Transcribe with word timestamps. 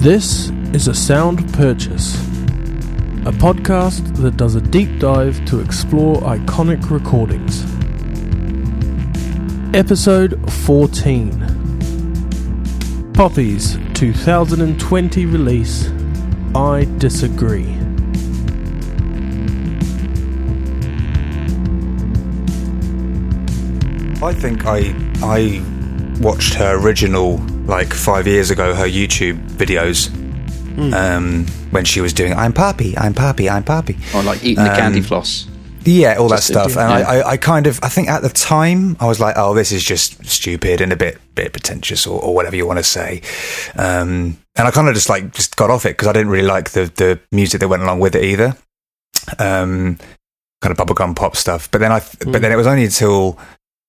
This 0.00 0.48
is 0.72 0.88
a 0.88 0.94
sound 0.94 1.52
purchase, 1.52 2.14
a 3.26 3.32
podcast 3.32 4.16
that 4.16 4.38
does 4.38 4.54
a 4.54 4.62
deep 4.62 4.98
dive 4.98 5.44
to 5.44 5.60
explore 5.60 6.16
iconic 6.22 6.90
recordings. 6.90 7.64
Episode 9.76 10.40
14 10.64 13.12
Poppy's 13.12 13.76
2020 13.92 15.26
release 15.26 15.90
I 16.54 16.86
Disagree. 16.96 17.68
I 24.22 24.32
think 24.32 24.64
I 24.64 24.94
I 25.22 25.62
watched 26.22 26.54
her 26.54 26.78
original 26.78 27.38
like 27.70 27.94
five 27.94 28.26
years 28.26 28.50
ago, 28.50 28.74
her 28.74 28.86
YouTube 28.86 29.38
videos. 29.50 30.10
Um, 30.94 31.46
when 31.72 31.84
she 31.84 32.00
was 32.00 32.12
doing 32.12 32.32
"I'm 32.34 32.52
Poppy, 32.52 32.96
I'm 32.96 33.12
Poppy, 33.14 33.48
I'm 33.50 33.64
Poppy," 33.64 33.96
Or 34.14 34.22
like 34.22 34.42
eating 34.42 34.64
the 34.64 34.70
Um, 34.70 34.76
candy 34.76 35.02
floss. 35.02 35.46
yeah, 35.84 36.14
all 36.16 36.28
that 36.28 36.36
Just 36.36 36.46
to 36.48 36.52
stuff. 36.54 36.72
do- 36.72 36.78
and 36.80 36.90
yeah. 37.00 37.08
I, 37.08 37.16
I, 37.18 37.30
I 37.32 37.36
kind 37.36 37.66
of, 37.66 37.78
I 37.82 37.88
think 37.88 38.08
at 38.08 38.22
the 38.22 38.28
time, 38.30 38.96
I 38.98 39.06
was 39.06 39.20
like, 39.20 39.34
"Oh, 39.36 39.52
this 39.54 39.72
is 39.72 39.84
just 39.84 40.24
stupid 40.26 40.80
and 40.80 40.90
a 40.92 40.96
bit, 40.96 41.18
bit 41.34 41.52
pretentious, 41.52 42.06
or, 42.06 42.20
or 42.22 42.34
whatever 42.34 42.56
you 42.56 42.66
want 42.66 42.78
to 42.78 42.82
say." 42.84 43.20
Um, 43.76 44.38
and 44.56 44.68
I 44.68 44.70
kind 44.70 44.88
of 44.88 44.94
just 44.94 45.08
like 45.10 45.32
just 45.32 45.56
got 45.56 45.70
off 45.70 45.84
it 45.84 45.90
because 45.90 46.08
I 46.08 46.12
didn't 46.12 46.30
really 46.30 46.46
like 46.48 46.70
the 46.70 46.90
the 46.96 47.20
music 47.30 47.60
that 47.60 47.68
went 47.68 47.82
along 47.82 48.00
with 48.00 48.14
it 48.14 48.24
either. 48.24 48.56
Um, 49.38 49.98
kind 50.62 50.72
of 50.72 50.78
bubblegum 50.78 51.14
pop 51.16 51.36
stuff. 51.36 51.70
But 51.70 51.80
then 51.80 51.92
I, 51.92 52.00
but 52.26 52.40
then 52.40 52.52
it 52.52 52.56
was 52.56 52.66
only 52.66 52.84
until 52.84 53.38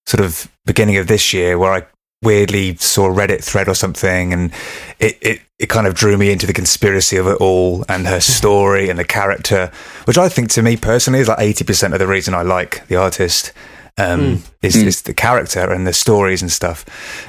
sort 0.08 0.24
of 0.26 0.52
beginning 0.66 0.98
of 0.98 1.08
this 1.08 1.32
year 1.34 1.58
where 1.58 1.72
I 1.74 1.84
weirdly 2.22 2.76
saw 2.78 3.06
a 3.08 3.14
Reddit 3.14 3.44
thread 3.44 3.68
or 3.68 3.74
something, 3.74 4.34
and 4.34 4.52
it, 5.00 5.18
it, 5.22 5.42
it 5.60 5.70
kind 5.70 5.88
of 5.88 5.96
drew 5.96 6.18
me 6.18 6.32
into 6.32 6.46
the 6.46 6.54
conspiracy 6.54 7.18
of 7.18 7.28
it 7.28 7.38
all 7.42 7.84
and 7.90 8.06
her 8.08 8.20
story 8.20 8.90
and 8.90 9.00
the 9.00 9.04
character, 9.04 9.72
which 10.06 10.18
I 10.18 10.30
think 10.30 10.50
to 10.52 10.62
me 10.62 10.78
personally 10.78 11.20
is 11.20 11.28
like 11.28 11.40
eighty 11.40 11.64
percent 11.64 11.94
of 11.94 12.00
the 12.00 12.08
reason 12.08 12.34
I 12.34 12.44
like 12.44 12.88
the 12.88 12.96
artist. 12.98 13.54
Um, 13.98 14.42
is, 14.62 14.78
Mm. 14.78 14.86
is 14.88 15.02
the 15.02 15.14
character 15.14 15.70
and 15.70 15.86
the 15.86 15.92
stories 15.94 16.42
and 16.42 16.50
stuff. 16.50 16.86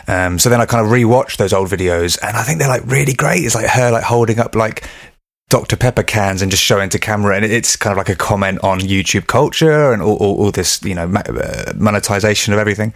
Um, 0.08 0.38
so 0.38 0.48
then 0.48 0.60
I 0.60 0.64
kind 0.64 0.86
of 0.86 0.92
rewatched 0.92 1.36
those 1.36 1.52
old 1.52 1.68
videos, 1.68 2.16
and 2.22 2.36
I 2.36 2.44
think 2.44 2.60
they're 2.60 2.68
like 2.68 2.84
really 2.86 3.12
great. 3.14 3.44
It's 3.44 3.56
like 3.56 3.66
her 3.66 3.90
like 3.90 4.04
holding 4.04 4.38
up 4.38 4.54
like 4.54 4.84
Dr. 5.52 5.76
Pepper 5.76 6.02
cans 6.02 6.40
and 6.40 6.50
just 6.50 6.62
showing 6.62 6.88
to 6.88 6.98
camera, 6.98 7.36
and 7.36 7.44
it's 7.44 7.76
kind 7.76 7.92
of 7.92 7.98
like 7.98 8.08
a 8.08 8.16
comment 8.16 8.58
on 8.64 8.80
YouTube 8.80 9.26
culture 9.26 9.92
and 9.92 10.00
all, 10.00 10.16
all, 10.16 10.36
all 10.44 10.50
this, 10.50 10.82
you 10.82 10.94
know, 10.94 11.06
ma- 11.06 11.20
uh, 11.20 11.74
monetization 11.76 12.54
of 12.54 12.58
everything. 12.58 12.94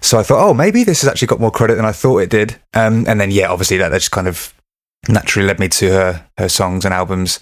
So 0.00 0.18
I 0.18 0.24
thought, 0.24 0.44
oh, 0.44 0.52
maybe 0.52 0.82
this 0.82 1.02
has 1.02 1.08
actually 1.08 1.28
got 1.28 1.38
more 1.38 1.52
credit 1.52 1.76
than 1.76 1.84
I 1.84 1.92
thought 1.92 2.18
it 2.18 2.28
did. 2.30 2.56
Um, 2.74 3.04
and 3.06 3.20
then, 3.20 3.30
yeah, 3.30 3.50
obviously 3.52 3.76
that, 3.76 3.90
that 3.90 3.98
just 3.98 4.10
kind 4.10 4.26
of 4.26 4.52
naturally 5.08 5.46
led 5.46 5.60
me 5.60 5.68
to 5.68 5.90
her 5.92 6.26
her 6.38 6.48
songs 6.48 6.84
and 6.84 6.92
albums. 6.92 7.38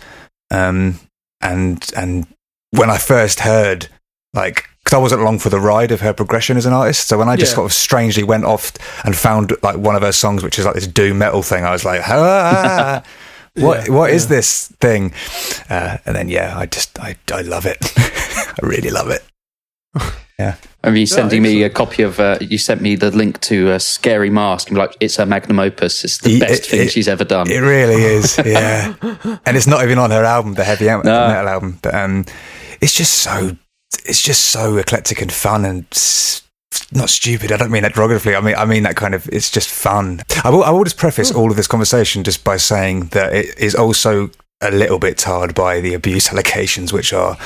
Um, 0.50 1.00
and 1.40 1.82
and 1.96 2.26
when 2.72 2.90
I 2.90 2.98
first 2.98 3.40
heard, 3.40 3.88
like, 4.34 4.68
because 4.84 4.92
I 4.94 4.98
wasn't 5.00 5.22
along 5.22 5.38
for 5.38 5.48
the 5.48 5.58
ride 5.58 5.90
of 5.90 6.02
her 6.02 6.12
progression 6.12 6.58
as 6.58 6.66
an 6.66 6.74
artist, 6.74 7.08
so 7.08 7.16
when 7.16 7.30
I 7.30 7.36
just 7.36 7.52
Yeah. 7.52 7.56
sort 7.56 7.70
of 7.70 7.72
strangely 7.72 8.24
went 8.24 8.44
off 8.44 8.72
and 9.06 9.16
found 9.16 9.54
like 9.62 9.78
one 9.78 9.96
of 9.96 10.02
her 10.02 10.12
songs, 10.12 10.42
which 10.42 10.58
is 10.58 10.66
like 10.66 10.74
this 10.74 10.86
doom 10.86 11.16
metal 11.16 11.40
thing, 11.42 11.64
I 11.64 11.70
was 11.72 11.86
like, 11.86 12.02
ah. 12.06 13.02
What 13.56 13.86
Yeah, 13.86 13.92
what 13.94 14.10
is 14.10 14.24
yeah. 14.24 14.28
this 14.36 14.68
thing? 14.80 15.12
Uh, 15.70 15.98
and 16.06 16.16
then 16.16 16.28
yeah, 16.28 16.58
I 16.58 16.66
just 16.66 16.98
I 16.98 17.16
I 17.32 17.42
love 17.42 17.66
it. 17.66 17.78
I 17.96 18.66
really 18.66 18.90
love 18.90 19.10
it. 19.10 19.22
Yeah. 20.36 20.56
Are 20.82 20.90
you 20.96 21.06
sending 21.06 21.42
me 21.42 21.62
a 21.62 21.70
copy 21.70 22.02
of? 22.02 22.18
Uh, 22.18 22.38
you 22.40 22.58
sent 22.58 22.80
me 22.82 22.96
the 22.96 23.12
link 23.12 23.40
to 23.42 23.70
a 23.70 23.78
scary 23.78 24.30
mask. 24.30 24.68
I'm 24.68 24.76
like, 24.76 24.96
it's 24.98 25.14
her 25.14 25.24
magnum 25.26 25.60
opus. 25.60 26.02
It's 26.04 26.18
the 26.18 26.34
It- 26.34 26.40
best 26.40 26.64
it- 26.64 26.66
thing 26.70 26.80
it- 26.80 26.90
she's 26.90 27.06
ever 27.06 27.22
done. 27.22 27.48
It 27.48 27.60
really 27.60 28.02
is, 28.02 28.36
yeah. 28.44 28.94
and 29.46 29.56
it's 29.56 29.68
not 29.68 29.84
even 29.84 29.96
on 30.00 30.10
her 30.10 30.24
album, 30.24 30.54
the 30.54 30.64
heavy 30.64 30.88
am- 30.88 31.02
No. 31.04 31.28
metal 31.28 31.48
album, 31.48 31.78
but 31.82 31.94
um, 31.94 32.24
it's 32.80 32.92
just 32.92 33.12
so 33.14 33.56
it's 34.04 34.20
just 34.20 34.46
so 34.46 34.76
eclectic 34.76 35.22
and 35.22 35.30
fun 35.32 35.64
and. 35.64 35.84
S- 35.92 36.42
not 36.92 37.10
stupid. 37.10 37.52
I 37.52 37.56
don't 37.56 37.70
mean 37.70 37.82
that 37.82 37.94
derogatively. 37.94 38.36
I 38.36 38.40
mean, 38.40 38.54
I 38.54 38.64
mean 38.64 38.82
that 38.84 38.96
kind 38.96 39.14
of. 39.14 39.28
It's 39.30 39.50
just 39.50 39.68
fun. 39.68 40.22
I 40.44 40.50
will. 40.50 40.64
I 40.64 40.70
will 40.70 40.84
just 40.84 40.96
preface 40.98 41.30
all 41.32 41.50
of 41.50 41.56
this 41.56 41.66
conversation 41.66 42.24
just 42.24 42.44
by 42.44 42.56
saying 42.56 43.06
that 43.08 43.32
it 43.34 43.58
is 43.58 43.74
also 43.74 44.30
a 44.60 44.70
little 44.70 44.98
bit 44.98 45.18
tarred 45.18 45.54
by 45.54 45.80
the 45.80 45.94
abuse 45.94 46.30
allegations, 46.30 46.92
which 46.92 47.12
are, 47.12 47.36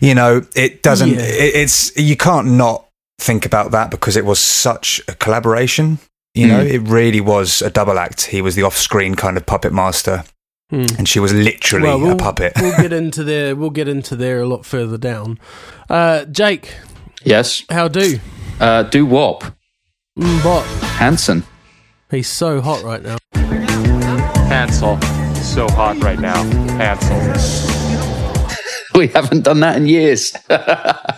you 0.00 0.14
know, 0.14 0.44
it 0.54 0.82
doesn't. 0.82 1.10
Yeah. 1.10 1.20
It, 1.20 1.54
it's 1.56 1.96
you 1.96 2.16
can't 2.16 2.48
not 2.48 2.86
think 3.18 3.46
about 3.46 3.70
that 3.70 3.90
because 3.90 4.16
it 4.16 4.24
was 4.24 4.38
such 4.40 5.00
a 5.08 5.14
collaboration. 5.14 5.98
You 6.34 6.48
know, 6.48 6.64
Mm. 6.64 6.70
it 6.70 6.78
really 6.80 7.20
was 7.20 7.62
a 7.62 7.70
double 7.70 7.96
act. 7.98 8.26
He 8.26 8.42
was 8.42 8.56
the 8.56 8.64
off-screen 8.64 9.14
kind 9.14 9.36
of 9.36 9.46
puppet 9.46 9.72
master, 9.72 10.24
Hmm. 10.70 10.86
and 10.98 11.08
she 11.08 11.20
was 11.20 11.32
literally 11.32 11.84
Well, 11.86 12.00
we'll, 12.00 12.12
a 12.12 12.16
puppet. 12.16 12.54
we'll 12.60 12.76
get 12.76 12.92
into 13.02 13.22
there. 13.22 13.54
We'll 13.54 13.70
get 13.70 13.86
into 13.86 14.16
there 14.16 14.40
a 14.40 14.46
lot 14.48 14.66
further 14.66 14.98
down. 14.98 15.38
Uh, 15.88 16.24
Jake, 16.24 16.74
yes. 17.22 17.62
how 17.70 17.86
do? 17.86 18.18
Uh, 18.60 18.82
do 18.84 19.04
wop. 19.06 19.44
Mm, 20.18 20.42
Bot. 20.42 20.64
Hanson. 20.96 21.42
He's 22.10 22.28
so 22.28 22.60
hot 22.60 22.82
right 22.82 23.02
now. 23.02 23.18
Hansel. 24.48 25.00
So 25.34 25.68
hot 25.68 26.02
right 26.02 26.18
now. 26.20 26.42
Hansel. 26.78 27.20
We 28.94 29.08
haven't 29.08 29.42
done 29.42 29.58
that 29.60 29.76
in 29.76 29.86
years. 29.86 30.34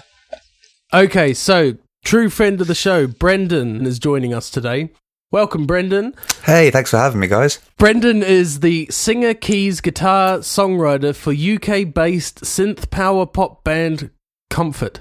Okay, 0.95 1.35
so 1.35 1.75
true 2.05 2.31
friend 2.31 2.61
of 2.61 2.69
the 2.69 2.75
show, 2.75 3.07
Brendan, 3.09 3.85
is 3.85 3.99
joining 3.99 4.33
us 4.33 4.49
today. 4.49 4.91
Welcome, 5.33 5.67
Brendan. 5.67 6.15
hey, 6.45 6.71
thanks 6.71 6.91
for 6.91 6.97
having 6.97 7.19
me, 7.21 7.27
guys. 7.27 7.59
Brendan 7.77 8.23
is 8.23 8.61
the 8.61 8.87
singer, 8.89 9.35
keys, 9.35 9.81
guitar, 9.81 10.39
songwriter 10.39 11.15
for 11.15 11.33
UK 11.33 11.93
based 11.93 12.43
synth 12.45 12.89
power 12.91 13.27
pop 13.27 13.63
band 13.65 14.11
Comfort. 14.49 15.01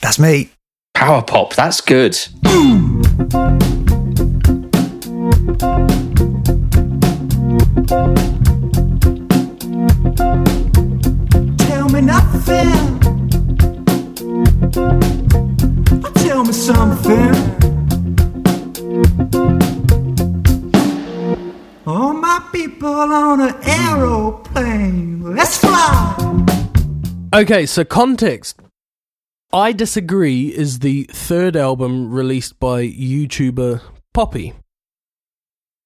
That's 0.00 0.18
me. 0.20 0.50
Power 0.94 1.22
pop. 1.22 1.54
That's 1.54 1.80
good. 1.80 2.16
Tell 11.58 11.88
me 11.88 12.00
nothing. 12.02 13.00
Tell 16.14 16.44
me 16.44 16.52
something. 16.52 17.34
All 21.86 22.12
my 22.12 22.48
people 22.52 22.88
on 22.88 23.40
an 23.40 23.54
aeroplane. 23.64 25.34
Let's 25.34 25.56
fly. 25.56 26.44
Okay, 27.34 27.66
so 27.66 27.84
context. 27.84 28.61
I 29.54 29.72
Disagree 29.72 30.46
is 30.46 30.78
the 30.78 31.04
third 31.12 31.56
album 31.56 32.10
released 32.10 32.58
by 32.58 32.86
YouTuber 32.86 33.82
Poppy. 34.14 34.54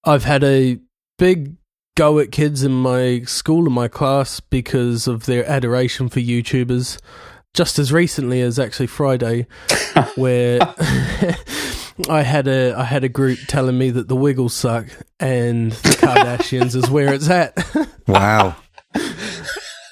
I've 0.05 0.23
had 0.23 0.45
a 0.45 0.79
big 1.19 1.57
go 1.97 2.21
at 2.21 2.31
kids 2.31 2.63
in 2.63 2.71
my 2.71 3.23
school 3.23 3.65
and 3.65 3.75
my 3.75 3.89
class 3.89 4.39
because 4.39 5.09
of 5.09 5.27
their 5.27 5.45
adoration 5.49 6.09
for 6.09 6.21
YouTubers. 6.21 7.01
Just 7.55 7.81
as 7.81 7.93
recently 7.93 8.41
as 8.41 8.61
actually 8.61 8.87
Friday, 8.87 9.49
where 10.15 10.61
I 12.09 12.23
had 12.23 12.47
a 12.47 12.73
I 12.73 12.85
had 12.85 13.03
a 13.03 13.09
group 13.09 13.41
telling 13.49 13.77
me 13.77 13.91
that 13.91 14.07
the 14.07 14.15
Wiggles 14.15 14.55
suck 14.55 14.87
and 15.19 15.73
the 15.73 15.89
Kardashians 15.89 16.77
is 16.77 16.89
where 16.89 17.13
it's 17.13 17.29
at. 17.29 17.57
Wow. 18.07 18.55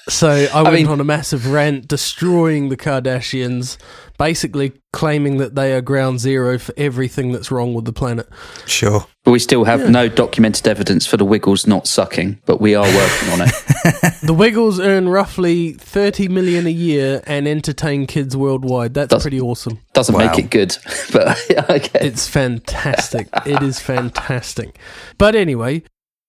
So 0.07 0.29
I 0.53 0.61
went 0.61 0.75
mean- 0.75 0.87
on 0.87 0.99
a 0.99 1.03
massive 1.03 1.47
rant 1.51 1.87
destroying 1.87 2.69
the 2.69 2.77
Kardashians, 2.77 3.77
basically 4.19 4.73
claiming 4.93 5.37
that 5.37 5.55
they 5.55 5.73
are 5.73 5.81
ground 5.81 6.19
zero 6.19 6.57
for 6.59 6.73
everything 6.77 7.31
that's 7.31 7.49
wrong 7.51 7.73
with 7.73 7.85
the 7.85 7.91
planet. 7.93 8.29
sure. 8.65 9.05
But 9.23 9.31
we 9.31 9.39
still 9.39 9.63
have 9.63 9.89
no 9.89 10.07
documented 10.07 10.67
evidence 10.67 11.07
for 11.07 11.17
the 11.17 11.25
Wiggles 11.25 11.65
not 11.65 11.87
sucking, 11.87 12.39
but 12.45 12.61
we 12.61 12.75
are 12.75 12.83
working 12.85 13.29
on 13.31 13.41
it. 13.41 13.51
The 14.21 14.33
Wiggles 14.35 14.79
earn 14.79 15.09
roughly 15.09 15.73
30 15.73 16.27
million 16.29 16.65
a 16.67 16.71
year 16.71 17.21
and 17.27 17.47
entertain 17.47 18.05
kids 18.07 18.35
worldwide. 18.37 18.93
That's 18.93 19.09
That's- 19.09 19.23
pretty 19.23 19.39
awesome. 19.41 19.79
Doesn't 19.93 20.13
Wow. 20.15 20.27
make 20.27 20.37
it 20.39 20.49
good, 20.51 20.77
but 21.11 21.37
okay. 21.69 21.99
It's 22.07 22.27
fantastic. 22.27 23.27
it 23.45 23.61
is 23.63 23.79
fantastic. 23.79 24.77
But 25.17 25.35
anyway, 25.35 25.83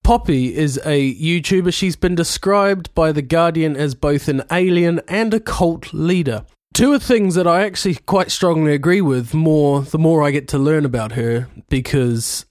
Poppy 0.07 0.55
is 0.55 0.79
a 0.85 1.13
YouTuber. 1.15 1.73
She's 1.73 1.97
been 1.97 2.15
described 2.15 2.95
by 2.95 3.11
The 3.11 3.21
Guardian 3.21 3.75
as 3.75 3.93
both 3.93 4.29
an 4.29 4.41
alien 4.49 5.01
and 5.09 5.33
a 5.33 5.39
cult 5.41 5.93
leader. 5.93 6.45
Two 6.73 6.93
are 6.93 6.99
things 6.99 7.35
that 7.35 7.45
I 7.45 7.65
actually 7.65 7.95
quite 7.95 8.31
strongly 8.31 8.73
agree 8.73 9.01
with 9.01 9.33
more 9.33 9.81
the 9.81 9.97
more 9.97 10.23
I 10.23 10.31
get 10.31 10.47
to 10.47 10.57
learn 10.57 10.85
about 10.85 11.11
her 11.11 11.49
because 11.67 12.45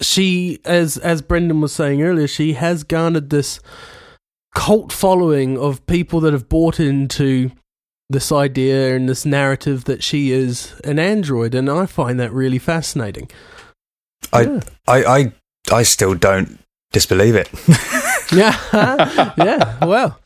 she 0.00 0.60
as 0.64 0.96
as 0.96 1.22
Brendan 1.22 1.60
was 1.60 1.72
saying 1.72 2.02
earlier, 2.02 2.28
she 2.28 2.52
has 2.52 2.84
garnered 2.84 3.30
this 3.30 3.58
cult 4.54 4.92
following 4.92 5.58
of 5.58 5.84
people 5.88 6.20
that 6.20 6.32
have 6.32 6.48
bought 6.48 6.78
into 6.78 7.50
this 8.08 8.30
idea 8.30 8.94
and 8.94 9.08
this 9.08 9.26
narrative 9.26 9.86
that 9.86 10.04
she 10.04 10.30
is 10.30 10.80
an 10.84 11.00
android 11.00 11.52
and 11.52 11.68
I 11.68 11.86
find 11.86 12.20
that 12.20 12.32
really 12.32 12.60
fascinating. 12.60 13.28
I, 14.32 14.42
Yeah. 14.42 14.60
I, 14.86 15.02
I, 15.02 15.32
I 15.72 15.82
still 15.82 16.14
don't 16.14 16.58
disbelieve 16.92 17.34
it. 17.34 17.50
Yeah, 18.32 18.56
yeah. 19.36 19.84
Well, 19.84 20.18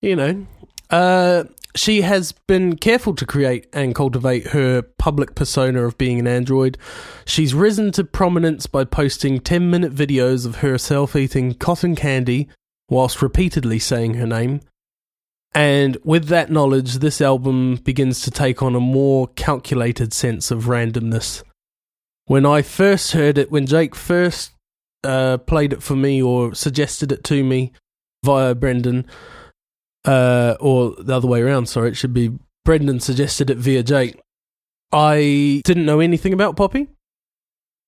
you 0.00 0.16
know, 0.16 0.46
uh, 0.90 1.44
she 1.74 2.02
has 2.02 2.32
been 2.46 2.76
careful 2.76 3.14
to 3.14 3.26
create 3.26 3.66
and 3.72 3.94
cultivate 3.94 4.48
her 4.48 4.82
public 4.82 5.34
persona 5.34 5.82
of 5.82 5.98
being 5.98 6.18
an 6.18 6.26
android. 6.26 6.78
She's 7.24 7.54
risen 7.54 7.92
to 7.92 8.04
prominence 8.04 8.66
by 8.66 8.84
posting 8.84 9.40
10 9.40 9.70
minute 9.70 9.94
videos 9.94 10.46
of 10.46 10.56
herself 10.56 11.16
eating 11.16 11.54
cotton 11.54 11.94
candy 11.94 12.48
whilst 12.88 13.22
repeatedly 13.22 13.78
saying 13.78 14.14
her 14.14 14.26
name. 14.26 14.60
And 15.54 15.98
with 16.04 16.28
that 16.28 16.50
knowledge, 16.50 16.96
this 16.96 17.20
album 17.20 17.76
begins 17.76 18.22
to 18.22 18.30
take 18.30 18.62
on 18.62 18.74
a 18.74 18.80
more 18.80 19.28
calculated 19.28 20.14
sense 20.14 20.50
of 20.50 20.64
randomness. 20.64 21.42
When 22.24 22.46
I 22.46 22.62
first 22.62 23.12
heard 23.12 23.36
it, 23.36 23.50
when 23.50 23.66
Jake 23.66 23.94
first 23.94 24.51
uh, 25.04 25.38
played 25.38 25.72
it 25.72 25.82
for 25.82 25.96
me 25.96 26.22
or 26.22 26.54
suggested 26.54 27.12
it 27.12 27.24
to 27.24 27.42
me 27.44 27.72
via 28.24 28.54
Brendan, 28.54 29.06
uh, 30.04 30.56
or 30.60 30.94
the 30.98 31.14
other 31.14 31.28
way 31.28 31.42
around, 31.42 31.66
sorry, 31.66 31.90
it 31.90 31.94
should 31.96 32.14
be 32.14 32.32
Brendan 32.64 33.00
suggested 33.00 33.50
it 33.50 33.58
via 33.58 33.82
Jake. 33.82 34.20
I 34.92 35.62
didn't 35.64 35.86
know 35.86 36.00
anything 36.00 36.32
about 36.32 36.56
Poppy. 36.56 36.88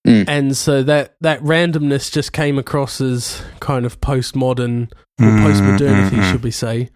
Mm. 0.06 0.24
And 0.28 0.56
so 0.56 0.82
that, 0.82 1.14
that 1.20 1.40
randomness 1.40 2.10
just 2.12 2.32
came 2.32 2.58
across 2.58 3.00
as 3.00 3.42
kind 3.60 3.86
of 3.86 4.00
postmodern 4.00 4.90
or 5.20 5.26
Mm, 5.26 5.44
postmodernity, 5.46 6.10
mhm. 6.10 6.32
should 6.32 6.42
we 6.42 6.50
say. 6.50 6.90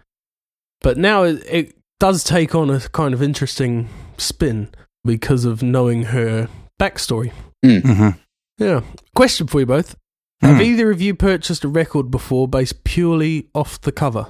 But 0.81 0.97
now 0.97 1.23
it, 1.23 1.41
it 1.49 1.77
does 1.99 2.23
take 2.23 2.53
on 2.53 2.69
a 2.69 2.79
kind 2.81 3.13
of 3.13 3.23
interesting 3.23 3.87
spin 4.17 4.69
because 5.05 5.45
of 5.45 5.63
knowing 5.63 6.03
her 6.03 6.49
backstory. 6.79 7.31
hmm 7.63 8.09
Yeah. 8.57 8.81
Question 9.15 9.47
for 9.47 9.61
you 9.61 9.65
both. 9.65 9.95
Have 10.41 10.55
Hmm. 10.57 10.61
either 10.61 10.89
of 10.91 11.01
you 11.01 11.13
purchased 11.15 11.63
a 11.63 11.67
record 11.67 12.09
before 12.09 12.47
based 12.47 12.83
purely 12.83 13.47
off 13.53 13.79
the 13.81 13.91
cover? 13.91 14.27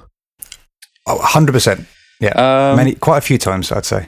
Oh, 1.06 1.18
100%. 1.18 1.86
Yeah. 2.20 2.30
Um, 2.32 2.76
Many, 2.76 2.94
quite 2.94 3.18
a 3.18 3.22
few 3.22 3.38
times, 3.38 3.70
I'd 3.72 3.84
say. 3.86 4.06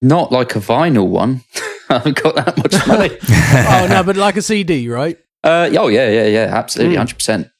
Not 0.00 0.32
like 0.32 0.56
a 0.56 0.60
vinyl 0.60 1.08
one. 1.08 1.42
I 1.88 1.94
haven't 1.98 2.22
got 2.22 2.34
that 2.36 2.56
much 2.58 2.86
money. 2.86 3.16
oh, 3.30 3.86
no, 3.88 4.02
but 4.02 4.16
like 4.16 4.36
a 4.36 4.42
CD, 4.42 4.88
right? 4.88 5.18
uh, 5.44 5.68
oh, 5.78 5.88
yeah, 5.88 6.08
yeah, 6.08 6.26
yeah. 6.26 6.50
Absolutely. 6.56 6.96
Mm. 6.96 7.06
100%. 7.06 7.50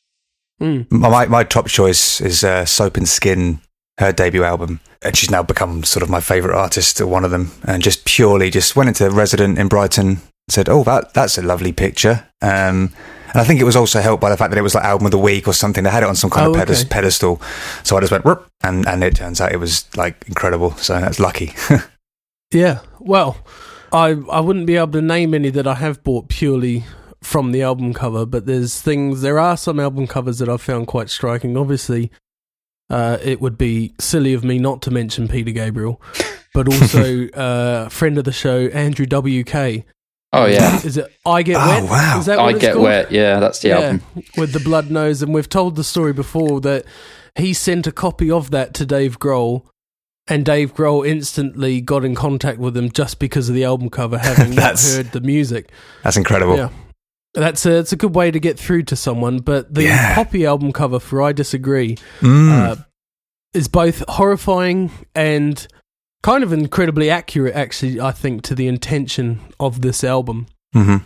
Mm. 0.61 0.91
My, 0.91 1.27
my 1.27 1.45
top 1.45 1.67
choice 1.69 2.21
is 2.21 2.45
uh, 2.45 2.65
Soap 2.65 2.97
and 2.97 3.09
Skin, 3.09 3.61
her 3.99 4.13
debut 4.13 4.45
album. 4.45 4.81
And 5.03 5.17
she's 5.17 5.31
now 5.31 5.43
become 5.43 5.83
sort 5.85 6.03
of 6.03 6.11
my 6.11 6.21
favourite 6.21 6.57
artist, 6.57 7.01
or 7.01 7.07
one 7.07 7.25
of 7.25 7.31
them. 7.31 7.51
And 7.65 7.83
just 7.83 8.05
purely 8.05 8.51
just 8.51 8.77
went 8.77 8.89
into 8.89 9.11
Resident 9.11 9.59
in 9.59 9.69
Brighton, 9.69 10.21
said, 10.49 10.69
oh, 10.69 10.85
that 10.85 11.13
that's 11.15 11.39
a 11.39 11.43
lovely 11.43 11.73
picture. 11.73 12.29
Um, 12.41 12.93
and 13.33 13.41
I 13.41 13.45
think 13.45 13.61
it 13.61 13.65
was 13.65 13.77
also 13.77 14.01
helped 14.01 14.21
by 14.21 14.31
the 14.31 14.37
fact 14.37 14.51
that 14.51 14.59
it 14.59 14.63
was 14.63 14.75
like 14.75 14.85
album 14.85 15.07
of 15.07 15.11
the 15.13 15.19
week 15.19 15.49
or 15.49 15.53
something. 15.55 15.85
They 15.85 15.91
had 15.91 16.03
it 16.03 16.09
on 16.09 16.17
some 16.17 16.31
kind 16.31 16.47
Oh, 16.49 16.51
of 16.53 16.57
pedest- 16.57 16.87
okay. 16.87 16.95
pedestal. 16.95 17.41
So 17.83 17.97
I 17.97 18.01
just 18.01 18.13
went, 18.13 18.25
and, 18.63 18.87
and 18.87 19.03
it 19.05 19.15
turns 19.17 19.41
out 19.41 19.53
it 19.53 19.57
was 19.59 19.85
like 19.97 20.25
incredible. 20.29 20.73
So 20.77 21.01
that's 21.01 21.19
lucky. 21.21 21.55
Yeah. 22.55 22.81
Well, 23.01 23.39
I 23.93 24.09
I 24.31 24.41
wouldn't 24.41 24.67
be 24.67 24.77
able 24.77 24.93
to 24.93 25.01
name 25.03 25.33
any 25.33 25.49
that 25.51 25.67
I 25.67 25.75
have 25.77 26.03
bought 26.05 26.29
purely 26.29 26.85
from 27.23 27.53
the 27.53 27.63
album 27.63 27.95
cover, 27.95 28.27
but 28.27 28.45
there's 28.45 28.79
things 28.81 29.23
there 29.23 29.39
are 29.39 29.57
some 29.57 29.81
album 29.81 30.07
covers 30.07 30.39
that 30.39 30.51
I've 30.51 30.61
found 30.61 30.87
quite 30.87 31.09
striking. 31.09 31.57
Obviously, 31.57 32.11
uh, 32.91 33.17
it 33.23 33.41
would 33.41 33.57
be 33.57 33.95
silly 33.99 34.35
of 34.35 34.45
me 34.45 34.59
not 34.59 34.83
to 34.83 34.91
mention 34.91 35.29
Peter 35.29 35.51
Gabriel, 35.51 35.99
but 36.53 36.69
also 36.69 37.27
uh, 37.29 37.89
friend 37.89 38.19
of 38.19 38.25
the 38.25 38.33
show 38.33 38.67
Andrew 38.67 39.07
WK. 39.07 39.87
Oh, 40.33 40.47
yeah. 40.47 40.77
Is 40.85 40.97
it 40.97 41.13
I 41.27 41.43
Get 41.43 41.57
Oh, 41.57 41.67
Wet? 41.83 41.91
wow. 41.91 42.19
Is 42.21 42.27
that 42.27 42.39
what 42.39 42.47
I 42.47 42.51
it's 42.51 42.59
Get 42.61 42.73
called? 42.75 42.85
Wet. 42.85 43.13
Yeah, 43.13 43.39
that's 43.41 43.59
the 43.61 43.73
album. 43.73 44.03
with 44.37 44.53
the 44.53 44.61
blood 44.61 44.91
nose, 44.91 45.23
and 45.23 45.35
we've 45.35 45.49
told 45.49 45.77
the 45.77 45.85
story 45.85 46.13
before 46.13 46.61
that 46.63 46.85
he 47.37 47.53
sent 47.53 47.87
a 47.87 47.93
copy 47.93 48.31
of 48.31 48.51
that 48.51 48.75
to 48.75 48.87
Dave 48.87 49.19
Grohl, 49.19 49.67
and 50.29 50.45
Dave 50.45 50.75
Grohl 50.75 51.07
instantly 51.07 51.81
got 51.81 52.05
in 52.05 52.15
contact 52.15 52.59
with 52.59 52.77
him 52.77 52.91
just 52.91 53.19
because 53.19 53.49
of 53.49 53.55
the 53.55 53.65
album 53.65 53.91
cover, 53.91 54.19
having 54.23 54.55
not 54.55 54.81
heard 54.81 55.13
the 55.13 55.21
music. 55.21 55.71
that's 56.03 56.17
incredible. 56.17 56.57
Yeah. 56.57 56.69
That's 57.35 57.65
a, 57.65 57.79
it's 57.79 57.93
a 57.93 57.97
good 57.97 58.15
way 58.15 58.31
to 58.31 58.39
get 58.39 58.59
through 58.59 58.83
to 58.85 58.97
someone, 58.97 59.39
but 59.39 59.73
the 59.75 59.85
Yeah. 59.85 60.15
Poppy 60.15 60.45
album 60.47 60.71
cover 60.73 60.99
for 61.01 61.23
I 61.23 61.33
Disagree 61.33 61.97
Mm. 62.21 62.51
uh, 62.53 62.77
is 63.55 63.69
both 63.69 64.05
horrifying 64.09 64.91
and 65.15 65.67
kind 66.23 66.45
of 66.45 66.53
incredibly 66.53 67.11
accurate, 67.11 67.55
actually, 67.55 68.01
I 68.01 68.13
think, 68.13 68.43
to 68.45 68.55
the 68.55 68.67
intention 68.69 69.41
of 69.61 69.81
this 69.83 70.05
album. 70.05 70.47
hmm 70.73 70.97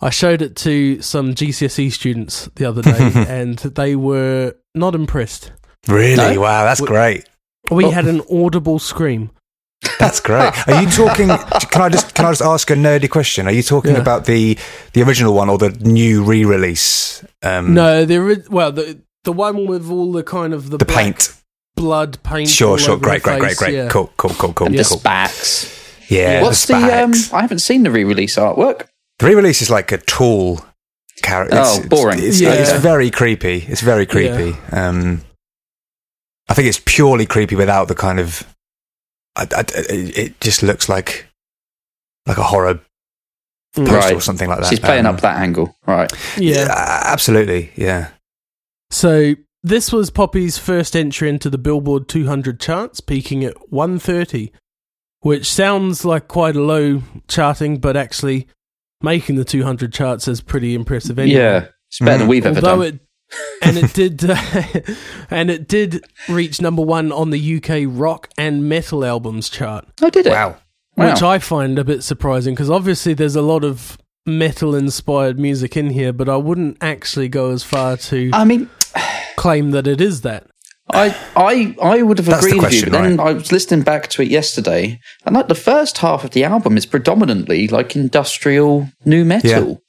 I 0.00 0.10
showed 0.10 0.42
it 0.42 0.54
to 0.58 1.02
some 1.02 1.34
GCSE 1.34 1.90
students 1.92 2.48
the 2.54 2.64
other 2.66 2.82
day, 2.82 3.10
and 3.28 3.58
they 3.58 3.96
were 3.96 4.54
not 4.72 4.94
impressed. 4.94 5.50
Really? 5.88 6.14
No? 6.36 6.40
Wow, 6.42 6.64
that's 6.64 6.80
We- 6.80 6.86
great. 6.86 7.24
We 7.70 7.84
Oh. 7.86 7.90
had 7.90 8.06
an 8.06 8.22
audible 8.30 8.78
scream. 8.78 9.30
That's 9.98 10.20
great. 10.20 10.52
Are 10.68 10.80
you 10.82 10.88
talking? 10.88 11.28
Can 11.28 11.82
I 11.82 11.88
just 11.88 12.14
can 12.14 12.24
I 12.26 12.30
just 12.30 12.42
ask 12.42 12.70
a 12.70 12.74
nerdy 12.74 13.10
question? 13.10 13.46
Are 13.48 13.52
you 13.52 13.62
talking 13.64 13.94
Yeah. 13.94 14.00
about 14.00 14.24
the 14.26 14.56
the 14.92 15.02
original 15.02 15.34
one 15.34 15.48
or 15.50 15.58
the 15.58 15.70
new 15.70 16.22
re-release? 16.24 17.24
Um, 17.42 17.74
No, 17.74 18.04
there 18.04 18.28
is 18.30 18.48
well 18.48 18.72
the 18.72 19.00
the 19.24 19.32
one 19.32 19.66
with 19.66 19.90
all 19.90 20.12
the 20.12 20.22
kind 20.22 20.54
of 20.54 20.70
the, 20.70 20.78
the 20.78 20.84
black 20.84 21.04
paint. 21.04 21.34
Blood 21.78 22.22
paint. 22.22 22.48
Sure, 22.48 22.70
all 22.70 22.76
sure. 22.76 22.94
over 22.94 23.02
Great, 23.04 23.22
the 23.22 23.30
great, 23.30 23.40
great, 23.40 23.56
great. 23.56 23.74
yeah. 23.74 23.88
Cool, 23.88 24.10
cool, 24.16 24.30
cool, 24.30 24.52
cool, 24.52 24.66
And 24.66 24.74
Yeah. 24.76 24.82
the 24.82 24.88
cool. 24.88 24.98
Spacks. 24.98 25.74
Yeah, 26.08 26.42
What's 26.42 26.66
the, 26.66 26.74
the, 26.74 27.02
um, 27.04 27.12
I 27.32 27.42
haven't 27.42 27.58
seen 27.60 27.82
the 27.82 27.90
re-release 27.90 28.36
artwork. 28.36 28.86
the 29.18 29.26
re-release 29.26 29.60
is 29.62 29.68
like 29.70 29.92
a 29.92 29.98
tool 29.98 30.64
character. 31.22 31.56
Oh, 31.62 31.82
boring. 31.88 32.18
It's, 32.22 32.40
Yeah. 32.40 32.52
it's 32.54 32.72
very 32.72 33.10
creepy. 33.10 33.64
It's 33.68 33.80
very 33.82 34.06
creepy. 34.06 34.56
Um, 34.72 35.22
I 36.48 36.54
think 36.54 36.66
it's 36.68 36.80
purely 36.84 37.26
creepy 37.26 37.56
without 37.56 37.88
the 37.88 37.94
kind 37.94 38.18
of. 38.20 38.46
I, 39.36 39.42
I, 39.54 39.60
it 39.90 40.18
it 40.18 40.40
just 40.40 40.62
looks 40.62 40.88
like 40.88 41.26
like 42.26 42.38
a 42.38 42.42
horror 42.42 42.80
Mm. 43.76 43.86
poster 43.86 44.14
or 44.16 44.20
something 44.22 44.48
like 44.48 44.60
that. 44.60 44.68
She's 44.70 44.80
playing 44.80 45.04
Um, 45.06 45.14
up 45.16 45.20
that 45.20 45.36
angle. 45.36 45.76
Right. 45.86 46.10
Yeah. 46.38 46.68
absolutely. 47.04 47.70
Yeah. 47.76 48.08
So 48.90 49.34
this 49.62 49.92
was 49.92 50.10
Poppy's 50.10 50.58
first 50.58 50.94
entry 50.96 51.28
into 51.28 51.50
the 51.50 51.58
Billboard 51.58 52.08
200 52.08 52.60
charts, 52.60 53.00
peaking 53.00 53.44
at 53.44 53.72
130, 53.72 54.52
which 55.20 55.50
sounds 55.50 56.04
like 56.04 56.28
quite 56.28 56.56
a 56.56 56.62
low 56.62 57.02
charting, 57.28 57.78
but 57.78 57.96
actually 57.96 58.46
making 59.02 59.36
the 59.36 59.44
200 59.44 59.92
charts 59.92 60.28
is 60.28 60.40
pretty 60.40 60.74
impressive. 60.74 61.18
Anyway. 61.18 61.38
Yeah. 61.38 61.66
It's 61.88 61.98
better 62.00 62.18
than 62.18 62.26
Mm. 62.26 62.30
we've 62.30 62.46
ever 62.46 62.56
Although 62.56 62.84
done. 62.84 62.94
it 62.94 63.00
and 63.62 63.76
it 63.78 63.92
did 63.94 64.24
uh, 64.30 64.36
and 65.30 65.50
it 65.50 65.68
did 65.68 66.04
reach 66.28 66.60
number 66.62 66.82
one 66.82 67.12
on 67.12 67.30
the 67.30 67.56
UK 67.56 67.84
rock 67.86 68.28
and 68.38 68.68
metal 68.68 69.04
albums 69.04 69.48
chart, 69.48 69.86
oh, 70.02 70.10
did 70.10 70.26
it? 70.26 70.30
Wow. 70.30 70.56
Wow. 70.96 71.10
which 71.12 71.22
I 71.22 71.38
find 71.38 71.78
a 71.78 71.84
bit 71.84 72.02
surprising 72.02 72.54
because 72.54 72.70
obviously 72.70 73.14
there's 73.14 73.36
a 73.36 73.42
lot 73.42 73.64
of 73.64 73.96
metal 74.26 74.74
inspired 74.74 75.38
music 75.38 75.76
in 75.76 75.90
here, 75.90 76.12
but 76.12 76.28
I 76.28 76.36
wouldn't 76.36 76.76
actually 76.80 77.28
go 77.28 77.50
as 77.50 77.62
far 77.62 77.96
to 77.96 78.30
I 78.32 78.44
mean, 78.44 78.68
claim 79.36 79.70
that 79.72 79.86
it 79.86 80.00
is 80.00 80.20
that. 80.22 80.46
I, 80.90 81.14
I, 81.36 81.76
I 81.82 82.02
would 82.02 82.16
have 82.18 82.26
That's 82.26 82.44
the 82.44 82.48
agreed 82.56 82.62
with 82.62 82.72
you, 82.72 82.80
question, 82.80 82.92
but 82.92 83.02
then 83.02 83.20
I 83.20 83.32
was 83.34 83.52
listening 83.52 83.82
back 83.82 84.08
to 84.08 84.22
it 84.22 84.28
yesterday, 84.28 84.98
and 85.26 85.34
like 85.36 85.48
the 85.48 85.54
first 85.54 85.98
half 85.98 86.24
of 86.24 86.30
the 86.30 86.44
album 86.44 86.78
is 86.78 86.86
predominantly 86.86 87.68
like 87.68 87.94
industrial 87.94 88.88
nu 89.04 89.22
metal. 89.24 89.82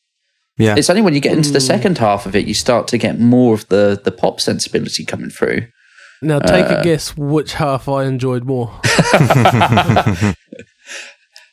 Yeah. 0.58 0.76
It's 0.78 0.90
only 0.90 1.02
when 1.02 1.14
you 1.14 1.22
get 1.22 1.38
into 1.38 1.52
the 1.52 1.60
Mm. 1.60 1.68
second 1.68 1.98
half 2.00 2.26
of 2.26 2.36
it 2.36 2.46
you 2.48 2.54
start 2.54 2.90
to 2.90 2.98
get 2.98 3.18
more 3.18 3.54
of 3.54 3.66
the 3.70 3.98
the 4.04 4.12
pop 4.12 4.42
sensibility 4.42 5.06
coming 5.06 5.30
through. 5.30 5.68
Now 6.22 6.40
take 6.40 6.66
Uh, 6.70 6.80
a 6.80 6.84
guess 6.84 7.16
which 7.16 7.54
half 7.54 7.88
I 7.88 8.04
enjoyed 8.04 8.44
more. 8.44 8.70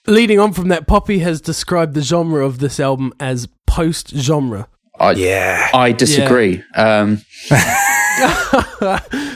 Leading 0.08 0.38
on 0.38 0.52
from 0.52 0.68
that, 0.68 0.86
Poppy 0.86 1.18
has 1.20 1.40
described 1.40 1.94
the 1.94 2.00
genre 2.00 2.44
of 2.44 2.58
this 2.58 2.78
album 2.78 3.12
as 3.18 3.48
post 3.66 4.10
genre. 4.10 4.68
I, 4.98 5.12
Yeah. 5.12 5.68
I 5.74 5.92
disagree. 5.92 6.62
Um, 6.74 7.20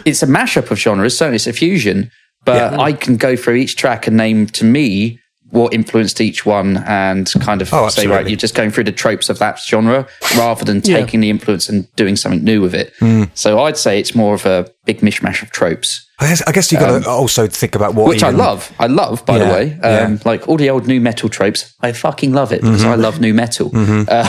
it's 0.05 0.23
a 0.23 0.27
mashup 0.27 0.71
of 0.71 0.79
genres, 0.79 1.17
so 1.17 1.31
it's 1.33 1.47
a 1.47 1.53
fusion. 1.53 2.11
But 2.45 2.79
I 2.81 2.93
can 2.95 3.17
go 3.17 3.37
through 3.37 3.55
each 3.57 3.77
track 3.77 4.07
and 4.07 4.17
name 4.17 4.47
to 4.49 4.65
me 4.65 5.19
what 5.51 5.75
influenced 5.75 6.21
each 6.21 6.47
one, 6.47 6.77
and 6.87 7.31
kind 7.41 7.61
of 7.61 7.75
Oh, 7.75 7.89
say, 7.89 8.07
right, 8.07 8.27
you're 8.29 8.37
just 8.37 8.55
going 8.55 8.71
through 8.71 8.85
the 8.85 8.93
tropes 8.93 9.29
of 9.29 9.41
that 9.41 9.59
genre 9.59 10.07
rather 10.37 10.65
than 10.65 10.81
Yeah. 10.85 10.99
taking 11.01 11.19
the 11.21 11.29
influence 11.29 11.69
and 11.69 11.87
doing 11.97 12.15
something 12.17 12.45
new 12.45 12.61
with 12.61 12.73
it. 12.75 12.93
Hmm. 13.01 13.25
So 13.35 13.61
I'd 13.65 13.77
say 13.77 13.99
it's 13.99 14.15
more 14.15 14.33
of 14.35 14.47
a 14.47 14.69
big 14.87 15.01
mishmash 15.01 15.43
of 15.43 15.51
tropes, 15.51 16.07
I 16.23 16.27
guess, 16.29 16.43
I 16.47 16.53
guess 16.53 16.71
you 16.71 16.79
got 16.79 17.03
to 17.03 17.09
also 17.09 17.47
think 17.47 17.75
about 17.75 17.95
what 17.95 18.03
Um, 18.05 18.09
which 18.11 18.23
I 18.23 18.29
love. 18.29 18.71
I 18.79 18.89
love, 18.89 19.25
by 19.25 19.39
Yeah, 19.39 19.45
the 19.45 19.55
way, 19.55 19.81
um, 19.83 20.21
like 20.27 20.47
all 20.49 20.59
the 20.59 20.69
old 20.69 20.87
nu 20.87 21.01
metal 21.01 21.31
tropes. 21.31 21.75
I 21.81 21.93
fucking 21.93 22.33
love 22.35 22.53
it 22.53 22.61
because 22.61 22.85
I 22.85 22.89
Mm-hmm. 22.93 23.01
love 23.03 23.21
nu 23.21 23.33
metal. 23.33 23.71
Uh, 23.75 24.05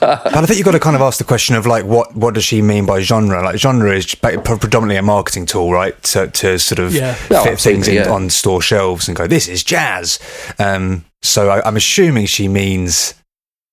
but 0.00 0.24
But 0.24 0.34
I 0.36 0.44
think 0.46 0.58
you've 0.58 0.66
got 0.66 0.72
to 0.72 0.80
kind 0.80 0.96
of 0.96 1.02
ask 1.02 1.16
the 1.18 1.24
question 1.24 1.56
of 1.56 1.66
like, 1.66 1.84
what 1.86 2.14
what 2.14 2.34
does 2.34 2.44
she 2.44 2.60
mean 2.60 2.84
by 2.84 3.00
genre? 3.00 3.42
Like, 3.42 3.56
genre 3.56 3.90
is 3.96 4.14
predominantly 4.14 4.96
a 4.96 5.02
marketing 5.02 5.46
tool, 5.46 5.72
right? 5.72 6.00
To, 6.12 6.28
to 6.28 6.58
sort 6.58 6.78
of 6.78 6.92
Yeah. 6.94 7.16
Yeah, 7.30 7.42
fit 7.44 7.58
things 7.58 7.88
in, 7.88 7.94
yeah. 7.94 8.10
on 8.12 8.28
store 8.28 8.60
shelves 8.60 9.08
and 9.08 9.16
go, 9.16 9.26
this 9.26 9.48
is 9.48 9.64
jazz. 9.64 10.18
Um, 10.58 11.04
so 11.22 11.48
I, 11.48 11.66
I'm 11.66 11.76
assuming 11.76 12.26
she 12.26 12.48
means 12.48 13.14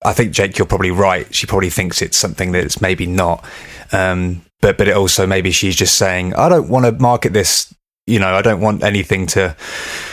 I 0.04 0.12
think 0.14 0.32
Jake, 0.32 0.56
you're 0.56 0.66
probably 0.66 0.92
right. 0.92 1.26
She 1.34 1.46
probably 1.46 1.70
thinks 1.70 2.00
it's 2.00 2.16
something 2.16 2.52
that's 2.52 2.80
maybe 2.80 3.04
not. 3.06 3.44
Um, 3.92 4.42
but 4.60 4.78
but 4.78 4.88
it 4.88 4.96
also 4.96 5.26
maybe 5.26 5.50
she's 5.50 5.76
just 5.76 5.96
saying, 5.96 6.34
I 6.34 6.48
don't 6.48 6.68
want 6.68 6.86
to 6.86 6.92
market 6.92 7.32
this. 7.32 7.72
You 8.06 8.18
know, 8.18 8.34
I 8.34 8.40
don't 8.40 8.62
want 8.62 8.82
anything 8.82 9.26
to 9.28 9.54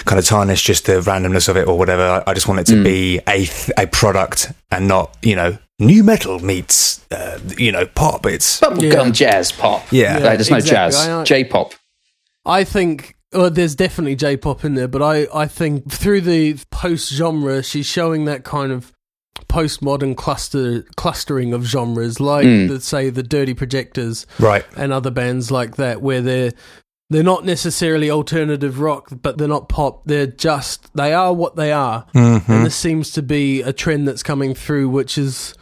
kind 0.04 0.20
of 0.20 0.26
tarnish 0.26 0.64
just 0.64 0.86
the 0.86 1.00
randomness 1.00 1.48
of 1.48 1.56
it 1.56 1.66
or 1.68 1.78
whatever. 1.78 2.02
I, 2.28 2.32
I 2.32 2.34
just 2.34 2.48
want 2.48 2.60
it 2.60 2.66
to 2.68 2.84
be 2.84 3.20
a 3.28 3.46
th- 3.46 3.72
a 3.78 3.88
product 3.88 4.52
and 4.70 4.88
not 4.88 5.16
you 5.22 5.36
know 5.36 5.58
nu 5.80 6.04
metal 6.04 6.40
meets 6.40 7.06
uh, 7.12 7.40
you 7.58 7.72
know 7.72 7.86
pop. 7.86 8.26
It's 8.26 8.60
Bubblegum 8.60 9.06
Yeah. 9.06 9.10
jazz 9.12 9.52
pop. 9.54 9.84
Yeah. 9.92 10.18
No, 10.20 10.24
there's 10.36 10.52
no 10.52 10.58
exactly. 10.58 10.92
jazz. 11.06 11.28
J 11.28 11.46
pop. 11.46 11.74
I 12.46 12.64
think 12.66 13.16
well, 13.32 13.50
there's 13.50 13.76
definitely 13.76 14.16
J-pop 14.16 14.64
in 14.64 14.76
there, 14.76 14.88
but 14.88 15.02
I, 15.02 15.28
I 15.34 15.46
think 15.48 15.92
through 15.92 16.22
the 16.22 16.58
post 16.72 17.12
genre, 17.12 17.62
she's 17.64 17.86
showing 17.86 18.26
that 18.26 18.44
kind 18.46 18.72
of 18.72 18.94
postmodern 19.50 20.16
cluster 20.16 20.84
clustering 20.96 21.54
of 21.54 21.66
genres, 21.66 22.20
like 22.20 22.46
Mm. 22.46 22.68
the, 22.70 22.82
say 22.82 23.10
the 23.10 23.24
Dirty 23.24 23.54
Projectors 23.54 24.26
right. 24.40 24.66
and 24.76 24.92
other 24.94 25.12
bands 25.12 25.52
like 25.52 25.76
that, 25.78 26.02
where 26.02 26.22
they're 26.22 26.54
they're 27.12 27.22
not 27.22 27.46
necessarily 27.46 28.10
alternative 28.10 28.80
rock, 28.80 29.10
but 29.22 29.38
they're 29.38 29.48
not 29.48 29.70
pop. 29.70 30.02
They're 30.06 30.26
just 30.26 30.90
they 30.96 31.14
are 31.14 31.34
what 31.34 31.56
they 31.56 31.72
are, 31.72 32.06
Mhm. 32.16 32.48
and 32.50 32.66
this 32.66 32.76
seems 32.76 33.12
to 33.12 33.22
be 33.22 33.62
a 33.62 33.72
trend 33.74 34.08
that's 34.08 34.24
coming 34.24 34.56
through, 34.56 34.90
which 34.90 35.18
is 35.18 35.54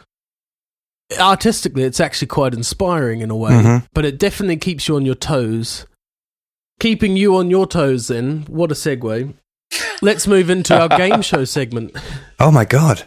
artistically 1.20 1.82
it's 1.84 2.00
actually 2.00 2.26
quite 2.28 2.54
inspiring 2.54 3.20
in 3.20 3.30
a 3.30 3.36
way 3.36 3.52
Mhm. 3.52 3.86
but 3.92 4.04
it 4.06 4.18
definitely 4.18 4.56
keeps 4.56 4.88
you 4.88 4.96
on 4.96 5.04
your 5.04 5.14
toes 5.14 5.84
keeping 6.80 7.14
you 7.16 7.36
on 7.36 7.50
your 7.50 7.66
toes 7.66 8.08
then 8.08 8.44
what 8.48 8.72
a 8.72 8.74
segue 8.74 9.34
let's 10.00 10.26
move 10.26 10.48
into 10.48 10.76
our 10.76 10.88
game 10.98 11.20
show 11.22 11.44
segment 11.44 11.94
Oh 12.40 12.50
my 12.50 12.64
god. 12.64 13.04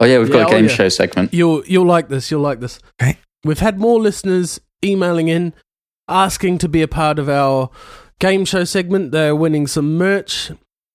Oh 0.00 0.04
yeah, 0.06 0.18
we've 0.18 0.30
got 0.30 0.38
Yeah, 0.38 0.44
a 0.44 0.48
oh, 0.48 0.50
game 0.52 0.64
yeah. 0.66 0.70
show 0.74 0.88
segment. 0.88 1.34
you'll 1.34 1.64
you'll 1.66 1.86
like 1.86 2.08
this 2.08 2.30
you'll 2.30 2.40
like 2.42 2.60
this 2.60 2.78
Okay. 3.02 3.18
we've 3.44 3.58
had 3.58 3.78
more 3.78 3.98
listeners 4.00 4.60
emailing 4.84 5.28
in 5.28 5.52
asking 6.08 6.58
to 6.58 6.68
be 6.68 6.82
a 6.82 6.88
part 6.88 7.18
of 7.18 7.28
our 7.28 7.70
game 8.20 8.44
show 8.44 8.64
segment 8.64 9.10
they're 9.12 9.34
winning 9.36 9.66
some 9.66 9.96
merch 9.98 10.50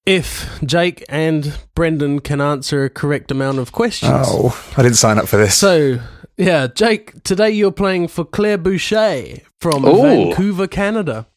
if 0.05 0.59
Jake 0.65 1.03
and 1.07 1.57
Brendan 1.75 2.19
can 2.19 2.41
answer 2.41 2.83
a 2.83 2.89
correct 2.89 3.31
amount 3.31 3.59
of 3.59 3.71
questions 3.71 4.25
Oh, 4.27 4.57
I 4.77 4.81
didn't 4.83 4.97
sign 4.97 5.17
up 5.17 5.27
for 5.29 5.37
this. 5.37 5.55
So, 5.55 5.99
yeah, 6.35 6.67
Jake, 6.67 7.23
today 7.23 7.51
you're 7.51 7.71
playing 7.71 8.09
for 8.09 8.25
Claire 8.25 8.57
Boucher 8.57 9.37
from 9.61 9.85
Ooh. 9.85 10.01
Vancouver, 10.01 10.67
Canada. 10.67 11.27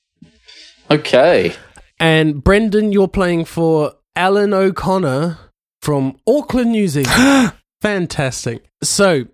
Okay. 0.91 1.53
And 2.01 2.43
Brendan, 2.43 2.91
you're 2.93 3.07
playing 3.09 3.45
for 3.45 3.93
Alan 4.17 4.53
O'Connor 4.53 5.39
from 5.87 6.19
Auckland, 6.27 6.73
New 6.73 6.89
Zealand. 6.89 7.53
Fantastic. 7.81 8.69
So, 8.83 9.27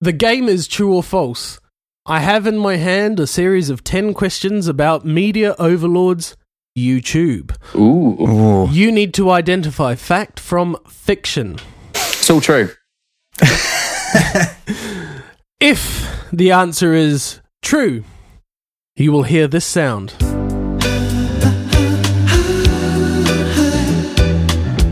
the 0.00 0.14
game 0.14 0.48
is 0.48 0.66
true 0.66 0.94
or 0.94 1.02
false. 1.02 1.60
I 2.06 2.20
have 2.20 2.46
in 2.46 2.56
my 2.56 2.76
hand 2.76 3.20
a 3.20 3.26
series 3.26 3.68
of 3.68 3.84
10 3.84 4.14
questions 4.14 4.68
about 4.68 5.04
media 5.04 5.54
overlords 5.58 6.34
YouTube. 6.74 7.54
Ooh. 7.74 8.16
Ooh. 8.26 8.70
You 8.70 8.90
need 8.90 9.12
to 9.14 9.30
identify 9.30 9.96
fact 9.96 10.40
from 10.40 10.78
fiction. 10.88 11.58
It's 11.92 12.30
all 12.30 12.40
true. 12.40 12.70
If 15.60 16.30
the 16.32 16.52
answer 16.52 16.94
is 16.94 17.40
true, 17.62 18.04
you 18.94 19.10
will 19.10 19.24
hear 19.24 19.48
this 19.48 19.66
sound. 19.66 20.14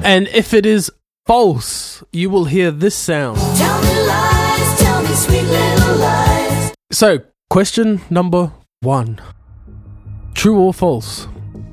And 0.04 0.28
if 0.28 0.52
it 0.52 0.66
is 0.66 0.90
false, 1.26 2.04
you 2.12 2.30
will 2.30 2.44
hear 2.44 2.70
this 2.70 2.94
sound. 2.94 3.38
Tell 3.56 3.82
me 3.82 4.06
lies, 4.06 4.78
tell 4.78 5.02
me 5.02 5.08
sweet 5.08 5.42
little 5.42 5.96
lies. 5.96 6.72
So, 6.92 7.18
question 7.50 8.00
number 8.10 8.52
one 8.80 9.20
True 10.34 10.58
or 10.58 10.72
false? 10.72 11.24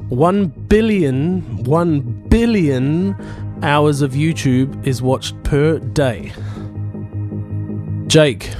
One 0.09 0.47
billion, 0.47 1.41
one 1.63 2.01
billion 2.29 3.15
hours 3.63 4.01
of 4.01 4.11
YouTube 4.11 4.85
is 4.85 5.01
watched 5.01 5.41
per 5.43 5.79
day. 5.79 6.33
Jake, 8.07 8.51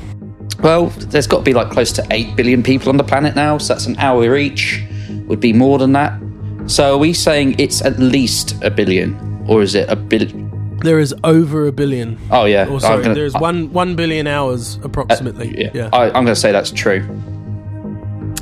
Well, 0.61 0.87
there's 0.87 1.27
got 1.27 1.39
to 1.39 1.43
be 1.43 1.53
like 1.53 1.69
close 1.69 1.91
to 1.93 2.07
8 2.09 2.35
billion 2.35 2.63
people 2.63 2.89
on 2.89 2.97
the 2.97 3.03
planet 3.03 3.35
now, 3.35 3.57
so 3.57 3.73
that's 3.73 3.85
an 3.85 3.97
hour 3.97 4.35
each. 4.37 4.81
Would 5.27 5.39
be 5.39 5.53
more 5.53 5.77
than 5.77 5.91
that. 5.93 6.19
So 6.67 6.95
are 6.95 6.97
we 6.97 7.13
saying 7.13 7.55
it's 7.59 7.81
at 7.81 7.99
least 7.99 8.61
a 8.63 8.71
billion? 8.71 9.17
Or 9.47 9.61
is 9.61 9.75
it 9.75 9.89
a 9.89 9.95
billion? 9.95 10.52
There 10.83 10.99
is 10.99 11.13
over 11.23 11.65
a 11.67 11.71
billion. 11.71 12.17
Oh, 12.29 12.45
yeah. 12.45 12.67
Or 12.69 12.79
sorry, 12.79 13.01
gonna- 13.03 13.15
there's 13.15 13.33
I- 13.35 13.39
one 13.39 13.73
one 13.73 13.95
billion 13.95 14.27
hours 14.27 14.77
approximately. 14.83 15.49
Uh, 15.49 15.61
yeah. 15.61 15.71
yeah. 15.73 15.89
I, 15.93 16.05
I'm 16.07 16.23
going 16.25 16.27
to 16.27 16.35
say 16.35 16.51
that's 16.51 16.71
true. 16.71 17.01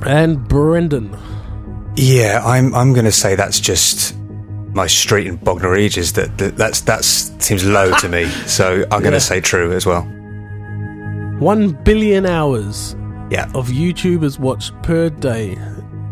and 0.05 0.47
Brendan. 0.47 1.15
Yeah, 1.95 2.41
I'm. 2.45 2.73
I'm 2.73 2.93
going 2.93 3.05
to 3.05 3.11
say 3.11 3.35
that's 3.35 3.59
just 3.59 4.15
my 4.73 4.87
street 4.87 5.27
in 5.27 5.35
Bognor 5.37 5.71
Regis. 5.71 6.13
That, 6.13 6.37
that 6.37 6.55
that's 6.57 6.81
that's 6.81 7.31
seems 7.45 7.63
low 7.65 7.93
to 7.97 8.07
me. 8.09 8.25
So 8.47 8.83
I'm 8.91 9.01
going 9.01 9.11
to 9.11 9.11
Yeah. 9.13 9.19
say 9.19 9.41
true 9.41 9.71
as 9.73 9.85
well. 9.85 10.03
One 11.39 11.71
billion 11.83 12.25
hours 12.25 12.95
Yeah. 13.29 13.49
of 13.55 13.67
YouTube 13.69 14.23
is 14.23 14.39
watched 14.39 14.73
per 14.83 15.09
day. 15.09 15.57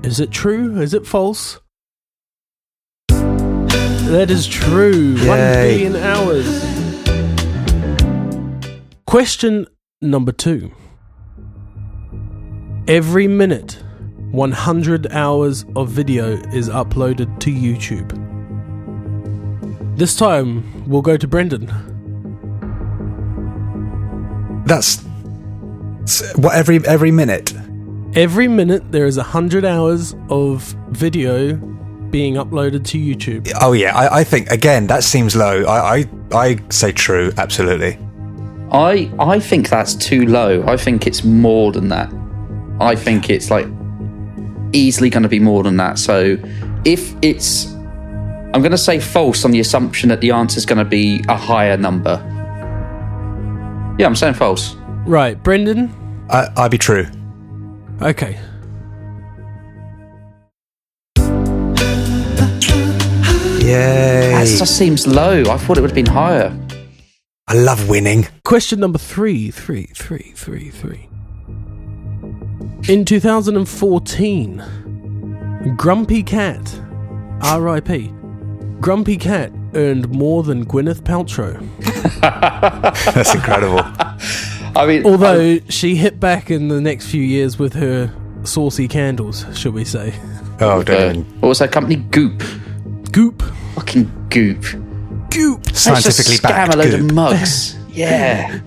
Is 0.04 0.20
it 0.20 0.32
true? 0.32 0.82
Is 0.82 0.94
it 0.94 1.06
false? 1.06 1.60
That 4.10 4.32
is 4.32 4.48
true. 4.48 5.14
Yay. 5.18 5.86
billion 5.86 5.96
hours. 5.98 6.66
Question 9.06 9.68
number 10.02 10.32
two. 10.32 10.72
Every 12.88 13.28
minute, 13.28 13.74
100 14.32 15.12
hours 15.12 15.64
of 15.76 15.90
video 15.90 16.32
is 16.52 16.70
uploaded 16.70 17.40
to 17.42 17.52
YouTube. 17.52 18.10
This 19.96 20.16
time, 20.16 20.90
we'll 20.90 21.04
go 21.04 21.16
to 21.16 21.28
Brendan. 21.28 21.68
That's 24.66 25.04
what 26.36 26.56
every 26.56 26.84
every 26.88 27.12
minute. 27.12 27.54
Every 28.16 28.48
minute, 28.48 28.92
there 28.92 29.06
is 29.06 29.18
100 29.18 29.66
hours 29.66 30.16
of 30.32 30.64
video 30.90 31.79
being 32.12 32.36
uploaded 32.36 32.86
to 32.88 32.98
YouTube. 32.98 33.52
Oh 33.62 33.74
yeah, 33.74 33.96
I, 33.96 34.20
I 34.20 34.24
think 34.24 34.50
again 34.50 34.88
that 34.88 35.04
seems 35.04 35.36
low. 35.36 35.64
I, 35.64 36.00
I 36.00 36.10
I 36.32 36.60
say 36.70 36.92
true. 36.92 37.32
Absolutely. 37.38 37.98
I 38.72 39.12
I 39.20 39.40
think 39.40 39.70
that's 39.70 39.96
too 39.96 40.26
low. 40.26 40.64
I 40.68 40.78
think 40.78 41.08
it's 41.08 41.24
more 41.24 41.72
than 41.72 41.90
that. 41.90 42.12
I 42.80 42.96
think 42.96 43.30
it's 43.30 43.50
like 43.52 43.68
easily 44.74 45.10
going 45.10 45.24
to 45.24 45.30
be 45.30 45.40
more 45.40 45.64
than 45.64 45.78
that. 45.78 46.00
So 46.00 46.38
if 46.86 47.14
it's, 47.22 47.66
I'm 47.74 48.62
going 48.62 48.72
to 48.72 48.78
say 48.78 49.00
false 49.00 49.44
on 49.46 49.52
the 49.52 49.60
assumption 49.60 50.10
that 50.10 50.22
the 50.22 50.32
answer 50.32 50.58
is 50.58 50.66
going 50.66 50.78
to 50.78 50.86
be 50.86 51.24
a 51.28 51.36
higher 51.36 51.78
number. 51.78 52.24
Yeah, 54.00 54.06
I'm 54.06 54.16
saying 54.16 54.36
false. 54.36 54.76
Right, 55.06 55.42
Brendan? 55.42 55.94
I, 56.30 56.48
I'd 56.56 56.72
be 56.72 56.78
true. 56.78 57.08
Okay. 58.02 58.40
Yay! 63.70 64.32
That 64.32 64.48
just 64.48 64.78
seems 64.78 65.06
low. 65.06 65.44
I 65.44 65.58
thought 65.58 65.78
it 65.78 65.82
would 65.82 65.92
have 65.92 65.96
been 65.96 66.08
higher. 66.08 66.52
I 67.48 67.54
love 67.54 67.88
winning. 67.88 68.28
Question 68.44 68.80
number 68.80 68.98
three, 68.98 69.52
three, 69.52 69.92
three, 69.94 70.34
three, 70.36 70.72
three. 70.72 71.08
In 72.88 73.06
2014, 73.06 75.76
Grumpy 75.78 76.24
Cat, 76.24 76.82
R.I.P. 77.42 78.12
Grumpy 78.80 79.18
Cat 79.18 79.52
earned 79.76 80.10
more 80.10 80.42
than 80.42 80.66
Gwyneth 80.66 81.02
Paltrow. 81.02 81.60
That's 83.14 83.36
incredible. 83.36 83.82
I 84.76 84.88
mean, 84.88 85.06
Although 85.06 85.60
she 85.70 85.96
hit 85.96 86.20
back 86.20 86.50
in 86.50 86.70
the 86.70 86.82
next 86.82 87.12
few 87.12 87.22
years 87.22 87.60
with 87.60 87.74
her 87.74 88.12
saucy 88.44 88.88
candles, 88.88 89.46
should 89.56 89.76
we 89.76 89.86
say. 89.86 90.16
Oh, 90.60 90.82
uh, 90.82 91.14
what 91.40 91.50
was 91.50 91.60
that 91.60 91.72
company? 91.72 91.98
Goop. 91.98 92.42
Goop. 93.12 93.44
Fucking 93.76 94.28
Goop. 94.30 94.62
Goop. 95.32 95.64
They 95.64 95.74
scientifically 95.74 96.36
just 96.36 96.44
scam 96.44 96.50
backed 96.50 96.74
a 96.74 96.78
load 96.78 96.92
goop. 96.92 97.00
of 97.02 97.14
mugs. 97.14 97.76
yeah. 97.90 98.60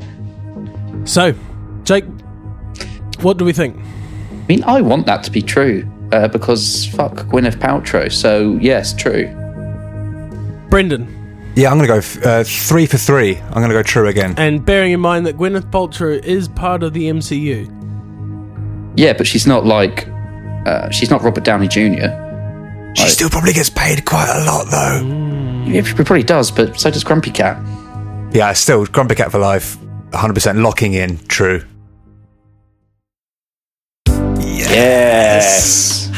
So, 1.04 1.34
Jake, 1.84 2.04
what 3.20 3.38
do 3.38 3.44
we 3.44 3.52
think? 3.52 3.76
I 3.76 4.46
mean, 4.48 4.64
I 4.64 4.80
want 4.80 5.06
that 5.06 5.22
to 5.24 5.30
be 5.30 5.42
true 5.42 5.88
uh, 6.12 6.28
because 6.28 6.86
fuck 6.86 7.14
Gwyneth 7.26 7.56
Paltrow. 7.56 8.10
So 8.12 8.58
yes, 8.60 8.94
true. 8.94 9.26
Brendan, 10.70 11.52
Yeah, 11.56 11.70
I'm 11.70 11.76
going 11.76 11.86
to 11.88 11.92
go 11.94 11.98
f- 11.98 12.24
uh, 12.24 12.44
three 12.44 12.86
for 12.86 12.96
three. 12.96 13.36
I'm 13.36 13.52
going 13.54 13.68
to 13.68 13.74
go 13.74 13.82
true 13.82 14.08
again. 14.08 14.34
and 14.38 14.64
bearing 14.64 14.92
in 14.92 15.00
mind 15.00 15.26
that 15.26 15.36
Gwyneth 15.36 15.70
Paltrow 15.70 16.22
is 16.24 16.48
part 16.48 16.82
of 16.82 16.92
the 16.94 17.10
MCU, 17.10 17.66
Yeah, 18.96 19.12
but 19.12 19.26
she's 19.26 19.46
not 19.46 19.66
like 19.66 20.08
uh, 20.66 20.88
she's 20.90 21.10
not 21.10 21.22
Robert 21.22 21.44
Downey 21.44 21.68
Jr. 21.68 22.06
She 22.94 23.08
still 23.08 23.30
probably 23.30 23.52
gets 23.52 23.70
paid 23.70 24.04
quite 24.04 24.28
a 24.28 24.44
lot, 24.44 24.66
though. 24.70 25.70
Yeah, 25.70 25.82
she 25.82 25.94
probably 25.94 26.22
does, 26.22 26.50
but 26.50 26.78
so 26.78 26.90
does 26.90 27.04
Grumpy 27.04 27.30
Cat. 27.30 27.62
Yeah, 28.32 28.52
still 28.52 28.84
Grumpy 28.86 29.14
Cat 29.14 29.30
for 29.30 29.38
life. 29.38 29.76
100% 30.10 30.62
locking 30.62 30.94
in 30.94 31.18
true. 31.26 31.62
Yes. 34.38 36.10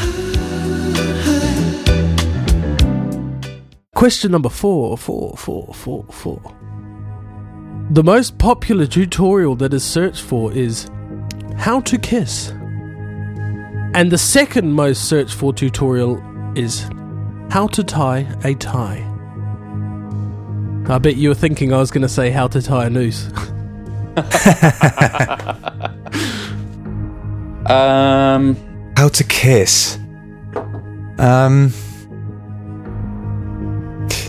Question 3.93 4.31
number 4.31 4.49
four, 4.49 4.97
four, 4.97 5.35
four, 5.37 5.73
four, 5.73 6.05
four. 6.11 6.41
The 7.91 8.03
most 8.03 8.37
popular 8.37 8.87
tutorial 8.87 9.55
that 9.57 9.73
is 9.73 9.83
searched 9.83 10.21
for 10.21 10.51
is 10.51 10.89
how 11.55 11.79
to 11.81 11.97
kiss. 11.97 12.49
And 13.93 14.11
the 14.11 14.17
second 14.17 14.73
most 14.73 15.07
searched 15.07 15.35
for 15.35 15.53
tutorial 15.53 16.21
is 16.57 16.89
how 17.49 17.67
to 17.67 17.83
tie 17.83 18.27
a 18.43 18.53
tie. 18.55 19.11
I 20.87 20.97
bet 20.99 21.15
you 21.15 21.29
were 21.29 21.35
thinking 21.35 21.73
I 21.73 21.77
was 21.77 21.91
going 21.91 22.03
to 22.03 22.09
say 22.09 22.29
how 22.29 22.47
to 22.47 22.61
tie 22.61 22.85
a 22.85 22.89
noose. 22.89 23.29
Um, 27.65 28.55
How 28.95 29.07
to 29.07 29.23
kiss. 29.23 29.97
Um. 31.17 31.73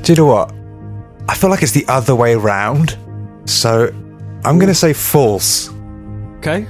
Do 0.02 0.12
you 0.12 0.16
know 0.16 0.26
what? 0.26 0.54
I 1.28 1.35
feel 1.35 1.50
like 1.50 1.62
it's 1.62 1.73
the 1.73 1.85
other 1.88 2.14
way 2.14 2.35
round. 2.35 2.97
So 3.45 3.88
I'm 4.45 4.59
going 4.59 4.68
to 4.68 4.75
say 4.75 4.92
false. 4.92 5.68
Okay? 6.38 6.66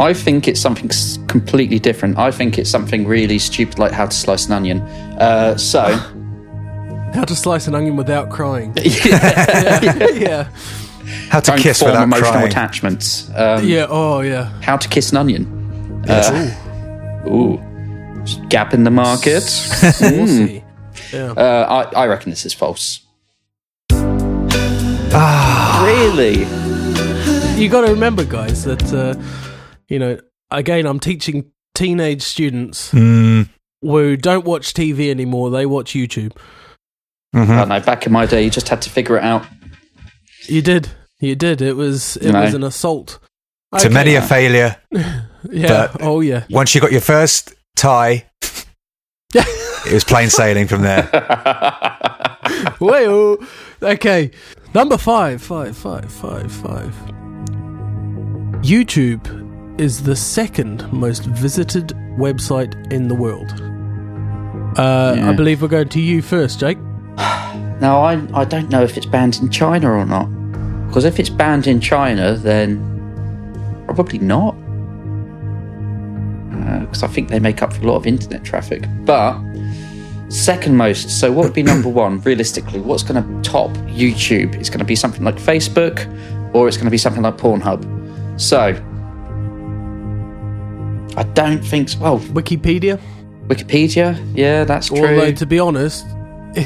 I 0.00 0.12
think 0.12 0.48
it's 0.48 0.60
something 0.60 0.90
completely 1.28 1.78
different. 1.78 2.18
I 2.18 2.30
think 2.32 2.58
it's 2.58 2.68
something 2.70 3.06
really 3.06 3.38
stupid, 3.38 3.78
like 3.78 3.92
how 3.92 4.06
to 4.06 4.16
slice 4.16 4.46
an 4.46 4.52
onion. 4.52 4.80
Uh, 4.80 5.56
so, 5.56 5.82
How 7.14 7.22
to 7.24 7.36
slice 7.36 7.68
an 7.68 7.76
onion 7.76 7.94
without 7.96 8.28
crying. 8.28 8.72
yeah. 8.82 10.48
How 11.28 11.38
to 11.38 11.52
don't 11.52 11.60
kiss 11.60 11.78
form 11.78 11.92
without 11.92 12.02
emotional 12.02 12.32
crying. 12.32 12.48
attachments. 12.48 13.30
Um, 13.36 13.64
Yeah, 13.64 13.86
oh 13.88 14.20
yeah. 14.20 14.46
How 14.62 14.76
to 14.76 14.88
kiss 14.88 15.12
an 15.12 15.18
onion. 15.18 15.46
Uh, 16.08 17.24
ooh. 17.28 17.60
Just 18.24 18.48
Gap 18.48 18.74
in 18.74 18.82
the 18.82 18.90
market. 18.90 19.42
Saucy. 19.42 20.64
Yeah. 21.12 21.32
Uh, 21.32 21.86
I, 21.94 22.02
I 22.02 22.06
reckon 22.08 22.30
this 22.30 22.44
is 22.44 22.52
false. 22.52 23.00
Ah. 25.12 25.84
Really? 25.86 26.40
you 27.60 27.68
got 27.68 27.82
to 27.82 27.92
remember, 27.92 28.24
guys, 28.24 28.64
that 28.64 28.82
uh, 28.92 29.14
you 29.88 29.98
know, 29.98 30.18
again, 30.50 30.86
I'm 30.86 31.00
teaching 31.00 31.50
teenage 31.74 32.22
students 32.22 32.90
Mm, 32.92 33.48
who 33.82 34.16
don't 34.16 34.44
watch 34.44 34.72
TV 34.74 35.10
anymore; 35.10 35.50
they 35.50 35.66
watch 35.66 35.92
YouTube. 35.94 36.32
mhm. 37.34 37.48
I 37.50 37.56
don't 37.58 37.68
know. 37.68 37.80
Back 37.80 38.06
in 38.06 38.12
my 38.12 38.26
day, 38.26 38.42
you 38.44 38.50
just 38.50 38.68
had 38.68 38.80
to 38.82 38.90
figure 38.90 39.16
it 39.16 39.24
out. 39.24 39.44
You 40.46 40.62
did, 40.62 40.88
you 41.20 41.34
did. 41.34 41.60
It 41.62 41.74
was, 41.76 42.16
it 42.18 42.32
No. 42.32 42.42
was 42.42 42.54
an 42.54 42.62
assault. 42.64 43.18
To 43.78 43.86
Okay. 43.86 43.94
many 43.94 44.14
a 44.14 44.22
failure. 44.22 44.76
yeah. 44.92 45.88
but- 45.92 45.96
oh 46.02 46.20
yeah. 46.20 46.44
Once 46.50 46.74
you 46.74 46.80
got 46.80 46.92
your 46.92 47.00
first 47.00 47.52
tie, 47.76 48.24
it 49.34 49.92
was 49.92 50.04
plain 50.04 50.30
sailing 50.30 50.68
from 50.68 50.82
there. 50.82 51.08
Wait. 52.80 53.06
oh. 53.08 53.38
Okay. 53.82 54.30
Number 54.74 54.96
five, 54.96 55.42
five, 55.42 55.76
five, 55.76 56.10
five, 56.12 56.52
five. 56.52 56.94
YouTube 58.62 59.43
is 59.78 60.02
the 60.02 60.16
second 60.16 60.90
most 60.92 61.24
visited 61.24 61.88
website 62.16 62.92
in 62.92 63.08
the 63.08 63.14
world. 63.14 63.52
Uh, 64.78 65.14
Yeah. 65.16 65.30
I 65.30 65.32
believe 65.32 65.62
we're 65.62 65.68
going 65.68 65.88
to 65.88 66.00
you 66.00 66.22
first, 66.22 66.60
Jake. 66.60 66.78
now, 67.80 68.00
I, 68.02 68.20
I 68.34 68.44
don't 68.44 68.70
know 68.70 68.82
if 68.82 68.96
it's 68.96 69.06
banned 69.06 69.38
in 69.40 69.50
China 69.50 69.90
or 69.92 70.04
not. 70.04 70.26
Because 70.86 71.04
if 71.04 71.18
it's 71.18 71.28
banned 71.30 71.66
in 71.66 71.80
China, 71.80 72.36
then 72.36 72.78
probably 73.86 74.18
not. 74.18 74.54
Because 76.80 77.02
I 77.02 77.08
think 77.08 77.28
they 77.30 77.40
make 77.40 77.62
up 77.62 77.72
for 77.72 77.82
a 77.82 77.86
lot 77.86 77.96
of 77.96 78.06
internet 78.06 78.44
traffic. 78.44 78.84
But 79.04 79.40
second 80.28 80.76
most, 80.76 81.10
so 81.20 81.32
what 81.32 81.44
would 81.44 81.52
be 81.54 81.62
number 81.64 81.88
one 82.04 82.20
realistically? 82.20 82.80
What's 82.80 83.02
going 83.02 83.22
to 83.22 83.50
top 83.50 83.70
YouTube? 83.88 84.54
It's 84.54 84.68
going 84.70 84.78
to 84.78 84.84
be 84.84 84.94
something 84.96 85.24
like 85.24 85.36
Facebook, 85.36 86.06
or 86.54 86.68
it's 86.68 86.76
going 86.76 86.86
to 86.86 86.92
be 86.92 86.98
something 86.98 87.22
like 87.22 87.36
Pornhub. 87.38 88.40
So 88.40 88.74
I 91.16 91.22
don't 91.22 91.62
think. 91.64 91.88
So. 91.90 91.98
Well, 92.00 92.18
Wikipedia. 92.18 93.00
Wikipedia, 93.46 94.18
yeah, 94.34 94.64
that's 94.64 94.88
true. 94.88 94.98
Although, 95.06 95.32
to 95.32 95.44
be 95.46 95.58
honest, 95.58 96.06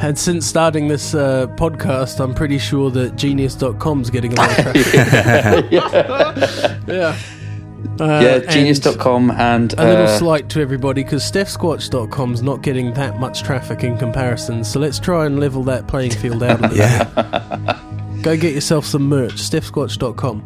and 0.00 0.18
since 0.18 0.46
starting 0.46 0.88
this 0.88 1.14
uh, 1.14 1.46
podcast, 1.56 2.18
I'm 2.18 2.34
pretty 2.34 2.58
sure 2.58 2.90
that 2.90 3.14
Genius.com's 3.16 4.10
getting 4.10 4.32
a 4.32 4.36
lot 4.36 4.50
of 4.50 4.56
traffic. 4.74 5.70
yeah. 6.88 7.16
Uh, 8.00 8.20
yeah, 8.22 8.34
and 8.36 8.50
genius.com 8.50 9.30
and 9.32 9.72
A 9.74 9.84
little 9.84 10.06
uh, 10.06 10.18
slight 10.18 10.48
to 10.50 10.60
everybody 10.60 11.04
because 11.04 11.22
StephSquatch.com's 11.30 12.42
not 12.42 12.62
getting 12.62 12.92
that 12.94 13.20
much 13.20 13.42
traffic 13.42 13.84
in 13.84 13.96
comparison. 13.96 14.64
So 14.64 14.80
let's 14.80 14.98
try 14.98 15.26
and 15.26 15.38
level 15.38 15.62
that 15.64 15.86
playing 15.86 16.10
field 16.12 16.42
out. 16.42 16.64
a 16.64 16.68
bit. 16.68 16.76
Yeah. 16.76 17.80
Go 18.22 18.36
get 18.36 18.54
yourself 18.54 18.84
some 18.86 19.08
merch. 19.08 19.34
StephSquatch.com. 19.34 20.42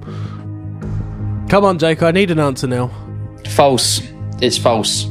Come 1.48 1.64
on, 1.64 1.78
Jake. 1.78 2.02
I 2.02 2.10
need 2.10 2.30
an 2.30 2.38
answer 2.38 2.66
now. 2.66 2.90
False. 3.48 4.00
It's 4.40 4.58
false. 4.58 5.06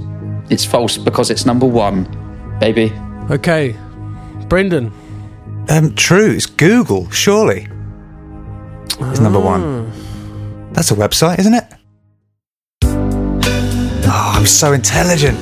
It's 0.50 0.66
false 0.66 0.98
because 0.98 1.30
it's 1.32 1.46
number 1.46 1.66
one, 1.66 2.06
baby. 2.60 2.92
Okay. 3.30 3.76
Brendan. 4.50 4.92
Um, 5.70 5.96
true. 5.96 6.32
It's 6.32 6.46
Google, 6.46 7.10
surely. 7.12 7.68
It's 9.00 9.20
number 9.20 9.40
Ah. 9.40 9.44
one. 9.58 9.92
That's 10.74 10.92
a 10.92 10.96
website, 10.96 11.40
isn't 11.40 11.54
it? 11.54 11.66
Oh, 14.14 14.34
I'm 14.36 14.46
so 14.46 14.74
intelligent. 14.74 15.38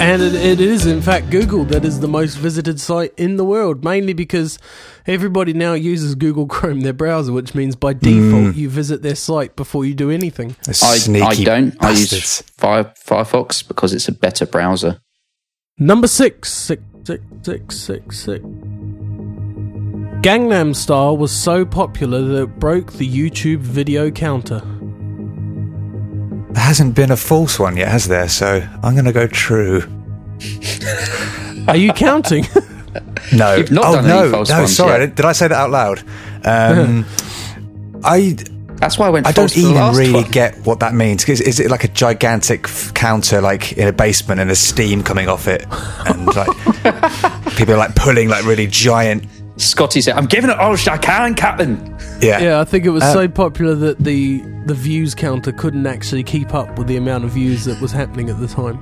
And 0.00 0.22
it, 0.22 0.34
it 0.34 0.60
is, 0.60 0.86
in 0.86 1.00
fact, 1.00 1.30
Google 1.30 1.64
that 1.66 1.84
is 1.84 2.00
the 2.00 2.08
most 2.08 2.34
visited 2.34 2.80
site 2.80 3.12
in 3.16 3.36
the 3.36 3.44
world, 3.44 3.84
mainly 3.84 4.12
because 4.12 4.58
everybody 5.06 5.52
now 5.52 5.74
uses 5.74 6.14
Google 6.14 6.46
Chrome, 6.46 6.80
their 6.80 6.92
browser, 6.92 7.32
which 7.32 7.54
means 7.54 7.76
by 7.76 7.92
default 7.92 8.56
you 8.56 8.68
visit 8.68 9.02
their 9.02 9.14
site 9.14 9.54
before 9.54 9.84
you 9.84 9.94
do 9.94 10.10
anything. 10.10 10.56
I, 10.66 10.98
I 11.22 11.34
don't. 11.44 11.76
I 11.82 11.90
use. 11.90 12.42
Fire, 12.42 12.92
Firefox 12.98 13.66
because 13.66 13.92
it's 13.92 14.08
a 14.08 14.12
better 14.12 14.46
browser. 14.46 15.00
Number 15.78 16.06
six, 16.06 16.52
six, 16.52 16.82
six, 17.04 17.22
six, 17.42 17.76
six, 17.78 18.18
six. 18.18 18.44
Gangnam 20.22 20.74
Style 20.76 21.16
was 21.16 21.32
so 21.32 21.64
popular 21.64 22.22
that 22.22 22.42
it 22.42 22.58
broke 22.60 22.92
the 22.92 23.08
YouTube 23.08 23.58
video 23.58 24.10
counter. 24.10 24.62
There 26.52 26.62
hasn't 26.62 26.94
been 26.94 27.10
a 27.10 27.16
false 27.16 27.58
one 27.58 27.76
yet, 27.76 27.88
has 27.88 28.08
there? 28.08 28.28
So 28.28 28.66
I'm 28.82 28.94
going 28.94 29.06
to 29.06 29.12
go 29.12 29.26
true. 29.26 29.82
Are 31.66 31.76
you 31.76 31.92
counting? 31.92 32.46
No. 33.32 33.54
You've 33.54 33.70
not 33.70 33.84
oh, 33.86 33.94
done 33.94 34.04
any 34.04 34.14
no. 34.14 34.30
false 34.30 34.50
no, 34.50 34.58
ones 34.58 34.76
sorry. 34.76 34.92
yet. 34.92 34.98
Did, 34.98 35.14
did 35.14 35.24
I 35.24 35.32
say 35.32 35.48
that 35.48 35.56
out 35.56 35.70
loud? 35.70 36.00
Um, 36.44 37.06
I 38.04 38.36
That's 38.76 38.98
why 38.98 39.06
I 39.06 39.10
went. 39.10 39.26
I 39.26 39.32
don't 39.32 39.48
for 39.50 39.54
the 39.54 39.60
even 39.60 39.74
last 39.76 39.96
really 39.96 40.12
one. 40.12 40.30
get 40.30 40.56
what 40.66 40.80
that 40.80 40.92
means. 40.92 41.26
Is, 41.26 41.40
is 41.40 41.58
it 41.58 41.70
like 41.70 41.84
a 41.84 41.88
gigantic 41.88 42.64
f- 42.64 42.92
counter, 42.92 43.40
like 43.40 43.72
in 43.72 43.88
a 43.88 43.92
basement, 43.92 44.40
and 44.40 44.50
there's 44.50 44.58
steam 44.58 45.02
coming 45.02 45.28
off 45.28 45.48
it, 45.48 45.64
and 46.06 46.26
like 46.26 46.48
people 47.56 47.74
are 47.74 47.78
like 47.78 47.94
pulling 47.94 48.28
like 48.28 48.44
really 48.44 48.66
giant? 48.66 49.24
Scotty 49.56 50.02
said, 50.02 50.16
"I'm 50.16 50.26
giving 50.26 50.50
it 50.50 50.58
all 50.58 50.74
I 50.74 50.98
can, 50.98 51.34
Captain." 51.34 51.91
Yeah. 52.22 52.40
yeah, 52.40 52.60
I 52.60 52.64
think 52.64 52.84
it 52.84 52.90
was 52.90 53.02
Uh, 53.02 53.12
so 53.12 53.28
popular 53.28 53.74
that 53.74 53.98
the 53.98 54.42
the 54.66 54.74
views 54.74 55.14
counter 55.14 55.50
couldn't 55.50 55.86
actually 55.86 56.22
keep 56.22 56.54
up 56.54 56.78
with 56.78 56.86
the 56.86 56.96
amount 56.96 57.24
of 57.24 57.30
views 57.30 57.64
that 57.64 57.80
was 57.80 57.90
happening 57.90 58.30
at 58.30 58.38
the 58.38 58.46
time. 58.46 58.78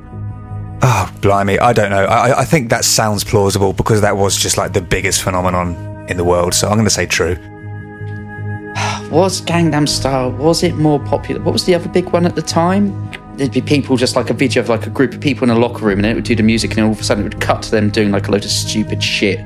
Oh, 0.83 1.11
blimey! 1.23 1.59
I 1.59 1.73
don't 1.73 1.91
know. 1.91 2.05
I, 2.05 2.41
I 2.41 2.45
think 2.45 2.69
that 2.71 2.85
sounds 2.85 3.25
plausible 3.25 3.73
because 3.73 4.01
that 4.03 4.17
was 4.17 4.37
just 4.37 4.57
like 4.59 4.73
the 4.75 4.81
biggest 4.83 5.23
phenomenon 5.23 5.75
in 6.09 6.17
the 6.17 6.25
world. 6.25 6.53
So 6.55 6.69
I'm 6.69 6.75
going 6.75 6.85
to 6.85 6.91
say 6.91 7.07
true. 7.07 7.37
Was 9.11 9.41
Gangnam 9.43 9.89
Style? 9.89 10.31
Was 10.33 10.63
it 10.63 10.77
more 10.77 11.01
popular? 11.01 11.43
What 11.43 11.53
was 11.53 11.65
the 11.65 11.75
other 11.75 11.89
big 11.89 12.11
one 12.11 12.25
at 12.27 12.35
the 12.37 12.43
time? 12.43 13.11
There'd 13.37 13.53
be 13.53 13.61
people 13.61 13.97
just 13.97 14.15
like 14.17 14.31
a 14.31 14.35
video 14.35 14.63
of 14.63 14.69
like 14.69 14.87
a 14.87 14.91
group 14.91 15.13
of 15.15 15.21
people 15.21 15.45
in 15.45 15.51
a 15.51 15.59
locker 15.59 15.85
room, 15.85 15.99
and 15.99 16.07
it 16.07 16.15
would 16.15 16.25
do 16.25 16.37
the 16.37 16.43
music, 16.43 16.73
and 16.73 16.81
all 16.87 16.93
of 16.93 17.01
a 17.01 17.03
sudden 17.05 17.25
it 17.25 17.35
would 17.35 17.41
cut 17.43 17.63
to 17.63 17.71
them 17.71 17.91
doing 17.91 18.11
like 18.11 18.29
a 18.29 18.31
load 18.31 18.45
of 18.45 18.51
stupid 18.51 19.03
shit. 19.03 19.41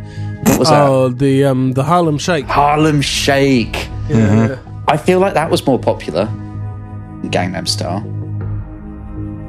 What 0.47 0.59
was 0.59 0.69
that? 0.69 0.87
Oh, 0.89 1.09
the 1.09 1.45
um 1.45 1.73
the 1.73 1.83
Harlem 1.85 2.19
Shake. 2.19 2.47
Harlem 2.47 3.01
Shake. 3.01 3.89
Yeah. 4.09 4.57
I 4.89 4.97
feel 4.97 5.19
like 5.19 5.35
that 5.35 5.51
was 5.51 5.67
more 5.67 5.79
popular 5.79 6.27
than 6.27 7.31
Gangnam 7.31 7.67
Style. 7.67 8.01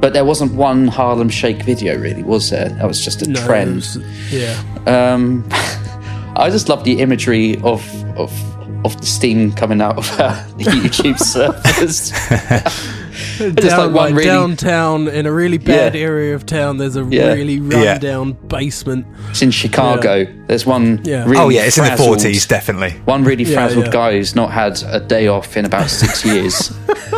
But 0.00 0.12
there 0.12 0.24
wasn't 0.24 0.52
one 0.54 0.88
Harlem 0.88 1.28
Shake 1.28 1.62
video, 1.62 1.98
really, 1.98 2.22
was 2.22 2.50
there? 2.50 2.68
That 2.68 2.86
was 2.86 3.02
just 3.04 3.22
a 3.22 3.28
No, 3.30 3.44
trend. 3.44 3.76
was- 3.76 3.98
yeah. 4.30 4.56
Um, 4.86 5.44
I 6.36 6.48
just 6.50 6.68
love 6.68 6.84
the 6.84 7.00
imagery 7.00 7.56
of 7.62 7.82
of 8.16 8.32
of 8.84 8.98
the 9.00 9.06
steam 9.06 9.52
coming 9.52 9.80
out 9.80 9.96
of 9.98 10.08
uh, 10.20 10.34
the 10.58 10.64
YouTube 10.76 11.18
servers. 11.34 12.12
Just 13.36 13.56
Down, 13.56 13.78
like 13.78 13.86
one 13.86 13.94
like, 13.94 14.14
really 14.14 14.24
downtown 14.24 15.08
in 15.08 15.26
a 15.26 15.32
really 15.32 15.58
bad 15.58 15.94
Yeah. 15.94 16.00
area 16.00 16.34
of 16.34 16.46
town. 16.46 16.78
There's 16.78 16.96
a 16.96 17.04
Yeah. 17.08 17.32
really 17.34 17.54
Yeah. 17.54 17.92
run-down 17.92 18.32
basement. 18.48 19.06
It's 19.30 19.42
in 19.42 19.50
Chicago. 19.50 20.26
There's 20.46 20.64
one. 20.66 21.00
Yeah. 21.04 21.24
Really 21.24 21.36
oh 21.36 21.48
yeah, 21.48 21.62
it's 21.62 21.78
in 21.78 21.84
the 21.84 21.96
forties, 21.96 22.46
definitely. 22.46 22.94
One 23.04 23.24
really 23.24 23.44
frazzled 23.44 23.86
yeah. 23.86 23.92
guy 23.92 24.12
who's 24.12 24.34
not 24.34 24.50
had 24.52 24.82
a 24.90 25.00
day 25.00 25.26
off 25.28 25.56
in 25.56 25.64
about 25.64 25.90
six 25.90 26.24
years. 26.32 26.72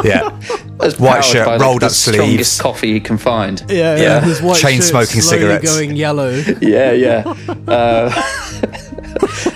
Yeah, 0.05 0.31
That's 0.79 0.99
White 0.99 1.25
shirt, 1.25 1.45
by 1.47 1.59
the- 1.59 1.65
rolled 1.65 1.83
the 1.83 1.87
up 1.87 1.93
strongest 1.93 2.27
sleeves. 2.55 2.61
coffee 2.61 2.93
he 2.95 3.01
can 3.01 3.19
find. 3.19 3.63
Yeah, 3.69 3.97
yeah. 3.97 4.03
Yeah. 4.03 4.21
His 4.21 4.41
white 4.43 4.57
Chain 4.59 4.77
shirt's 4.77 4.89
smoking 4.89 5.21
cigarettes. 5.23 5.71
going 5.75 5.97
yellow. 5.97 6.31
Yeah, 6.61 6.93
yeah. 6.93 7.35
Uh, 7.67 8.11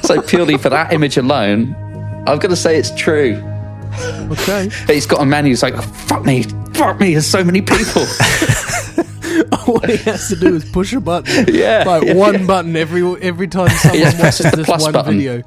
so 0.03 0.20
purely 0.22 0.59
for 0.59 0.68
that 0.70 0.92
image 0.92 1.16
alone, 1.16 1.75
I'm 2.27 2.38
going 2.38 2.51
to 2.51 2.57
say 2.57 2.77
it's 2.77 2.90
true. 2.94 3.40
Okay. 4.33 4.69
He's 4.93 5.07
got 5.07 5.21
a 5.23 5.25
man 5.27 5.45
who's 5.47 5.63
like, 5.63 5.75
fuck 5.83 6.25
me, 6.25 6.43
fuck 6.75 6.99
me, 7.01 7.13
there's 7.13 7.27
so 7.27 7.45
many 7.45 7.61
people. 7.63 8.03
All 9.67 9.79
he 9.81 9.97
has 9.99 10.29
to 10.29 10.37
do 10.37 10.55
is 10.57 10.65
push 10.71 10.93
a 10.93 11.01
button. 11.01 11.47
Yeah, 11.55 11.85
Like 11.87 12.05
yeah, 12.05 12.15
one 12.15 12.47
button 12.47 12.75
every 12.77 13.03
every 13.23 13.49
time 13.49 13.69
someone 13.71 14.01
Yeah, 14.01 14.23
watches 14.23 14.51
the 14.51 14.57
this 14.57 14.67
plus 14.67 14.83
one 14.83 14.93
button. 14.93 15.17
video. 15.19 15.43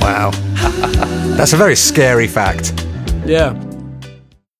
wow, 0.00 0.30
that's 1.36 1.52
a 1.52 1.56
very 1.56 1.76
scary 1.76 2.26
fact. 2.26 2.72
Yeah. 3.26 3.54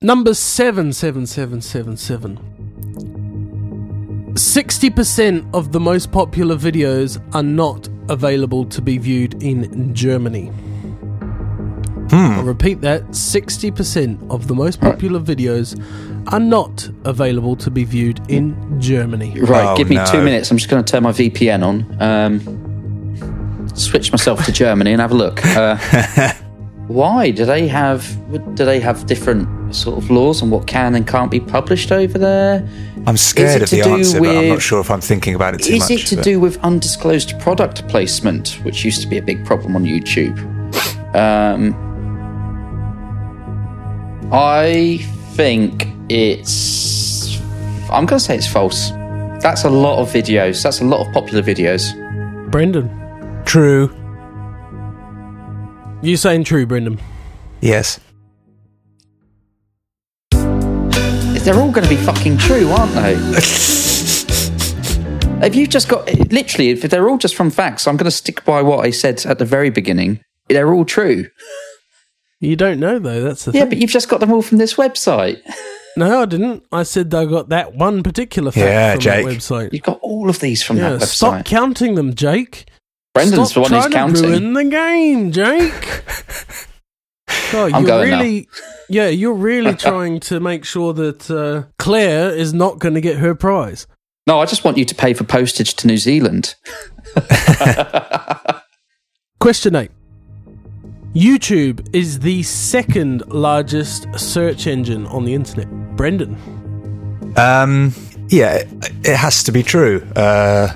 Number 0.02 0.34
seven 0.34 0.92
seven 0.92 1.26
seven 1.26 1.60
seven 1.60 1.96
seven. 1.96 2.38
Sixty 4.36 4.90
percent 4.90 5.46
of 5.54 5.72
the 5.72 5.80
most 5.80 6.12
popular 6.12 6.56
videos 6.56 7.18
are 7.34 7.42
not 7.42 7.88
available 8.10 8.64
to 8.66 8.82
be 8.82 8.98
viewed 8.98 9.42
in 9.42 9.94
Germany. 9.94 10.50
I'll 12.12 12.42
repeat 12.44 12.80
that: 12.82 13.14
sixty 13.14 13.70
percent 13.70 14.20
of 14.30 14.46
the 14.48 14.54
most 14.54 14.80
popular 14.80 15.20
videos 15.20 15.74
are 16.32 16.40
not 16.40 16.88
available 17.04 17.54
to 17.56 17.70
be 17.70 17.84
viewed 17.84 18.20
in 18.28 18.80
Germany. 18.80 19.38
Right, 19.40 19.64
Oh, 19.72 19.76
give 19.76 19.88
me 19.88 19.96
no. 19.96 20.04
two 20.06 20.22
minutes. 20.22 20.50
I'm 20.50 20.56
just 20.56 20.68
going 20.70 20.84
to 20.84 20.90
turn 20.90 21.02
my 21.04 21.12
VPN 21.12 21.62
on, 21.64 22.02
um, 22.02 23.68
switch 23.76 24.10
myself 24.12 24.44
to 24.46 24.52
Germany 24.52 24.92
and 24.92 25.00
have 25.00 25.12
a 25.12 25.14
look. 25.14 25.44
Uh, 25.44 25.76
why 26.88 27.30
do 27.30 27.44
they 27.44 27.68
have? 27.68 28.04
Do 28.56 28.64
they 28.64 28.80
have 28.80 29.06
different 29.06 29.74
sort 29.74 29.98
of 29.98 30.10
laws 30.10 30.42
on 30.42 30.50
what 30.50 30.66
can 30.66 30.94
and 30.94 31.06
can't 31.06 31.30
be 31.30 31.40
published 31.40 31.90
over 31.92 32.18
there? 32.18 32.66
I'm 33.06 33.16
scared 33.16 33.62
of 33.62 33.70
the 33.70 33.76
to 33.78 33.82
do 33.84 33.94
answer, 33.94 34.20
but 34.20 34.36
I'm 34.36 34.48
not 34.48 34.62
sure 34.62 34.80
if 34.80 34.90
I'm 34.90 35.00
thinking 35.00 35.34
about 35.36 35.54
it 35.54 35.62
too 35.62 35.74
Is 35.74 35.80
much. 35.90 35.90
it 36.02 36.06
to 36.08 36.16
but- 36.16 36.24
do 36.24 36.40
with 36.40 36.56
undisclosed 36.64 37.38
product 37.40 37.86
placement, 37.88 38.58
which 38.64 38.84
used 38.84 39.00
to 39.02 39.06
be 39.08 39.16
a 39.16 39.22
big 39.22 39.44
problem 39.44 39.76
on 39.76 39.84
YouTube? 39.84 40.36
Um, 41.14 41.74
I 44.32 44.98
think 45.34 45.86
it's. 46.08 47.38
I'm 47.90 48.06
going 48.06 48.18
to 48.18 48.20
say 48.20 48.36
it's 48.36 48.48
false. 48.48 48.90
That's 49.40 49.64
a 49.64 49.70
lot 49.70 49.98
of 50.00 50.08
videos. 50.08 50.62
That's 50.62 50.80
a 50.80 50.84
lot 50.84 51.06
of 51.06 51.12
popular 51.12 51.42
videos. 51.42 51.92
Brendan, 52.50 52.90
True. 53.44 53.94
you 56.02 56.16
saying 56.16 56.44
true, 56.44 56.66
Brendan? 56.66 56.98
Yes. 57.60 58.00
They're 60.32 61.54
all 61.54 61.70
going 61.70 61.84
to 61.84 61.88
be 61.88 61.96
fucking 61.96 62.38
true, 62.38 62.68
aren't 62.70 62.92
they? 62.94 63.14
Have 65.42 65.54
you 65.54 65.68
just 65.68 65.88
got 65.88 66.12
literally? 66.32 66.70
If 66.70 66.82
they're 66.82 67.08
all 67.08 67.18
just 67.18 67.36
from 67.36 67.50
facts, 67.50 67.86
I'm 67.86 67.96
going 67.96 68.06
to 68.06 68.10
stick 68.10 68.44
by 68.44 68.62
what 68.62 68.84
I 68.84 68.90
said 68.90 69.24
at 69.26 69.38
the 69.38 69.44
very 69.44 69.70
beginning. 69.70 70.20
They're 70.48 70.72
all 70.74 70.84
true. 70.84 71.28
You 72.40 72.56
don't 72.56 72.78
know 72.80 72.98
though. 72.98 73.22
That's 73.22 73.44
the 73.46 73.52
Yeah, 73.52 73.60
thing. 73.62 73.68
but 73.70 73.78
you've 73.78 73.90
just 73.90 74.08
got 74.08 74.20
them 74.20 74.32
all 74.32 74.42
from 74.42 74.58
this 74.58 74.74
website. 74.74 75.40
No, 75.96 76.20
I 76.22 76.24
didn't. 76.26 76.64
I 76.70 76.82
said 76.82 77.14
I 77.14 77.24
got 77.24 77.48
that 77.48 77.74
one 77.74 78.02
particular 78.02 78.50
fact 78.50 78.62
Yeah, 78.66 78.92
from 78.92 79.00
Jake. 79.00 79.24
that 79.26 79.32
website. 79.34 79.72
You've 79.72 79.82
got 79.82 79.98
all 80.02 80.28
of 80.28 80.40
these 80.40 80.62
from 80.62 80.76
Yeah, 80.76 80.90
that 80.90 81.00
website. 81.00 81.06
stop 81.06 81.44
counting 81.46 81.94
them, 81.94 82.14
Jake. 82.14 82.66
Brendan's 83.14 83.50
stop 83.52 83.54
the 83.54 83.60
one 83.62 83.70
who's 83.72 83.80
trying 83.92 83.92
counting. 83.92 84.22
to 84.22 84.28
ruin 84.28 84.52
the 84.52 84.64
game, 84.64 85.32
Jake. 85.32 86.02
God, 87.52 87.72
I'm 87.72 87.80
you're 87.82 87.86
going 87.88 88.10
now. 88.10 88.18
really, 88.20 88.48
yeah, 88.90 89.08
you're 89.08 89.32
really 89.32 89.74
trying 89.76 90.20
to 90.20 90.38
make 90.38 90.64
sure 90.66 90.92
that 90.92 91.30
uh, 91.30 91.62
Claire 91.78 92.30
is 92.36 92.52
not 92.52 92.78
going 92.78 92.94
to 92.94 93.00
get 93.00 93.16
her 93.16 93.34
prize. 93.34 93.86
No, 94.26 94.40
I 94.40 94.44
just 94.46 94.64
want 94.64 94.76
you 94.76 94.84
to 94.84 94.94
pay 94.94 95.14
for 95.14 95.24
postage 95.24 95.74
to 95.76 95.86
New 95.86 95.96
Zealand. 95.96 96.56
Question 99.40 99.76
eight. 99.76 99.90
YouTube 101.16 101.88
is 101.94 102.18
the 102.18 102.42
second 102.42 103.26
largest 103.28 104.06
search 104.18 104.66
engine 104.66 105.06
on 105.06 105.24
the 105.24 105.32
internet. 105.32 105.66
Brendan. 105.96 106.36
Um. 107.38 107.94
Yeah, 108.28 108.56
it, 108.56 108.68
it 109.02 109.16
has 109.16 109.42
to 109.44 109.52
be 109.52 109.62
true. 109.62 110.06
Uh. 110.14 110.68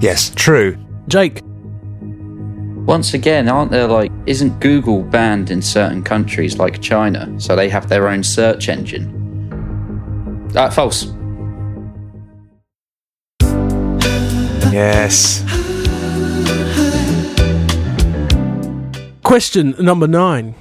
Yes, 0.00 0.30
true. 0.36 0.78
Jake. 1.08 1.42
Once 2.86 3.14
again, 3.14 3.48
aren't 3.48 3.72
there 3.72 3.88
like, 3.88 4.12
isn't 4.26 4.60
Google 4.60 5.02
banned 5.02 5.50
in 5.50 5.60
certain 5.60 6.04
countries 6.04 6.56
like 6.56 6.80
China? 6.80 7.28
So 7.40 7.56
they 7.56 7.68
have 7.68 7.88
their 7.88 8.06
own 8.06 8.22
search 8.22 8.68
engine. 8.68 9.10
Uh, 10.54 10.70
false. 10.70 11.06
Yes. 14.72 15.42
Question 19.26 19.74
number 19.80 20.06
nine. 20.06 20.54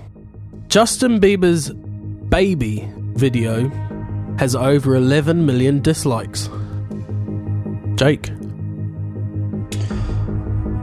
Justin 0.69 1.19
Bieber's 1.19 1.69
baby 1.69 2.91
video 3.13 3.69
has 4.39 4.56
over 4.56 4.95
11 4.95 5.45
million 5.45 5.84
dislikes. 5.84 6.49
Jake. 7.93 8.32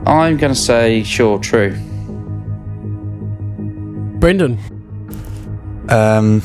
I'm 0.07 0.37
going 0.37 0.53
to 0.53 0.55
say, 0.55 1.03
sure, 1.03 1.39
true. 1.39 1.71
Brendan. 4.17 4.57
Um. 5.89 6.41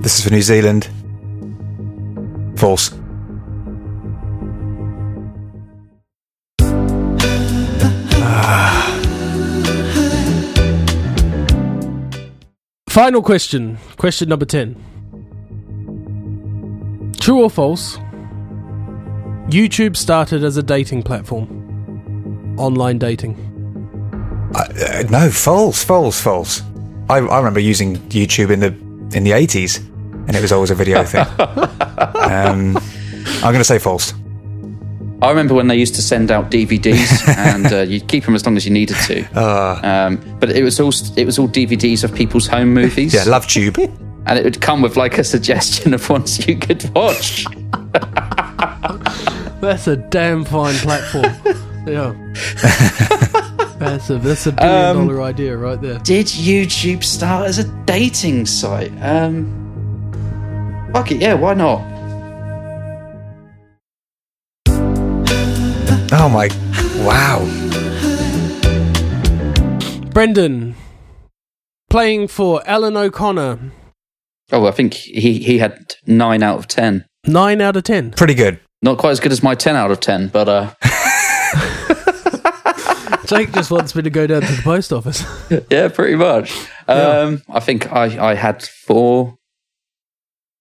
This 0.00 0.20
is 0.20 0.24
for 0.24 0.30
New 0.30 0.42
Zealand. 0.42 0.88
False. 2.56 2.92
Final 12.96 13.20
question. 13.20 13.76
Question 13.98 14.30
number 14.30 14.46
10. 14.46 14.74
True 17.20 17.42
or 17.42 17.50
false? 17.50 17.98
YouTube 19.48 19.98
started 19.98 20.42
as 20.42 20.56
a 20.56 20.62
dating 20.62 21.02
platform. 21.02 22.56
Online 22.58 22.96
dating. 22.96 23.36
Uh, 24.54 25.02
no, 25.10 25.30
false, 25.30 25.84
false, 25.84 26.18
false. 26.18 26.62
I, 27.10 27.18
I 27.18 27.36
remember 27.36 27.60
using 27.60 27.96
YouTube 28.08 28.50
in 28.50 28.60
the 28.60 28.68
in 29.14 29.24
the 29.24 29.32
eighties, 29.32 29.76
and 29.76 30.34
it 30.34 30.40
was 30.40 30.50
always 30.50 30.70
a 30.70 30.74
video 30.74 31.04
thing. 31.04 31.26
um, 31.38 32.78
I'm 32.78 33.52
going 33.52 33.56
to 33.56 33.64
say 33.64 33.78
false. 33.78 34.14
I 35.22 35.30
remember 35.30 35.54
when 35.54 35.66
they 35.68 35.76
used 35.76 35.94
to 35.94 36.02
send 36.02 36.30
out 36.30 36.50
DVDs 36.50 37.26
and 37.38 37.72
uh, 37.72 37.78
you'd 37.80 38.06
keep 38.08 38.24
them 38.24 38.34
as 38.34 38.44
long 38.44 38.56
as 38.56 38.66
you 38.66 38.70
needed 38.72 38.96
to. 39.06 39.22
Um, 39.34 40.18
but 40.38 40.50
it 40.50 40.62
was 40.62 40.78
all 40.78 40.92
it 41.16 41.24
was 41.24 41.38
all 41.38 41.48
DVDs 41.48 42.04
of 42.04 42.14
people's 42.14 42.46
home 42.46 42.74
movies. 42.74 43.14
Yeah, 43.14 43.24
love 43.24 43.46
tube. 43.46 43.78
and 44.26 44.38
it 44.38 44.44
would 44.44 44.60
come 44.60 44.82
with 44.82 44.96
like 44.96 45.16
a 45.18 45.24
suggestion 45.24 45.94
of 45.94 46.08
ones 46.10 46.46
you 46.46 46.56
could 46.58 46.84
watch. 46.94 47.46
That's 49.60 49.86
a 49.88 49.96
damn 49.96 50.44
fine 50.44 50.74
platform. 50.76 51.32
yeah. 51.86 52.12
That's 53.78 54.08
a 54.10 54.18
that's 54.18 54.46
a 54.46 54.52
billion 54.52 54.96
Um, 54.96 55.06
dollar 55.06 55.22
idea 55.22 55.56
right 55.56 55.80
there. 55.80 55.98
Did 56.00 56.26
YouTube 56.26 57.02
start 57.04 57.46
as 57.46 57.58
a 57.58 57.64
dating 57.84 58.46
site? 58.46 58.92
Um, 59.02 59.50
fuck 60.92 61.10
it, 61.10 61.20
yeah, 61.20 61.34
why 61.34 61.54
not? 61.54 61.80
Oh 66.12 66.28
my! 66.28 66.48
Wow. 67.04 67.44
Brendan 70.10 70.76
playing 71.90 72.28
for 72.28 72.62
Alan 72.66 72.96
O'Connor. 72.96 73.72
Oh, 74.52 74.66
I 74.66 74.70
think 74.70 74.94
he 74.94 75.40
he 75.40 75.58
had 75.58 75.94
nine 76.06 76.42
out 76.44 76.58
of 76.58 76.68
ten. 76.68 77.04
Nine 77.26 77.60
out 77.60 77.76
of 77.76 77.82
ten. 77.84 78.12
Pretty 78.12 78.34
good. 78.34 78.60
Not 78.82 78.98
quite 78.98 79.10
as 79.10 79.20
good 79.20 79.32
as 79.32 79.42
my 79.42 79.56
ten 79.56 79.74
out 79.74 79.90
of 79.90 79.98
ten, 79.98 80.28
but 80.28 80.48
uh, 80.48 80.72
Jake 83.26 83.50
just 83.52 83.72
wants 83.72 83.96
me 83.96 84.02
to 84.02 84.10
go 84.10 84.28
down 84.28 84.42
to 84.42 84.52
the 84.52 84.62
post 84.62 84.92
office. 84.92 85.24
yeah, 85.70 85.88
pretty 85.88 86.14
much. 86.14 86.56
Um, 86.86 87.42
I 87.48 87.58
think 87.58 87.92
I 87.92 88.30
I 88.30 88.34
had 88.34 88.62
four, 88.62 89.34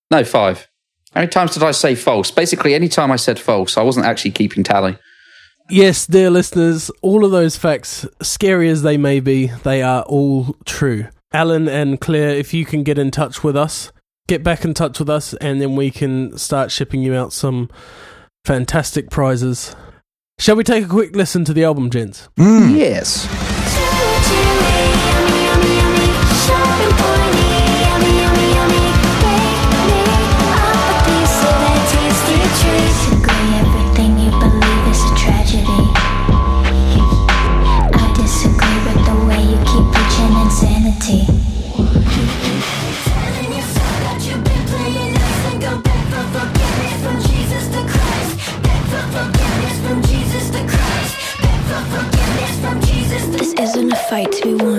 no 0.09 0.23
five. 0.23 0.67
How 1.13 1.21
many 1.21 1.29
times 1.29 1.53
did 1.53 1.61
I 1.61 1.69
say 1.71 1.93
false? 1.93 2.31
Basically, 2.31 2.73
any 2.73 2.89
time 2.89 3.11
I 3.11 3.15
said 3.15 3.39
false, 3.39 3.77
I 3.77 3.83
wasn't 3.83 4.07
actually 4.07 4.31
keeping 4.31 4.63
tally. 4.63 4.97
Yes, 5.69 6.05
dear 6.05 6.29
listeners, 6.29 6.91
all 7.01 7.25
of 7.25 7.31
those 7.31 7.57
facts, 7.57 8.05
scary 8.21 8.69
as 8.69 8.83
they 8.83 8.97
may 8.97 9.19
be, 9.19 9.47
they 9.47 9.81
are 9.81 10.03
all 10.03 10.55
true. 10.65 11.07
Alan 11.33 11.67
and 11.67 11.99
Claire, 11.99 12.29
if 12.29 12.53
you 12.53 12.65
can 12.65 12.83
get 12.83 12.99
in 12.99 13.09
touch 13.09 13.43
with 13.43 13.57
us, 13.57 13.91
get 14.27 14.43
back 14.43 14.63
in 14.63 14.75
touch 14.75 14.99
with 14.99 15.09
us, 15.09 15.33
and 15.35 15.59
then 15.59 15.75
we 15.75 15.89
can 15.89 16.37
start 16.37 16.71
shipping 16.71 17.01
you 17.01 17.15
out 17.15 17.33
some 17.33 17.69
fantastic 18.45 19.09
prizes. 19.09 19.75
Shall 20.37 20.55
we 20.55 20.63
take 20.63 20.85
a 20.85 20.89
quick 20.89 21.15
listen 21.15 21.43
to 21.45 21.53
the 21.53 21.63
album, 21.63 21.89
gents? 21.89 22.29
Hmm. 22.37 22.75
Yes. 22.75 23.25
Isn't 53.65 53.91
a 53.91 53.95
fight 53.95 54.31
to 54.31 54.43
be 54.43 54.53
won. 54.63 54.74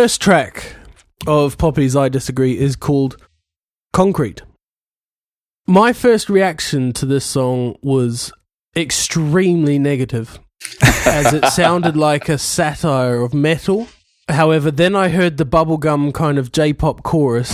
First 0.00 0.20
track 0.20 0.76
of 1.26 1.58
Poppy's 1.58 1.96
I 1.96 2.08
Disagree 2.08 2.56
is 2.56 2.76
called 2.76 3.16
Concrete. 3.92 4.42
My 5.66 5.92
first 5.92 6.30
reaction 6.30 6.92
to 6.92 7.04
this 7.04 7.24
song 7.24 7.74
was 7.82 8.32
extremely 8.76 9.76
negative, 9.76 10.38
as 11.04 11.34
it 11.34 11.44
sounded 11.52 11.96
like 11.96 12.28
a 12.28 12.38
satire 12.38 13.22
of 13.22 13.34
metal. 13.34 13.88
However, 14.28 14.70
then 14.70 14.94
I 14.94 15.08
heard 15.08 15.36
the 15.36 15.44
bubblegum 15.44 16.14
kind 16.14 16.38
of 16.38 16.52
J 16.52 16.74
pop 16.74 17.02
chorus. 17.02 17.50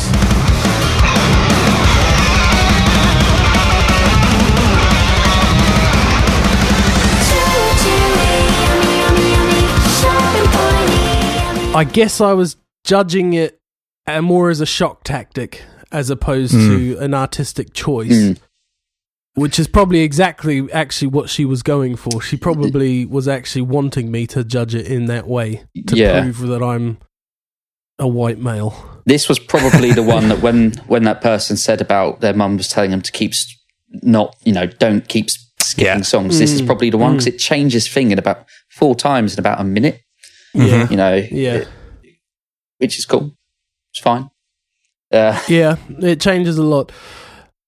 I 11.74 11.84
guess 11.84 12.20
I 12.20 12.32
was 12.32 12.56
judging 12.84 13.32
it 13.32 13.60
uh, 14.06 14.22
more 14.22 14.50
as 14.50 14.60
a 14.60 14.66
shock 14.66 15.02
tactic 15.04 15.62
as 15.90 16.10
opposed 16.10 16.52
to 16.52 16.94
hmm. 16.94 17.02
an 17.02 17.14
artistic 17.14 17.72
choice. 17.72 18.16
Hmm. 18.16 18.32
Which 19.36 19.58
is 19.58 19.66
probably 19.66 20.00
exactly 20.00 20.70
actually 20.72 21.08
what 21.08 21.28
she 21.28 21.44
was 21.44 21.64
going 21.64 21.96
for. 21.96 22.22
She 22.22 22.36
probably 22.36 23.02
mm-hmm. 23.02 23.12
was 23.12 23.26
actually 23.26 23.62
wanting 23.62 24.12
me 24.12 24.28
to 24.28 24.44
judge 24.44 24.76
it 24.76 24.86
in 24.86 25.06
that 25.06 25.26
way 25.26 25.64
to 25.88 25.96
Yeah. 25.96 26.20
prove 26.20 26.38
that 26.38 26.62
I'm 26.62 26.98
a 27.98 28.06
white 28.06 28.38
male. 28.38 29.02
This 29.06 29.28
was 29.28 29.40
probably 29.40 29.90
the 29.90 30.04
one 30.04 30.28
that 30.28 30.40
when 30.40 30.74
when 30.86 31.02
that 31.04 31.20
person 31.20 31.56
said 31.56 31.80
about 31.80 32.20
their 32.20 32.32
mum 32.32 32.56
was 32.56 32.68
telling 32.68 32.92
them 32.92 33.02
to 33.02 33.10
keep 33.10 33.34
not 34.02 34.36
you 34.44 34.52
know 34.52 34.66
don't 34.66 35.08
keep 35.08 35.30
skipping 35.58 35.86
Yeah. 35.86 36.00
songs. 36.02 36.38
This 36.38 36.52
is 36.52 36.60
hmm. 36.60 36.66
probably 36.66 36.90
the 36.90 36.98
one 36.98 37.14
because 37.14 37.26
it 37.26 37.38
changes 37.38 37.88
thing 37.88 38.12
in 38.12 38.20
about 38.20 38.46
four 38.70 38.94
times 38.94 39.34
in 39.34 39.40
about 39.40 39.60
a 39.60 39.64
minute. 39.64 40.00
Yeah. 40.54 40.88
You 40.88 40.96
know, 40.96 41.14
Yeah. 41.30 41.64
which 42.78 42.98
is 42.98 43.04
cool. 43.06 43.32
It's 43.92 44.00
fine. 44.00 44.30
Uh, 45.12 45.38
Yeah, 45.48 45.76
it 46.00 46.20
changes 46.20 46.58
a 46.58 46.62
lot. 46.62 46.92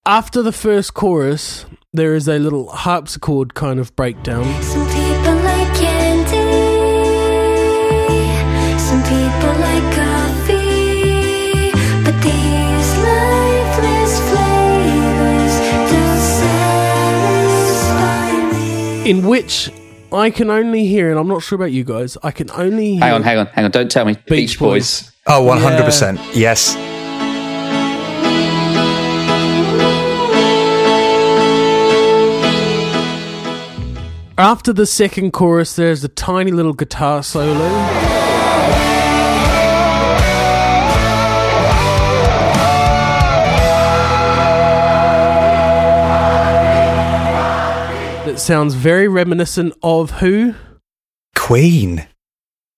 After 0.05 0.43
the 0.43 0.53
first 0.53 0.95
chorus, 0.95 1.67
there 1.93 2.15
is 2.15 2.29
a 2.29 2.39
little 2.39 2.69
harpsichord 2.71 3.55
kind 3.55 3.81
of 3.81 3.95
breakdown. 3.97 4.45
Some 4.63 4.87
people 4.87 5.35
like 5.35 5.75
candy. 5.75 6.47
Some 8.79 9.03
people 9.03 9.55
like 9.67 9.95
coffee. 9.95 11.73
But 12.05 12.15
these 12.23 12.91
lifeless 13.03 14.21
flavors 14.31 15.55
don't 15.91 17.67
satisfy 17.67 18.31
me. 18.53 19.11
in 19.11 19.27
which 19.27 19.71
I 20.13 20.31
can 20.31 20.51
only 20.51 20.87
hear, 20.87 21.11
and 21.11 21.19
I'm 21.19 21.29
not 21.29 21.43
sure 21.43 21.57
about 21.57 21.73
you 21.73 21.85
guys, 21.85 22.17
I 22.23 22.31
can 22.31 22.51
only 22.53 22.93
hear. 22.93 23.01
hang 23.01 23.13
on, 23.15 23.23
hang 23.23 23.39
on, 23.39 23.47
hang 23.47 23.65
on. 23.65 23.71
Don't 23.71 23.91
tell 23.91 24.05
me. 24.05 24.17
Beach, 24.27 24.59
Boys. 24.59 25.03
Boys. 25.03 25.13
Oh, 25.27 25.43
100%. 25.45 26.19
Yes. 26.35 26.77
After 34.39 34.73
the 34.73 34.85
second 34.85 35.33
chorus, 35.33 35.77
there's 35.77 36.05
a 36.05 36.09
tiny 36.09 36.51
little 36.53 36.75
guitar 36.75 37.23
solo. 37.23 38.36
That 48.37 48.43
sounds 48.43 48.75
very 48.75 49.09
reminiscent 49.09 49.73
of 49.83 50.11
who? 50.11 50.55
Queen. 51.35 52.07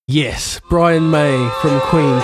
Yes, 0.07 0.61
Brian 0.69 1.11
May 1.11 1.35
from 1.61 1.81
Queen. 1.81 2.21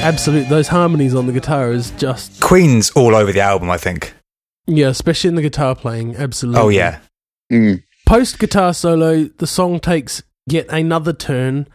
Absolute, 0.00 0.48
those 0.48 0.68
harmonies 0.68 1.16
on 1.16 1.26
the 1.26 1.32
guitar 1.32 1.72
is 1.72 1.90
just 1.90 2.40
Queen's 2.40 2.90
all 2.90 3.16
over 3.16 3.32
the 3.32 3.40
album, 3.40 3.68
I 3.68 3.76
think. 3.76 4.14
Yeah, 4.66 4.88
especially 4.88 5.28
in 5.28 5.34
the 5.34 5.42
guitar 5.42 5.74
playing. 5.74 6.16
Absolutely. 6.16 6.60
Oh, 6.60 6.68
yeah. 6.68 7.00
Mm. 7.52 7.82
Post 8.06 8.38
guitar 8.38 8.74
solo, 8.74 9.24
the 9.24 9.46
song 9.46 9.80
takes 9.80 10.22
yet 10.46 10.66
another 10.68 11.12
turn 11.12 11.66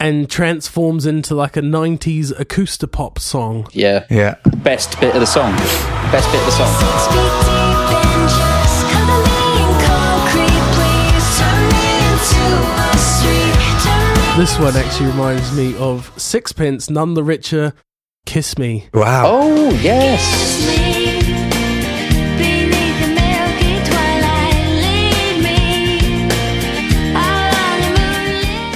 and 0.00 0.28
transforms 0.28 1.06
into 1.06 1.34
like 1.34 1.56
a 1.56 1.60
90s 1.60 2.32
acoustopop 2.32 3.20
song. 3.20 3.68
Yeah. 3.72 4.04
Yeah. 4.10 4.34
Best 4.56 4.98
bit 5.00 5.14
of 5.14 5.20
the 5.20 5.26
song. 5.26 5.56
Best 6.10 6.28
bit 6.32 6.40
of 6.40 6.46
the 6.46 6.52
song. 6.52 6.74
Six 6.80 7.06
feet 7.06 7.34
deep 7.46 8.08
and 8.10 8.28
just 8.28 8.82
cover 8.90 9.18
me 9.22 9.38
in 9.62 9.70
concrete. 9.86 10.64
Please 10.74 11.26
turn 11.38 11.62
me 11.70 11.86
into 12.10 12.44
a 12.82 12.98
street. 12.98 13.56
Turn 13.84 14.14
me 14.14 14.42
This 14.42 14.58
one 14.58 14.76
actually 14.76 15.06
reminds 15.06 15.56
me 15.56 15.76
of 15.76 16.12
Sixpence, 16.20 16.90
None 16.90 17.14
the 17.14 17.22
Richer, 17.22 17.72
Kiss 18.26 18.58
Me. 18.58 18.88
Wow. 18.92 19.24
Oh, 19.26 19.70
yes. 19.82 20.91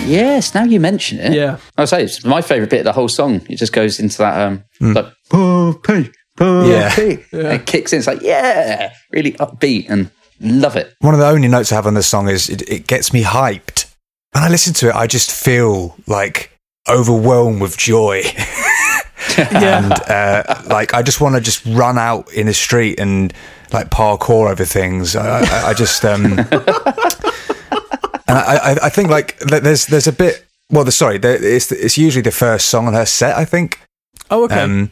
Yes, 0.06 0.54
now 0.54 0.64
you 0.64 0.80
mention 0.80 1.18
it. 1.20 1.32
Yeah. 1.32 1.58
I 1.76 1.84
say 1.84 2.04
it's 2.04 2.24
my 2.24 2.40
favourite 2.42 2.70
bit 2.70 2.80
of 2.80 2.84
the 2.84 2.92
whole 2.92 3.08
song. 3.08 3.42
It 3.48 3.56
just 3.56 3.72
goes 3.72 3.98
into 4.00 4.18
that 4.18 4.40
um 4.40 4.64
like 4.80 5.06
Poppy, 5.30 6.10
Yeah. 6.40 6.88
Poppy. 6.90 7.24
And 7.32 7.46
it 7.48 7.66
kicks 7.66 7.92
in. 7.92 7.98
It's 7.98 8.06
like, 8.06 8.22
yeah, 8.22 8.92
really 9.12 9.32
upbeat 9.32 9.88
and 9.90 10.10
love 10.40 10.76
it. 10.76 10.94
One 11.00 11.14
of 11.14 11.20
the 11.20 11.26
only 11.26 11.48
notes 11.48 11.72
I 11.72 11.76
have 11.76 11.86
on 11.86 11.94
this 11.94 12.06
song 12.06 12.28
is 12.28 12.48
it, 12.48 12.62
it 12.68 12.86
gets 12.86 13.12
me 13.12 13.22
hyped. 13.22 13.92
When 14.32 14.44
I 14.44 14.48
listen 14.48 14.74
to 14.74 14.88
it, 14.90 14.94
I 14.94 15.06
just 15.06 15.30
feel 15.32 15.96
like 16.06 16.50
overwhelmed 16.88 17.60
with 17.60 17.76
joy. 17.76 18.22
Yeah. 19.38 19.78
and 19.82 19.92
uh, 19.92 20.62
like 20.68 20.94
I 20.94 21.02
just 21.02 21.20
want 21.20 21.34
to 21.34 21.40
just 21.40 21.64
run 21.66 21.98
out 21.98 22.32
in 22.32 22.46
the 22.46 22.54
street 22.54 23.00
and 23.00 23.32
like 23.72 23.90
parkour 23.90 24.50
over 24.50 24.64
things. 24.64 25.16
I, 25.16 25.40
I, 25.40 25.68
I 25.70 25.74
just 25.74 26.04
um, 26.04 26.36
and 28.28 28.38
I, 28.38 28.56
I, 28.56 28.76
I 28.86 28.88
think 28.88 29.10
like 29.10 29.38
there's 29.38 29.86
there's 29.86 30.06
a 30.06 30.12
bit. 30.12 30.44
Well, 30.70 30.84
the, 30.84 30.92
sorry, 30.92 31.18
there, 31.18 31.42
it's 31.42 31.70
it's 31.70 31.96
usually 31.96 32.22
the 32.22 32.32
first 32.32 32.66
song 32.66 32.88
on 32.88 32.94
her 32.94 33.06
set. 33.06 33.36
I 33.36 33.44
think, 33.44 33.80
oh, 34.30 34.44
okay. 34.44 34.60
um, 34.60 34.90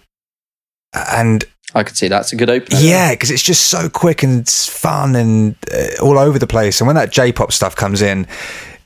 and 0.95 1.45
I 1.75 1.83
could 1.83 1.97
see 1.97 2.09
that's 2.09 2.33
a 2.33 2.37
good 2.37 2.51
opener. 2.51 2.79
yeah, 2.79 3.11
because 3.13 3.31
it's 3.31 3.43
just 3.43 3.69
so 3.69 3.89
quick 3.89 4.23
and 4.23 4.41
it's 4.41 4.69
fun 4.69 5.17
and 5.17 5.57
uh, 5.73 6.03
all 6.03 6.19
over 6.19 6.39
the 6.39 6.47
place. 6.47 6.81
And 6.81 6.87
when 6.87 6.97
that 6.97 7.11
J-pop 7.11 7.53
stuff 7.53 7.75
comes 7.75 8.01
in, 8.01 8.27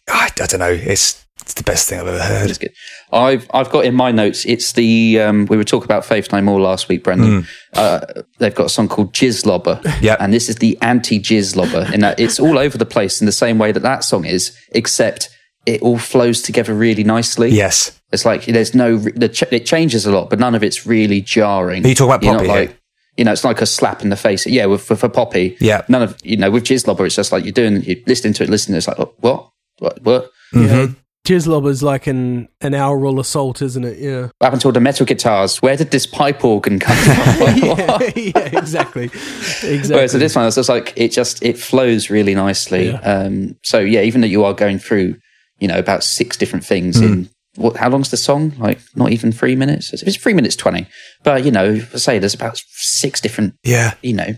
I, 0.09 0.31
I 0.41 0.47
don't 0.47 0.61
know, 0.61 0.71
it's 0.71 1.27
it's 1.49 1.55
the 1.55 1.63
best 1.63 1.89
thing 1.89 1.99
I've 1.99 2.07
ever 2.07 2.19
heard. 2.23 2.51
It's 2.51 2.59
good. 2.59 2.75
I've 3.11 3.49
I've 3.55 3.71
got 3.71 3.87
in 3.87 3.95
my 3.95 4.13
notes. 4.13 4.45
It's 4.45 4.73
the 4.73 5.19
um, 5.21 5.47
we 5.47 5.57
were 5.57 5.65
talking 5.65 5.87
about 5.87 6.05
Faith 6.05 6.31
No 6.31 6.43
More 6.43 6.61
last 6.61 6.89
week, 6.91 7.03
Brendan. 7.03 7.47
Uh, 7.73 8.01
they've 8.39 8.55
got 8.55 8.67
a 8.67 8.69
song 8.69 8.87
called 8.87 9.15
Jizzlobber, 9.15 9.81
Yep. 10.03 10.19
and 10.21 10.35
this 10.35 10.51
is 10.51 10.57
the 10.57 10.77
anti 10.83 11.19
Jizzlobber. 11.19 11.91
In 11.95 12.01
that 12.01 12.21
it's 12.21 12.39
all 12.39 12.59
over 12.59 12.77
the 12.77 12.85
place 12.85 13.23
in 13.23 13.25
the 13.27 13.33
same 13.33 13.57
way 13.57 13.73
that 13.73 13.81
that 13.81 14.05
song 14.05 14.27
is, 14.27 14.55
except 14.73 15.31
it 15.65 15.81
all 15.81 15.97
flows 15.97 16.43
together 16.43 16.75
really 16.75 17.03
nicely. 17.05 17.49
Yes, 17.49 17.99
It's 18.13 18.27
like 18.27 18.45
there's 18.45 18.75
no 18.75 18.99
the 18.99 19.31
ch- 19.31 19.51
it 19.51 19.65
changes 19.65 20.05
a 20.05 20.13
lot, 20.13 20.29
but 20.29 20.39
none 20.39 20.55
of 20.55 20.63
it's 20.63 20.85
really 20.87 21.23
jarring. 21.23 21.83
Are 21.85 21.89
you 21.89 21.95
talking 21.95 22.11
about 22.15 22.23
You're 22.25 22.35
Poppy 22.35 22.49
like 22.49 22.81
you 23.17 23.25
know, 23.25 23.33
it's 23.33 23.43
like 23.43 23.61
a 23.63 23.67
slap 23.67 24.03
in 24.03 24.11
the 24.11 24.17
face. 24.17 24.47
Yeah, 24.47 24.67
with, 24.67 24.89
with 24.89 25.01
for 25.01 25.09
Poppy. 25.09 25.57
Yeah. 25.61 25.83
none 25.89 26.03
of 26.03 26.17
you 26.23 26.37
know 26.37 26.51
with 26.51 26.65
Jizzlobber, 26.65 27.07
it's 27.07 27.17
just 27.17 27.33
like 27.33 27.45
you're 27.45 27.53
doing 27.53 27.83
you're 27.85 27.97
listening 28.07 28.35
to 28.35 28.43
it, 28.45 28.51
listening. 28.51 28.77
It's 28.77 28.87
like 28.87 29.01
oh, 29.01 29.15
what 29.21 29.49
what 29.79 30.03
what. 30.03 30.31
Mm-hmm. 30.55 30.93
Jizzlob 31.29 31.69
is 31.69 31.83
like 31.83 32.07
an, 32.07 32.49
an 32.63 32.75
aural 32.75 33.21
assault, 33.21 33.61
isn't 33.61 33.85
it? 33.85 33.99
Yeah. 33.99 34.23
What 34.39 34.47
happened 34.47 34.63
to 34.63 34.69
all 34.69 34.73
the 34.73 34.81
metal 34.81 35.05
guitars? 35.05 35.61
Where 35.61 35.77
did 35.77 35.91
this 35.91 36.07
pipe 36.07 36.43
organ 36.43 36.79
come 36.79 36.97
from? 36.97 37.57
yeah, 37.59 38.01
yeah, 38.17 38.59
exactly. 38.59 39.05
Exactly. 39.05 39.95
Whereas 39.95 40.13
this 40.13 40.35
one, 40.35 40.47
it's 40.47 40.57
just 40.57 40.71
like 40.71 40.95
it 40.97 41.13
just 41.13 41.43
it 41.43 41.59
flows 41.59 42.09
really 42.09 42.35
nicely. 42.35 42.89
Yeah. 42.89 43.01
Um, 43.01 43.57
so 43.63 43.79
yeah, 43.79 44.01
even 44.01 44.23
that 44.23 44.29
you 44.29 44.43
are 44.45 44.55
going 44.55 44.79
through, 44.79 45.17
you 45.59 45.69
know, 45.69 45.79
about 45.79 46.03
six 46.03 46.35
different 46.39 46.65
things 46.65 46.99
Hmm. 46.99 47.05
in 47.05 47.31
what? 47.57 47.77
How 47.77 47.91
long's 47.91 48.11
the 48.11 48.17
song? 48.17 48.55
Like 48.59 48.81
not 48.97 49.13
even 49.13 49.31
three 49.31 49.55
minutes. 49.55 49.93
It's 49.93 50.17
three 50.17 50.33
minutes 50.33 50.57
twenty. 50.57 50.87
But 51.25 51.45
you 51.45 51.51
know, 51.51 51.75
I 51.93 51.99
say 51.99 52.19
there's 52.19 52.33
about 52.33 52.57
six 52.77 53.21
different, 53.21 53.55
yeah, 53.65 53.95
you 54.01 54.15
know, 54.15 54.35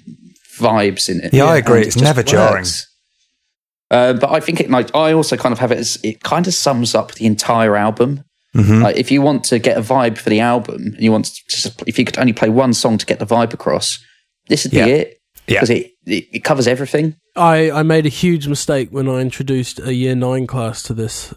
vibes 0.59 1.09
in 1.09 1.21
it. 1.21 1.33
Yeah, 1.33 1.45
I 1.45 1.59
agree. 1.59 1.77
And 1.77 1.85
it 1.85 1.87
It's 1.89 1.97
just 1.97 2.05
never 2.05 2.25
jarring. 2.25 2.65
Uh, 3.91 4.13
but 4.15 4.31
I 4.31 4.41
think 4.41 4.61
it 4.61 4.71
like 4.71 4.95
I 4.95 5.13
also 5.13 5.37
kind 5.37 5.53
of 5.53 5.59
have 5.59 5.73
it 5.73 5.79
as 5.79 5.99
it 6.05 6.23
kind 6.23 6.47
of 6.47 6.55
sums 6.55 6.95
up 6.95 7.13
the 7.15 7.27
entire 7.27 7.77
album. 7.77 8.25
Mm-hmm. 8.57 8.83
Like 8.83 8.97
if 8.97 9.11
you 9.11 9.23
want 9.23 9.45
to 9.45 9.59
get 9.59 9.77
a 9.77 9.81
vibe 9.81 10.19
for 10.19 10.31
the 10.31 10.41
album, 10.41 10.77
and 10.95 11.01
you 11.01 11.13
want 11.13 11.27
to 11.27 11.33
just, 11.49 11.83
if 11.87 11.99
you 11.99 12.05
could 12.05 12.19
only 12.19 12.33
play 12.33 12.49
one 12.49 12.73
song 12.73 12.99
to 12.99 13.07
get 13.07 13.19
the 13.19 13.27
vibe 13.27 13.53
across, 13.53 13.99
this 14.49 14.65
would 14.65 14.73
Yeah. 14.73 14.85
be 14.87 14.91
it. 14.93 15.17
Yeah. 15.47 15.57
because 15.57 15.71
it, 15.71 15.93
it 16.07 16.25
it 16.33 16.45
covers 16.45 16.69
everything. 16.69 17.17
I, 17.35 17.71
I 17.71 17.83
made 17.83 18.07
a 18.07 18.11
huge 18.11 18.47
mistake 18.47 18.91
when 18.91 19.09
I 19.09 19.21
introduced 19.21 19.81
a 19.81 19.93
year 19.95 20.15
nine 20.15 20.47
class 20.47 20.83
to 20.85 20.95
this 20.95 21.35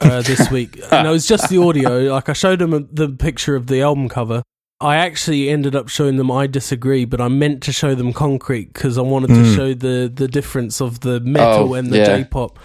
uh, 0.00 0.22
this 0.22 0.50
week. 0.56 0.80
and 0.90 1.06
it 1.06 1.10
was 1.10 1.26
just 1.26 1.48
the 1.50 1.58
audio. 1.62 2.12
Like 2.12 2.28
I 2.30 2.32
showed 2.34 2.58
them 2.60 2.72
a, 2.72 2.80
the 2.80 3.08
picture 3.10 3.56
of 3.56 3.66
the 3.66 3.82
album 3.82 4.08
cover. 4.08 4.42
I 4.80 4.96
actually 4.96 5.48
ended 5.48 5.74
up 5.76 5.88
showing 5.88 6.16
them 6.16 6.30
I 6.30 6.46
disagree, 6.46 7.04
but 7.04 7.20
I 7.20 7.28
meant 7.28 7.62
to 7.64 7.72
show 7.72 7.94
them 7.94 8.12
concrete 8.12 8.72
because 8.72 8.98
I 8.98 9.02
wanted 9.02 9.28
to 9.28 9.54
show 9.54 9.72
the 9.74 10.10
the 10.12 10.28
difference 10.28 10.80
of 10.80 11.00
the 11.00 11.20
metal 11.20 11.70
Oh, 11.70 11.74
and 11.74 11.90
the 11.90 11.98
yeah. 11.98 12.16
J-pop. 12.18 12.58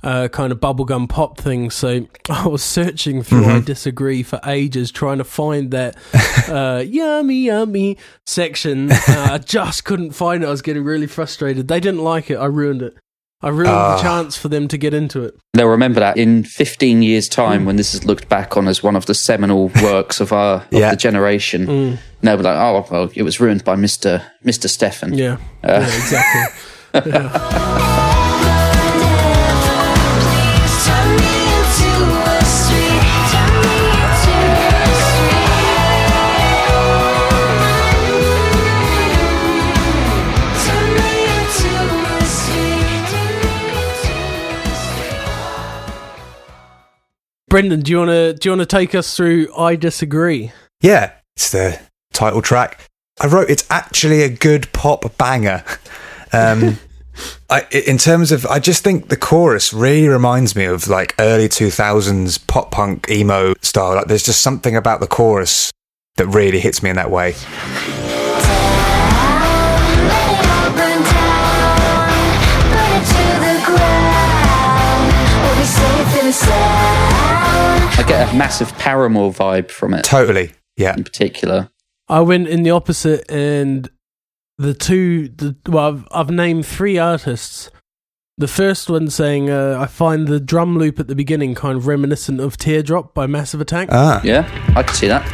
Uh, 0.00 0.28
kind 0.28 0.52
of 0.52 0.60
bubblegum 0.60 1.08
pop 1.08 1.38
thing. 1.38 1.70
So 1.70 2.06
I 2.30 2.46
was 2.46 2.62
searching 2.62 3.24
through 3.24 3.46
I 3.46 3.58
Disagree 3.60 4.22
for 4.22 4.38
ages, 4.46 4.92
trying 4.92 5.18
to 5.18 5.24
find 5.24 5.72
that 5.72 5.96
uh, 6.48 6.84
yummy, 6.86 7.46
yummy 7.46 7.98
section. 8.24 8.92
Uh, 8.92 9.28
I 9.32 9.38
just 9.38 9.84
couldn't 9.84 10.12
find 10.12 10.44
it. 10.44 10.46
I 10.46 10.50
was 10.50 10.62
getting 10.62 10.84
really 10.84 11.08
frustrated. 11.08 11.66
They 11.66 11.80
didn't 11.80 12.04
like 12.04 12.30
it. 12.30 12.36
I 12.36 12.44
ruined 12.44 12.82
it. 12.82 12.96
I 13.40 13.48
ruined 13.50 13.68
Ah. 13.68 13.96
the 13.96 14.02
chance 14.02 14.36
for 14.36 14.48
them 14.48 14.66
to 14.68 14.76
get 14.76 14.92
into 14.94 15.24
it. 15.24 15.34
They'll 15.54 15.68
remember 15.68 16.00
that 16.00 16.16
in 16.16 16.42
15 16.42 17.02
years' 17.02 17.28
time 17.28 17.64
when 17.66 17.76
this 17.76 17.94
is 17.94 18.04
looked 18.04 18.28
back 18.28 18.56
on 18.56 18.66
as 18.66 18.82
one 18.82 18.96
of 18.96 19.06
the 19.06 19.14
seminal 19.14 19.70
works 19.82 20.20
of 20.20 20.32
our 20.32 20.56
of 20.56 20.66
Yeah. 20.72 20.90
the 20.90 20.96
generation. 20.96 21.98
They'll 22.20 22.36
be 22.36 22.42
like, 22.42 22.56
oh, 22.56 22.84
well, 22.90 23.10
it 23.14 23.22
was 23.22 23.38
ruined 23.38 23.62
by 23.64 23.76
Mr. 23.76 24.22
Mr. 24.44 24.68
Stefan. 24.68 25.14
Yeah, 25.14 25.36
Uh. 25.62 25.86
yeah 25.88 25.96
exactly. 25.96 26.42
Turn 27.12 28.07
Brendan, 47.48 47.80
do 47.80 47.90
you 47.90 47.98
want 47.98 48.10
to 48.10 48.34
do 48.34 48.48
you 48.48 48.56
want 48.56 48.68
to 48.68 48.76
take 48.76 48.94
us 48.94 49.16
through 49.16 49.48
I 49.56 49.76
Disagree? 49.76 50.52
yeah. 50.80 51.12
It's 51.36 51.52
the 51.52 51.80
title 52.12 52.42
track. 52.42 52.80
I 53.20 53.28
wrote 53.28 53.48
it's 53.48 53.64
actually 53.70 54.22
a 54.22 54.28
good 54.28 54.72
pop 54.72 55.16
banger. 55.18 55.62
Um, 56.32 56.78
I, 57.50 57.64
in 57.70 57.96
terms 57.96 58.32
of, 58.32 58.44
I 58.46 58.58
just 58.58 58.82
think 58.82 59.08
the 59.08 59.16
chorus 59.16 59.72
really 59.72 60.08
reminds 60.08 60.56
me 60.56 60.64
of 60.64 60.88
like 60.88 61.14
early 61.20 61.48
2000s 61.48 62.44
pop 62.48 62.72
punk 62.72 63.08
emo 63.08 63.54
style. 63.62 63.94
Like 63.94 64.06
there's 64.08 64.24
just 64.24 64.42
something 64.42 64.74
about 64.74 64.98
the 64.98 65.06
chorus 65.06 65.70
that 66.16 66.26
really 66.26 66.58
hits 66.58 66.82
me 66.82 66.90
in 66.90 66.96
that 66.96 67.10
way. 67.10 67.34
Burn 70.76 71.02
down, 71.04 71.38
I 77.98 78.04
get 78.06 78.32
a 78.32 78.36
massive 78.36 78.72
Paramore 78.78 79.32
vibe 79.32 79.70
from 79.70 79.92
it 79.92 80.04
Totally. 80.04 80.52
Yeah. 80.76 80.94
in 80.96 81.02
particular. 81.04 81.68
I 82.08 82.20
went 82.20 82.46
in 82.48 82.62
the 82.62 82.70
opposite, 82.70 83.30
and 83.30 83.90
the 84.56 84.72
two, 84.72 85.28
the 85.28 85.56
well, 85.68 85.86
I've, 85.88 86.08
I've 86.12 86.30
named 86.30 86.64
three 86.64 86.96
artists. 86.96 87.70
The 88.38 88.48
first 88.48 88.88
one 88.88 89.10
saying, 89.10 89.50
uh, 89.50 89.78
"I 89.80 89.86
find 89.86 90.28
the 90.28 90.38
drum 90.40 90.78
loop 90.78 90.98
at 91.00 91.08
the 91.08 91.16
beginning 91.16 91.54
kind 91.54 91.76
of 91.76 91.86
reminiscent 91.86 92.40
of 92.40 92.56
Teardrop 92.56 93.12
by 93.14 93.26
Massive 93.26 93.60
Attack." 93.60 93.88
Ah. 93.90 94.20
Yeah, 94.24 94.48
I 94.76 94.84
can 94.84 94.94
see 94.94 95.08
that. 95.08 95.26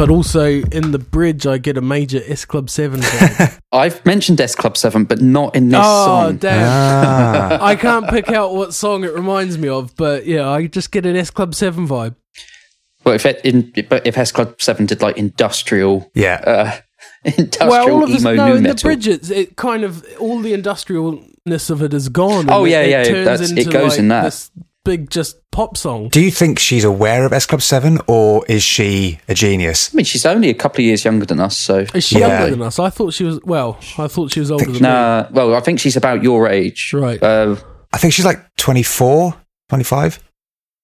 But 0.00 0.08
also 0.08 0.46
in 0.46 0.92
the 0.92 0.98
bridge, 0.98 1.46
I 1.46 1.58
get 1.58 1.76
a 1.76 1.82
major 1.82 2.22
S 2.26 2.46
Club 2.46 2.70
Seven. 2.70 3.00
vibe. 3.02 3.60
I've 3.70 4.06
mentioned 4.06 4.40
S 4.40 4.54
Club 4.54 4.78
7, 4.78 5.04
but 5.04 5.20
not 5.20 5.54
in 5.54 5.68
this 5.68 5.78
oh 5.82 6.06
song. 6.06 6.36
damn! 6.38 6.66
Ah. 6.66 7.58
I 7.60 7.76
can't 7.76 8.08
pick 8.08 8.30
out 8.30 8.54
what 8.54 8.72
song 8.72 9.04
it 9.04 9.12
reminds 9.12 9.58
me 9.58 9.68
of, 9.68 9.94
but 9.96 10.24
yeah, 10.24 10.48
I 10.48 10.68
just 10.68 10.90
get 10.90 11.04
an 11.04 11.16
S 11.16 11.28
Club 11.28 11.54
Seven 11.54 11.86
vibe. 11.86 12.14
Well, 13.04 13.14
if 13.14 13.26
it, 13.26 13.44
in, 13.44 13.74
but 13.90 14.06
if 14.06 14.16
S 14.16 14.32
Club 14.32 14.62
7 14.62 14.86
did 14.86 15.02
like 15.02 15.18
industrial, 15.18 16.10
Yeah. 16.14 16.40
uh, 16.46 16.76
industrial 17.36 17.70
well, 17.70 17.90
all 17.92 18.04
of 18.04 18.08
this, 18.08 18.22
emo 18.22 18.34
no, 18.36 18.46
new 18.48 18.54
in 18.54 18.62
the 18.62 18.68
metal. 18.70 18.88
bridges, 18.88 19.30
it 19.30 19.56
kind 19.56 19.84
of 19.84 20.02
all 20.18 20.40
the 20.40 20.54
industrialness 20.54 21.68
of 21.68 21.82
it 21.82 21.92
is 21.92 22.08
gone. 22.08 22.48
Oh, 22.48 22.64
yeah, 22.64 22.80
it, 22.80 22.88
yeah, 22.90 23.00
It 23.02 23.04
turns 23.06 23.24
that's- 23.26 23.50
it 23.50 23.58
into 23.58 23.70
goes 23.70 23.90
like 23.90 23.98
in 23.98 24.08
that. 24.08 24.22
This 24.22 24.50
big, 24.84 25.10
just 25.10 25.36
pop 25.50 25.76
song. 25.76 26.08
Do 26.08 26.20
you 26.20 26.30
think 26.30 26.58
she's 26.58 26.84
aware 26.84 27.24
of 27.24 27.32
S 27.32 27.46
Club 27.46 27.62
7 27.62 27.98
or 28.06 28.44
is 28.48 28.62
she 28.62 29.18
a 29.28 29.34
genius? 29.34 29.92
I 29.92 29.96
mean, 29.96 30.04
she's 30.04 30.24
only 30.26 30.48
a 30.50 30.54
couple 30.54 30.80
of 30.80 30.86
years 30.86 31.04
younger 31.04 31.26
than 31.26 31.40
us, 31.40 31.58
so. 31.58 31.86
Is 31.94 32.04
she 32.04 32.18
Yeah. 32.18 32.28
younger 32.40 32.50
than 32.56 32.62
us? 32.62 32.78
I 32.78 32.90
thought 32.90 33.12
she 33.14 33.24
was. 33.24 33.40
Well, 33.44 33.78
I 33.98 34.08
thought 34.08 34.32
she 34.32 34.40
was 34.40 34.50
older 34.50 34.64
than 34.64 34.74
me. 34.74 34.80
Nah, 34.80 35.26
well, 35.32 35.54
I 35.54 35.60
think 35.60 35.80
she's 35.80 35.96
about 35.96 36.22
your 36.22 36.48
age. 36.48 36.92
Right. 36.94 37.22
Uh, 37.22 37.56
I 37.92 37.98
think 37.98 38.12
she's 38.14 38.24
like 38.24 38.40
24, 38.56 39.34
25. 39.68 40.20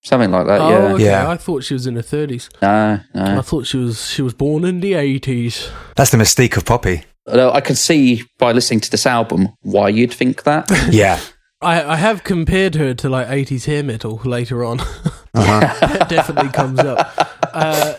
something 0.03 0.31
like 0.31 0.47
that, 0.47 0.61
Oh, 0.61 0.69
yeah. 0.71 0.93
okay. 0.95 1.05
Yeah. 1.05 1.29
I 1.31 1.37
thought 1.37 1.65
she 1.65 1.75
was 1.75 1.87
in 1.89 1.97
her 1.97 2.03
thirties. 2.03 2.49
Nah, 2.63 2.99
I 3.15 3.41
thought 3.43 3.67
she 3.67 3.77
was 3.77 4.09
she 4.09 4.23
was 4.23 4.35
born 4.35 4.65
in 4.65 4.79
the 4.81 4.95
eighties. 4.95 5.69
That's 5.97 6.11
the 6.13 6.17
mystique 6.17 6.57
of 6.57 6.65
Poppy. 6.65 7.03
Although 7.27 7.51
I 7.51 7.61
can 7.61 7.75
see 7.75 8.23
by 8.39 8.53
listening 8.53 8.79
to 8.81 8.91
this 8.91 9.05
album 9.05 9.49
why 9.63 9.89
you'd 9.89 10.13
think 10.15 10.45
that. 10.45 10.71
Yeah. 10.93 11.19
I, 11.63 11.83
I 11.93 11.97
have 11.97 12.23
compared 12.23 12.75
her 12.75 12.93
to 12.95 13.09
like 13.09 13.29
eighties 13.31 13.65
hair 13.65 13.83
metal 13.83 14.21
later 14.25 14.65
on. 14.65 14.81
Uh-huh. 15.37 15.87
that 15.87 16.09
definitely 16.09 16.51
comes 16.51 16.79
up. 16.79 17.13
Uh, 17.53 17.93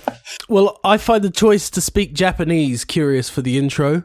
well, 0.50 0.80
I 0.84 0.98
find 0.98 1.24
the 1.24 1.30
choice 1.30 1.70
to 1.70 1.82
speak 1.82 2.14
Japanese 2.16 2.84
curious 2.84 3.30
for 3.30 3.44
the 3.44 3.60
intro. 3.60 4.02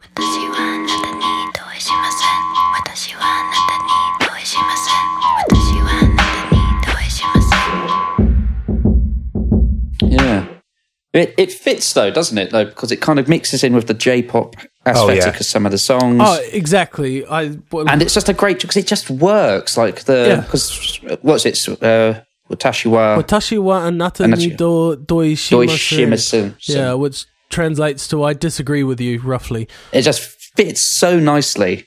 It, 11.13 11.35
it 11.37 11.53
fits 11.53 11.93
though, 11.93 12.11
doesn't 12.11 12.39
it? 12.39 12.51
Though 12.51 12.65
because 12.65 12.91
it 12.91 13.01
kind 13.03 13.19
of 13.19 13.29
mixes 13.29 13.63
in 13.63 13.75
with 13.75 13.87
the 13.87 13.95
J-pop 13.95 14.57
aesthetic 14.87 15.17
yeah. 15.23 15.29
of 15.41 15.45
some 15.47 15.67
of 15.67 15.73
the 15.73 15.79
songs. 15.79 16.21
Oh, 16.25 16.41
exactly. 16.53 17.27
I 17.27 17.59
well, 17.71 17.89
and 17.89 18.01
it's 18.01 18.15
just 18.15 18.29
a 18.31 18.33
great 18.33 18.61
because 18.63 18.79
it 18.79 18.87
just 18.87 19.11
works. 19.11 19.77
Like 19.77 20.05
the 20.05 20.27
Yeah. 20.29 20.41
because 20.41 20.99
what's 21.21 21.45
it? 21.45 21.59
Uh, 21.69 22.21
Watashiwa 22.51 23.23
Watashi 23.23 23.63
wa 23.63 23.81
anata 23.81 24.25
And 24.25 24.37
ni 24.39 24.49
that's- 24.49 24.57
do 24.59 24.97
doishimasu. 24.97 25.67
Doishimasu. 25.67 26.55
Yeah, 26.69 26.95
which 26.95 27.27
translates 27.51 28.09
to 28.09 28.25
"I 28.25 28.33
disagree 28.33 28.83
with 28.83 29.01
you." 29.01 29.21
Roughly. 29.21 29.69
It 29.93 30.03
just 30.03 30.23
fits 30.57 30.81
so 30.81 31.19
nicely, 31.19 31.87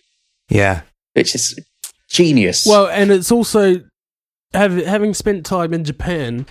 Yeah. 0.50 0.82
which 1.14 1.34
is 1.36 1.60
genius. 2.10 2.66
Well, 2.66 2.88
and 2.88 3.12
it's 3.12 3.32
also 3.32 3.82
have, 4.54 4.76
having 4.86 5.14
spent 5.14 5.46
time 5.46 5.74
in 5.74 5.84
Japan. 5.84 6.46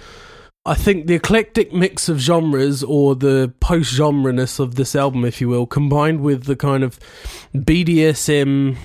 I 0.66 0.74
think 0.74 1.06
the 1.06 1.14
eclectic 1.14 1.72
mix 1.74 2.08
of 2.08 2.18
genres, 2.18 2.82
or 2.82 3.14
the 3.14 3.52
post 3.60 3.92
genreness 3.94 4.58
of 4.58 4.76
this 4.76 4.96
album, 4.96 5.24
if 5.26 5.40
you 5.40 5.48
will, 5.48 5.66
combined 5.66 6.20
with 6.22 6.44
the 6.44 6.56
kind 6.56 6.82
of 6.82 6.98
BDSM 7.54 8.76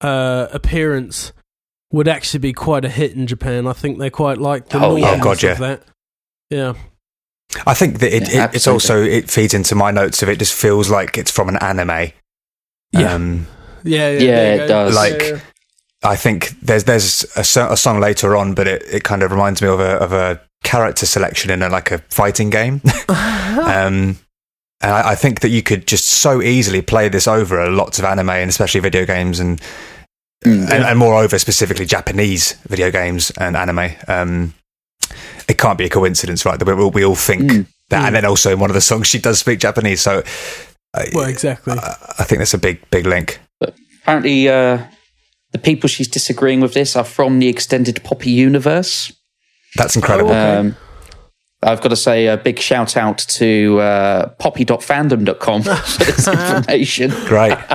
uh, 0.00 0.48
appearance, 0.52 1.32
would 1.92 2.08
actually 2.08 2.40
be 2.40 2.52
quite 2.52 2.84
a 2.84 2.88
hit 2.88 3.12
in 3.12 3.26
Japan. 3.26 3.66
I 3.66 3.72
think 3.72 3.98
they 3.98 4.10
quite 4.10 4.38
like 4.38 4.68
the 4.68 4.84
Oh, 4.84 4.96
yeah. 4.96 5.16
Oh, 5.18 5.22
God, 5.22 5.42
yeah. 5.42 5.52
of 5.52 5.58
that. 5.58 5.82
Yeah. 6.50 6.74
I 7.66 7.74
think 7.74 8.00
that 8.00 8.14
it, 8.14 8.32
Yeah, 8.32 8.44
it 8.46 8.56
it's 8.56 8.66
also 8.66 9.02
it 9.02 9.30
feeds 9.30 9.54
into 9.54 9.74
my 9.74 9.90
notes 9.90 10.22
of 10.22 10.28
it 10.28 10.38
just 10.38 10.52
feels 10.54 10.90
like 10.90 11.16
it's 11.16 11.30
from 11.30 11.48
an 11.48 11.56
anime. 11.56 12.12
Yeah. 12.92 13.12
Um, 13.14 13.46
Yeah, 13.84 14.10
yeah, 14.10 14.20
Yeah, 14.20 14.54
it 14.54 14.58
go. 14.58 14.66
does. 14.68 14.94
Like- 14.96 15.22
Yeah, 15.22 15.28
yeah. 15.34 15.40
I 16.04 16.14
think 16.14 16.50
there's 16.62 16.84
there's 16.84 17.24
a, 17.36 17.40
a 17.72 17.76
song 17.76 17.98
later 18.00 18.36
on, 18.36 18.54
but 18.54 18.68
it, 18.68 18.82
it 18.88 19.02
kind 19.02 19.22
of 19.24 19.32
reminds 19.32 19.60
me 19.60 19.66
of 19.68 19.80
a 19.80 19.94
of 19.96 20.12
a 20.12 20.40
character 20.64 21.06
selection 21.06 21.50
in 21.50 21.62
a 21.62 21.68
like 21.68 21.90
a 21.90 21.98
fighting 22.10 22.50
game. 22.50 22.80
um, 23.08 24.18
and 24.80 24.92
I, 24.92 25.10
I 25.10 25.14
think 25.14 25.40
that 25.40 25.48
you 25.48 25.62
could 25.62 25.86
just 25.86 26.06
so 26.06 26.40
easily 26.42 26.82
play 26.82 27.08
this 27.08 27.26
over 27.26 27.60
a 27.60 27.70
lots 27.70 27.98
of 27.98 28.04
anime 28.04 28.30
and 28.30 28.48
especially 28.50 28.80
video 28.80 29.04
games 29.06 29.40
and 29.40 29.60
Mm. 30.46 30.70
and, 30.70 30.84
and 30.84 30.98
moreover 31.00 31.36
specifically 31.36 31.84
Japanese 31.84 32.52
video 32.68 32.92
games 32.92 33.32
and 33.40 33.56
anime. 33.56 33.90
Um, 34.06 34.54
it 35.48 35.58
can't 35.58 35.76
be 35.76 35.86
a 35.86 35.88
coincidence, 35.88 36.44
right? 36.46 36.56
That 36.56 36.64
we, 36.64 36.74
we 36.90 37.04
all 37.04 37.16
think 37.16 37.42
Mm. 37.50 37.66
that, 37.90 38.06
and 38.06 38.14
then 38.14 38.24
also 38.24 38.52
in 38.52 38.60
one 38.60 38.70
of 38.70 38.74
the 38.74 38.80
songs 38.80 39.08
she 39.08 39.18
does 39.18 39.40
speak 39.40 39.58
Japanese. 39.58 40.00
So 40.00 40.22
uh, 40.94 41.04
Well, 41.12 41.24
exactly. 41.28 41.72
I, 41.76 41.96
I 42.20 42.24
think 42.24 42.38
that's 42.38 42.54
a 42.54 42.58
big 42.58 42.88
big 42.90 43.04
link. 43.04 43.40
But 43.58 43.74
apparently, 44.02 44.48
uh, 44.48 44.84
the 45.50 45.58
people 45.58 45.88
she's 45.88 46.06
disagreeing 46.06 46.60
with 46.60 46.72
this 46.74 46.94
are 46.94 47.02
from 47.02 47.40
the 47.40 47.48
extended 47.48 48.04
Poppy 48.04 48.30
universe. 48.30 49.12
That's 49.76 49.96
incredible. 49.96 50.32
Um, 50.32 50.76
I've 51.62 51.80
got 51.80 51.88
to 51.88 51.96
say 51.96 52.26
a 52.28 52.36
big 52.36 52.58
shout 52.60 52.96
out 52.96 53.18
to 53.18 53.80
uh, 53.80 54.28
poppy.fandom.com 54.38 55.62
for 55.62 56.04
this 56.04 56.28
information. 56.28 57.10
Great. 57.26 57.58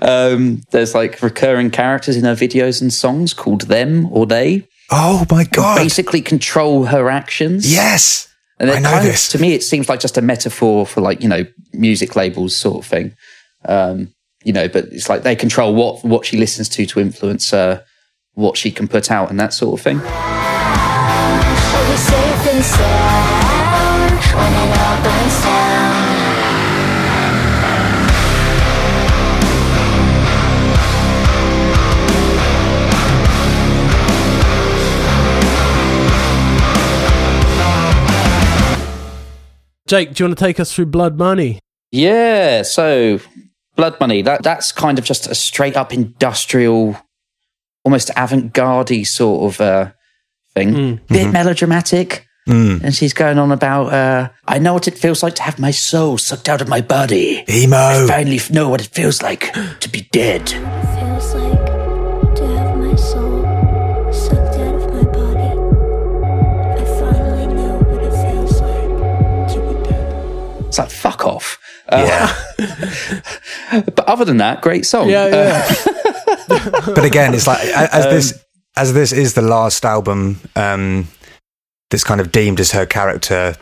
Um, 0.00 0.62
there's 0.70 0.94
like 0.94 1.20
recurring 1.22 1.70
characters 1.72 2.16
in 2.16 2.22
her 2.22 2.34
videos 2.34 2.80
and 2.80 2.92
songs 2.92 3.34
called 3.34 3.62
them 3.62 4.06
or 4.12 4.24
they. 4.24 4.68
Oh 4.92 5.26
my 5.28 5.42
god! 5.42 5.76
Basically, 5.76 6.20
control 6.22 6.84
her 6.84 7.10
actions. 7.10 7.68
Yes, 7.72 8.32
And 8.60 8.70
I 8.70 8.78
know 8.78 8.88
kind 8.90 9.08
of- 9.08 9.16
to 9.16 9.38
me, 9.40 9.54
it 9.54 9.64
seems 9.64 9.88
like 9.88 9.98
just 9.98 10.16
a 10.16 10.22
metaphor 10.22 10.86
for 10.86 11.00
like 11.00 11.20
you 11.20 11.28
know 11.28 11.44
music 11.72 12.14
labels 12.14 12.56
sort 12.56 12.84
of 12.84 12.88
thing. 12.88 13.16
Um, 13.64 14.14
you 14.44 14.52
know, 14.52 14.68
but 14.68 14.84
it's 14.92 15.08
like 15.08 15.24
they 15.24 15.34
control 15.34 15.74
what 15.74 16.04
what 16.04 16.24
she 16.24 16.36
listens 16.36 16.68
to 16.68 16.86
to 16.86 17.00
influence 17.00 17.52
uh, 17.52 17.82
what 18.34 18.56
she 18.56 18.70
can 18.70 18.86
put 18.86 19.10
out 19.10 19.30
and 19.30 19.40
that 19.40 19.52
sort 19.52 19.80
of 19.80 19.82
thing. 19.82 19.98
Are 21.90 21.96
safe 21.96 22.46
and 22.54 22.64
sound 22.64 24.22
when 24.38 24.52
it 24.62 24.78
all 24.78 25.02
burns? 25.02 25.40
Jake, 39.90 40.14
do 40.14 40.22
you 40.22 40.28
want 40.28 40.38
to 40.38 40.44
take 40.44 40.60
us 40.60 40.72
through 40.72 40.86
Blood 40.86 41.18
Money? 41.18 41.58
Yeah, 41.90 42.62
so 42.62 43.18
Blood 43.74 43.98
Money, 43.98 44.22
that 44.22 44.44
that's 44.44 44.70
kind 44.70 45.00
of 45.00 45.04
just 45.04 45.26
a 45.26 45.34
straight 45.34 45.76
up 45.76 45.92
industrial, 45.92 46.96
almost 47.82 48.12
avant 48.16 48.52
garde 48.52 49.04
sort 49.04 49.52
of 49.52 49.60
uh, 49.60 49.90
thing. 50.54 51.00
Bit 51.08 51.32
melodramatic. 51.32 52.26
And 52.46 52.92
she's 52.92 53.12
going 53.14 53.38
on 53.38 53.52
about, 53.52 53.92
uh, 53.92 54.28
I 54.48 54.58
know 54.58 54.72
what 54.74 54.88
it 54.88 54.98
feels 54.98 55.22
like 55.22 55.36
to 55.36 55.42
have 55.42 55.60
my 55.60 55.70
soul 55.70 56.18
sucked 56.18 56.48
out 56.48 56.60
of 56.60 56.66
my 56.68 56.80
body. 56.80 57.44
Emo. 57.48 58.06
finally 58.08 58.40
know 58.50 58.68
what 58.68 58.80
it 58.80 58.88
feels 58.92 59.22
like 59.22 59.52
to 59.80 59.88
be 59.88 60.08
dead. 60.10 60.42
It 60.42 60.48
feels 60.50 61.34
like 61.36 62.34
to 62.36 62.46
have 62.58 62.76
my 62.76 62.96
soul 62.96 63.44
sucked 64.12 64.56
out 64.58 64.74
of 64.74 64.92
my 64.92 65.04
body. 65.12 65.52
I 66.80 66.84
finally 66.98 67.46
know 67.54 67.78
what 67.86 68.02
it 68.02 68.10
feels 68.10 68.60
like 68.60 69.52
to 69.52 69.60
be 69.60 69.88
dead. 69.88 70.66
It's 70.66 70.78
like, 70.78 70.90
fuck 70.90 71.24
off. 71.24 71.56
Uh, 71.88 72.04
Yeah, 72.08 73.82
But 73.94 74.08
other 74.08 74.24
than 74.24 74.38
that, 74.38 74.60
great 74.60 74.86
song. 74.86 75.08
Yeah, 75.08 75.62
Uh, 76.50 76.84
but 76.96 77.04
again, 77.04 77.32
it's 77.34 77.46
like 77.46 77.62
a- 77.68 77.94
as 77.94 78.04
this 78.06 78.44
as 78.80 78.92
this 78.94 79.12
is 79.12 79.34
the 79.34 79.42
last 79.42 79.84
album 79.84 80.40
um, 80.56 81.06
that's 81.90 82.04
kind 82.04 82.20
of 82.20 82.32
deemed 82.32 82.58
as 82.60 82.72
her 82.72 82.86
character 82.86 83.54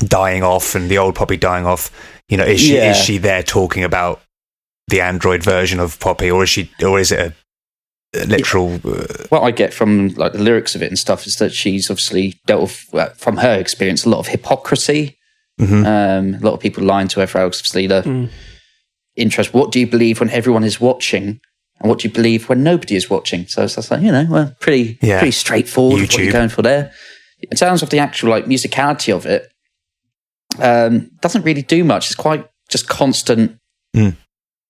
dying 0.00 0.42
off 0.42 0.74
and 0.74 0.90
the 0.90 0.98
old 0.98 1.14
Poppy 1.14 1.36
dying 1.36 1.64
off. 1.66 1.90
You 2.28 2.36
know, 2.36 2.44
is 2.44 2.60
she 2.60 2.74
Yeah. 2.76 2.90
is 2.90 2.96
she 2.96 3.18
there 3.18 3.42
talking 3.42 3.84
about 3.84 4.20
the 4.88 5.00
android 5.00 5.42
version 5.42 5.78
of 5.80 5.98
Poppy, 6.00 6.30
or 6.30 6.42
is 6.42 6.50
she, 6.50 6.70
or 6.82 6.98
is 6.98 7.12
it 7.12 7.20
a, 8.14 8.22
a 8.22 8.26
literal? 8.26 8.74
Uh, 8.84 9.06
what 9.28 9.42
I 9.42 9.50
get 9.52 9.72
from 9.72 10.08
like 10.16 10.32
the 10.32 10.42
lyrics 10.42 10.74
of 10.74 10.82
it 10.82 10.88
and 10.88 10.98
stuff 10.98 11.26
is 11.26 11.36
that 11.36 11.52
she's 11.52 11.88
obviously 11.90 12.34
dealt 12.46 12.62
with, 12.62 12.86
well, 12.92 13.10
from 13.16 13.36
her 13.38 13.54
experience, 13.58 14.04
a 14.04 14.08
lot 14.10 14.18
of 14.18 14.28
hypocrisy. 14.28 15.16
Mhm. 15.60 15.86
Um, 15.86 16.34
a 16.34 16.38
lot 16.44 16.54
of 16.54 16.60
people 16.60 16.82
lying 16.84 17.08
to 17.08 17.20
her 17.20 17.26
for 17.26 17.40
obviously 17.40 17.86
the 17.86 18.28
interest. 19.16 19.54
What 19.54 19.70
do 19.72 19.78
you 19.80 19.86
believe 19.86 20.20
when 20.20 20.30
everyone 20.30 20.64
is 20.64 20.80
watching? 20.80 21.40
And 21.80 21.88
what 21.90 21.98
do 22.00 22.08
you 22.08 22.14
believe 22.14 22.48
when 22.48 22.62
nobody 22.62 22.96
is 22.96 23.10
watching? 23.10 23.46
So 23.48 23.62
it's 23.64 23.74
just 23.74 23.90
like, 23.90 24.00
you 24.02 24.10
know, 24.10 24.26
well, 24.28 24.54
pretty, 24.60 24.98
Yeah. 25.02 25.18
pretty 25.18 25.32
straightforward 25.32 26.00
what 26.00 26.10
YouTube. 26.10 26.24
you're 26.24 26.32
going 26.32 26.48
for 26.48 26.62
there. 26.62 26.92
In 27.50 27.56
terms 27.56 27.82
of 27.82 27.90
the 27.90 27.98
actual 27.98 28.30
like 28.30 28.46
musicality 28.46 29.14
of 29.14 29.26
it, 29.26 29.50
um, 30.58 31.10
doesn't 31.20 31.42
really 31.42 31.62
do 31.62 31.84
much. 31.84 32.06
It's 32.06 32.14
quite 32.14 32.46
just 32.70 32.88
constant, 32.88 33.58
Mm. 33.94 34.16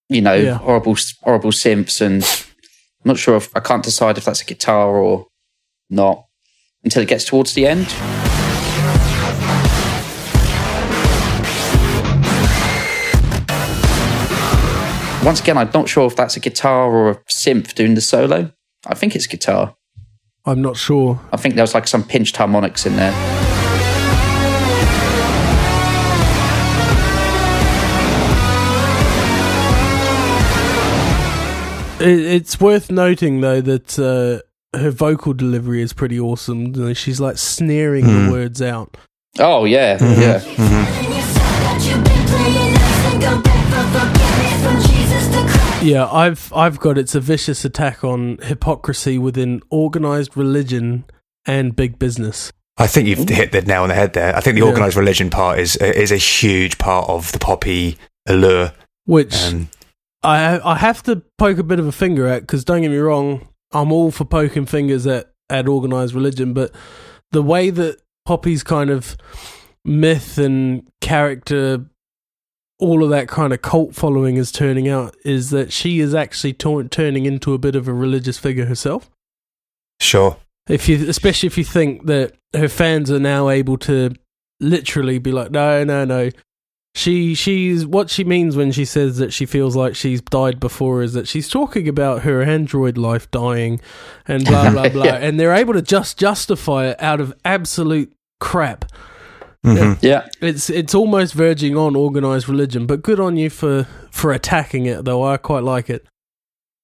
you 0.09 0.21
know, 0.21 0.35
Yeah. 0.35 0.59
horrible, 0.59 0.97
horrible 1.23 1.51
synths 1.53 2.01
and 2.01 2.23
I'm 2.25 3.11
not 3.11 3.19
sure 3.19 3.37
if 3.37 3.51
I 3.57 3.61
can't 3.61 3.85
decide 3.85 4.19
if 4.19 4.25
that's 4.25 4.43
a 4.43 4.45
guitar 4.45 4.97
or 4.97 5.27
not 5.89 6.25
until 6.83 7.03
it 7.03 7.09
gets 7.09 7.25
towards 7.25 7.55
the 7.55 7.67
end. 7.69 7.87
Once 15.27 15.41
again, 15.41 15.59
I'm 15.59 15.71
not 15.75 15.89
sure 15.89 16.07
if 16.07 16.15
that's 16.15 16.37
a 16.37 16.41
guitar 16.41 16.89
or 16.89 17.11
a 17.11 17.15
synth 17.25 17.75
doing 17.75 17.97
the 17.97 18.01
solo. 18.01 18.53
I 18.87 18.95
think 18.95 19.17
it's 19.17 19.27
guitar. 19.27 19.75
I'm 20.45 20.63
not 20.63 20.77
sure. 20.77 21.21
I 21.33 21.37
think 21.37 21.57
there 21.57 21.65
was 21.65 21.75
like 21.75 21.89
some 21.89 22.05
pinched 22.05 22.37
harmonics 22.37 22.87
in 22.87 22.95
there. 22.95 23.13
It's 31.99 32.61
worth 32.61 32.91
noting 32.91 33.41
though 33.41 33.63
that 33.63 33.99
uh, 33.99 34.79
her 34.79 34.91
vocal 34.91 35.33
delivery 35.33 35.81
is 35.81 35.95
pretty 35.95 36.21
awesome. 36.21 36.93
She's 36.95 37.21
like 37.21 37.39
sneering 37.39 38.05
Hmm. 38.05 38.27
the 38.27 38.33
words 38.33 38.61
out. 38.61 38.97
Oh 39.39 39.65
yeah, 39.65 39.97
yeah. 40.19 40.41
Yeah, 45.83 46.09
I've 46.11 46.53
I've 46.55 46.81
got 46.81 46.99
it's 46.99 47.15
a 47.15 47.21
vicious 47.21 47.65
attack 47.65 48.03
on 48.03 48.39
hypocrisy 48.43 49.19
within 49.19 49.61
organized 49.71 50.37
religion 50.37 51.05
and 51.45 51.77
big 51.77 51.99
business. 51.99 52.51
I 52.79 52.87
think 52.87 53.07
you've 53.09 53.29
hit 53.29 53.53
the 53.53 53.63
nail 53.63 53.83
on 53.83 53.91
the 53.91 53.95
head 53.95 54.15
there. 54.15 54.35
I 54.35 54.41
think 54.41 54.55
the 54.57 54.63
Yeah. 54.63 54.69
organized 54.71 54.97
religion 54.97 55.31
part 55.31 55.59
is 55.59 55.77
is 55.77 56.11
a 56.11 56.17
huge 56.17 56.79
part 56.79 57.09
of 57.09 57.31
the 57.33 57.39
Poppy 57.39 57.99
allure. 58.27 58.73
Which 59.05 59.35
Um, 59.45 59.69
I 60.23 60.59
I 60.65 60.77
have 60.79 61.03
to 61.05 61.23
poke 61.39 61.59
a 61.59 61.63
bit 61.63 61.79
of 61.79 61.87
a 61.87 61.93
finger 61.93 62.27
at 62.27 62.41
because 62.41 62.65
don't 62.65 62.83
get 62.83 62.91
me 62.91 62.97
wrong, 62.97 63.47
I'm 63.73 63.93
all 63.93 64.11
for 64.11 64.25
poking 64.25 64.67
fingers 64.67 65.07
at 65.07 65.31
at 65.51 65.69
organized 65.69 66.15
religion, 66.15 66.53
but 66.55 66.73
the 67.33 67.43
way 67.43 67.71
that 67.71 67.99
Poppy's 68.25 68.65
kind 68.65 68.91
of 68.91 69.17
myth 69.85 70.37
and 70.39 70.83
character, 71.01 71.85
all 72.79 73.03
of 73.03 73.11
that 73.11 73.27
kind 73.29 73.53
of 73.53 73.63
cult 73.63 73.95
following 73.95 74.37
is 74.37 74.53
turning 74.53 74.89
out 74.89 75.17
is 75.25 75.51
that 75.51 75.73
she 75.73 76.01
is 76.01 76.15
actually 76.15 76.53
t- 76.53 76.83
turning 76.91 77.25
into 77.25 77.55
a 77.55 77.59
bit 77.59 77.75
of 77.75 77.89
a 77.89 77.93
religious 77.95 78.39
figure 78.39 78.67
herself. 78.67 79.11
sure. 80.01 80.37
If 80.69 80.89
you, 80.89 81.09
especially 81.09 81.47
if 81.47 81.57
you 81.57 81.63
think 81.65 82.07
that 82.07 82.35
her 82.53 82.69
fans 82.69 83.09
are 83.11 83.21
now 83.21 83.49
able 83.51 83.79
to 83.79 84.11
literally 84.61 85.19
be 85.19 85.31
like, 85.31 85.51
no, 85.53 85.85
no, 85.85 86.05
no. 86.05 86.31
She 86.97 87.35
she's 87.35 87.85
what 87.87 88.09
she 88.11 88.25
means 88.25 88.57
when 88.57 88.73
she 88.73 88.85
says 88.87 89.19
that 89.19 89.31
she 89.33 89.45
feels 89.47 89.77
like 89.77 89.95
she's 89.95 90.23
died 90.23 90.59
before 90.59 91.03
is 91.03 91.13
that 91.13 91.29
she's 91.29 91.47
talking 91.49 91.89
about 91.89 92.23
her 92.23 92.43
android 92.43 92.97
life 92.97 93.31
dying 93.31 93.81
and 94.27 94.45
blah 94.47 94.71
blah 94.71 94.89
blah, 94.93 95.05
Yeah. 95.05 95.17
and 95.17 95.39
they're 95.39 95.53
able 95.55 95.75
to 95.75 95.83
just 95.83 96.19
justify 96.19 96.87
it 96.87 97.03
out 97.03 97.21
of 97.21 97.35
absolute 97.45 98.13
crap. 98.41 98.87
Mhm. 99.67 99.99
Yeah. 100.01 100.29
It's 100.41 100.71
it's 100.71 100.95
almost 100.95 101.35
verging 101.35 101.77
on 101.77 101.97
organized 101.97 102.49
religion, 102.49 102.87
but 102.87 103.03
good 103.03 103.19
on 103.19 103.37
you 103.37 103.51
for 103.51 103.87
for 104.11 104.33
attacking 104.33 104.87
it 104.87 105.05
though. 105.05 105.25
I 105.25 105.37
quite 105.37 105.65
like 105.65 105.91
it. 105.91 106.07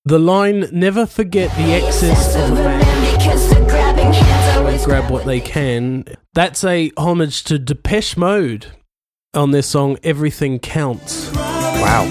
The 0.05 0.19
line 0.19 0.69
"Never 0.73 1.07
forget 1.07 1.55
the 1.57 1.75
excess 1.75 2.35
of 2.35 2.51
a 2.51 2.55
man." 2.55 3.17
Because 3.17 3.51
they're 3.51 3.65
grabbing 3.65 4.13
hands 4.13 4.55
They 4.55 4.61
always 4.61 4.85
grab 4.85 5.11
what 5.11 5.25
they 5.27 5.41
can. 5.41 6.05
That's 6.35 6.65
a 6.65 6.91
homage 6.97 7.45
to 7.45 7.59
Depeche 7.59 8.17
Mode 8.17 8.67
on 9.33 9.53
their 9.53 9.63
song 9.63 9.97
"Everything 10.03 10.59
Counts." 10.59 11.31
Wow. 11.33 12.09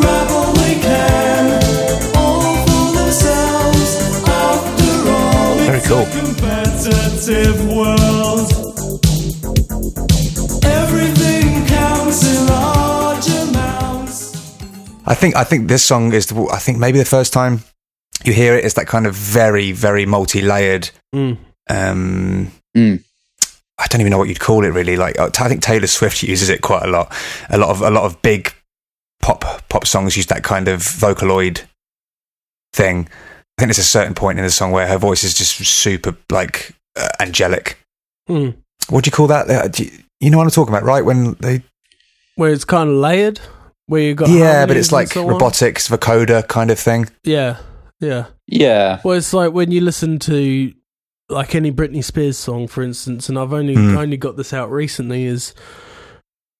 Grab 0.00 0.28
all 0.30 0.58
I 15.08 15.14
think 15.14 15.34
I 15.36 15.44
think 15.44 15.68
this 15.68 15.82
song 15.82 16.12
is 16.12 16.26
the, 16.26 16.48
I 16.52 16.58
think 16.58 16.78
maybe 16.78 16.98
the 16.98 17.04
first 17.04 17.32
time 17.32 17.60
you 18.24 18.32
hear 18.32 18.54
it 18.56 18.64
is 18.64 18.74
that 18.74 18.86
kind 18.86 19.06
of 19.06 19.14
very 19.14 19.72
very 19.72 20.06
multi-layered 20.06 20.90
Mm. 21.14 21.38
um 21.70 22.52
Mm. 22.76 23.02
I 23.80 23.86
don't 23.86 24.00
even 24.00 24.10
know 24.10 24.18
what 24.18 24.28
you'd 24.28 24.40
call 24.40 24.64
it 24.64 24.68
really. 24.68 24.96
Like 24.96 25.18
uh, 25.18 25.30
I 25.40 25.48
think 25.48 25.62
Taylor 25.62 25.86
Swift 25.86 26.22
uses 26.22 26.48
it 26.48 26.60
quite 26.62 26.82
a 26.82 26.88
lot. 26.90 27.12
A 27.48 27.56
lot 27.58 27.70
of 27.70 27.80
a 27.80 27.90
lot 27.90 28.04
of 28.04 28.20
big 28.22 28.52
pop 29.22 29.44
pop 29.68 29.86
songs 29.86 30.16
use 30.16 30.26
that 30.26 30.44
kind 30.44 30.68
of 30.68 30.80
vocaloid 30.80 31.62
thing. 32.72 33.08
I 33.56 33.62
think 33.62 33.68
there's 33.68 33.78
a 33.78 33.84
certain 33.84 34.14
point 34.14 34.38
in 34.38 34.44
the 34.44 34.50
song 34.50 34.70
where 34.72 34.86
her 34.86 34.98
voice 34.98 35.24
is 35.24 35.34
just 35.34 35.56
super 35.56 36.16
like 36.30 36.74
uh, 36.96 37.08
angelic. 37.20 37.78
Mm. 38.28 38.54
what 38.90 39.04
do 39.04 39.08
you 39.08 39.12
call 39.12 39.26
that? 39.28 39.48
Uh, 39.48 39.68
do 39.68 39.84
you, 39.84 39.90
you 40.20 40.30
know 40.30 40.36
what 40.38 40.44
I'm 40.44 40.50
talking 40.50 40.74
about 40.74 40.84
right? 40.84 41.04
When 41.04 41.34
they 41.40 41.62
Where 42.36 42.52
it's 42.52 42.64
kind 42.66 42.90
of 42.90 42.96
layered, 42.96 43.40
where 43.88 44.00
you 44.02 44.14
got 44.14 44.28
yeah 44.30 44.64
but 44.66 44.76
it's 44.76 44.92
like 44.92 45.08
so 45.08 45.22
on. 45.22 45.32
robotics 45.32 45.88
vocoder 45.88 46.46
kind 46.46 46.70
of 46.70 46.78
thing 46.78 47.08
Yeah, 47.24 47.56
yeah. 48.00 48.26
Yeah. 48.46 49.00
Well, 49.04 49.18
it's 49.18 49.32
like 49.34 49.52
when 49.52 49.70
you 49.72 49.80
listen 49.82 50.18
to 50.20 50.72
like 51.28 51.54
any 51.54 51.70
Britney 51.72 52.02
Spears 52.02 52.38
song, 52.38 52.66
for 52.68 52.82
instance, 52.82 53.28
and 53.28 53.38
I've 53.38 53.52
only 53.52 53.74
Mm. 53.76 53.96
only 53.98 54.16
got 54.16 54.36
this 54.36 54.54
out 54.54 54.70
recently. 54.70 55.24
Is 55.26 55.52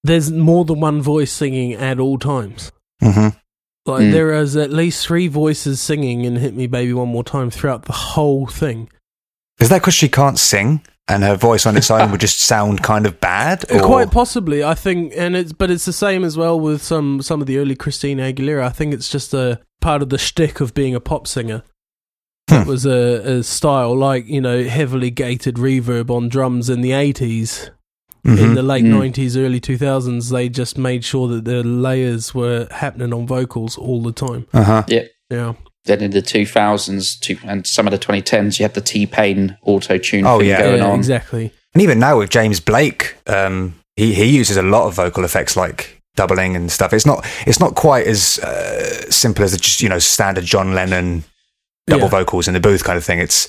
there's 0.04 0.30
more 0.30 0.64
than 0.64 0.80
one 0.80 1.00
voice 1.02 1.32
singing 1.32 1.72
at 1.74 1.98
all 2.00 2.18
times. 2.18 2.72
hmm 3.00 3.28
Like 3.86 4.02
Mm. 4.04 4.12
there 4.12 4.34
is 4.34 4.54
at 4.56 4.70
least 4.70 5.06
three 5.06 5.28
voices 5.28 5.80
singing 5.80 6.24
in 6.24 6.36
"Hit 6.36 6.54
Me, 6.54 6.66
Baby, 6.66 6.92
One 6.92 7.08
More 7.08 7.24
Time" 7.24 7.50
throughout 7.50 7.84
the 7.86 7.92
whole 7.92 8.46
thing. 8.46 8.90
Is 9.58 9.68
that 9.70 9.80
because 9.80 9.94
she 9.94 10.08
can't 10.10 10.38
sing 10.38 10.82
and 11.08 11.22
her 11.24 11.36
voice 11.36 11.64
on 11.66 11.76
its 11.76 11.90
own 11.90 12.10
would 12.10 12.20
just 12.20 12.40
sound 12.40 12.82
kind 12.82 13.06
of 13.06 13.18
bad? 13.20 13.64
Uh, 13.70 13.76
Or? 13.78 13.82
Quite 13.86 14.10
possibly, 14.10 14.62
I 14.62 14.74
think, 14.74 15.12
and 15.16 15.36
it's 15.36 15.52
but 15.52 15.70
it's 15.70 15.84
the 15.84 15.92
same 15.92 16.24
as 16.24 16.36
well 16.36 16.58
with 16.58 16.82
some 16.82 17.22
some 17.22 17.40
of 17.40 17.46
the 17.46 17.58
early 17.58 17.74
Christina 17.76 18.22
Aguilera. 18.32 18.64
I 18.64 18.70
think 18.70 18.94
it's 18.94 19.08
just 19.08 19.32
a 19.34 19.60
part 19.80 20.02
of 20.02 20.08
the 20.10 20.18
shtick 20.18 20.60
of 20.60 20.74
being 20.74 20.94
a 20.94 21.00
pop 21.00 21.26
singer. 21.26 21.62
It 22.50 22.62
Hmm. 22.62 22.68
was 22.68 22.86
a, 22.86 23.38
a 23.38 23.42
style 23.42 23.94
like 23.96 24.26
you 24.26 24.40
know 24.40 24.64
heavily 24.64 25.10
gated 25.10 25.56
reverb 25.56 26.10
on 26.10 26.28
drums 26.28 26.68
in 26.70 26.80
the 26.80 26.92
eighties. 26.92 27.70
In 28.24 28.34
Mhm. 28.36 28.54
the 28.56 28.62
late 28.62 28.84
Mm. 28.84 28.98
nineties, 28.98 29.36
early 29.36 29.60
two 29.60 29.78
thousands, 29.78 30.28
they 30.30 30.48
just 30.48 30.76
made 30.76 31.04
sure 31.04 31.28
that 31.28 31.44
the 31.44 31.62
layers 31.62 32.34
were 32.34 32.66
happening 32.70 33.14
on 33.14 33.26
vocals 33.26 33.78
all 33.78 34.02
the 34.02 34.12
time. 34.12 34.46
Uh-huh. 34.52 34.82
Yeah. 34.88 35.04
Yeah, 35.30 35.52
Then 35.88 36.00
in 36.02 36.12
the 36.12 36.22
2000s 36.22 37.18
to, 37.20 37.36
and 37.44 37.66
some 37.66 37.86
of 37.86 37.90
the 37.90 37.98
2010s, 37.98 38.58
you 38.60 38.64
had 38.64 38.74
the 38.74 38.80
T 38.80 39.04
Pain 39.06 39.56
auto 39.62 39.98
tune 39.98 40.24
Oh, 40.26 40.38
thing 40.38 40.48
yeah. 40.48 40.60
going 40.62 40.78
yeah, 40.78 40.86
on. 40.90 40.98
exactly. 40.98 41.52
And 41.74 41.82
even 41.82 41.98
now 41.98 42.18
with 42.18 42.30
James 42.30 42.60
Blake, 42.60 43.16
um, 43.26 43.74
he 43.96 44.14
he 44.14 44.24
uses 44.24 44.56
a 44.56 44.62
lot 44.62 44.86
of 44.86 44.94
vocal 44.94 45.24
effects 45.24 45.56
like 45.56 46.00
doubling 46.14 46.56
and 46.56 46.70
stuff. 46.70 46.92
It's 46.92 47.04
not 47.06 47.26
it's 47.46 47.60
not 47.60 47.74
quite 47.74 48.06
as 48.06 48.38
uh, 48.38 49.10
simple 49.10 49.44
as 49.44 49.56
just 49.56 49.82
you 49.82 49.88
know 49.88 49.98
standard 49.98 50.44
John 50.44 50.74
Lennon 50.74 51.24
double 51.86 52.04
Yeah. 52.04 52.08
vocals 52.10 52.48
in 52.48 52.54
the 52.54 52.60
booth 52.60 52.84
kind 52.84 52.96
of 52.96 53.04
thing. 53.04 53.18
It's 53.18 53.48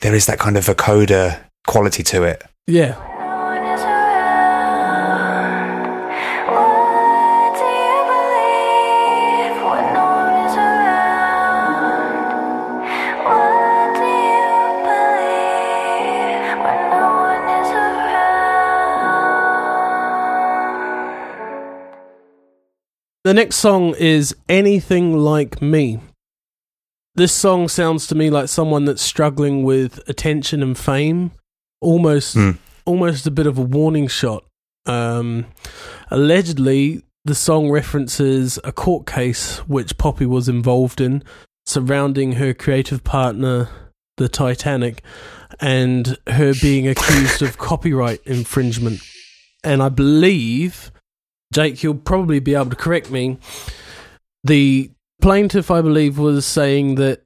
there 0.00 0.14
is 0.14 0.26
that 0.26 0.38
kind 0.38 0.56
of 0.56 0.64
vocoder 0.66 1.38
quality 1.66 2.02
to 2.04 2.22
it. 2.24 2.42
Yeah, 2.66 2.94
The 23.26 23.34
next 23.34 23.56
song 23.56 23.96
is 23.98 24.36
Anything 24.48 25.18
Like 25.18 25.60
Me. 25.60 25.98
This 27.16 27.32
song 27.32 27.66
sounds 27.66 28.06
to 28.06 28.14
me 28.14 28.30
like 28.30 28.48
someone 28.48 28.84
that's 28.84 29.02
struggling 29.02 29.64
with 29.64 29.98
attention 30.08 30.62
and 30.62 30.78
fame, 30.78 31.32
almost 31.80 32.34
Hmm. 32.34 32.52
almost 32.84 33.26
a 33.26 33.32
bit 33.32 33.48
of 33.48 33.58
a 33.58 33.62
warning 33.62 34.06
shot. 34.06 34.44
Um, 34.86 35.46
allegedly, 36.08 37.02
the 37.24 37.34
song 37.34 37.68
references 37.68 38.60
a 38.62 38.70
court 38.70 39.08
case 39.08 39.58
which 39.66 39.98
Poppy 39.98 40.24
was 40.24 40.48
involved 40.48 41.00
in 41.00 41.24
surrounding 41.66 42.34
her 42.34 42.54
creative 42.54 43.02
partner, 43.02 43.68
the 44.18 44.28
Titanic, 44.28 45.02
and 45.58 46.16
her 46.28 46.54
being 46.54 46.86
accused 46.86 47.42
of 47.42 47.58
copyright 47.58 48.20
infringement. 48.24 49.00
And 49.64 49.82
I 49.82 49.88
believe, 49.88 50.92
Jake, 51.56 51.82
you'll 51.82 51.94
probably 51.94 52.38
be 52.38 52.54
able 52.54 52.68
to 52.68 52.76
correct 52.76 53.10
me. 53.10 53.38
The 54.44 54.90
plaintiff, 55.22 55.70
I 55.70 55.80
believe, 55.80 56.18
was 56.18 56.44
saying 56.44 56.96
that 56.96 57.22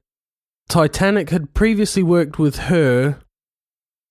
Titanic 0.69 1.31
had 1.31 1.53
previously 1.53 2.01
worked 2.01 2.39
with 2.39 2.55
her 2.55 3.17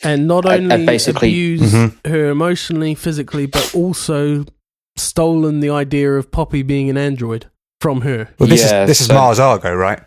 and 0.02 0.26
not 0.28 0.44
only 0.44 0.84
basically- 0.84 1.28
abused 1.28 1.74
Mhm. 1.74 2.06
her 2.06 2.28
emotionally, 2.28 2.94
physically, 2.94 3.46
but 3.46 3.74
also 3.74 4.44
stolen 4.98 5.60
the 5.60 5.70
idea 5.70 6.12
of 6.12 6.30
Poppy 6.30 6.62
being 6.62 6.90
an 6.90 6.98
android 6.98 7.46
from 7.80 8.02
her. 8.02 8.28
Well, 8.38 8.46
this 8.50 8.60
Yeah, 8.70 8.82
is 8.82 8.88
this 8.88 9.00
is 9.00 9.08
Mars 9.08 9.38
Argo, 9.38 9.74
right? 9.74 10.00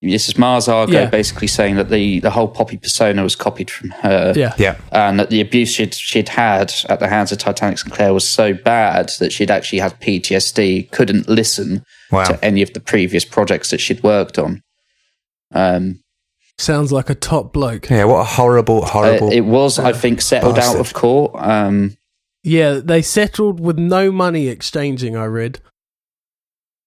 This 0.00 0.28
is 0.28 0.38
Mars 0.38 0.68
Argo 0.68 0.92
Yeah. 0.92 1.06
basically 1.10 1.48
saying 1.48 1.74
that 1.74 1.90
the, 1.90 2.20
the 2.20 2.30
whole 2.30 2.46
Poppy 2.46 2.76
persona 2.76 3.22
was 3.24 3.34
copied 3.34 3.68
from 3.70 3.90
her. 3.90 4.32
Yeah. 4.36 4.54
Yeah. 4.56 4.76
And 4.92 5.18
that 5.18 5.30
the 5.30 5.40
abuse 5.40 5.70
she'd, 5.70 5.92
she'd 5.92 6.28
had 6.28 6.72
at 6.88 7.00
the 7.00 7.08
hands 7.08 7.32
of 7.32 7.38
Titanic 7.38 7.78
Sinclair 7.78 8.14
was 8.14 8.28
so 8.28 8.54
bad 8.54 9.10
that 9.18 9.32
she'd 9.32 9.50
actually 9.50 9.80
had 9.80 10.00
PTSD, 10.00 10.90
couldn't 10.92 11.28
listen 11.28 11.82
Wow. 12.12 12.24
to 12.24 12.44
any 12.44 12.62
of 12.62 12.72
the 12.74 12.80
previous 12.80 13.24
projects 13.24 13.70
that 13.70 13.80
she'd 13.80 14.02
worked 14.04 14.38
on. 14.38 14.62
Um, 15.52 16.00
Sounds 16.58 16.90
like 16.92 17.10
a 17.10 17.14
top 17.14 17.52
bloke. 17.52 17.90
Yeah. 17.90 18.04
What 18.04 18.20
a 18.20 18.24
horrible, 18.24 18.84
horrible. 18.84 19.28
uh, 19.28 19.32
it 19.32 19.44
was, 19.44 19.78
I 19.78 19.92
think, 19.92 20.20
settled 20.20 20.58
out 20.58 20.76
of 20.78 20.92
court. 20.94 21.32
Um, 21.34 21.96
Yeah, 22.44 22.80
they 22.82 23.02
settled 23.02 23.58
with 23.60 23.78
no 23.78 24.10
money 24.12 24.46
exchanging, 24.48 25.16
I 25.16 25.24
read. 25.26 25.60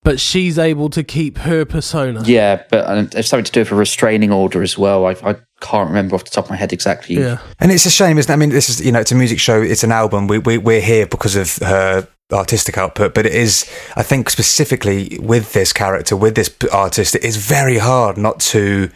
But 0.03 0.19
she's 0.19 0.57
able 0.57 0.89
to 0.89 1.03
keep 1.03 1.37
her 1.39 1.63
persona. 1.63 2.23
yeah, 2.25 2.63
but 2.69 2.85
uh, 2.85 3.05
it's 3.13 3.29
something 3.29 3.45
to 3.45 3.51
do 3.51 3.59
with 3.59 3.71
a 3.71 3.75
restraining 3.75 4.31
order 4.31 4.63
as 4.63 4.75
well. 4.77 5.05
I, 5.05 5.11
I 5.23 5.35
can't 5.59 5.89
remember 5.89 6.15
off 6.15 6.23
the 6.23 6.31
top 6.31 6.45
of 6.45 6.49
my 6.49 6.55
head 6.55 6.73
exactly. 6.73 7.17
Yeah. 7.17 7.37
And 7.59 7.71
it's 7.71 7.85
a 7.85 7.91
shame, 7.91 8.17
isn't 8.17 8.31
it? 8.31 8.33
I 8.33 8.37
mean, 8.37 8.49
this 8.49 8.67
is 8.67 8.83
you 8.83 8.91
know, 8.91 8.99
it's 8.99 9.11
a 9.11 9.15
music 9.15 9.39
show, 9.39 9.61
it's 9.61 9.83
an 9.83 9.91
album. 9.91 10.27
We 10.27 10.39
we 10.39 10.57
we're 10.57 10.81
here 10.81 11.05
because 11.05 11.35
of 11.35 11.57
her 11.57 12.07
artistic 12.31 12.77
output, 12.77 13.13
but 13.13 13.25
it 13.25 13.33
is, 13.33 13.69
I 13.95 14.03
think, 14.03 14.29
specifically 14.29 15.19
with 15.21 15.53
this 15.53 15.73
character, 15.73 16.15
with 16.15 16.35
this 16.35 16.49
artist, 16.71 17.13
it 17.15 17.23
is 17.23 17.37
very 17.37 17.77
hard 17.77 18.17
not 18.17 18.39
to 18.39 18.89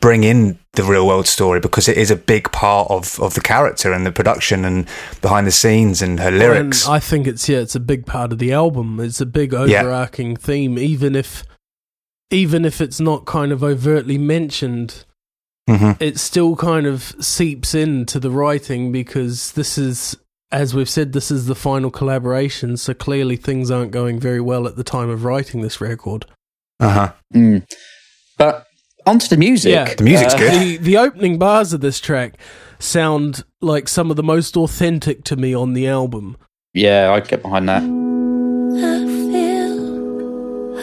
bring 0.00 0.22
in 0.22 0.58
the 0.74 0.84
real 0.84 1.06
world 1.06 1.26
story 1.26 1.58
because 1.58 1.88
it 1.88 1.96
is 1.96 2.10
a 2.10 2.16
big 2.16 2.50
part 2.52 2.90
of 2.90 3.18
of 3.20 3.34
the 3.34 3.40
character 3.40 3.92
and 3.92 4.06
the 4.06 4.12
production 4.12 4.64
and 4.64 4.86
behind 5.20 5.46
the 5.46 5.50
scenes 5.52 6.00
and 6.02 6.20
her 6.20 6.30
lyrics. 6.30 6.86
And 6.86 6.94
I 6.94 7.00
think 7.00 7.26
it's 7.26 7.48
yeah, 7.48 7.58
it's 7.58 7.74
a 7.74 7.80
big 7.80 8.06
part 8.06 8.32
of 8.32 8.38
the 8.38 8.52
album. 8.52 9.00
It's 9.00 9.20
a 9.20 9.26
big 9.26 9.52
Yeah. 9.52 9.80
overarching 9.80 10.36
theme, 10.36 10.78
even 10.78 11.16
if 11.16 11.44
even 12.30 12.64
if 12.64 12.80
it's 12.80 13.00
not 13.00 13.24
kind 13.24 13.52
of 13.52 13.64
overtly 13.64 14.18
mentioned, 14.18 15.04
hmm 15.68 15.92
it 15.98 16.18
still 16.18 16.54
kind 16.56 16.86
of 16.86 17.14
seeps 17.20 17.74
into 17.74 18.20
the 18.20 18.30
writing 18.30 18.92
because 18.92 19.52
this 19.52 19.76
is 19.78 20.16
as 20.50 20.74
we've 20.74 20.88
said, 20.88 21.12
this 21.12 21.30
is 21.30 21.44
the 21.44 21.54
final 21.54 21.90
collaboration, 21.90 22.78
so 22.78 22.94
clearly 22.94 23.36
things 23.36 23.70
aren't 23.70 23.90
going 23.90 24.18
very 24.18 24.40
well 24.40 24.66
at 24.66 24.76
the 24.76 24.84
time 24.84 25.10
of 25.10 25.22
writing 25.24 25.60
this 25.60 25.78
record. 25.78 26.24
Uh 26.80 26.90
huh. 26.90 27.12
Mm. 27.34 27.66
But 28.38 28.67
onto 29.08 29.28
the 29.28 29.36
music. 29.36 29.72
Yeah. 29.72 29.94
The 29.94 30.02
music's 30.04 30.34
Uh, 30.34 30.38
good. 30.38 30.52
The 30.52 30.76
the 30.78 30.96
opening 30.98 31.38
bars 31.38 31.72
of 31.72 31.80
this 31.80 32.00
track, 32.00 32.34
sound 32.78 33.44
like 33.60 33.88
some 33.88 34.10
of 34.10 34.16
the 34.16 34.22
most 34.22 34.56
authentic 34.56 35.24
to 35.24 35.36
me 35.36 35.54
on 35.54 35.72
the 35.74 35.86
album. 35.88 36.36
Yeah, 36.74 37.10
I 37.12 37.20
get 37.20 37.42
behind 37.42 37.68
that. 37.68 37.82
I 37.82 37.86
feel 39.32 39.78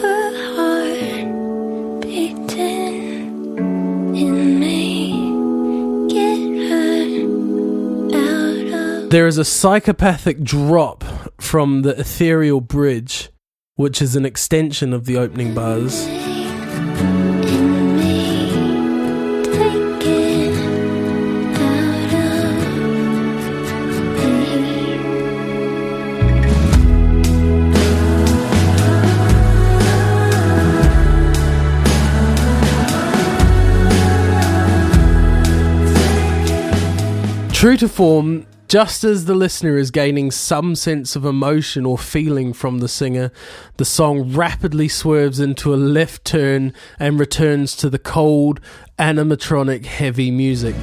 her 0.02 0.30
heart 0.56 2.00
beating 2.02 3.56
in 4.16 4.60
me. 4.60 4.86
Get 6.12 6.40
her 6.70 7.02
out 8.14 9.04
of 9.04 9.10
There 9.10 9.26
is 9.26 9.38
a 9.38 9.44
psychopathic 9.44 10.42
drop 10.42 11.02
from 11.40 11.82
the 11.82 11.98
ethereal 11.98 12.60
bridge, 12.60 13.30
which 13.76 14.02
is 14.02 14.16
an 14.16 14.24
extension 14.26 14.92
of 14.92 15.06
the 15.06 15.16
opening 15.16 15.54
bars. 15.54 16.06
True 37.56 37.78
to 37.78 37.88
form, 37.88 38.46
just 38.68 39.02
as 39.02 39.24
the 39.24 39.34
listener 39.34 39.78
is 39.78 39.90
gaining 39.90 40.30
some 40.30 40.74
sense 40.74 41.16
of 41.16 41.24
emotion 41.24 41.86
or 41.86 41.96
feeling 41.96 42.52
from 42.52 42.80
the 42.80 42.86
singer, 42.86 43.32
the 43.78 43.84
song 43.86 44.34
rapidly 44.34 44.88
swerves 44.88 45.40
into 45.40 45.72
a 45.72 45.76
left 45.76 46.22
turn 46.26 46.74
and 46.98 47.18
returns 47.18 47.74
to 47.76 47.88
the 47.88 47.98
cold, 47.98 48.60
animatronic 48.98 49.86
heavy 49.86 50.30
music. 50.30 50.74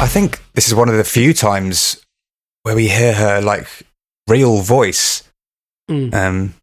I 0.00 0.08
think 0.10 0.40
this 0.54 0.66
is 0.66 0.74
one 0.74 0.88
of 0.88 0.96
the 0.96 1.04
few 1.04 1.34
times 1.34 2.02
where 2.62 2.74
we 2.74 2.88
hear 2.88 3.12
her 3.12 3.42
like 3.42 3.68
real 4.26 4.62
voice. 4.62 5.27
Mm. 5.88 6.14
Um, 6.14 6.54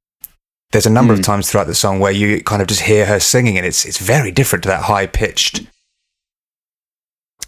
there's 0.71 0.85
a 0.85 0.89
number 0.89 1.13
Mm. 1.15 1.19
of 1.19 1.25
times 1.25 1.49
throughout 1.49 1.67
the 1.67 1.75
song 1.75 1.99
where 1.99 2.11
you 2.11 2.43
kind 2.43 2.61
of 2.61 2.67
just 2.67 2.81
hear 2.81 3.05
her 3.05 3.19
singing, 3.19 3.57
and 3.57 3.65
it's 3.65 3.85
it's 3.85 3.97
very 3.99 4.31
different 4.31 4.63
to 4.63 4.69
that 4.69 4.83
high 4.83 5.07
pitched 5.07 5.63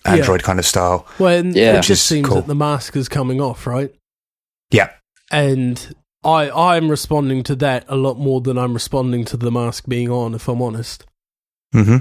Android 0.05 0.43
kind 0.43 0.59
of 0.59 0.65
style. 0.65 1.05
Well, 1.19 1.37
and 1.37 1.55
Yeah. 1.55 1.77
it 1.77 1.81
just 1.83 2.05
seems 2.05 2.27
cool. 2.27 2.37
that 2.37 2.47
the 2.47 2.55
mask 2.55 2.95
is 2.95 3.09
coming 3.09 3.41
off, 3.41 3.67
right? 3.67 3.93
Yeah, 4.71 4.89
And 5.31 5.95
I 6.23 6.49
I'm 6.49 6.89
responding 6.89 7.43
to 7.43 7.55
that 7.57 7.85
a 7.87 7.95
lot 7.95 8.17
more 8.17 8.41
than 8.41 8.57
I'm 8.57 8.73
responding 8.73 9.23
to 9.25 9.37
the 9.37 9.51
mask 9.51 9.85
being 9.87 10.09
on, 10.09 10.33
if 10.33 10.47
I'm 10.47 10.61
honest. 10.61 11.05
hmm 11.73 11.97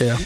Yeah. 0.00 0.18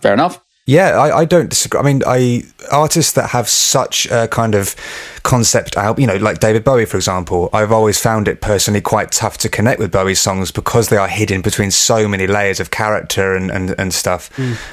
Fair 0.00 0.14
enough. 0.14 0.40
Yeah. 0.66 0.90
I, 0.90 1.18
I 1.18 1.24
don't 1.24 1.50
disagree. 1.50 1.80
I 1.80 1.82
mean, 1.82 2.02
I 2.06 2.44
artists 2.70 3.12
that 3.12 3.30
have 3.30 3.48
such 3.48 4.06
a 4.10 4.28
kind 4.28 4.54
of 4.54 4.76
concept 5.22 5.76
album, 5.76 6.00
you 6.02 6.06
know, 6.06 6.16
like 6.16 6.40
David 6.40 6.64
Bowie, 6.64 6.84
for 6.84 6.96
example. 6.96 7.50
I've 7.52 7.72
always 7.72 7.98
found 7.98 8.28
it 8.28 8.40
personally 8.40 8.80
quite 8.80 9.12
tough 9.12 9.38
to 9.38 9.48
connect 9.48 9.78
with 9.78 9.90
Bowie's 9.90 10.20
songs 10.20 10.50
because 10.50 10.88
they 10.88 10.96
are 10.96 11.08
hidden 11.08 11.42
between 11.42 11.70
so 11.70 12.08
many 12.08 12.26
layers 12.26 12.60
of 12.60 12.70
character 12.70 13.34
and 13.34 13.50
and, 13.50 13.74
and 13.78 13.92
stuff. 13.92 14.30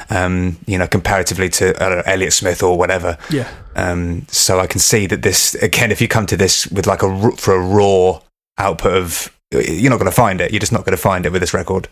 Um, 0.09 0.57
you 0.65 0.77
know, 0.77 0.87
comparatively 0.87 1.49
to 1.49 1.75
I 1.83 1.89
don't 1.89 1.97
know, 1.97 2.03
Elliott 2.05 2.33
Smith 2.33 2.63
or 2.63 2.77
whatever. 2.77 3.17
Yeah. 3.29 3.49
Um, 3.75 4.25
so 4.29 4.59
I 4.59 4.67
can 4.67 4.79
see 4.79 5.05
that 5.07 5.21
this 5.21 5.55
again, 5.55 5.91
if 5.91 6.01
you 6.01 6.07
come 6.07 6.25
to 6.27 6.37
this 6.37 6.67
with 6.67 6.87
like 6.87 7.03
a 7.03 7.31
for 7.37 7.53
a 7.55 7.59
raw 7.59 8.19
output 8.57 8.93
of, 8.93 9.37
you're 9.51 9.89
not 9.89 9.99
going 9.99 10.09
to 10.09 10.15
find 10.15 10.41
it. 10.41 10.51
You're 10.51 10.59
just 10.59 10.71
not 10.71 10.83
going 10.83 10.95
to 10.95 11.01
find 11.01 11.25
it 11.25 11.31
with 11.31 11.41
this 11.41 11.53
record. 11.53 11.87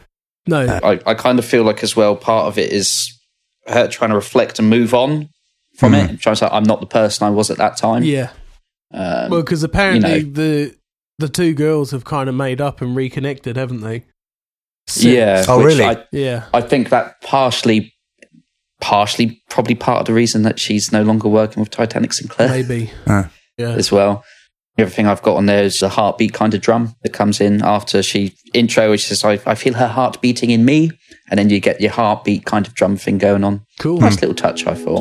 No. 0.48 0.80
I, 0.84 1.00
I 1.06 1.14
kind 1.14 1.40
of 1.40 1.46
feel 1.46 1.64
like 1.64 1.84
as 1.84 1.96
well 1.96 2.16
part 2.16 2.48
of 2.48 2.58
it 2.58 2.72
is 2.72 3.15
her 3.68 3.88
trying 3.88 4.10
to 4.12 4.16
reflect 4.16 4.60
and 4.60 4.70
move 4.70 4.94
on 4.94 5.30
from 5.78 5.94
it. 5.94 6.20
Trying 6.20 6.36
to 6.36 6.40
say 6.40 6.50
I'm 6.52 6.64
not 6.64 6.80
the 6.80 6.86
person 6.86 7.26
I 7.28 7.30
was 7.32 7.50
at 7.52 7.58
that 7.58 7.78
time. 7.78 8.04
yeah. 8.04 8.32
Um, 8.94 9.30
Well, 9.32 9.42
because 9.42 9.64
apparently 9.64 10.24
know. 10.24 10.32
the 10.32 10.76
the 11.18 11.30
two 11.30 11.54
girls 11.54 11.92
have 11.92 12.04
kind 12.06 12.28
of 12.30 12.36
made 12.36 12.60
up 12.62 12.82
and 12.82 12.96
reconnected, 12.96 13.56
haven't 13.58 13.82
they? 13.82 14.04
Since- 14.88 15.06
yeah. 15.16 15.46
Oh, 15.48 15.58
which 15.58 15.68
really? 15.68 15.84
I, 15.86 16.04
Yeah. 16.12 16.46
I 16.54 16.62
think 16.62 16.90
that 16.90 17.22
partially, 17.22 17.94
partially, 18.82 19.42
probably 19.50 19.76
part 19.76 20.02
of 20.02 20.06
the 20.06 20.14
reason 20.14 20.44
that 20.44 20.60
she's 20.60 20.92
no 20.92 21.02
longer 21.04 21.28
working 21.28 21.62
with 21.62 21.70
Titanic 21.72 22.14
Sinclair 22.14 22.50
Maybe. 22.50 22.92
Uh. 23.08 23.24
Yeah. 23.58 23.70
as 23.70 23.90
well. 23.90 24.26
The 24.78 24.84
other 24.84 24.92
thing 24.92 25.08
I've 25.08 25.22
got 25.22 25.38
on 25.38 25.46
there 25.46 25.64
is 25.64 25.82
a 25.82 25.88
heartbeat 25.88 26.34
kind 26.34 26.54
of 26.54 26.60
drum 26.60 26.96
that 27.02 27.14
comes 27.14 27.40
in 27.40 27.62
after 27.64 28.04
she 28.04 28.36
intro, 28.54 28.90
which 28.90 29.08
says, 29.08 29.24
I, 29.24 29.40
I 29.46 29.56
feel 29.56 29.76
her 29.76 29.88
heart 29.88 30.22
beating 30.22 30.50
in 30.50 30.66
me. 30.66 30.92
And 31.30 31.40
then 31.40 31.50
you 31.50 31.62
get 31.62 31.80
your 31.80 31.92
heartbeat 31.92 32.44
kind 32.46 32.68
of 32.68 32.74
drum 32.74 32.98
thing 32.98 33.18
going 33.18 33.46
on. 33.46 33.66
Cool. 33.80 34.02
Nice 34.02 34.20
little 34.20 34.36
touch, 34.36 34.68
I 34.68 34.76
thought. 34.76 35.00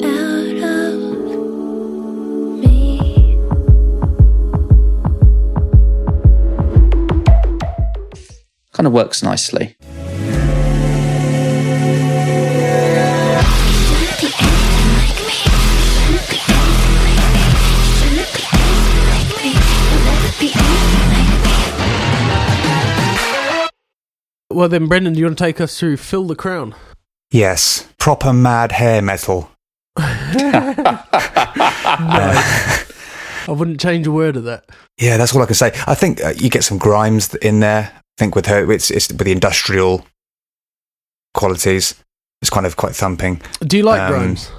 Get 0.00 0.10
her 0.10 0.66
out 0.66 0.92
of 0.92 2.58
me. 2.58 3.38
Kind 8.72 8.86
of 8.88 8.92
works 8.92 9.22
nicely. 9.22 9.76
Well, 24.50 24.68
then, 24.68 24.86
Brendan, 24.86 25.12
do 25.12 25.18
you 25.20 25.26
want 25.26 25.38
to 25.38 25.44
take 25.44 25.60
us 25.60 25.78
through 25.78 25.98
Fill 25.98 26.26
the 26.26 26.34
Crown? 26.36 26.74
Yes, 27.30 27.86
proper 27.98 28.32
mad 28.32 28.72
hair 28.72 29.02
metal. 29.02 29.50
I 29.96 31.14
wouldn't 33.48 33.80
change 33.80 34.06
a 34.06 34.12
word 34.12 34.36
of 34.36 34.44
that. 34.44 34.64
Yeah, 34.98 35.16
that's 35.16 35.34
all 35.34 35.42
I 35.42 35.46
can 35.46 35.54
say. 35.54 35.72
I 35.86 35.94
think 35.94 36.22
uh, 36.24 36.32
you 36.36 36.50
get 36.50 36.64
some 36.64 36.78
Grimes 36.78 37.34
in 37.36 37.60
there. 37.60 37.90
I 37.94 38.00
think 38.16 38.34
with 38.34 38.46
her, 38.46 38.70
it's, 38.72 38.90
it's 38.90 39.08
with 39.08 39.18
the 39.24 39.32
industrial 39.32 40.04
qualities. 41.34 41.94
It's 42.42 42.50
kind 42.50 42.66
of 42.66 42.76
quite 42.76 42.94
thumping. 42.94 43.40
Do 43.60 43.76
you 43.76 43.82
like 43.82 44.00
Um, 44.00 44.12
Grimes? 44.12 44.50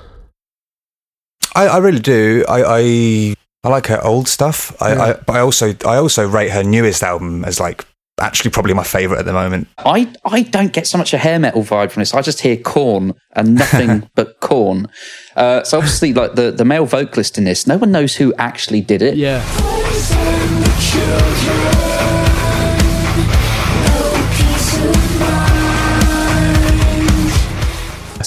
I, 1.56 1.68
I 1.68 1.78
really 1.80 2.00
do. 2.00 2.46
I, 2.48 2.64
I 2.64 3.34
I 3.64 3.70
like 3.70 3.88
her 3.88 4.04
old 4.06 4.28
stuff. 4.28 4.80
I, 4.82 4.94
Yeah. 4.94 5.04
I 5.04 5.14
but 5.14 5.36
I 5.36 5.40
also 5.40 5.74
I 5.86 5.96
also 5.98 6.28
rate 6.28 6.52
her 6.52 6.64
newest 6.64 7.02
album 7.04 7.44
as 7.44 7.60
like 7.60 7.86
actually 8.20 8.52
probably 8.52 8.74
my 8.74 8.84
favorite 8.84 9.20
at 9.20 9.26
the 9.26 9.34
moment. 9.34 9.68
I, 9.78 10.12
I 10.26 10.44
don't 10.44 10.74
get 10.74 10.88
so 10.88 10.98
much 10.98 11.14
a 11.14 11.18
hair 11.18 11.40
metal 11.40 11.64
vibe 11.64 11.92
from 11.92 12.02
this. 12.02 12.14
I 12.14 12.22
just 12.22 12.42
hear 12.42 12.58
Korn 12.58 13.14
and 13.34 13.56
nothing 13.56 14.10
but 14.16 14.40
Korn. 14.40 14.88
Uh, 15.36 15.64
so 15.64 15.78
obviously, 15.78 16.14
like 16.14 16.36
the, 16.36 16.52
the 16.52 16.66
male 16.66 16.86
vocalist 16.86 17.38
in 17.38 17.44
this, 17.44 17.68
no 17.68 17.78
one 17.78 17.92
knows 17.92 18.16
who 18.16 18.34
actually 18.36 18.82
did 18.82 19.02
it. 19.02 19.16
Yeah. 19.16 19.40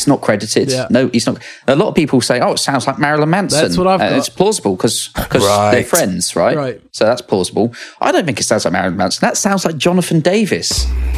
It's 0.02 0.08
not 0.08 0.20
credited. 0.20 0.68
Yeah. 0.68 0.88
No, 0.90 1.06
he's 1.08 1.26
not. 1.26 1.40
A 1.68 1.76
lot 1.76 1.86
of 1.88 1.94
people 1.94 2.20
say, 2.20 2.40
"Oh, 2.40 2.52
it 2.54 2.58
sounds 2.58 2.88
like 2.88 2.98
Marilyn 2.98 3.30
Manson." 3.30 3.60
That's 3.62 3.78
what 3.78 3.86
I've 3.86 4.00
And 4.00 4.10
got. 4.10 4.18
It's 4.18 4.28
plausible 4.28 4.74
because 4.74 5.08
because 5.14 5.44
they're 5.70 5.84
friends, 5.84 6.34
right? 6.34 6.56
Right. 6.56 6.80
So 6.90 7.04
that's 7.04 7.22
plausible. 7.22 7.72
I 8.00 8.10
don't 8.10 8.26
think 8.26 8.40
it 8.40 8.42
sounds 8.42 8.64
like 8.64 8.72
Marilyn 8.72 8.96
Manson. 8.96 9.20
That 9.24 9.36
sounds 9.36 9.64
like 9.64 9.76
Jonathan 9.76 10.18
Davis. 10.18 10.86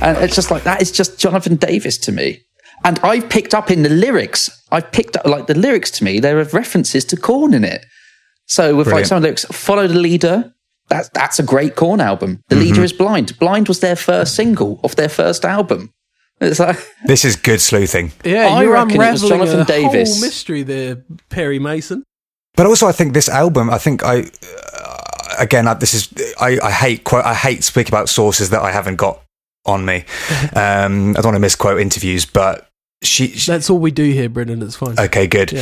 and 0.00 0.16
it's 0.18 0.34
just 0.34 0.50
like 0.50 0.62
that 0.64 0.80
is 0.82 0.90
just 0.90 1.18
Jonathan 1.18 1.56
Davis 1.56 1.98
to 1.98 2.12
me. 2.12 2.40
And 2.84 2.98
I've 3.00 3.28
picked 3.28 3.54
up 3.54 3.70
in 3.70 3.82
the 3.82 3.88
lyrics. 3.90 4.50
I've 4.70 4.90
picked 4.92 5.16
up 5.16 5.26
like 5.26 5.46
the 5.46 5.54
lyrics 5.54 5.90
to 5.92 6.04
me. 6.04 6.20
There 6.20 6.38
are 6.38 6.44
references 6.44 7.04
to 7.06 7.16
Korn 7.16 7.54
in 7.54 7.64
it. 7.64 7.84
So 8.46 8.76
with 8.76 8.86
like 8.86 8.92
Brilliant. 8.92 9.08
some 9.08 9.16
of 9.16 9.22
the 9.22 9.26
lyrics, 9.28 9.44
follow 9.46 9.86
the 9.86 9.98
leader. 9.98 10.52
That's 10.88 11.08
that's 11.10 11.38
a 11.38 11.42
great 11.42 11.76
Korn 11.76 12.00
album. 12.00 12.40
The 12.48 12.56
Mm-hmm. 12.56 12.64
leader 12.64 12.82
is 12.84 12.92
blind. 12.92 13.38
Blind 13.38 13.68
was 13.68 13.80
their 13.80 13.96
first 13.96 14.34
single 14.34 14.80
off 14.84 14.96
their 14.96 15.08
first 15.08 15.44
album. 15.44 15.90
It's 16.44 16.60
like 16.60 16.78
This 17.06 17.24
is 17.24 17.36
good 17.36 17.60
sleuthing. 17.60 18.12
Yeah, 18.24 18.48
I 18.48 18.62
you're 18.62 18.72
reckon 18.72 19.00
it 19.00 19.12
was 19.12 19.22
unraveling 19.22 19.48
Jonathan 19.48 19.60
a 19.60 19.64
Davis. 19.64 20.12
whole 20.14 20.20
mystery 20.20 20.62
there, 20.62 21.02
Perry 21.28 21.58
Mason. 21.58 22.02
But 22.56 22.66
also, 22.66 22.86
I 22.86 22.92
think 22.92 23.14
this 23.14 23.28
album. 23.28 23.68
I 23.70 23.78
think 23.78 24.04
I 24.04 24.20
uh, 24.20 25.34
again. 25.38 25.66
I, 25.66 25.74
this 25.74 25.92
is 25.94 26.08
I, 26.40 26.58
I 26.62 26.70
hate 26.70 27.04
quote. 27.04 27.24
I 27.24 27.34
hate 27.34 27.64
speaking 27.64 27.90
about 27.92 28.08
sources 28.08 28.50
that 28.50 28.62
I 28.62 28.70
haven't 28.70 28.96
got 28.96 29.20
on 29.66 29.84
me. 29.84 30.04
Um, 30.56 31.10
I 31.10 31.14
don't 31.14 31.24
want 31.26 31.34
to 31.36 31.40
misquote 31.40 31.80
interviews, 31.80 32.26
but 32.26 32.68
she. 33.02 33.28
she 33.28 33.50
That's 33.50 33.68
all 33.70 33.78
we 33.78 33.90
do 33.90 34.04
here, 34.04 34.28
Brendan. 34.28 34.62
It's 34.62 34.76
fine. 34.76 34.96
okay, 34.98 35.26
good. 35.26 35.52
Uh, 35.52 35.58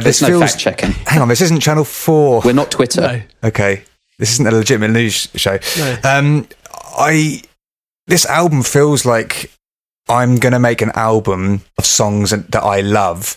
there's 0.00 0.04
this 0.04 0.22
no 0.22 0.28
feels. 0.28 0.42
fact 0.42 0.58
checking. 0.58 0.90
Hang 1.06 1.22
on, 1.22 1.28
this 1.28 1.40
isn't 1.40 1.60
Channel 1.60 1.84
Four. 1.84 2.42
We're 2.44 2.52
not 2.52 2.70
Twitter. 2.70 3.00
No. 3.00 3.22
Okay, 3.48 3.82
this 4.18 4.32
isn't 4.32 4.46
a 4.46 4.50
legitimate 4.50 4.90
news 4.90 5.28
show. 5.36 5.58
No. 5.78 5.96
Um, 6.04 6.48
I 6.98 7.42
this 8.06 8.26
album 8.26 8.62
feels 8.62 9.06
like 9.06 9.50
I'm 10.08 10.36
gonna 10.36 10.60
make 10.60 10.82
an 10.82 10.92
album 10.94 11.62
of 11.78 11.84
songs 11.84 12.30
that 12.30 12.62
I 12.62 12.80
love, 12.80 13.36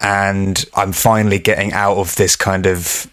and 0.00 0.64
I'm 0.74 0.92
finally 0.92 1.38
getting 1.38 1.72
out 1.72 1.96
of 1.98 2.16
this 2.16 2.36
kind 2.36 2.66
of 2.66 3.10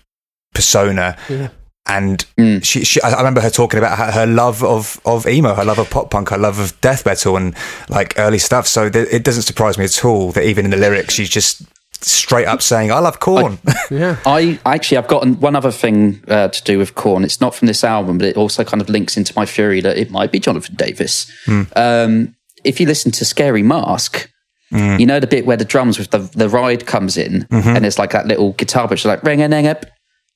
persona. 0.54 1.18
Yeah. 1.30 1.50
And 1.86 2.26
she, 2.64 2.86
she, 2.86 3.02
I 3.02 3.18
remember 3.18 3.42
her 3.42 3.50
talking 3.50 3.78
about 3.78 3.98
her, 3.98 4.10
her 4.12 4.26
love 4.26 4.64
of, 4.64 5.02
of 5.06 5.28
emo, 5.28 5.54
her 5.54 5.66
love 5.66 5.80
of 5.80 5.90
pop 5.90 6.10
punk, 6.12 6.30
her 6.30 6.38
love 6.38 6.58
of 6.58 6.80
death 6.80 7.06
metal 7.06 7.36
and 7.36 7.54
like 7.90 8.18
early 8.18 8.38
stuff. 8.38 8.68
So 8.68 8.90
th- 8.90 9.10
it 9.12 9.26
doesn't 9.26 9.44
surprise 9.44 9.78
me 9.78 9.84
at 9.84 10.06
all 10.06 10.32
that 10.32 10.46
even 10.46 10.64
in 10.64 10.72
the 10.72 10.78
lyrics, 10.78 11.14
she's 11.14 11.30
just 11.30 11.64
straight 12.02 12.46
up 12.46 12.62
saying, 12.62 12.90
I 12.90 13.00
love 13.00 13.20
Korn. 13.20 13.60
Yeah. 13.92 14.18
I 14.26 14.60
actually 14.66 14.98
I've 14.98 15.10
got 15.10 15.28
one 15.28 15.58
other 15.58 15.72
thing 15.72 16.24
uh, 16.30 16.48
to 16.48 16.64
do 16.64 16.78
with 16.80 16.96
Korn. 16.96 17.26
It's 17.26 17.42
not 17.42 17.54
from 17.54 17.68
this 17.68 17.84
album, 17.84 18.18
but 18.18 18.28
it 18.28 18.38
also 18.38 18.64
kind 18.64 18.82
of 18.82 18.90
links 18.90 19.18
into 19.18 19.34
my 19.36 19.46
theory 19.46 19.82
that 19.82 19.98
it 19.98 20.10
might 20.10 20.32
be 20.32 20.40
Jonathan 20.40 20.76
Davis. 20.76 21.30
Um, 21.76 22.36
if 22.64 22.80
you 22.80 22.86
listen 22.86 23.12
to 23.14 23.26
Scary 23.26 23.64
Mask, 23.64 24.30
mm. 24.72 25.00
you 25.00 25.06
know 25.06 25.20
the 25.20 25.28
bit 25.28 25.46
where 25.46 25.58
the 25.58 25.66
drums 25.66 25.98
with 25.98 26.12
the 26.12 26.20
the 26.20 26.50
ride 26.50 26.86
comes 26.86 27.18
in, 27.18 27.44
mm-hmm. 27.44 27.70
and 27.70 27.84
there's 27.84 28.00
like 28.00 28.12
that 28.12 28.28
little 28.28 28.54
guitar 28.54 28.88
bit, 28.88 29.04
like 29.06 29.24
ring 29.24 29.42
a 29.42 29.48
ning 29.48 29.68
up. 29.68 29.86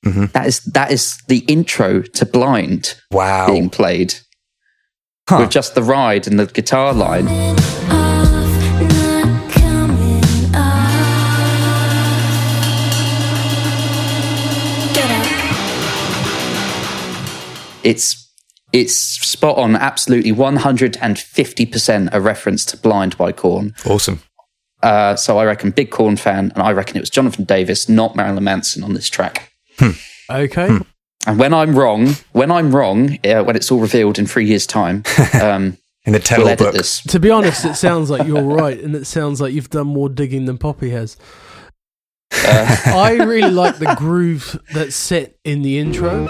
Mm-hmm. 0.05 0.25
That 0.33 0.47
is 0.47 0.59
that 0.65 0.91
is 0.91 1.17
the 1.27 1.39
intro 1.47 2.01
to 2.01 2.25
Blind 2.25 2.95
wow. 3.11 3.47
being 3.47 3.69
played 3.69 4.15
Huh. 5.29 5.39
with 5.41 5.49
just 5.49 5.75
the 5.75 5.83
ride 5.83 6.25
and 6.25 6.39
the 6.39 6.45
guitar 6.45 6.93
line. 6.93 7.27
It's 17.83 18.26
it's 18.81 18.95
spot 18.95 19.57
on, 19.57 19.75
absolutely 19.75 20.31
one 20.31 20.57
hundred 20.57 20.97
and 21.01 21.17
fifty 21.17 21.65
percent 21.65 22.09
a 22.13 22.21
reference 22.21 22.65
to 22.65 22.77
Blind 22.77 23.17
by 23.17 23.31
Korn. 23.31 23.73
Awesome. 23.85 24.21
Uh, 24.83 25.15
so 25.15 25.39
I 25.39 25.45
reckon 25.45 25.71
big 25.71 25.89
Korn 25.89 26.17
fan, 26.17 26.51
and 26.53 26.61
I 26.63 26.71
reckon 26.71 26.97
it 26.97 26.99
was 27.01 27.09
Jonathan 27.09 27.45
Davis, 27.45 27.89
not 27.89 28.15
Marilyn 28.15 28.43
Manson, 28.43 28.83
on 28.83 28.93
this 28.93 29.09
track. 29.09 29.51
Okay. 30.29 30.79
And 31.25 31.39
when 31.39 31.53
I'm 31.53 31.77
wrong, 31.77 32.15
when 32.31 32.51
I'm 32.51 32.73
wrong, 32.75 33.17
uh, 33.25 33.43
when 33.43 33.55
it's 33.55 33.71
all 33.71 33.79
revealed 33.79 34.19
in 34.19 34.27
three 34.27 34.45
years' 34.45 34.67
time, 34.67 35.03
um, 35.41 35.77
In 36.05 36.13
the 36.13 36.19
we'll 36.19 36.19
tell-all 36.21 36.47
edit 36.47 36.59
book. 36.67 36.73
this. 36.73 37.01
To 37.03 37.19
be 37.19 37.31
honest, 37.31 37.65
it 37.65 37.75
sounds 37.75 38.09
like 38.09 38.27
you're 38.27 38.43
right, 38.43 38.79
and 38.79 38.95
it 38.95 39.05
sounds 39.07 39.41
like 39.41 39.53
you've 39.53 39.69
done 39.69 39.87
more 39.87 40.09
digging 40.09 40.45
than 40.45 40.57
Poppy 40.57 40.91
has. 40.91 41.17
I 42.31 43.17
really 43.25 43.51
like 43.51 43.77
the 43.77 43.95
groove 43.97 44.59
that's 44.73 44.95
set 44.95 45.37
in 45.43 45.63
the 45.63 45.79
intro. 45.79 46.27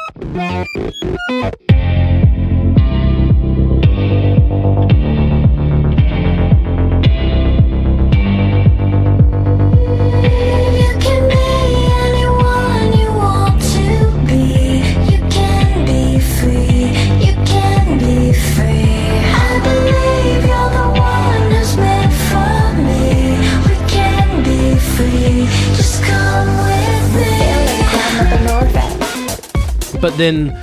But 29.99 30.15
then 30.17 30.57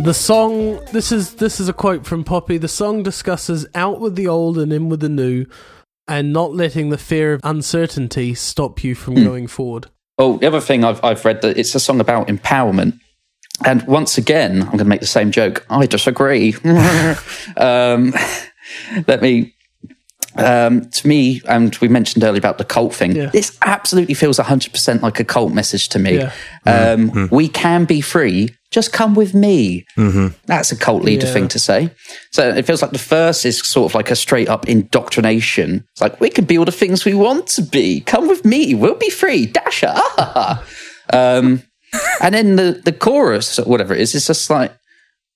the 0.00 0.14
song 0.14 0.82
this 0.92 1.12
is 1.12 1.34
this 1.34 1.60
is 1.60 1.68
a 1.68 1.72
quote 1.72 2.06
from 2.06 2.24
Poppy. 2.24 2.56
The 2.56 2.68
song 2.68 3.02
discusses 3.02 3.66
out 3.74 4.00
with 4.00 4.16
the 4.16 4.26
old 4.26 4.58
and 4.58 4.72
in 4.72 4.88
with 4.88 5.00
the 5.00 5.08
new 5.08 5.46
and 6.06 6.32
not 6.32 6.54
letting 6.54 6.88
the 6.88 6.98
fear 6.98 7.34
of 7.34 7.40
uncertainty 7.44 8.34
stop 8.34 8.82
you 8.82 8.94
from 8.94 9.14
going 9.14 9.46
forward. 9.46 9.88
Oh, 10.16 10.38
the 10.38 10.46
other 10.46 10.60
thing 10.60 10.84
I've, 10.84 11.04
I've 11.04 11.24
read 11.24 11.42
that 11.42 11.58
it's 11.58 11.74
a 11.74 11.80
song 11.80 12.00
about 12.00 12.28
empowerment. 12.28 12.98
And 13.64 13.86
once 13.86 14.16
again, 14.18 14.62
I'm 14.62 14.68
going 14.68 14.78
to 14.78 14.84
make 14.84 15.00
the 15.00 15.06
same 15.06 15.30
joke. 15.30 15.66
I 15.68 15.86
disagree. 15.86 16.54
um, 17.56 18.14
let 19.06 19.20
me. 19.20 19.54
Um, 20.38 20.88
to 20.90 21.08
me, 21.08 21.42
and 21.48 21.76
we 21.80 21.88
mentioned 21.88 22.22
earlier 22.24 22.38
about 22.38 22.58
the 22.58 22.64
cult 22.64 22.94
thing. 22.94 23.16
Yeah. 23.16 23.26
This 23.30 23.58
absolutely 23.62 24.14
feels 24.14 24.38
100% 24.38 25.02
like 25.02 25.18
a 25.20 25.24
cult 25.24 25.52
message 25.52 25.88
to 25.90 25.98
me. 25.98 26.18
Yeah. 26.18 26.32
Um, 26.66 27.28
We 27.30 27.48
can 27.48 27.84
be 27.84 28.00
free. 28.00 28.54
Just 28.70 28.92
come 28.92 29.14
with 29.14 29.34
me. 29.34 29.84
That's 30.46 30.70
a 30.72 30.76
cult 30.76 31.02
leader 31.02 31.26
Yeah. 31.26 31.32
thing 31.32 31.48
to 31.48 31.58
say. 31.58 31.90
So 32.32 32.48
it 32.48 32.66
feels 32.66 32.82
like 32.82 32.92
the 32.92 32.98
first 32.98 33.44
is 33.46 33.58
sort 33.66 33.90
of 33.90 33.94
like 33.94 34.10
a 34.10 34.16
straight 34.16 34.48
up 34.48 34.68
indoctrination. 34.68 35.84
It's 35.92 36.00
like, 36.00 36.20
we 36.20 36.30
can 36.30 36.44
be 36.44 36.58
all 36.58 36.64
the 36.66 36.72
things 36.72 37.04
we 37.04 37.14
want 37.14 37.46
to 37.48 37.62
be. 37.62 38.00
Come 38.00 38.28
with 38.28 38.44
me. 38.44 38.74
We'll 38.74 38.94
be 38.94 39.10
free. 39.10 39.46
Dasher. 39.46 39.92
Ah, 39.94 40.12
ha, 40.16 40.62
ha. 41.12 41.38
um, 41.40 41.62
and 42.20 42.34
then 42.34 42.56
the, 42.56 42.80
the 42.84 42.92
chorus, 42.92 43.56
whatever 43.58 43.94
it 43.94 44.00
is, 44.00 44.14
it's 44.14 44.26
just 44.26 44.50
like, 44.50 44.72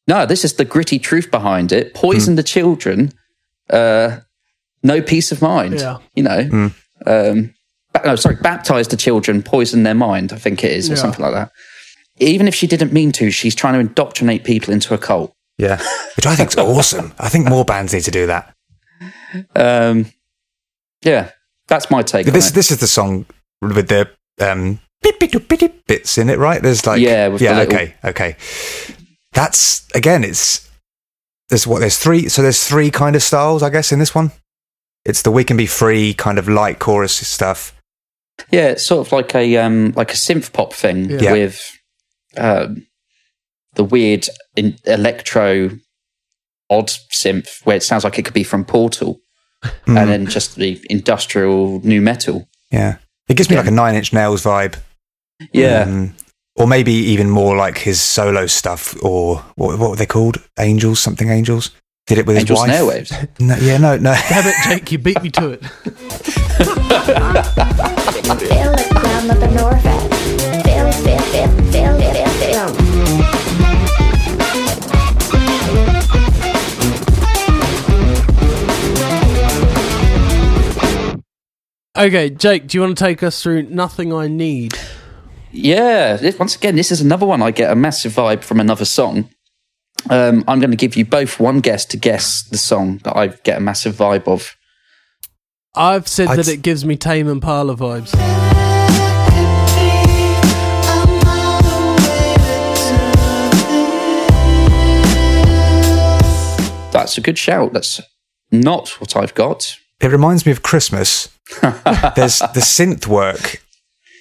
no, 0.07 0.27
this 0.27 0.45
is 0.45 0.55
the 0.55 0.65
gritty 0.65 0.99
truth 0.99 1.31
behind 1.31 1.73
it. 1.73 1.95
Poison 1.95 2.35
the 2.37 2.43
children. 2.43 3.13
Uh, 3.71 4.19
no 4.83 5.01
peace 5.03 5.33
of 5.33 5.41
mind. 5.43 5.75
Yeah. 5.81 5.99
You 6.15 6.23
know, 6.25 6.71
um, 7.07 7.55
ba- 7.93 8.03
no, 8.05 8.17
sorry, 8.17 8.37
baptize 8.37 8.89
the 8.89 8.97
children, 8.97 9.43
poison 9.43 9.83
their 9.83 9.95
mind. 9.95 10.33
I 10.33 10.37
think 10.37 10.65
it 10.65 10.73
is, 10.73 10.89
or 10.91 10.95
Yeah. 10.95 11.01
something 11.01 11.23
like 11.25 11.35
that. 11.35 11.51
Even 12.19 12.47
if 12.49 12.55
she 12.55 12.67
didn't 12.67 12.93
mean 12.93 13.11
to, 13.13 13.31
she's 13.31 13.55
trying 13.55 13.75
to 13.75 13.81
indoctrinate 13.81 14.45
people 14.45 14.73
into 14.73 14.95
a 14.95 14.99
cult. 14.99 15.35
Yeah. 15.59 15.77
Which 16.17 16.27
I 16.27 16.35
think 16.37 16.51
is 16.51 16.57
awesome. 16.57 17.13
I 17.19 17.29
think 17.29 17.49
more 17.49 17.65
bands 17.65 17.93
need 17.95 18.05
to 18.05 18.11
do 18.11 18.27
that. 18.27 18.55
Um, 19.57 20.07
yeah, 21.05 21.31
that's 21.69 21.91
my 21.91 22.03
take. 22.03 22.27
on 22.27 22.33
This 22.33 22.51
it. 22.51 22.55
this 22.55 22.71
is 22.71 22.79
the 22.79 22.87
song 22.87 23.27
with 23.61 23.89
the 23.89 24.09
um 24.41 24.79
bits 25.87 26.19
in 26.19 26.31
it, 26.31 26.39
right? 26.39 26.63
There's 26.63 26.87
like 26.87 27.01
Yeah, 27.01 27.29
with 27.29 27.39
the 27.41 27.47
yeah, 27.47 27.59
little- 27.59 27.75
okay, 27.75 27.95
okay. 28.05 28.37
That's 29.33 29.87
again, 29.95 30.23
it's 30.25 30.69
there's 31.49 31.67
what 31.67 31.81
there's 31.81 31.99
three. 31.99 32.29
So 32.29 32.43
there's 32.43 32.65
three 32.67 32.91
kind 32.91 33.17
of 33.17 33.23
styles, 33.23 33.63
I 33.63 33.71
guess, 33.71 33.91
in 33.93 33.99
this 33.99 34.15
one. 34.15 34.31
It's 35.05 35.23
the 35.23 35.31
we 35.31 35.45
can 35.45 35.57
be 35.57 35.67
free 35.67 36.15
kind 36.15 36.39
of 36.39 36.49
light 36.49 36.79
chorus 36.79 37.15
stuff. 37.27 37.75
Yeah, 38.51 38.69
it's 38.69 38.87
sort 38.87 39.07
of 39.07 39.13
like 39.13 39.35
a 39.35 39.57
um, 39.59 39.93
like 39.97 40.13
a 40.13 40.17
synth 40.17 40.53
pop 40.53 40.73
thing 40.73 41.11
Yeah. 41.11 41.33
with 41.33 41.61
um, 42.37 42.87
the 43.75 43.85
weird 43.85 44.27
in- 44.57 44.79
electro 44.85 45.71
odd 46.71 46.89
synth 47.13 47.65
where 47.65 47.77
it 47.77 47.83
sounds 47.83 48.05
like 48.05 48.19
it 48.19 48.25
could 48.25 48.35
be 48.35 48.45
from 48.45 48.65
Portal, 48.65 49.19
Hmm. 49.85 49.97
and 49.99 50.11
then 50.11 50.27
just 50.27 50.57
the 50.57 50.81
industrial 50.89 51.81
nu 51.85 52.01
metal. 52.01 52.49
Yeah, 52.71 52.97
it 53.29 53.37
gives 53.37 53.49
me 53.51 53.57
Yeah. 53.57 53.61
like 53.63 53.69
a 53.69 53.75
Nine 53.75 53.95
Inch 53.95 54.13
Nails 54.13 54.43
vibe. 54.43 54.77
Yeah, 55.53 55.83
Um, 55.83 56.15
or 56.57 56.67
maybe 56.67 56.93
even 56.93 57.29
more 57.29 57.57
like 57.57 57.79
his 57.79 58.01
solo 58.01 58.47
stuff, 58.47 58.97
or 59.03 59.39
what, 59.57 59.79
what 59.79 59.91
were 59.91 59.97
they 59.97 60.07
called? 60.07 60.39
Angels, 60.59 61.01
something 61.01 61.29
Angels. 61.29 61.71
Did 62.13 62.19
it 62.19 62.27
with 62.27 62.37
Angels 62.37 62.67
his 62.67 62.79
and 62.79 62.87
wife. 62.87 63.09
Airwaves. 63.09 63.29
No, 63.41 63.57
yeah, 63.57 63.79
no, 63.79 63.97
no. 63.97 64.15
Damn 64.29 64.47
it, 64.47 64.55
Jake, 64.65 64.93
you 64.93 64.99
beat 64.99 65.23
me 65.23 65.31
to 65.31 65.53
it. 65.53 65.63
Okay, 81.97 82.29
Jake, 82.29 82.67
do 82.67 82.77
you 82.77 82.83
want 82.83 82.99
to 82.99 83.03
take 83.05 83.23
us 83.23 83.43
through 83.43 83.63
Nothing 83.63 84.13
I 84.13 84.29
Need? 84.29 84.79
Yeah, 85.51 86.21
once 86.39 86.57
again, 86.57 86.77
this 86.77 86.93
is 86.93 87.01
another 87.01 87.25
one 87.25 87.41
I 87.41 87.53
get 87.53 87.71
a 87.71 87.75
massive 87.75 88.13
vibe 88.13 88.45
from 88.45 88.61
another 88.61 88.85
song. 88.85 89.31
Um, 90.11 90.45
I'm 90.49 90.61
going 90.61 90.71
to 90.71 90.77
give 90.77 90.97
you 90.97 91.05
both 91.05 91.39
one 91.39 91.61
guess 91.61 91.85
to 91.87 91.97
guess 91.97 92.43
the 92.43 92.59
song 92.59 92.99
that 93.05 93.17
I 93.17 93.29
get 93.29 93.59
a 93.59 93.61
massive 93.61 93.95
vibe 93.95 94.27
of. 94.27 94.57
I've 95.75 96.07
said 96.09 96.29
I'd 96.29 96.39
that 96.39 96.49
it 96.49 96.63
gives 96.63 96.85
me 96.85 96.97
Tame 96.97 97.29
and 97.29 97.37
Impala 97.37 97.77
vibes. 97.77 98.13
That's 106.93 107.17
a 107.17 107.23
good 107.23 107.39
shout. 107.39 107.73
That's 107.73 108.01
not 108.51 109.01
what 109.01 109.17
I've 109.17 109.35
got. 109.35 109.77
It 110.01 110.09
reminds 110.09 110.45
me 110.45 110.53
of 110.53 110.63
Christmas. 110.63 111.29
There's 111.63 112.39
the 112.39 112.61
synth 112.61 113.07
work 113.07 113.63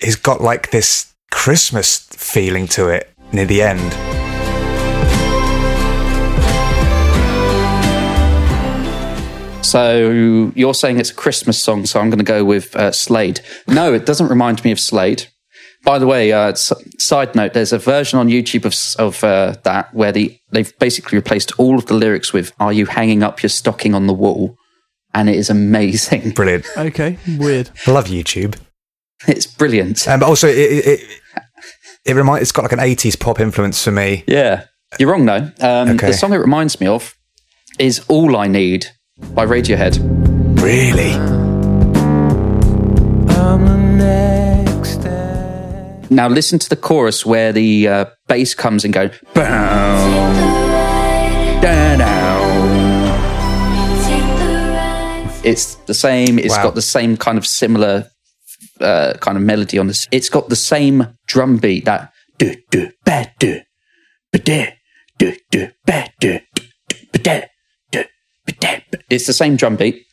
It's 0.01 0.15
got 0.15 0.41
like 0.41 0.71
this 0.71 1.13
Christmas 1.31 1.99
feeling 1.99 2.67
to 2.67 2.87
it 2.87 3.11
near 3.31 3.45
the 3.45 3.61
end. 3.61 4.20
So 9.71 10.51
you're 10.53 10.73
saying 10.73 10.99
it's 10.99 11.11
a 11.11 11.13
Christmas 11.13 11.63
song, 11.63 11.85
so 11.85 12.01
I'm 12.01 12.09
going 12.09 12.17
to 12.17 12.25
go 12.25 12.43
with 12.43 12.75
uh, 12.75 12.91
Slade. 12.91 13.39
No, 13.69 13.93
it 13.93 14.05
doesn't 14.05 14.27
remind 14.27 14.61
me 14.65 14.71
of 14.71 14.79
Slade. 14.81 15.27
By 15.85 15.97
the 15.97 16.05
way, 16.05 16.33
uh, 16.33 16.53
side 16.55 17.35
note: 17.35 17.53
there's 17.53 17.71
a 17.71 17.79
version 17.79 18.19
on 18.19 18.27
YouTube 18.27 18.65
of 18.65 18.75
of 18.99 19.23
uh, 19.23 19.55
that 19.63 19.93
where 19.93 20.11
the 20.11 20.37
they've 20.51 20.77
basically 20.79 21.17
replaced 21.17 21.57
all 21.57 21.77
of 21.77 21.85
the 21.85 21.93
lyrics 21.93 22.33
with 22.33 22.51
"Are 22.59 22.73
you 22.73 22.85
hanging 22.85 23.23
up 23.23 23.41
your 23.41 23.49
stocking 23.49 23.95
on 23.95 24.07
the 24.07 24.13
wall?" 24.13 24.57
and 25.13 25.29
it 25.29 25.35
is 25.35 25.49
amazing. 25.49 26.31
Brilliant. 26.35 26.65
Okay, 26.77 27.17
weird. 27.37 27.69
I 27.87 27.91
love 27.91 28.07
YouTube. 28.07 28.57
It's 29.25 29.47
brilliant. 29.47 30.05
Um, 30.05 30.19
but 30.19 30.27
also, 30.27 30.47
it, 30.47 30.57
it, 30.57 30.85
it, 30.85 30.99
it 32.07 32.15
reminds. 32.15 32.41
It's 32.41 32.51
got 32.51 32.63
like 32.63 32.73
an 32.73 32.79
'80s 32.79 33.17
pop 33.17 33.39
influence 33.39 33.81
for 33.81 33.91
me. 33.91 34.25
Yeah, 34.27 34.65
you're 34.99 35.09
wrong 35.09 35.25
though. 35.25 35.49
Um, 35.61 35.91
Okay. 35.91 36.07
The 36.07 36.13
song 36.13 36.33
it 36.33 36.37
reminds 36.37 36.81
me 36.81 36.87
of 36.87 37.15
is 37.79 38.03
"All 38.09 38.35
I 38.35 38.47
Need" 38.47 38.87
by 39.33 39.45
Radiohead. 39.45 39.97
Really? 40.61 41.11
Now 46.09 46.27
listen 46.27 46.59
to 46.59 46.67
the 46.69 46.75
chorus 46.75 47.25
where 47.25 47.53
the 47.53 47.87
uh, 47.87 48.05
bass 48.27 48.53
comes 48.53 48.83
and 48.83 48.93
goes. 48.93 49.11
Bow. 49.33 50.01
It's 55.43 55.75
the 55.87 55.93
same. 55.93 56.37
It's 56.37 56.55
Wow. 56.55 56.63
got 56.63 56.75
the 56.75 56.81
same 56.81 57.17
kind 57.17 57.37
of 57.37 57.47
similar 57.47 58.07
uh, 58.79 59.13
kind 59.21 59.37
of 59.37 59.43
melody 59.43 59.79
on 59.79 59.87
this. 59.87 60.07
It's 60.11 60.29
got 60.29 60.49
the 60.49 60.55
same 60.55 61.07
drum 61.27 61.57
beat 61.57 61.85
that 61.85 62.11
do 62.37 62.55
do 62.69 62.91
ba 63.05 63.27
do 63.39 63.61
ba 64.31 64.39
da 64.39 64.67
do 65.17 65.33
do 65.49 65.69
ba 65.85 66.07
do 66.19 66.39
ba 66.55 66.71
do 66.91 66.97
ba 67.13 67.19
da. 67.19 67.41
It's 69.09 69.27
the 69.27 69.33
same 69.33 69.55
drum 69.55 69.75
beat, 69.75 70.05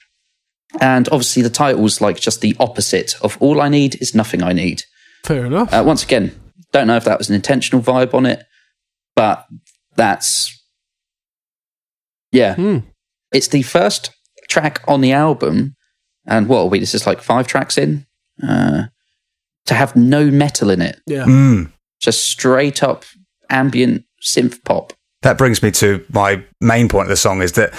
and 0.81 1.09
obviously 1.09 1.43
the 1.43 1.51
title's 1.51 2.01
like 2.01 2.20
just 2.20 2.41
the 2.41 2.57
opposite 2.59 3.14
of 3.22 3.37
"All 3.41 3.61
I 3.61 3.68
Need 3.68 4.01
Is 4.01 4.14
Nothing 4.14 4.43
I 4.43 4.53
Need." 4.53 4.83
Fair 5.24 5.47
enough. 5.47 5.72
Uh, 5.72 5.83
once 5.87 6.03
again, 6.05 6.39
don't 6.72 6.87
know 6.87 6.97
if 6.97 7.05
that 7.05 7.18
was 7.18 7.29
an 7.29 7.35
intentional 7.35 7.83
vibe 7.83 8.14
on 8.14 8.26
it, 8.26 8.45
but 9.14 9.47
that's 9.97 10.55
yeah. 12.33 12.55
Hmm. 12.55 12.79
It's 13.33 13.49
the 13.49 13.62
first 13.62 14.11
track 14.49 14.83
on 14.89 15.01
the 15.01 15.12
album, 15.12 15.76
and 16.26 16.49
what 16.49 16.61
are 16.61 16.68
we? 16.68 16.79
This 16.79 16.95
is 16.95 17.07
like 17.07 17.20
five 17.20 17.47
tracks 17.47 17.79
in 17.79 18.07
uh, 18.47 18.85
to 19.66 19.74
have 19.74 19.97
no 19.97 20.31
metal 20.31 20.70
in 20.70 20.83
it, 20.83 21.01
yeah. 21.07 21.24
Mm. 21.24 21.72
just 22.01 22.24
straight 22.24 22.83
up 22.83 23.05
ambient 23.51 24.05
synth 24.22 24.62
pop. 24.64 24.93
That 25.22 25.39
brings 25.39 25.62
me 25.62 25.70
to 25.72 26.05
my 26.11 26.45
main 26.61 26.89
point 26.89 27.07
of 27.07 27.11
the 27.11 27.16
song 27.16 27.43
is 27.43 27.53
that 27.53 27.74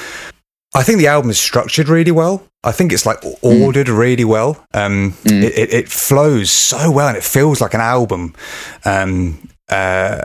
I 0.75 0.83
think 0.83 0.99
the 0.99 1.07
album 1.07 1.31
is 1.31 1.39
structured 1.39 1.89
really 1.89 2.11
well. 2.11 2.43
I 2.63 2.71
think 2.71 2.91
it's 2.93 3.05
like 3.05 3.17
ordered 3.41 3.89
really 3.89 4.25
well. 4.25 4.63
Um, 4.73 5.15
it, 5.25 5.57
it, 5.57 5.73
it 5.73 5.89
flows 5.89 6.51
so 6.51 6.91
well 6.91 7.07
and 7.07 7.17
it 7.17 7.23
feels 7.23 7.59
like 7.61 7.73
an 7.73 7.81
album. 7.81 8.35
Um, 8.85 9.49
uh, 9.69 10.21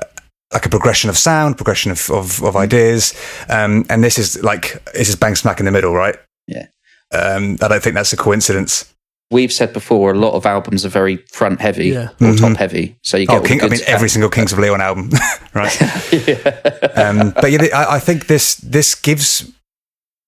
like 0.53 0.66
a 0.66 0.68
progression 0.68 1.11
of 1.11 1.16
sound, 1.18 1.57
progression 1.57 1.90
of, 1.90 2.11
of, 2.11 2.42
of 2.45 2.57
ideas. 2.57 3.14
Um, 3.49 3.84
and 3.88 4.05
this 4.05 4.18
is 4.18 4.42
like, 4.42 4.84
this 4.92 5.09
is 5.09 5.16
bang 5.16 5.34
smack 5.34 5.59
in 5.61 5.64
the 5.66 5.72
middle, 5.72 5.95
right? 5.95 6.16
Yeah. 6.47 6.66
Um, 7.12 7.57
I 7.62 7.68
don't 7.68 7.82
think 7.82 7.95
that's 7.95 8.12
a 8.12 8.16
coincidence. 8.16 8.92
We've 9.30 9.53
said 9.53 9.72
before, 9.72 10.12
a 10.12 10.18
lot 10.18 10.34
of 10.34 10.45
albums 10.47 10.84
are 10.84 10.90
very 10.90 11.16
front 11.32 11.61
heavy 11.61 11.88
Yeah. 11.88 12.11
or 12.20 12.34
top 12.34 12.57
heavy, 12.57 12.97
so 13.03 13.16
you 13.16 13.26
get 13.26 13.36
Oh, 13.36 13.42
King, 13.42 13.62
I 13.62 13.68
mean, 13.68 13.78
stuff. 13.78 13.88
every 13.88 14.09
single 14.09 14.30
Kings 14.30 14.53
of 14.53 14.59
Leon 14.59 14.80
album, 14.80 15.11
right? 15.55 15.82
um, 16.97 17.32
but 17.40 17.51
yeah, 17.51 17.66
I, 17.74 17.97
I 17.97 17.99
think 17.99 18.26
this 18.26 18.57
this 18.57 18.95
gives 18.95 19.51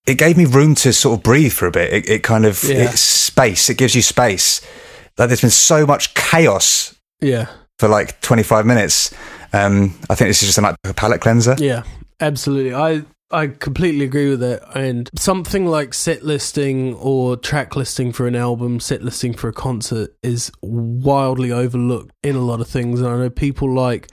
it 0.06 0.18
gave 0.18 0.36
me 0.36 0.44
room 0.44 0.74
to 0.76 0.92
sort 0.92 1.18
of 1.18 1.22
breathe 1.24 1.52
for 1.52 1.66
a 1.66 1.70
bit. 1.70 1.92
It, 1.92 2.08
it 2.08 2.22
kind 2.22 2.44
of 2.44 2.62
Yeah. 2.64 2.90
it's 2.90 3.00
space. 3.00 3.68
It 3.70 3.76
gives 3.76 3.94
you 3.94 4.02
space. 4.02 4.60
Like 5.18 5.28
there's 5.28 5.40
been 5.40 5.50
so 5.50 5.86
much 5.86 6.14
chaos 6.14 6.94
Yeah. 7.20 7.46
for 7.78 7.88
like 7.88 8.20
25 8.20 8.66
minutes. 8.66 9.12
Um, 9.52 9.94
I 10.10 10.14
think 10.14 10.28
this 10.28 10.42
is 10.42 10.48
just 10.48 10.58
a, 10.58 10.62
like 10.62 10.76
a 10.84 10.92
palate 10.94 11.20
cleanser. 11.20 11.56
Yeah, 11.58 11.82
absolutely. 12.20 12.74
I 12.74 13.04
I 13.32 13.48
completely 13.48 14.04
agree 14.04 14.30
with 14.30 14.38
that. 14.40 14.62
And 14.76 15.10
something 15.16 15.66
like 15.66 15.94
set 15.94 16.22
listing 16.22 16.94
or 16.94 17.36
track 17.36 17.74
listing 17.74 18.12
for 18.12 18.28
an 18.28 18.36
album, 18.36 18.78
set 18.78 19.02
listing 19.02 19.34
for 19.34 19.48
a 19.48 19.52
concert 19.52 20.14
is 20.22 20.52
wildly 20.62 21.50
overlooked 21.50 22.12
in 22.22 22.36
a 22.36 22.40
lot 22.40 22.60
of 22.60 22.68
things. 22.68 23.00
And 23.00 23.08
I 23.08 23.16
know 23.16 23.30
people 23.30 23.72
like 23.72 24.08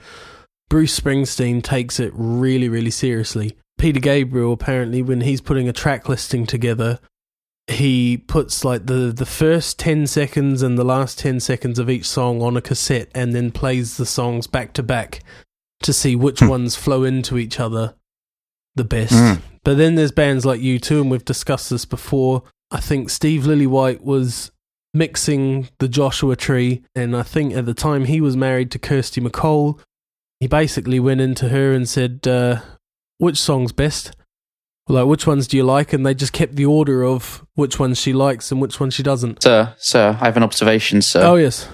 Bruce 0.68 0.98
Springsteen 0.98 1.62
takes 1.62 2.00
it 2.00 2.10
really, 2.14 2.68
really 2.68 2.90
seriously. 2.90 3.56
Peter 3.78 4.00
Gabriel 4.00 4.52
apparently, 4.52 5.02
when 5.02 5.22
he's 5.22 5.40
putting 5.40 5.68
a 5.68 5.72
track 5.72 6.08
listing 6.08 6.46
together, 6.46 7.00
he 7.66 8.16
puts 8.16 8.64
like 8.64 8.86
the 8.86 9.12
the 9.14 9.26
first 9.26 9.78
10 9.78 10.06
seconds 10.06 10.62
and 10.62 10.76
the 10.76 10.84
last 10.84 11.18
10 11.18 11.40
seconds 11.40 11.78
of 11.78 11.88
each 11.88 12.06
song 12.06 12.42
on 12.42 12.56
a 12.56 12.60
cassette 12.60 13.10
and 13.14 13.34
then 13.34 13.50
plays 13.50 13.96
the 13.96 14.04
songs 14.04 14.46
back 14.46 14.74
to 14.74 14.82
back 14.82 15.20
to 15.82 15.92
see 15.92 16.14
which 16.14 16.42
ones 16.42 16.76
flow 16.76 17.04
into 17.04 17.38
each 17.38 17.58
other 17.58 17.94
the 18.74 18.84
best. 18.84 19.14
Mm. 19.14 19.40
But 19.62 19.78
then 19.78 19.94
there's 19.94 20.12
bands 20.12 20.44
like 20.44 20.60
U2 20.60 21.02
and 21.02 21.10
we've 21.10 21.24
discussed 21.24 21.70
this 21.70 21.84
before. 21.84 22.42
I 22.70 22.80
think 22.80 23.08
Steve 23.08 23.42
Lillywhite 23.42 24.02
was 24.02 24.50
mixing 24.92 25.68
the 25.78 25.88
Joshua 25.88 26.36
Tree 26.36 26.82
and 26.94 27.16
I 27.16 27.22
think 27.22 27.54
at 27.54 27.66
the 27.66 27.74
time 27.74 28.04
he 28.04 28.20
was 28.20 28.36
married 28.36 28.70
to 28.72 28.78
Kirsty 28.78 29.20
MacColl. 29.20 29.80
He 30.38 30.46
basically 30.46 31.00
went 31.00 31.20
into 31.20 31.48
her 31.48 31.72
and 31.72 31.88
said 31.88 32.26
uh, 32.26 32.60
which 33.24 33.40
song's 33.40 33.72
best? 33.72 34.14
Like, 34.88 35.06
which 35.06 35.26
ones 35.26 35.48
do 35.48 35.56
you 35.56 35.64
like? 35.64 35.92
And 35.92 36.04
they 36.04 36.14
just 36.14 36.32
kept 36.34 36.56
the 36.56 36.66
order 36.66 37.02
of 37.04 37.44
which 37.54 37.78
ones 37.80 37.98
she 37.98 38.12
likes 38.12 38.52
and 38.52 38.60
which 38.60 38.78
ones 38.78 38.94
she 38.94 39.02
doesn't. 39.02 39.42
Sir, 39.42 39.74
sir, 39.78 40.16
I 40.20 40.26
have 40.26 40.36
an 40.36 40.42
observation, 40.42 41.00
sir. 41.02 41.22
oh, 41.24 41.36
yes. 41.36 41.66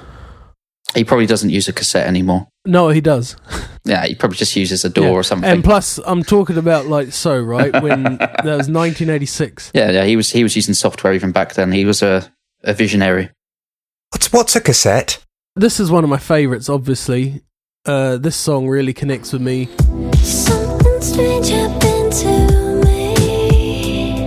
He 0.94 1.04
probably 1.04 1.26
doesn't 1.26 1.50
use 1.50 1.68
a 1.68 1.72
cassette 1.72 2.06
anymore. 2.06 2.48
No, 2.64 2.88
he 2.88 3.00
does. 3.00 3.36
Yeah, 3.86 4.04
he 4.04 4.14
probably 4.14 4.36
just 4.36 4.54
uses 4.56 4.84
a 4.84 4.90
DAW 4.90 5.02
Yeah. 5.04 5.08
or 5.08 5.22
something. 5.22 5.48
And 5.50 5.64
plus, 5.64 5.98
I'm 6.04 6.22
talking 6.22 6.58
about 6.58 6.84
like 6.86 7.12
so, 7.12 7.40
right? 7.40 7.72
When 7.82 8.02
that 8.18 8.44
was 8.44 8.68
1986. 8.68 9.70
yeah, 9.74 9.90
yeah, 9.90 10.04
he 10.04 10.16
was 10.16 10.30
he 10.30 10.42
was 10.42 10.54
using 10.54 10.74
software 10.74 11.14
even 11.14 11.32
back 11.32 11.54
then. 11.54 11.72
He 11.72 11.86
was 11.86 12.02
a, 12.02 12.30
a 12.62 12.74
visionary. 12.74 13.30
What's 14.10 14.30
what's 14.34 14.54
a 14.54 14.60
cassette? 14.60 15.24
This 15.56 15.80
is 15.80 15.90
one 15.90 16.04
of 16.04 16.10
my 16.10 16.18
favorites, 16.18 16.68
obviously. 16.68 17.40
Uh, 17.86 18.18
this 18.18 18.36
song 18.36 18.68
really 18.68 18.92
connects 18.92 19.32
with 19.32 19.40
me. 19.40 19.70
Something 20.16 20.69
strange 21.02 21.48
happened 21.48 22.12
to 22.12 22.84
me. 22.84 24.24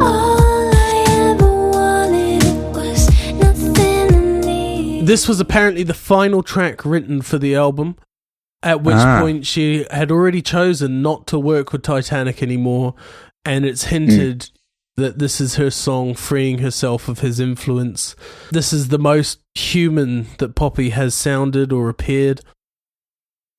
All 0.00 0.70
I 0.74 1.04
ever 1.08 1.70
wanted 1.70 2.44
was 2.74 3.08
nothing 3.34 4.14
I 4.14 4.40
need. 4.46 5.06
This 5.06 5.26
was 5.28 5.40
apparently 5.40 5.82
the 5.82 5.94
final 5.94 6.42
track 6.42 6.84
written 6.84 7.22
for 7.22 7.38
the 7.38 7.54
album, 7.54 7.96
at 8.62 8.82
which 8.82 8.96
Ah. 8.96 9.20
point 9.20 9.46
she 9.46 9.86
had 9.90 10.10
already 10.10 10.42
chosen 10.42 11.02
not 11.02 11.26
to 11.28 11.38
work 11.38 11.72
with 11.72 11.82
Titanic 11.82 12.42
anymore, 12.42 12.94
and 13.44 13.64
it's 13.64 13.84
hinted 13.84 14.50
that 14.96 15.18
this 15.18 15.40
is 15.40 15.54
her 15.54 15.70
song 15.70 16.14
freeing 16.14 16.58
herself 16.58 17.08
of 17.08 17.20
his 17.20 17.40
influence. 17.40 18.14
This 18.50 18.70
is 18.72 18.88
the 18.88 18.98
most 18.98 19.38
human 19.54 20.26
that 20.38 20.54
Poppy 20.54 20.90
has 20.90 21.14
sounded 21.14 21.72
or 21.72 21.88
appeared. 21.88 22.42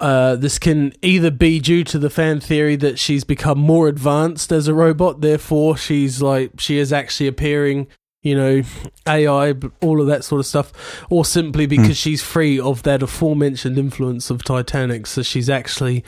Uh, 0.01 0.35
this 0.35 0.57
can 0.57 0.91
either 1.03 1.29
be 1.29 1.59
due 1.59 1.83
to 1.83 1.99
the 1.99 2.09
fan 2.09 2.39
theory 2.39 2.75
that 2.75 2.97
she's 2.97 3.23
become 3.23 3.59
more 3.59 3.87
advanced 3.87 4.51
as 4.51 4.67
a 4.67 4.73
robot, 4.73 5.21
therefore 5.21 5.77
she's 5.77 6.23
like 6.23 6.59
she 6.59 6.79
is 6.79 6.91
actually 6.91 7.27
appearing, 7.27 7.85
you 8.23 8.35
know, 8.35 8.63
AI, 9.07 9.53
all 9.79 10.01
of 10.01 10.07
that 10.07 10.23
sort 10.23 10.39
of 10.39 10.47
stuff, 10.47 11.05
or 11.11 11.23
simply 11.23 11.67
because 11.67 11.97
she's 11.97 12.23
free 12.23 12.59
of 12.59 12.81
that 12.81 13.03
aforementioned 13.03 13.77
influence 13.77 14.31
of 14.31 14.43
Titanic, 14.43 15.05
so 15.05 15.21
she's 15.21 15.51
actually 15.51 16.03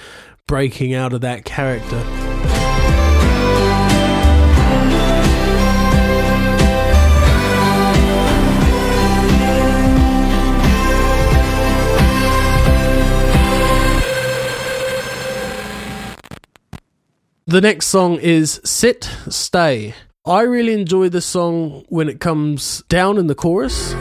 breaking 0.48 0.96
out 0.96 1.14
of 1.14 1.22
that 1.22 1.46
character. 1.46 2.02
The 17.54 17.62
next 17.62 17.86
song 17.86 18.16
is 18.16 18.60
Sit, 18.64 19.08
Stay. 19.30 19.94
I 20.26 20.42
really 20.42 20.74
enjoy 20.74 21.10
this 21.10 21.28
song 21.28 21.86
when 21.88 22.10
it 22.10 22.20
comes 22.20 22.82
down 22.90 23.20
in 23.20 23.28
the 23.28 23.36
chorus. 23.36 23.94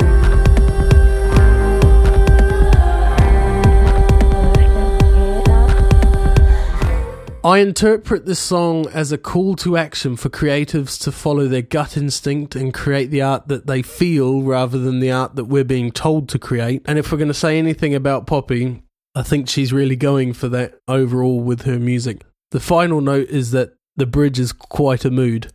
I 7.44 7.59
interpret 7.59 8.24
this 8.24 8.38
song 8.38 8.86
as 8.88 9.12
a 9.12 9.18
call 9.18 9.55
to 9.57 9.76
action 9.76 10.16
for 10.16 10.30
creatives 10.30 10.98
to 11.03 11.12
follow 11.12 11.46
their 11.46 11.61
gut 11.61 11.98
instinct 11.98 12.57
and 12.57 12.72
create 12.72 13.11
the 13.11 13.20
art 13.20 13.48
that 13.48 13.66
they 13.66 13.82
feel 13.82 14.40
rather 14.40 14.78
than 14.78 15.00
the 15.00 15.12
art 15.12 15.36
that 15.36 15.44
we're 15.44 15.62
being 15.62 15.92
told 15.92 16.30
to 16.30 16.38
create. 16.38 16.80
And 16.86 16.98
if 16.98 17.12
we're 17.12 17.18
going 17.18 17.28
to 17.28 17.34
say 17.34 17.59
anything 17.59 17.94
about 17.94 18.26
Poppy, 18.26 18.82
I 19.14 19.22
think 19.22 19.46
she's 19.46 19.74
really 19.74 19.96
going 19.96 20.32
for 20.32 20.48
that 20.48 20.78
overall 20.88 21.40
with 21.40 21.66
her 21.66 21.78
music. 21.78 22.22
The 22.53 22.61
final 22.61 23.00
note 23.00 23.30
is 23.30 23.50
that 23.53 23.72
the 23.96 24.05
bridge 24.05 24.38
is 24.38 24.53
quite 24.53 25.07
a 25.07 25.11
mood. 25.11 25.50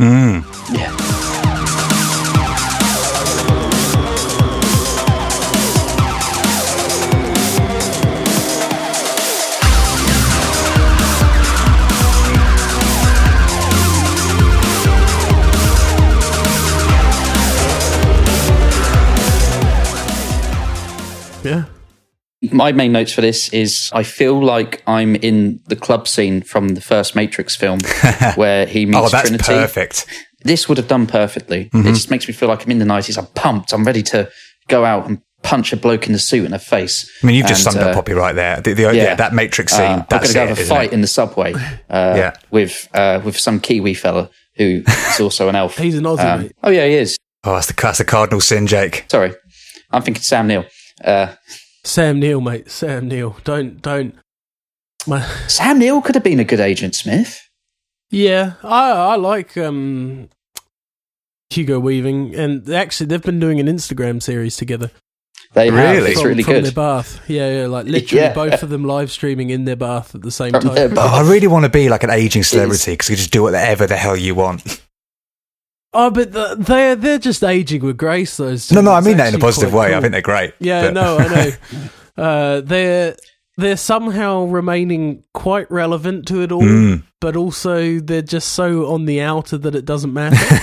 Mm. 0.00 0.44
Yeah. 0.72 1.25
My 22.52 22.72
main 22.72 22.92
notes 22.92 23.12
for 23.12 23.20
this 23.20 23.48
is 23.52 23.90
I 23.92 24.02
feel 24.02 24.42
like 24.42 24.82
I'm 24.86 25.16
in 25.16 25.60
the 25.66 25.76
club 25.76 26.06
scene 26.08 26.42
from 26.42 26.68
the 26.70 26.80
first 26.80 27.14
Matrix 27.16 27.56
film 27.56 27.78
where 28.36 28.66
he 28.66 28.86
meets 28.86 28.98
Oh, 28.98 29.08
that's 29.08 29.28
Trinity. 29.28 29.52
perfect. 29.52 30.06
This 30.42 30.68
would 30.68 30.78
have 30.78 30.88
done 30.88 31.06
perfectly. 31.06 31.70
It 31.72 31.84
just 31.94 32.10
makes 32.10 32.28
me 32.28 32.34
feel 32.34 32.48
like 32.48 32.64
I'm 32.64 32.70
in 32.70 32.78
the 32.78 32.84
90s. 32.84 33.18
I'm 33.18 33.26
pumped. 33.28 33.72
I'm 33.72 33.84
ready 33.84 34.02
to 34.04 34.30
go 34.68 34.84
out 34.84 35.06
and 35.08 35.20
punch 35.42 35.72
a 35.72 35.76
bloke 35.76 36.06
in 36.06 36.12
the 36.12 36.18
suit 36.18 36.44
in 36.44 36.50
the 36.52 36.58
face. 36.58 37.10
I 37.22 37.26
mean, 37.26 37.36
you've 37.36 37.46
just 37.46 37.66
And, 37.66 37.74
summed 37.74 37.84
uh, 37.86 37.90
up 37.90 37.94
Poppy 37.94 38.12
right 38.12 38.34
there. 38.34 38.60
The, 38.60 38.72
the, 38.74 38.82
yeah. 38.82 38.92
yeah. 38.92 39.14
that 39.16 39.32
Matrix 39.34 39.72
uh, 39.72 39.76
scene. 39.76 39.86
I'm 40.00 40.06
that's 40.08 40.32
going 40.32 40.32
to 40.32 40.34
go 40.34 40.42
it, 40.44 40.48
have 40.50 40.58
a 40.58 40.64
fight 40.64 40.90
it? 40.90 40.92
in 40.92 41.00
the 41.00 41.06
subway 41.08 41.52
uh, 41.54 42.14
Yeah. 42.16 42.36
with 42.50 42.88
uh, 42.94 43.20
with 43.24 43.36
some 43.38 43.58
Kiwi 43.60 43.94
fella 43.94 44.30
who 44.56 44.82
is 44.86 45.20
also 45.20 45.48
an 45.48 45.56
elf. 45.56 45.76
He's 45.78 45.98
an 45.98 46.04
Aussie, 46.04 46.24
Um, 46.24 46.42
mate. 46.42 46.52
oh 46.62 46.70
yeah, 46.70 46.86
he 46.86 46.94
is. 46.94 47.16
Oh, 47.44 47.54
that's 47.54 47.66
the, 47.68 47.74
that's 47.80 47.98
the 47.98 48.04
cardinal 48.04 48.40
sin, 48.40 48.66
Jake. 48.66 49.04
Sorry, 49.08 49.32
I'm 49.90 50.02
thinking 50.02 50.22
Sam 50.22 50.46
Neill. 50.46 50.64
Sam 51.86 52.18
Neill, 52.20 52.40
mate. 52.40 52.70
Sam 52.70 53.08
Neill. 53.08 53.36
Don't, 53.44 53.80
don't. 53.80 54.14
My, 55.06 55.20
Sam 55.46 55.78
Neill 55.78 56.02
could 56.02 56.14
have 56.16 56.24
been 56.24 56.40
a 56.40 56.44
good 56.44 56.60
Agent 56.60 56.94
Smith. 56.94 57.48
yeah, 58.10 58.54
I, 58.62 58.90
I 58.90 59.16
like 59.16 59.56
um, 59.56 60.28
Hugo 61.50 61.78
Weaving, 61.78 62.34
and 62.34 62.68
actually, 62.68 63.06
they've 63.06 63.22
been 63.22 63.38
doing 63.38 63.60
an 63.60 63.66
Instagram 63.66 64.20
series 64.22 64.56
together. 64.56 64.90
They 65.52 65.70
have. 65.70 65.74
Really? 65.96 66.10
It's 66.10 66.20
from, 66.20 66.28
really 66.30 66.42
from 66.42 66.54
good. 66.54 66.64
their 66.64 66.72
bath. 66.72 67.22
Yeah, 67.28 67.60
yeah, 67.60 67.66
like 67.68 67.86
literally 67.86 68.22
Yeah. 68.24 68.32
both 68.34 68.62
of 68.64 68.68
them 68.68 68.84
live 68.84 69.12
streaming 69.12 69.50
in 69.50 69.64
their 69.64 69.76
bath 69.76 70.14
at 70.14 70.22
the 70.22 70.30
same 70.32 70.50
From 70.52 70.62
time. 70.62 70.94
Oh, 70.98 71.24
I 71.24 71.28
really 71.30 71.46
want 71.46 71.64
to 71.64 71.70
be 71.70 71.88
like 71.88 72.02
an 72.02 72.10
aging 72.10 72.42
celebrity 72.42 72.92
because 72.92 73.08
you 73.10 73.16
just 73.16 73.30
do 73.30 73.42
whatever 73.44 73.86
the 73.86 73.96
hell 73.96 74.16
you 74.16 74.34
want. 74.34 74.82
Oh, 75.98 76.10
but 76.10 76.32
the, 76.32 76.56
they're 76.58 76.94
they're 76.96 77.18
just 77.18 77.42
aging 77.42 77.82
with 77.82 77.96
grace. 77.96 78.36
Those. 78.36 78.70
No, 78.70 78.80
two. 78.80 78.84
no, 78.84 78.90
I 78.92 78.98
It's 78.98 79.06
mean 79.06 79.16
that 79.16 79.28
in 79.28 79.34
a 79.34 79.38
positive 79.38 79.70
quite 79.70 79.90
way. 79.90 79.96
I 79.96 80.00
think 80.00 80.12
they're 80.12 80.20
great. 80.22 80.52
Yeah, 80.60 80.82
But- 80.82 80.94
no, 80.94 81.18
I 81.18 81.28
know. 81.28 81.50
Uh, 82.18 82.62
they're 82.62 83.14
they're 83.58 83.76
somehow 83.76 84.44
remaining 84.44 85.22
quite 85.34 85.70
relevant 85.70 86.26
to 86.28 86.40
it 86.42 86.50
all, 86.50 86.62
Mm. 86.62 87.02
but 87.20 87.36
also 87.36 87.98
they're 88.00 88.22
just 88.22 88.52
so 88.52 88.86
on 88.92 89.04
the 89.04 89.20
outer 89.20 89.58
that 89.58 89.74
it 89.74 89.84
doesn't 89.84 90.14
matter. 90.14 90.60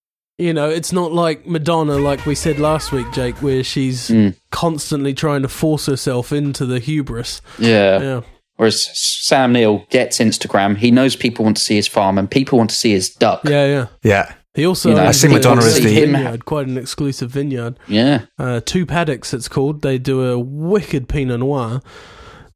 you 0.38 0.52
know, 0.52 0.68
it's 0.68 0.92
not 0.92 1.12
like 1.12 1.46
Madonna, 1.46 1.98
like 1.98 2.26
we 2.26 2.34
said 2.34 2.58
last 2.58 2.90
week, 2.92 3.06
Jake, 3.12 3.40
where 3.42 3.62
she's 3.62 4.08
Mm. 4.08 4.34
constantly 4.50 5.14
trying 5.14 5.42
to 5.42 5.48
force 5.48 5.86
herself 5.86 6.32
into 6.32 6.66
the 6.66 6.80
hubris. 6.80 7.40
Yeah. 7.60 8.00
Yeah, 8.02 8.20
Whereas 8.56 8.88
Sam 8.98 9.52
Neill 9.52 9.86
gets 9.90 10.18
Instagram. 10.18 10.76
He 10.78 10.90
knows 10.90 11.14
people 11.14 11.44
want 11.44 11.56
to 11.58 11.62
see 11.62 11.76
his 11.76 11.86
farm 11.86 12.18
and 12.18 12.28
people 12.28 12.58
want 12.58 12.70
to 12.70 12.76
see 12.76 12.90
his 12.90 13.08
duck. 13.10 13.42
yeah, 13.44 13.66
yeah. 13.66 13.86
Yeah. 14.02 14.32
He 14.54 14.66
also 14.66 14.88
You 14.88 14.94
know, 14.96 15.02
owns 15.02 15.08
I 15.08 15.12
see 15.12 15.26
a- 15.28 15.30
Madonna 15.30 15.60
a 15.60 15.64
as 15.64 15.74
the- 15.80 15.82
vineyard, 15.94 16.44
quite 16.44 16.66
an 16.66 16.76
exclusive 16.78 17.30
vineyard. 17.30 17.78
Yeah. 17.86 18.22
uh, 18.38 18.60
two 18.64 18.86
paddocks 18.86 19.32
it's 19.34 19.48
called 19.48 19.82
they 19.82 19.98
do 19.98 20.24
a 20.32 20.38
wicked 20.38 21.08
pinot 21.08 21.40
noir 21.40 21.80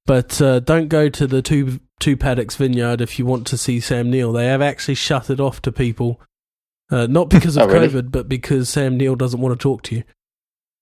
but 0.06 0.40
uh, 0.42 0.58
don't 0.60 0.88
go 0.88 1.08
to 1.08 1.26
the 1.28 1.42
two 1.42 1.78
two 2.00 2.16
paddocks 2.16 2.56
vineyard 2.56 3.00
if 3.00 3.18
you 3.18 3.24
want 3.26 3.46
to 3.46 3.56
see 3.56 3.78
sam 3.78 4.10
neill 4.10 4.32
they 4.32 4.46
have 4.46 4.60
actually 4.60 4.96
shut 4.96 5.30
it 5.30 5.38
off 5.38 5.62
to 5.62 5.70
people 5.70 6.20
uh, 6.90 7.06
not 7.06 7.28
because 7.30 7.56
of 7.56 7.68
Oh, 7.68 7.72
really? 7.72 7.86
covid 7.88 8.10
but 8.10 8.28
because 8.28 8.68
sam 8.68 8.96
neill 8.96 9.14
doesn't 9.14 9.40
want 9.40 9.56
to 9.58 9.62
talk 9.62 9.82
to 9.84 9.94
you 9.96 10.02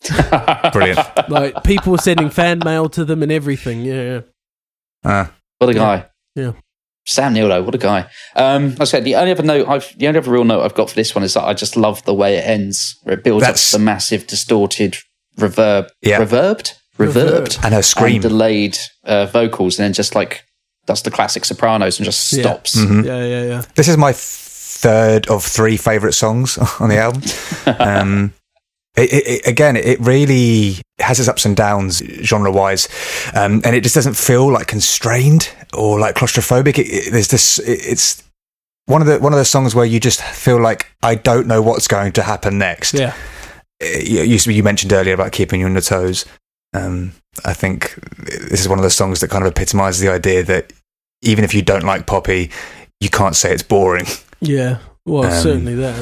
Brilliant. 0.72 0.98
like 1.28 1.62
people 1.64 1.92
were 1.92 1.98
sending 1.98 2.30
fan 2.30 2.60
mail 2.64 2.88
to 2.88 3.04
them 3.04 3.22
and 3.22 3.30
everything 3.30 3.84
yeah, 3.84 4.02
yeah. 5.04 5.10
Uh, 5.10 5.26
What 5.58 5.68
a 5.70 5.74
guy. 5.74 6.06
Yeah. 6.34 6.52
Sam 7.06 7.32
Neill, 7.32 7.48
though, 7.48 7.62
what 7.62 7.74
a 7.74 7.78
guy. 7.78 8.08
Um, 8.36 8.70
like 8.70 8.80
I 8.82 8.84
said 8.84 9.04
the 9.04 9.16
only 9.16 9.32
other 9.32 9.42
note 9.42 9.68
I've 9.68 9.96
the 9.98 10.06
only 10.06 10.18
other 10.18 10.30
real 10.30 10.44
note 10.44 10.62
I've 10.62 10.74
got 10.74 10.90
for 10.90 10.94
this 10.96 11.14
one 11.14 11.24
is 11.24 11.34
that 11.34 11.44
I 11.44 11.54
just 11.54 11.76
love 11.76 12.04
the 12.04 12.14
way 12.14 12.36
it 12.36 12.46
ends, 12.46 12.96
where 13.02 13.16
it 13.16 13.24
builds 13.24 13.42
That's- 13.44 13.74
up 13.74 13.78
the 13.78 13.84
massive 13.84 14.26
distorted 14.26 14.96
reverb, 15.38 15.88
Yeah. 16.02 16.18
reverbed, 16.20 16.74
reverbed, 16.98 17.58
and 17.64 17.72
her 17.74 17.82
scream. 17.82 18.14
and 18.16 18.22
delayed 18.22 18.78
uh, 19.04 19.26
vocals, 19.26 19.78
and 19.78 19.84
then 19.84 19.92
just 19.92 20.14
like 20.14 20.44
does 20.86 21.02
the 21.02 21.10
classic 21.10 21.44
Sopranos 21.44 21.98
and 21.98 22.04
just 22.04 22.32
Yeah. 22.32 22.42
stops. 22.42 22.76
Mm-hmm. 22.76 23.04
yeah 23.06 23.24
yeah 23.24 23.42
yeah 23.44 23.62
This 23.76 23.88
is 23.88 23.96
my 23.96 24.12
third 24.14 25.28
of 25.28 25.44
three 25.44 25.76
favorite 25.76 26.12
songs 26.14 26.58
on 26.80 26.88
the 26.88 26.98
album. 26.98 27.22
Um, 27.78 28.32
it, 29.00 29.12
it, 29.12 29.26
it- 29.26 29.46
again, 29.46 29.76
it 29.76 29.98
really 30.00 30.76
has 30.98 31.18
its 31.18 31.28
ups 31.28 31.46
and 31.46 31.56
downs 31.56 31.98
genre 32.22 32.52
wise, 32.52 32.88
um, 33.34 33.60
and 33.64 33.74
it 33.74 33.82
just 33.82 33.94
doesn't 33.94 34.14
feel 34.16 34.52
like 34.52 34.66
constrained 34.66 35.50
or 35.74 35.98
like 35.98 36.14
claustrophobic. 36.14 37.10
There's 37.10 37.28
this. 37.28 37.58
It, 37.58 37.80
it's 37.86 38.22
one 38.86 39.00
of 39.02 39.06
the 39.08 39.18
one 39.20 39.32
of 39.32 39.38
those 39.38 39.50
songs 39.50 39.74
where 39.74 39.84
you 39.86 40.00
just 40.00 40.20
feel 40.22 40.60
like 40.60 40.86
I 41.02 41.14
don't 41.14 41.46
know 41.46 41.62
what's 41.62 41.88
going 41.88 42.12
to 42.12 42.22
happen 42.22 42.58
next. 42.58 42.94
yeah 42.94 43.14
Uh, 43.82 43.86
You, 44.02 44.22
you, 44.22 44.62
mentioned 44.62 44.92
earlier 44.92 45.14
about 45.14 45.32
keeping 45.32 45.60
you 45.60 45.66
on 45.66 45.72
your 45.72 45.80
toes. 45.82 46.24
Um, 46.74 47.12
I 47.44 47.52
think 47.54 47.94
this 48.50 48.60
is 48.60 48.68
one 48.68 48.78
of 48.78 48.82
those 48.82 48.96
songs 48.96 49.20
that 49.20 49.30
kind 49.30 49.44
of 49.44 49.50
epitomizes 49.52 50.00
the 50.00 50.10
idea 50.10 50.42
that 50.44 50.72
even 51.22 51.44
if 51.44 51.54
you 51.54 51.62
don't 51.62 51.84
like 51.84 52.06
Poppy, 52.06 52.50
you 53.00 53.08
can't 53.10 53.36
say 53.36 53.52
it's 53.52 53.62
boring. 53.62 54.06
yeah 54.40 54.78
well 55.06 55.24
Um, 55.24 55.42
certainly 55.42 55.74
that 55.76 55.94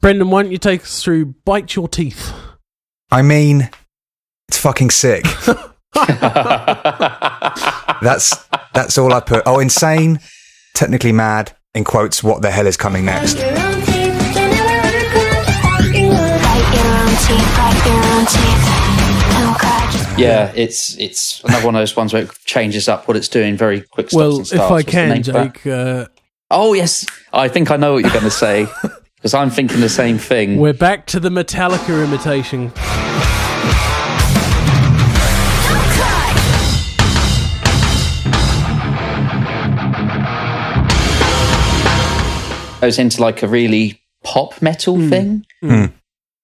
Brendan, 0.00 0.30
why 0.30 0.42
don't 0.42 0.52
you 0.52 0.58
take 0.58 0.82
us 0.82 1.02
through 1.02 1.26
Bite 1.44 1.74
Your 1.76 1.88
Teeth? 1.88 2.32
I 3.10 3.22
mean, 3.22 3.68
it's 4.48 4.58
fucking 4.58 4.90
sick. 4.90 5.24
That's 8.02 8.34
that's 8.72 8.96
all 8.96 9.12
I 9.12 9.20
put. 9.20 9.42
Oh, 9.44 9.60
insane, 9.60 10.20
technically 10.74 11.12
mad. 11.12 11.54
In 11.74 11.84
quotes, 11.84 12.22
what 12.24 12.40
the 12.40 12.50
hell 12.50 12.66
is 12.66 12.76
coming 12.78 13.04
next? 13.04 13.34
Bite 13.34 13.42
your 13.42 13.58
own 13.58 13.80
teeth. 13.82 14.34
Don't 14.34 14.52
ever 14.54 14.68
ever 14.86 15.10
cry, 15.10 15.42
just 15.42 15.62
bite 15.62 15.98
your 15.98 16.12
own- 16.12 16.40
Bite 16.40 16.72
your 16.72 16.86
own 16.96 17.12
teeth, 17.26 17.50
bite 17.58 17.82
your 17.84 18.02
own 18.14 18.24
teeth. 18.24 18.64
Don't 19.34 19.54
cry, 19.58 19.88
just 19.92 20.18
Yeah, 20.18 20.52
it's 20.56 20.96
it's 20.96 21.44
another 21.44 21.66
one 21.66 21.74
of 21.74 21.80
those 21.80 21.94
ones 21.94 22.12
where 22.14 22.22
it 22.22 22.30
changes 22.46 22.88
up 22.88 23.06
what 23.06 23.16
it's 23.18 23.28
doing 23.28 23.56
very 23.56 23.82
quick 23.82 24.08
stops 24.08 24.16
Well, 24.16 24.36
and 24.38 24.46
if. 24.52 24.60
I 24.60 24.70
What's 24.70 24.84
can, 24.90 25.08
name 25.10 25.22
for 25.24 25.32
that? 25.32 25.54
Jake, 25.54 25.66
uh, 25.66 26.06
Oh 26.50 26.72
yes, 26.72 27.04
I 27.34 27.48
think 27.48 27.70
I 27.70 27.76
know 27.76 27.92
what 27.94 28.02
you're 28.02 28.12
going 28.12 28.24
to 28.24 28.30
say 28.30 28.66
because 29.20 29.34
I'm 29.34 29.50
thinking 29.50 29.80
the 29.80 29.88
same 29.88 30.16
thing. 30.18 30.56
we're 30.58 30.72
back 30.72 31.06
to 31.06 31.20
the 31.20 31.28
Metallica 31.28 32.02
imitation. 32.04 32.72
goes 42.80 42.98
into 42.98 43.20
like 43.20 43.42
a 43.42 43.46
really 43.48 44.00
pop 44.24 44.60
metal 44.62 44.96
Hmm. 44.96 45.08
thing. 45.10 45.44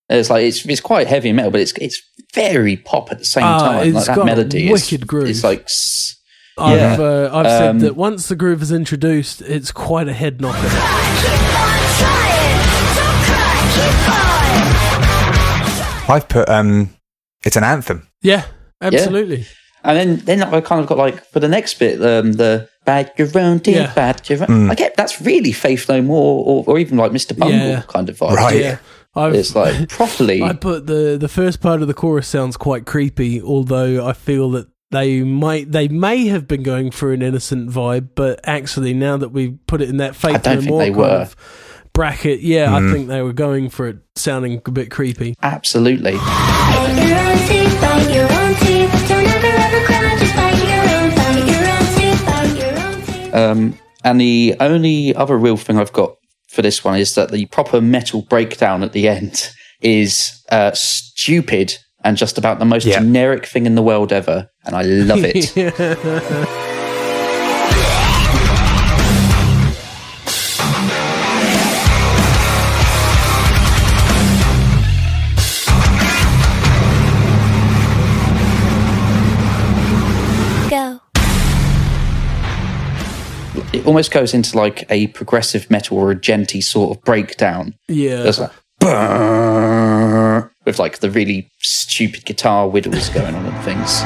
It's 0.09 0.29
like 0.31 0.45
it's 0.45 0.64
it's 0.66 0.81
quite 0.81 1.07
heavy 1.07 1.33
metal, 1.33 1.51
but 1.51 1.61
it's 1.61 1.72
it's 1.81 2.01
very 2.35 2.77
pop 2.77 3.11
at 3.11 3.18
the 3.18 3.24
same 3.24 3.43
Ah, 3.45 3.59
time. 3.59 3.89
it's 3.89 3.97
Like 3.97 4.07
that 4.07 4.16
got 4.16 4.22
a 4.22 4.27
melody 4.27 4.70
is 4.70 4.72
wicked 4.91 5.07
groove. 5.07 5.29
It's 5.31 5.43
like 5.43 5.62
s- 5.64 6.16
I've, 6.59 6.77
Yeah. 6.79 6.97
uh, 7.05 7.31
I've 7.33 7.47
Um, 7.47 7.81
said 7.81 7.81
that 7.81 7.97
once 7.97 8.29
the 8.29 8.37
groove 8.37 8.62
is 8.62 8.70
introduced, 8.72 9.41
it's 9.43 9.72
quite 9.72 10.09
a 10.09 10.12
head 10.12 10.41
knocker. 10.41 11.56
I've 16.09 16.29
put 16.29 16.49
um, 16.49 16.91
it's 17.45 17.57
an 17.57 17.64
anthem. 17.64 18.07
Yeah, 18.22 18.45
absolutely. 18.81 19.45
and 19.83 19.97
then 19.99 20.16
then 20.24 20.43
I 20.43 20.61
kind 20.61 20.81
of 20.81 20.87
got 20.87 20.99
like 20.99 21.24
for 21.27 21.41
the 21.41 21.49
next 21.49 21.79
bit 21.79 22.01
um, 22.01 22.33
the 22.35 22.68
bad 22.85 23.12
your 23.16 23.29
own 23.37 23.61
teeth, 23.61 23.74
Yeah. 23.77 23.93
bad 23.95 24.29
your 24.29 24.49
own. 24.49 24.70
I 24.70 24.74
get 24.74 24.97
that's 24.97 25.20
really 25.20 25.53
Faith 25.53 25.89
No 25.89 26.01
More 26.03 26.45
or, 26.45 26.64
or 26.66 26.79
even 26.79 26.97
like 26.97 27.11
Mr 27.11 27.37
Bungle 27.37 27.59
Yeah. 27.59 27.83
kind 27.89 28.09
of 28.09 28.16
vibe. 28.18 28.37
Right. 28.37 28.61
Yeah, 28.61 28.79
I've, 29.16 29.35
It's 29.35 29.55
like 29.57 29.89
properly. 29.99 30.43
I 30.43 30.53
put 30.53 30.87
the 30.87 31.16
the 31.20 31.29
first 31.29 31.61
part 31.61 31.83
of 31.83 31.89
the 31.89 31.95
chorus 31.95 32.29
sounds 32.29 32.57
quite 32.57 32.87
creepy, 32.87 33.43
although 33.43 34.07
I 34.07 34.12
feel 34.12 34.51
that 34.53 34.68
they 34.93 35.22
might 35.24 35.72
they 35.72 35.89
may 35.89 36.27
have 36.29 36.47
been 36.47 36.62
going 36.62 36.93
for 36.93 37.12
an 37.12 37.20
innocent 37.20 37.68
vibe, 37.68 38.11
but 38.14 38.39
actually 38.45 38.95
now 38.95 39.16
that 39.16 39.31
we 39.31 39.59
put 39.66 39.83
it 39.83 39.89
in 39.91 39.97
that 39.97 40.14
faith 40.14 40.43
don't 40.45 40.55
no 40.55 40.61
think 40.61 40.70
more 40.70 40.79
they 40.79 40.91
were. 40.91 41.05
of 41.05 41.37
bracket, 41.97 42.40
yeah, 42.40 42.74
I 42.76 42.80
think 42.92 43.09
they 43.09 43.22
were 43.22 43.32
going 43.32 43.70
for 43.70 43.88
it 43.88 43.97
sounding 44.14 44.61
a 44.66 44.70
bit 44.70 44.90
creepy. 44.90 45.34
Absolutely. 45.42 46.12
Bite 46.12 47.09
your 47.09 47.18
own 47.18 47.38
teeth, 47.49 47.80
bite 47.80 48.14
your 48.14 48.30
own 48.30 48.55
teeth. 48.55 49.09
Don't 49.09 49.26
ever 49.26 49.47
ever 49.47 49.86
cry, 49.86 50.16
just 50.18 50.36
bite 50.36 50.62
your 50.62 50.84
own, 50.94 51.11
bite 51.16 51.47
your 51.51 51.64
own 51.72 51.86
teeth, 51.97 52.26
bite 52.26 52.57
your 52.59 52.78
own 52.78 53.03
teeth. 53.03 53.34
Um, 53.34 53.78
and 54.05 54.20
the 54.20 54.55
only 54.61 55.14
other 55.16 55.36
real 55.38 55.57
thing 55.57 55.78
I've 55.78 55.92
got 55.92 56.14
for 56.51 56.62
this 56.62 56.84
one 56.84 56.99
is 56.99 57.14
that 57.14 57.30
the 57.32 57.47
proper 57.47 57.80
metal 57.80 58.22
breakdown 58.22 58.82
at 58.82 58.92
the 58.92 59.09
end 59.09 59.51
is 59.80 60.44
uh, 60.51 60.72
stupid 60.72 61.76
and 62.05 62.16
just 62.16 62.38
about 62.38 62.59
the 62.61 62.64
most 62.64 62.84
Yeah. 62.86 62.99
generic 63.01 63.47
thing 63.47 63.66
in 63.66 63.74
the 63.74 63.82
world 63.82 64.12
ever. 64.12 64.49
And 64.64 64.76
I 64.76 64.82
love 64.82 65.20
it. 65.24 65.53
it 83.77 83.87
almost 83.87 84.11
goes 84.11 84.33
into 84.33 84.57
like 84.57 84.91
a 84.91 85.09
progressive 85.09 85.70
metal 85.70 85.99
or 85.99 86.11
a 86.11 86.16
djenty 86.16 86.62
sort 86.62 86.97
of 86.97 87.05
breakdown. 87.05 87.74
Yeah. 87.89 88.22
There's 88.22 88.41
like 88.41 88.53
with 90.64 90.79
like 90.79 90.99
the 90.99 91.11
really 91.11 91.51
stupid 91.59 92.24
guitar 92.24 92.68
whittles 92.68 93.09
going 93.11 93.35
on 93.35 93.47
and 93.47 93.64
things. 93.64 94.03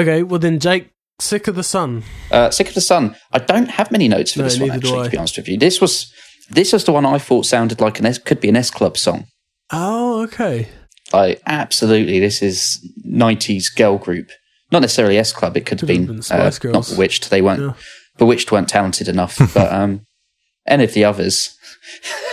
Okay, 0.00 0.22
well 0.22 0.38
then, 0.38 0.58
Jake, 0.58 0.88
sick 1.18 1.46
of 1.46 1.56
the 1.56 1.62
sun. 1.62 2.04
Uh, 2.30 2.50
Sick 2.50 2.68
of 2.68 2.74
the 2.74 2.80
Sun. 2.80 3.16
I 3.32 3.38
don't 3.38 3.68
have 3.68 3.92
many 3.92 4.08
notes 4.08 4.32
for 4.32 4.38
No, 4.38 4.44
this 4.44 4.58
one 4.58 4.70
actually. 4.70 5.04
To 5.04 5.10
be 5.10 5.18
honest 5.18 5.36
with 5.36 5.48
you, 5.48 5.58
this 5.58 5.78
was 5.78 6.10
this 6.50 6.72
was 6.72 6.84
the 6.84 6.92
one 6.92 7.04
I 7.04 7.18
thought 7.18 7.44
sounded 7.44 7.80
like 7.82 7.98
an 8.00 8.06
S, 8.06 8.18
could 8.18 8.40
be 8.40 8.48
an 8.48 8.56
S 8.56 8.70
Club 8.70 8.96
song. 8.96 9.26
Oh, 9.70 10.22
okay. 10.22 10.68
Like 11.12 11.42
absolutely, 11.46 12.18
this 12.18 12.40
is 12.40 12.80
'90s 13.06 13.64
girl 13.76 13.98
group. 13.98 14.30
Not 14.72 14.80
necessarily 14.80 15.18
S 15.18 15.32
Club. 15.32 15.56
It 15.58 15.66
could 15.66 15.80
have 15.80 15.88
been, 15.88 16.06
been 16.06 16.22
Spice 16.22 16.64
uh, 16.64 16.68
not 16.70 16.88
B*Witched. 16.88 17.28
They 17.28 17.42
weren't 17.42 17.60
Yeah. 17.60 17.72
B*Witched 18.18 18.50
weren't 18.50 18.68
talented 18.70 19.06
enough, 19.06 19.36
but 19.52 19.70
um, 19.70 20.02
any 20.66 20.84
of 20.84 20.94
the 20.94 21.04
others. 21.04 21.56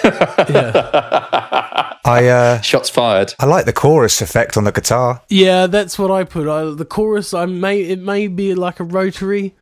Yeah. 0.03 1.93
I 2.05 2.27
uh, 2.27 2.61
Shots 2.61 2.89
fired. 2.89 3.33
I 3.39 3.45
like 3.45 3.65
the 3.65 3.73
chorus 3.73 4.21
effect 4.21 4.55
on 4.55 4.63
the 4.63 4.71
guitar. 4.71 5.21
Yeah, 5.29 5.67
that's 5.67 5.99
what 5.99 6.09
I 6.09 6.23
put. 6.23 6.47
I, 6.47 6.73
the 6.73 6.85
chorus, 6.85 7.33
I 7.33 7.45
may 7.45 7.81
it 7.81 7.99
may 7.99 8.27
be 8.27 8.55
like 8.55 8.79
a 8.79 8.85
rotary 8.85 9.55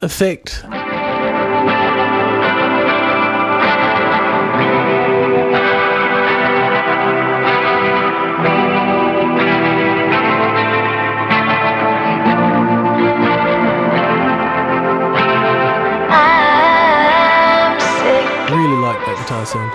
effect. 0.00 0.64
Sound. 19.44 19.72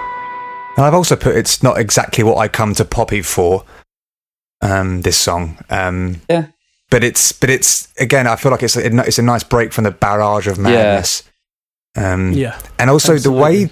And 0.77 0.85
I've 0.85 0.93
also 0.93 1.15
put 1.15 1.35
it's 1.35 1.61
not 1.61 1.77
exactly 1.77 2.23
what 2.23 2.37
I 2.37 2.47
come 2.47 2.73
to 2.75 2.85
Poppy 2.85 3.21
for. 3.21 3.63
Um, 4.61 5.01
this 5.01 5.17
song. 5.17 5.57
Um, 5.69 6.21
Yeah. 6.29 6.45
but 6.89 7.03
it's 7.03 7.31
but 7.33 7.49
it's 7.49 7.89
again. 7.99 8.27
I 8.27 8.37
feel 8.37 8.51
like 8.51 8.63
it's 8.63 8.77
a, 8.77 8.85
it's 9.05 9.19
a 9.19 9.23
nice 9.23 9.43
break 9.43 9.73
from 9.73 9.83
the 9.83 9.91
barrage 9.91 10.47
of 10.47 10.57
madness. 10.57 11.23
Um, 11.95 12.31
Yeah, 12.31 12.57
and 12.79 12.89
also 12.89 13.17
the 13.17 13.31
way 13.31 13.69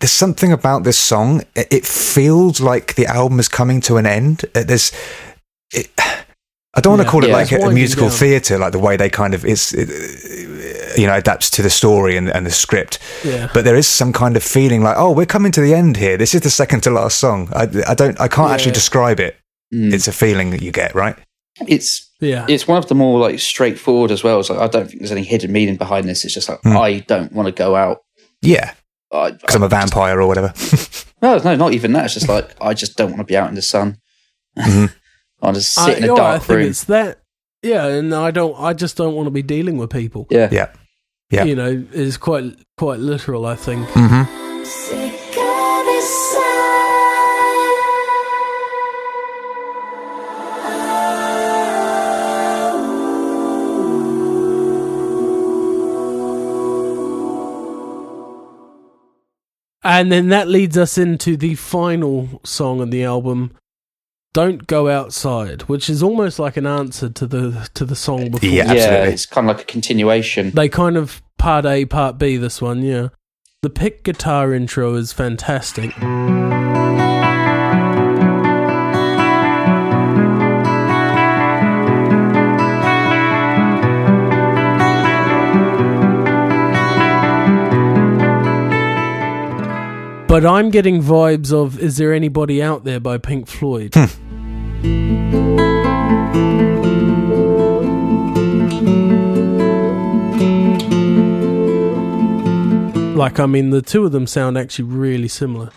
there's 0.00 0.12
something 0.12 0.52
about 0.52 0.84
this 0.84 0.96
song. 0.98 1.42
It, 1.56 1.66
it 1.72 1.84
feels 1.86 2.60
like 2.60 2.94
the 2.94 3.06
album 3.06 3.40
is 3.40 3.48
coming 3.48 3.80
to 3.82 3.96
an 3.96 4.06
end. 4.06 4.44
Uh, 4.54 4.62
There's, 4.62 4.92
it, 5.72 5.90
I 6.74 6.80
don't 6.80 6.92
want 6.96 7.02
to 7.02 7.08
call 7.08 7.24
it 7.24 7.30
like 7.30 7.50
a, 7.50 7.56
a 7.56 7.70
musical 7.72 8.10
theatre, 8.10 8.58
like 8.58 8.72
the 8.72 8.78
way 8.78 8.96
they 8.96 9.08
kind 9.08 9.34
of 9.34 9.44
is, 9.44 9.72
it, 9.72 10.98
you 10.98 11.06
know, 11.06 11.14
adapts 11.16 11.50
to 11.50 11.62
the 11.62 11.70
story 11.70 12.16
and, 12.16 12.28
and 12.28 12.44
the 12.46 12.50
script. 12.50 12.98
yeah. 13.24 13.48
But 13.54 13.64
there 13.64 13.74
is 13.76 13.86
some 13.88 14.12
kind 14.12 14.36
of 14.36 14.42
feeling 14.42 14.82
like, 14.82 14.96
oh, 14.98 15.10
we're 15.12 15.26
coming 15.26 15.50
to 15.52 15.60
the 15.60 15.74
end 15.74 15.96
here. 15.96 16.16
This 16.16 16.34
is 16.34 16.42
the 16.42 16.50
second 16.50 16.82
to 16.82 16.90
last 16.90 17.18
song. 17.18 17.48
I, 17.54 17.62
I 17.88 17.94
don't, 17.94 18.20
I 18.20 18.28
can't 18.28 18.48
Yeah. 18.50 18.54
actually 18.54 18.72
describe 18.72 19.18
it. 19.18 19.36
Mm. 19.74 19.92
It's 19.92 20.08
a 20.08 20.12
feeling 20.12 20.50
that 20.50 20.60
you 20.62 20.70
get, 20.70 20.94
right? 20.94 21.16
It's 21.66 22.08
Yeah. 22.20 22.46
it's 22.48 22.68
one 22.68 22.78
of 22.78 22.86
the 22.88 22.94
more 22.94 23.18
like 23.18 23.40
straightforward 23.40 24.10
as 24.10 24.22
well. 24.22 24.38
It's 24.40 24.48
like 24.50 24.60
I 24.60 24.68
don't 24.68 24.86
think 24.88 25.00
there's 25.00 25.10
any 25.12 25.24
hidden 25.24 25.50
meaning 25.52 25.76
behind 25.76 26.08
this. 26.08 26.24
It's 26.24 26.34
just 26.34 26.48
like 26.48 26.60
Hmm. 26.62 26.76
I 26.76 27.00
don't 27.00 27.32
want 27.32 27.46
to 27.46 27.52
go 27.52 27.74
out. 27.76 28.02
Yeah, 28.42 28.74
because 29.10 29.54
I'm 29.56 29.62
a 29.64 29.68
vampire 29.68 30.20
or 30.20 30.26
whatever. 30.26 30.52
No, 31.20 31.36
no, 31.38 31.56
not 31.56 31.72
even 31.72 31.92
that. 31.94 32.04
It's 32.04 32.14
just 32.14 32.28
like 32.28 32.54
I 32.60 32.74
just 32.74 32.96
don't 32.96 33.08
want 33.10 33.18
to 33.18 33.24
be 33.24 33.36
out 33.36 33.48
in 33.48 33.56
the 33.56 33.62
sun. 33.62 33.98
Mhm. 34.56 34.92
I'll 35.40 35.52
just 35.52 35.78
I, 35.78 35.86
sit 35.86 35.98
in 35.98 36.04
a 36.04 36.06
yeah, 36.08 36.12
I 36.12 36.16
dark 36.16 36.42
think 36.42 36.60
it's 36.60 36.84
that. 36.84 37.20
Yeah, 37.62 37.86
and 37.86 38.14
I 38.14 38.30
don't. 38.30 38.58
I 38.58 38.72
just 38.72 38.96
don't 38.96 39.14
want 39.14 39.26
to 39.26 39.30
be 39.30 39.42
dealing 39.42 39.78
with 39.78 39.90
people. 39.90 40.26
Yeah. 40.30 40.48
yeah. 40.50 40.72
Yeah. 41.30 41.44
You 41.44 41.56
know, 41.56 41.86
it's 41.92 42.16
quite 42.16 42.56
quite 42.76 43.00
literal. 43.00 43.46
I 43.46 43.54
think. 43.54 43.86
Mm-hmm. 43.88 44.64
Sick 44.64 45.36
of 45.36 45.86
the 45.86 46.00
sun. 46.00 46.58
And 59.84 60.12
then 60.12 60.28
that 60.28 60.48
leads 60.48 60.76
us 60.76 60.98
into 60.98 61.36
the 61.36 61.54
final 61.54 62.40
song 62.44 62.80
on 62.80 62.90
the 62.90 63.04
album, 63.04 63.52
"Don't 64.38 64.68
Go 64.68 64.88
Outside," 64.88 65.62
which 65.62 65.90
is 65.90 66.00
almost 66.00 66.38
like 66.38 66.56
an 66.56 66.64
answer 66.64 67.08
to 67.08 67.26
the 67.26 67.68
to 67.74 67.84
the 67.84 67.96
song 67.96 68.30
before. 68.30 68.48
Yeah. 68.48 68.72
Yeah, 68.72 68.82
Absolutely. 68.84 69.12
it's 69.14 69.26
kind 69.26 69.50
of 69.50 69.56
like 69.56 69.64
a 69.64 69.66
continuation. 69.66 70.52
They 70.52 70.68
kind 70.68 70.96
of 70.96 71.20
part 71.38 71.66
A, 71.66 71.84
part 71.86 72.18
B. 72.18 72.36
This 72.36 72.62
one, 72.62 72.82
yeah. 72.82 73.08
The 73.62 73.70
pick 73.70 74.04
guitar 74.04 74.54
intro 74.54 74.94
is 74.94 75.12
fantastic. 75.12 75.92
But 90.28 90.46
I'm 90.46 90.70
getting 90.70 91.02
vibes 91.02 91.52
of 91.52 91.80
Is 91.80 91.96
There 91.96 92.12
Anybody 92.14 92.62
Out 92.62 92.84
There 92.84 93.00
by 93.00 93.18
Pink 93.18 93.48
Floyd. 93.48 93.94
Hmm. 93.96 94.27
Like, 103.16 103.40
I 103.40 103.46
mean, 103.46 103.70
the 103.70 103.82
two 103.82 104.04
of 104.06 104.12
them 104.12 104.26
sound 104.26 104.56
actually 104.56 104.84
really 104.86 105.28
similar. 105.28 105.70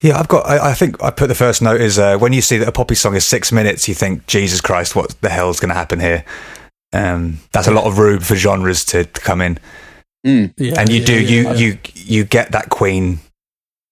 Yeah, 0.00 0.16
I've 0.20 0.28
got. 0.28 0.46
I, 0.46 0.70
I 0.70 0.74
think 0.74 1.02
I 1.02 1.10
put 1.10 1.26
the 1.26 1.34
first 1.34 1.60
note 1.60 1.80
is 1.80 1.98
uh, 1.98 2.16
when 2.18 2.32
you 2.32 2.40
see 2.40 2.56
that 2.58 2.68
a 2.68 2.72
poppy 2.72 2.94
song 2.94 3.16
is 3.16 3.24
six 3.24 3.50
minutes, 3.50 3.88
you 3.88 3.94
think, 3.94 4.26
Jesus 4.28 4.60
Christ, 4.60 4.94
what 4.94 5.20
the 5.20 5.28
hell's 5.28 5.58
going 5.58 5.70
to 5.70 5.74
happen 5.74 5.98
here? 5.98 6.24
Um, 6.92 7.38
that's 7.52 7.66
a 7.66 7.72
lot 7.72 7.84
of 7.86 7.98
room 7.98 8.20
for 8.20 8.36
genres 8.36 8.84
to, 8.86 9.04
to 9.04 9.20
come 9.20 9.40
in, 9.40 9.58
Mm. 10.26 10.52
Yeah, 10.56 10.80
and 10.80 10.88
you 10.90 10.98
yeah, 11.00 11.06
do. 11.06 11.12
yeah, 11.14 11.28
you 11.28 11.42
yeah. 11.42 11.52
you 11.54 11.78
you 11.94 12.24
get 12.24 12.50
that 12.52 12.70
Queen 12.70 13.20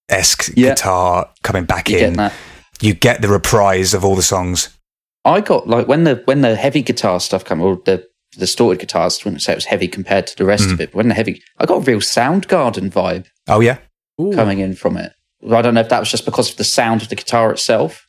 esque 0.09 0.49
Yeah. 0.57 0.71
guitar 0.71 1.29
coming 1.45 1.65
back 1.65 1.89
You 1.89 1.99
in. 1.99 2.31
Get 2.79 2.81
that. 2.81 2.87
You 2.87 2.95
get 2.95 3.23
the 3.23 3.29
reprise 3.29 3.95
of 3.95 4.05
all 4.05 4.15
the 4.17 4.23
songs. 4.23 4.77
I 5.25 5.41
got 5.41 5.67
like 5.69 5.89
when 5.89 6.05
the 6.05 6.23
when 6.25 6.43
the 6.43 6.55
heavy 6.57 6.83
guitar 6.83 7.21
stuff 7.21 7.45
came, 7.45 7.61
or 7.61 7.77
the 7.85 8.07
the 8.33 8.41
distorted 8.41 8.81
guitars. 8.81 9.19
I 9.21 9.25
wouldn't 9.25 9.43
say 9.43 9.53
it 9.53 9.57
was 9.57 9.65
heavy 9.67 9.89
compared 9.89 10.27
to 10.29 10.37
the 10.37 10.45
rest 10.45 10.69
Mm. 10.69 10.73
of 10.75 10.81
it. 10.81 10.91
But 10.91 10.97
when 10.97 11.09
the 11.09 11.15
heavy, 11.15 11.43
I 11.59 11.65
got 11.67 11.77
a 11.79 11.81
real 11.81 12.01
Soundgarden 12.01 12.91
vibe 12.91 13.27
Oh 13.49 13.61
yeah, 13.61 13.79
Ooh. 14.21 14.33
coming 14.35 14.59
in 14.59 14.75
from 14.75 14.97
it. 14.97 15.13
I 15.51 15.63
don't 15.63 15.75
know 15.75 15.81
if 15.81 15.89
that 15.89 16.01
was 16.01 16.11
just 16.11 16.25
because 16.27 16.51
of 16.51 16.57
the 16.57 16.65
sound 16.65 17.03
of 17.03 17.09
the 17.09 17.15
guitar 17.17 17.51
itself. 17.53 18.07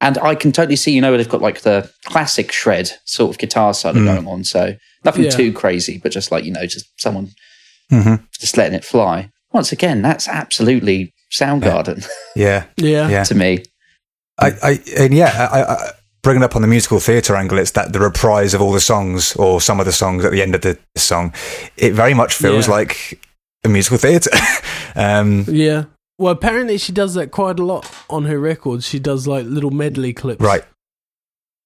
And 0.00 0.18
I 0.18 0.34
can 0.34 0.52
totally 0.52 0.76
see, 0.76 0.92
you 0.92 1.00
know, 1.00 1.16
they've 1.16 1.28
got 1.28 1.40
like 1.40 1.62
the 1.62 1.90
classic 2.04 2.52
shred 2.52 2.90
sort 3.06 3.30
of 3.34 3.38
guitar 3.38 3.72
solo 3.74 3.98
Mm. 4.00 4.04
going 4.04 4.28
on. 4.28 4.44
So 4.44 4.76
nothing 5.04 5.24
Yeah. 5.24 5.30
too 5.30 5.52
crazy, 5.52 5.98
but 5.98 6.12
just 6.12 6.30
like, 6.30 6.44
you 6.44 6.52
know, 6.52 6.66
just 6.66 6.86
someone 7.00 7.30
hmm 7.90 8.16
just 8.38 8.56
letting 8.56 8.74
it 8.74 8.84
fly. 8.84 9.30
Once 9.52 9.72
again, 9.72 10.02
that's 10.02 10.28
absolutely 10.28 11.12
Soundgarden 11.32 12.06
yeah, 12.36 12.64
Yeah. 12.76 13.08
yeah. 13.08 13.24
to 13.30 13.34
me. 13.34 13.64
I, 14.38 14.52
I 14.62 14.80
and 14.96 15.14
yeah, 15.14 15.48
I, 15.52 15.62
I, 15.62 15.90
bringing 16.22 16.42
up 16.42 16.56
on 16.56 16.62
the 16.62 16.68
musical 16.68 17.00
theatre 17.00 17.34
angle, 17.36 17.58
it's 17.58 17.70
that 17.72 17.92
the 17.92 18.00
reprise 18.00 18.52
of 18.54 18.60
all 18.60 18.72
the 18.72 18.80
songs 18.80 19.34
or 19.36 19.60
some 19.60 19.80
of 19.80 19.86
the 19.86 19.92
songs 19.92 20.24
at 20.24 20.32
the 20.32 20.42
end 20.42 20.54
of 20.54 20.60
the 20.62 20.78
song. 20.96 21.32
It 21.76 21.92
very 21.94 22.14
much 22.14 22.34
feels 22.34 22.66
Yeah. 22.68 22.74
like 22.74 23.20
a 23.64 23.68
musical 23.68 23.98
theatre. 23.98 24.30
um, 24.94 25.44
Yeah. 25.48 25.84
Well, 26.18 26.32
apparently 26.32 26.78
she 26.78 26.92
does 26.92 27.14
that 27.14 27.30
quite 27.30 27.58
a 27.58 27.64
lot 27.64 27.90
on 28.08 28.24
her 28.24 28.38
records. 28.38 28.88
She 28.88 28.98
does 28.98 29.26
like 29.26 29.44
little 29.46 29.70
medley 29.70 30.14
clips, 30.14 30.40
right. 30.40 30.64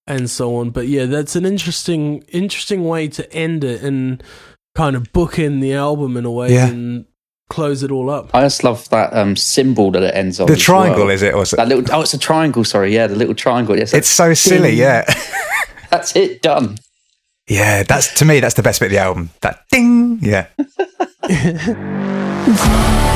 and 0.09 0.28
so 0.28 0.56
on. 0.56 0.70
But 0.70 0.88
yeah, 0.88 1.06
that's 1.06 1.36
an 1.36 1.47
interesting, 1.47 2.22
interesting 2.28 2.84
way 2.84 3.06
to 3.09 3.32
end 3.32 3.62
it 3.62 3.82
and 3.82 4.22
kind 4.74 4.97
of 4.97 5.12
book 5.12 5.38
in 5.38 5.60
the 5.60 5.74
album 5.74 6.16
in 6.16 6.24
a 6.24 6.30
way 6.32 6.52
Yeah. 6.55 6.66
and 6.68 7.05
close 7.51 7.82
it 7.82 7.90
all 7.90 8.09
up. 8.09 8.31
I 8.35 8.40
just 8.40 8.64
love 8.64 8.89
that 8.89 9.12
um, 9.12 9.36
cymbal 9.36 9.90
that 9.90 10.02
it 10.02 10.14
ends 10.14 10.40
on. 10.40 10.47
The 10.47 10.56
triangle 10.56 11.01
well. 11.01 11.10
is 11.10 11.20
it? 11.20 11.35
Or 11.35 11.43
is 11.43 11.52
it? 11.52 11.56
That 11.56 11.68
little, 11.68 11.85
oh, 11.94 12.01
it's 12.01 12.14
a 12.14 12.18
triangle. 12.18 12.64
Sorry, 12.64 12.94
yeah, 12.94 13.06
the 13.06 13.16
little 13.16 13.35
triangle. 13.35 13.77
Yes, 13.77 13.93
It's 13.93 14.09
so 14.09 14.32
silly, 14.32 14.72
yeah. 14.72 15.05
that's 15.90 16.16
it. 16.16 16.40
Done. 16.40 16.78
yeah, 17.47 17.82
that's 17.82 18.14
to 18.14 18.24
me 18.24 18.40
that's 18.40 18.55
the 18.55 18.62
best 18.62 18.81
bit 18.81 18.86
of 18.86 18.93
the 18.93 18.98
album. 18.98 19.31
That 19.43 19.64
ding, 19.70 20.20
yeah. 20.22 20.47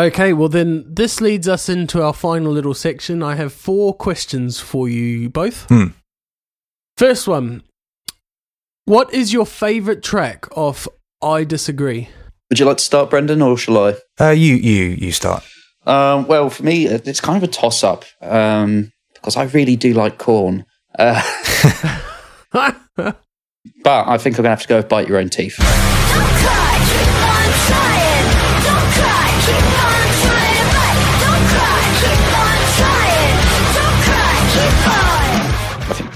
Okay, 0.00 0.32
well 0.32 0.48
then 0.48 0.86
this 0.88 1.20
leads 1.20 1.46
us 1.46 1.68
into 1.68 2.02
our 2.02 2.14
final 2.14 2.50
little 2.50 2.72
section. 2.72 3.22
I 3.22 3.34
have 3.34 3.52
four 3.52 3.92
questions 3.92 4.58
for 4.58 4.88
you 4.88 5.28
both. 5.28 5.66
Hmm. 5.68 5.88
First 6.96 7.28
one. 7.28 7.62
What 8.86 9.12
is 9.12 9.34
your 9.34 9.44
favorite 9.44 10.02
track 10.02 10.46
of 10.56 10.88
I 11.20 11.44
Disagree? 11.44 12.08
Would 12.48 12.58
you 12.58 12.64
like 12.64 12.78
to 12.78 12.82
start, 12.82 13.10
Brendan, 13.10 13.42
or 13.42 13.58
shall 13.58 13.76
I? 13.76 13.96
Uh, 14.18 14.30
you 14.30 14.54
you 14.54 14.86
you 14.86 15.12
start. 15.12 15.44
Um, 15.84 16.26
well, 16.26 16.48
for 16.48 16.62
me, 16.62 16.86
it's 16.86 17.20
kind 17.20 17.36
of 17.36 17.42
a 17.42 17.52
toss 17.52 17.84
up 17.84 18.06
um, 18.22 18.92
because 19.12 19.36
I 19.36 19.44
really 19.44 19.76
do 19.76 19.92
like 19.92 20.16
Korn. 20.16 20.64
Uh, 20.98 21.20
but 22.52 23.16
I 23.84 24.16
think 24.16 24.38
I'm 24.38 24.42
going 24.42 24.44
to 24.44 24.48
have 24.48 24.62
to 24.62 24.68
go 24.68 24.78
with 24.78 24.88
Bite 24.88 25.08
Your 25.08 25.18
Own 25.18 25.28
Teeth. 25.28 25.56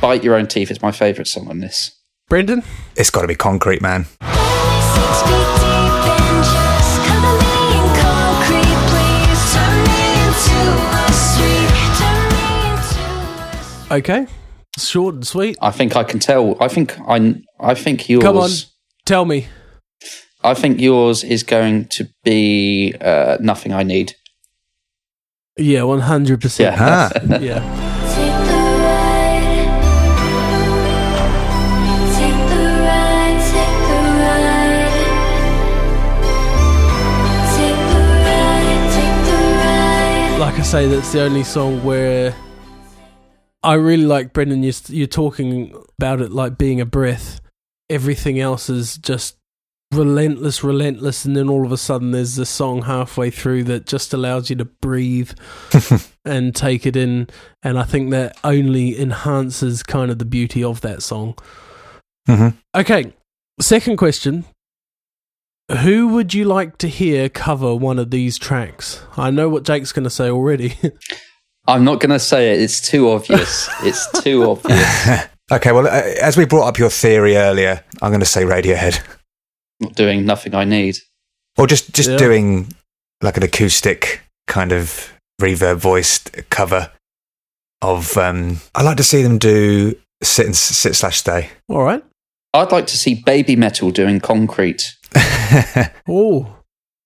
Bite 0.04 0.22
Your 0.22 0.34
Own 0.34 0.46
Teeth 0.46 0.70
is 0.70 0.82
my 0.82 0.92
favourite 0.92 1.26
song 1.26 1.48
on 1.48 1.60
this. 1.60 1.90
Brendan? 2.28 2.62
It's 2.94 3.08
got 3.08 3.22
to 3.22 3.26
be 3.26 3.34
concrete, 3.34 3.80
man. 3.80 4.04
Only 4.20 4.34
six 4.92 5.22
feet 5.22 5.48
deep 5.64 5.96
and 6.20 6.44
just 6.44 7.00
cover 7.08 7.32
me 7.40 7.56
in 7.72 7.86
concrete. 8.04 8.80
Please 8.92 9.42
turn 9.54 9.76
me 9.88 10.00
into 10.20 10.60
a 10.92 11.08
street. 11.10 11.72
Turn 11.96 12.28
me 12.34 12.44
into 12.68 13.94
a 13.94 13.96
Okay. 13.96 14.26
Short 14.78 15.14
and 15.14 15.26
sweet. 15.26 15.56
I 15.62 15.70
think 15.70 15.96
I 15.96 16.04
can 16.04 16.20
tell. 16.20 16.62
I 16.62 16.68
think 16.68 17.00
I. 17.08 17.36
I 17.58 17.72
think 17.72 18.06
yours. 18.06 18.22
Come 18.24 18.36
on. 18.36 18.50
Tell 19.06 19.24
me. 19.24 19.46
I 20.42 20.52
think 20.52 20.82
yours 20.82 21.24
is 21.24 21.42
going 21.42 21.86
to 21.92 22.06
be 22.24 22.94
uh, 23.00 23.38
nothing 23.40 23.72
I 23.72 23.84
need. 23.84 24.16
Yeah, 25.56 25.80
100%. 25.80 26.58
Yeah. 26.60 26.76
Ah, 26.78 27.38
Yeah. 27.40 27.93
Like 40.54 40.60
I 40.60 40.66
say, 40.66 40.86
that's 40.86 41.10
the 41.12 41.22
only 41.22 41.42
song 41.42 41.82
where 41.82 42.32
I 43.64 43.74
really 43.74 44.06
like 44.06 44.32
Brendan. 44.32 44.62
You're, 44.62 44.72
you're 44.86 45.08
talking 45.08 45.74
about 45.98 46.20
it 46.20 46.30
like 46.30 46.56
being 46.56 46.80
a 46.80 46.86
breath. 46.86 47.40
Everything 47.90 48.38
else 48.38 48.70
is 48.70 48.96
just 48.96 49.36
relentless, 49.90 50.62
relentless, 50.62 51.24
and 51.24 51.36
then 51.36 51.48
all 51.48 51.66
of 51.66 51.72
a 51.72 51.76
sudden 51.76 52.12
there's 52.12 52.36
this 52.36 52.50
song 52.50 52.82
halfway 52.82 53.30
through 53.30 53.64
that 53.64 53.86
just 53.86 54.14
allows 54.14 54.48
you 54.48 54.54
to 54.54 54.64
breathe 54.64 55.32
and 56.24 56.54
take 56.54 56.86
it 56.86 56.94
in. 56.94 57.26
And 57.64 57.76
I 57.76 57.82
think 57.82 58.12
that 58.12 58.38
only 58.44 58.96
enhances 58.96 59.82
kind 59.82 60.12
of 60.12 60.20
the 60.20 60.24
beauty 60.24 60.62
of 60.62 60.82
that 60.82 61.02
song. 61.02 61.34
hmm 62.28 62.50
Okay, 62.76 63.12
second 63.60 63.96
question. 63.96 64.44
Who 65.82 66.08
would 66.08 66.34
you 66.34 66.44
like 66.44 66.76
to 66.78 66.88
hear 66.88 67.28
cover 67.28 67.74
one 67.74 67.98
of 67.98 68.10
these 68.10 68.38
tracks? 68.38 69.00
I 69.16 69.30
know 69.30 69.48
what 69.48 69.64
Jake's 69.64 69.92
going 69.92 70.04
to 70.04 70.10
say 70.10 70.28
already. 70.30 70.74
I'm 71.66 71.84
not 71.84 72.00
going 72.00 72.10
to 72.10 72.18
say 72.18 72.52
it. 72.52 72.60
It's 72.60 72.80
too 72.86 73.08
obvious. 73.10 73.68
it's 73.82 74.22
too 74.22 74.42
obvious. 74.50 75.26
Okay, 75.52 75.72
well, 75.72 75.86
uh, 75.86 75.90
as 76.22 76.38
we 76.38 76.46
brought 76.46 76.66
up 76.68 76.78
your 76.78 76.88
theory 76.88 77.36
earlier, 77.36 77.84
I'm 78.00 78.10
going 78.10 78.20
to 78.20 78.26
say 78.26 78.44
Radiohead, 78.44 78.98
Not 79.78 79.94
doing 79.94 80.24
nothing 80.24 80.54
I 80.54 80.64
need. 80.64 80.96
or 81.58 81.66
just 81.66 81.92
just 81.92 82.08
Yeah. 82.08 82.16
doing 82.16 82.68
like 83.20 83.36
an 83.36 83.42
acoustic 83.42 84.22
kind 84.46 84.72
of 84.72 85.12
reverb 85.42 85.76
voiced 85.76 86.30
cover 86.48 86.90
of. 87.82 88.16
Um, 88.16 88.60
I 88.74 88.82
like 88.82 88.96
to 88.96 89.04
see 89.04 89.22
them 89.22 89.36
do 89.36 89.94
sit 90.22 90.46
and 90.46 90.56
sit 90.56 90.96
slash 90.96 91.18
stay. 91.18 91.50
All 91.68 91.82
right. 91.84 92.02
I'd 92.54 92.72
like 92.72 92.86
to 92.86 92.96
see 92.96 93.22
Babymetal 93.22 93.92
doing 93.92 94.20
concrete. 94.20 94.82
Oh, 96.08 96.56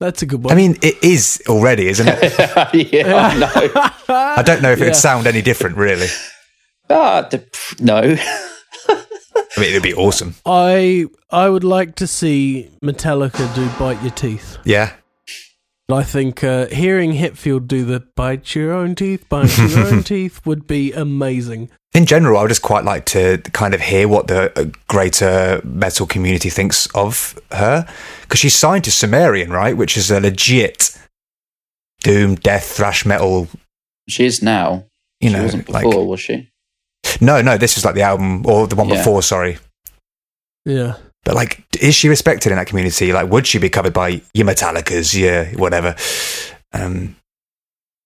that's 0.00 0.22
a 0.22 0.26
good 0.26 0.42
one. 0.44 0.52
I 0.52 0.56
mean, 0.56 0.76
it 0.82 1.02
is 1.02 1.42
already, 1.48 1.88
isn't 1.88 2.06
it? 2.08 2.22
yeah, 2.92 3.14
I 3.14 3.36
know. 3.38 3.90
I 4.08 4.42
don't 4.42 4.62
know 4.62 4.70
if 4.72 4.78
Yeah. 4.78 4.86
it'd 4.86 4.96
sound 4.96 5.26
any 5.26 5.42
different, 5.42 5.76
really. 5.76 6.06
Ah, 6.88 7.22
the, 7.30 7.44
no. 7.80 8.16
I 8.88 9.60
mean, 9.60 9.70
it'd 9.70 9.82
be 9.82 9.94
awesome. 9.94 10.34
I 10.46 11.06
I 11.30 11.48
would 11.48 11.64
like 11.64 11.96
to 11.96 12.06
see 12.06 12.70
Metallica 12.82 13.52
do 13.54 13.68
"Bite 13.78 14.00
Your 14.02 14.12
Teeth." 14.12 14.58
Yeah. 14.64 14.92
I 15.90 16.02
think 16.04 16.44
uh, 16.44 16.66
hearing 16.66 17.12
Hetfield 17.12 17.66
do 17.66 17.84
the 17.84 18.00
"Bite 18.14 18.54
Your 18.54 18.72
Own 18.72 18.94
Teeth, 18.94 19.28
Bite 19.28 19.56
Your 19.58 19.86
Own 19.86 20.02
Teeth" 20.02 20.44
would 20.46 20.66
be 20.66 20.92
amazing. 20.92 21.70
In 21.98 22.06
general, 22.06 22.38
I 22.38 22.42
would 22.42 22.48
just 22.48 22.62
quite 22.62 22.84
like 22.84 23.06
to 23.06 23.38
kind 23.52 23.74
of 23.74 23.80
hear 23.80 24.06
what 24.06 24.28
the 24.28 24.56
uh, 24.56 24.66
greater 24.86 25.60
metal 25.64 26.06
community 26.06 26.48
thinks 26.48 26.86
of 26.94 27.36
her. 27.50 27.88
Because 28.20 28.38
she's 28.38 28.54
signed 28.54 28.84
to 28.84 28.92
Sumerian, 28.92 29.50
right? 29.50 29.76
Which 29.76 29.96
is 29.96 30.08
a 30.08 30.20
legit 30.20 30.96
doom, 32.04 32.36
death, 32.36 32.66
thrash 32.76 33.04
metal. 33.04 33.48
She 34.08 34.24
is 34.26 34.44
now. 34.44 34.84
You 35.18 35.30
she 35.30 35.34
know, 35.34 35.42
wasn't 35.42 35.68
like. 35.70 35.82
before, 35.86 36.06
was 36.06 36.20
she? 36.20 36.48
No, 37.20 37.42
no, 37.42 37.58
this 37.58 37.76
is 37.76 37.84
like 37.84 37.96
the 37.96 38.02
album, 38.02 38.46
or 38.46 38.68
the 38.68 38.76
one 38.76 38.88
Yeah. 38.88 38.98
before, 38.98 39.20
sorry. 39.20 39.58
Yeah. 40.64 40.98
But 41.24 41.34
like, 41.34 41.64
is 41.80 41.96
she 41.96 42.08
respected 42.08 42.52
in 42.52 42.58
that 42.58 42.68
community? 42.68 43.12
Like, 43.12 43.28
would 43.28 43.44
she 43.44 43.58
be 43.58 43.70
covered 43.70 43.92
by 43.92 44.22
your 44.34 44.46
Metallicas, 44.46 45.20
yeah, 45.20 45.50
whatever? 45.56 45.96
Um, 46.72 47.16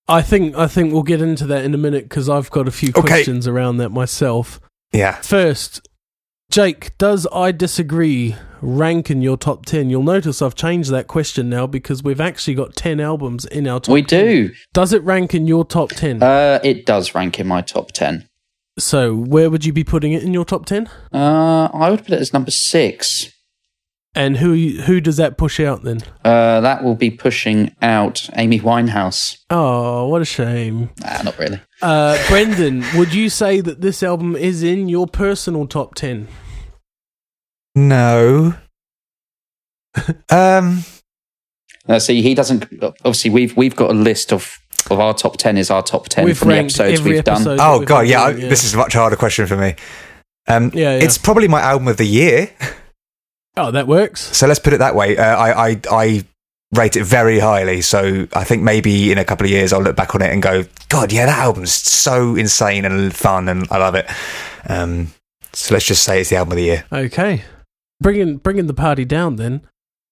I 0.09 0.21
think 0.23 0.57
I 0.57 0.67
think 0.67 0.93
we'll 0.93 1.03
get 1.05 1.23
into 1.23 1.47
that 1.47 1.65
in 1.65 1.75
a 1.75 1.79
minute 1.79 2.05
because 2.09 2.29
I've 2.29 2.51
got 2.51 2.67
a 2.69 2.73
few 2.73 2.91
Okay. 2.91 3.01
questions 3.03 3.47
around 3.47 3.77
that 3.79 3.91
myself. 3.91 4.61
yeah. 4.93 5.17
First, 5.23 5.89
Jake, 6.51 6.97
does 6.99 7.27
I 7.33 7.51
disagree 7.53 8.37
rank 8.61 9.11
in 9.11 9.23
your 9.23 9.37
top 9.39 9.65
10? 9.65 9.89
You'll 9.91 10.03
notice 10.03 10.43
I've 10.43 10.55
changed 10.55 10.91
that 10.91 11.07
question 11.07 11.49
now 11.49 11.67
because 11.67 12.03
we've 12.03 12.21
actually 12.21 12.55
got 12.55 12.77
10 12.77 13.01
albums 13.01 13.45
in 13.47 13.67
our 13.67 13.81
top 13.81 13.93
We 13.93 14.03
10. 14.03 14.25
do. 14.27 14.51
Does 14.75 14.93
it 14.93 15.03
rank 15.03 15.35
in 15.35 15.47
your 15.47 15.65
top 15.65 15.91
10? 15.91 16.23
Uh, 16.23 16.61
it 16.63 16.85
does 16.85 17.15
rank 17.15 17.41
in 17.41 17.47
my 17.47 17.63
top 17.63 17.93
10. 17.93 18.29
so, 18.79 19.15
where 19.15 19.49
would 19.51 19.65
you 19.65 19.73
be 19.73 19.85
putting 19.85 20.13
it 20.13 20.23
in 20.23 20.35
your 20.35 20.45
top 20.45 20.67
10? 20.67 20.89
Uh, 21.13 21.69
I 21.73 21.91
would 21.91 22.01
put 22.05 22.11
it 22.13 22.21
as 22.21 22.33
number 22.35 22.51
six. 22.51 23.31
And 24.15 24.37
who 24.37 24.55
who 24.83 25.01
does 25.01 25.17
that 25.17 25.39
push 25.39 25.59
out 25.59 25.85
then? 25.85 26.01
Uh, 26.23 26.61
that 26.61 26.85
will 26.85 26.95
be 26.95 27.11
pushing 27.11 27.75
out 27.81 28.29
Amy 28.37 28.61
Winehouse. 28.61 29.39
Oh, 29.49 30.07
what 30.09 30.21
a 30.21 30.27
shame. 30.27 30.91
Ah, 31.03 31.23
not 31.25 31.39
really. 31.39 31.61
Uh, 31.81 32.19
Brendan, 32.29 32.85
would 32.95 33.15
you 33.15 33.31
say 33.31 33.63
that 33.63 33.81
this 33.81 34.03
album 34.03 34.37
is 34.37 34.63
in 34.63 34.91
your 34.91 35.07
personal 35.07 35.67
top 35.67 35.95
10? 35.95 36.29
No. 37.75 38.55
um, 40.31 40.85
Uh, 41.89 41.99
see, 41.99 42.21
he 42.21 42.35
doesn't. 42.35 42.65
Obviously, 42.83 43.31
we've 43.31 43.57
we've 43.57 43.77
got 43.77 43.91
a 43.91 43.95
list 43.95 44.31
of 44.33 44.59
of 44.91 45.01
our 45.01 45.15
top 45.15 45.39
ten 45.39 45.57
is 45.57 45.71
our 45.71 45.83
top 45.83 46.09
10 46.09 46.25
We've 46.25 46.37
from 46.37 46.49
the 46.49 46.57
episodes 46.59 47.01
we've 47.03 47.25
done. 47.25 47.37
episode. 47.37 47.59
that 47.59 47.67
oh, 47.67 47.79
we've 47.79 47.89
God, 47.89 48.07
yeah, 48.07 48.31
doing, 48.31 48.45
I, 48.45 48.49
this 48.49 48.65
is 48.65 48.75
a 48.75 48.77
much 48.77 48.93
harder 48.95 49.17
question 49.17 49.47
for 49.47 49.57
me. 49.57 49.75
Um, 50.49 50.71
Yeah, 50.75 50.97
yeah. 50.97 51.05
It's 51.05 51.19
probably 51.19 51.49
my 51.49 51.61
album 51.61 51.89
of 51.89 51.97
the 51.97 52.05
year. 52.05 52.51
Oh, 53.57 53.71
that 53.71 53.87
works. 53.87 54.21
So 54.37 54.47
let's 54.47 54.61
put 54.61 54.73
it 54.73 54.79
that 54.79 54.95
way. 54.95 55.17
Uh, 55.17 55.25
I, 55.37 55.69
I, 55.71 55.81
I 55.91 56.25
rate 56.73 56.97
it 56.97 57.05
very 57.05 57.39
highly. 57.39 57.83
So 57.83 58.27
I 58.33 58.45
think 58.45 58.63
maybe 58.63 59.13
in 59.13 59.19
a 59.19 59.25
couple 59.25 59.45
of 59.45 59.51
years 59.51 59.73
I'll 59.73 59.83
look 59.83 59.97
back 59.97 60.15
on 60.15 60.23
it 60.23 60.31
and 60.33 60.43
go, 60.43 60.65
God, 60.89 61.13
yeah, 61.13 61.27
that 61.27 61.39
album's 61.39 61.73
so 61.73 62.35
insane 62.35 62.85
and 62.87 63.15
fun, 63.15 63.49
and 63.49 63.67
I 63.71 63.79
love 63.79 63.95
it. 63.95 64.07
Um, 64.69 65.09
so 65.53 65.75
let's 65.75 65.85
just 65.87 66.03
say 66.03 66.21
it's 66.21 66.31
the 66.31 66.37
album 66.37 66.53
of 66.53 66.57
the 66.57 66.63
year. 66.65 66.85
Okay. 66.91 67.45
Bringing 68.01 68.39
bringing 68.39 68.67
the 68.69 68.75
party 68.75 69.05
down 69.05 69.37
then. 69.37 69.63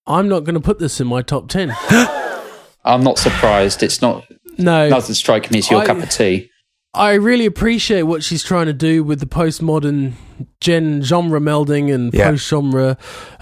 I'm 0.06 0.28
not 0.28 0.40
going 0.40 0.54
to 0.54 0.60
put 0.60 0.78
this 0.78 1.00
in 1.00 1.06
my 1.06 1.22
top 1.22 1.48
10. 1.48 1.74
I'm 2.84 3.02
not 3.02 3.18
surprised. 3.18 3.82
It's 3.82 4.02
not 4.02 4.26
No. 4.58 4.88
doesn't 4.88 5.14
strike 5.14 5.50
me 5.50 5.58
as 5.60 5.70
your 5.70 5.80
I- 5.82 5.86
cup 5.86 5.98
of 5.98 6.10
tea. 6.10 6.49
I 6.92 7.12
really 7.14 7.46
appreciate 7.46 8.02
what 8.02 8.24
she's 8.24 8.42
trying 8.42 8.66
to 8.66 8.72
do 8.72 9.04
with 9.04 9.20
the 9.20 9.26
postmodern 9.26 10.12
gen 10.60 11.02
genre 11.02 11.40
melding 11.40 11.92
and 11.94 12.12
Yeah. 12.12 12.30
post 12.30 12.48
genre, 12.48 12.96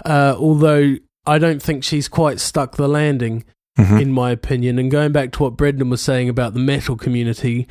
uh, 0.05 0.35
although 0.37 0.95
I 1.25 1.39
don't 1.39 1.61
think 1.61 1.83
she's 1.83 2.07
quite 2.07 2.39
stuck 2.39 2.75
the 2.77 2.87
landing, 2.87 3.43
Mhm. 3.79 4.01
in 4.01 4.11
my 4.11 4.31
opinion. 4.31 4.77
And 4.77 4.91
going 4.91 5.11
back 5.11 5.31
to 5.33 5.43
what 5.43 5.57
Brendan 5.57 5.89
was 5.89 6.01
saying 6.01 6.29
about 6.29 6.53
the 6.53 6.59
metal 6.59 6.95
community, 6.95 7.67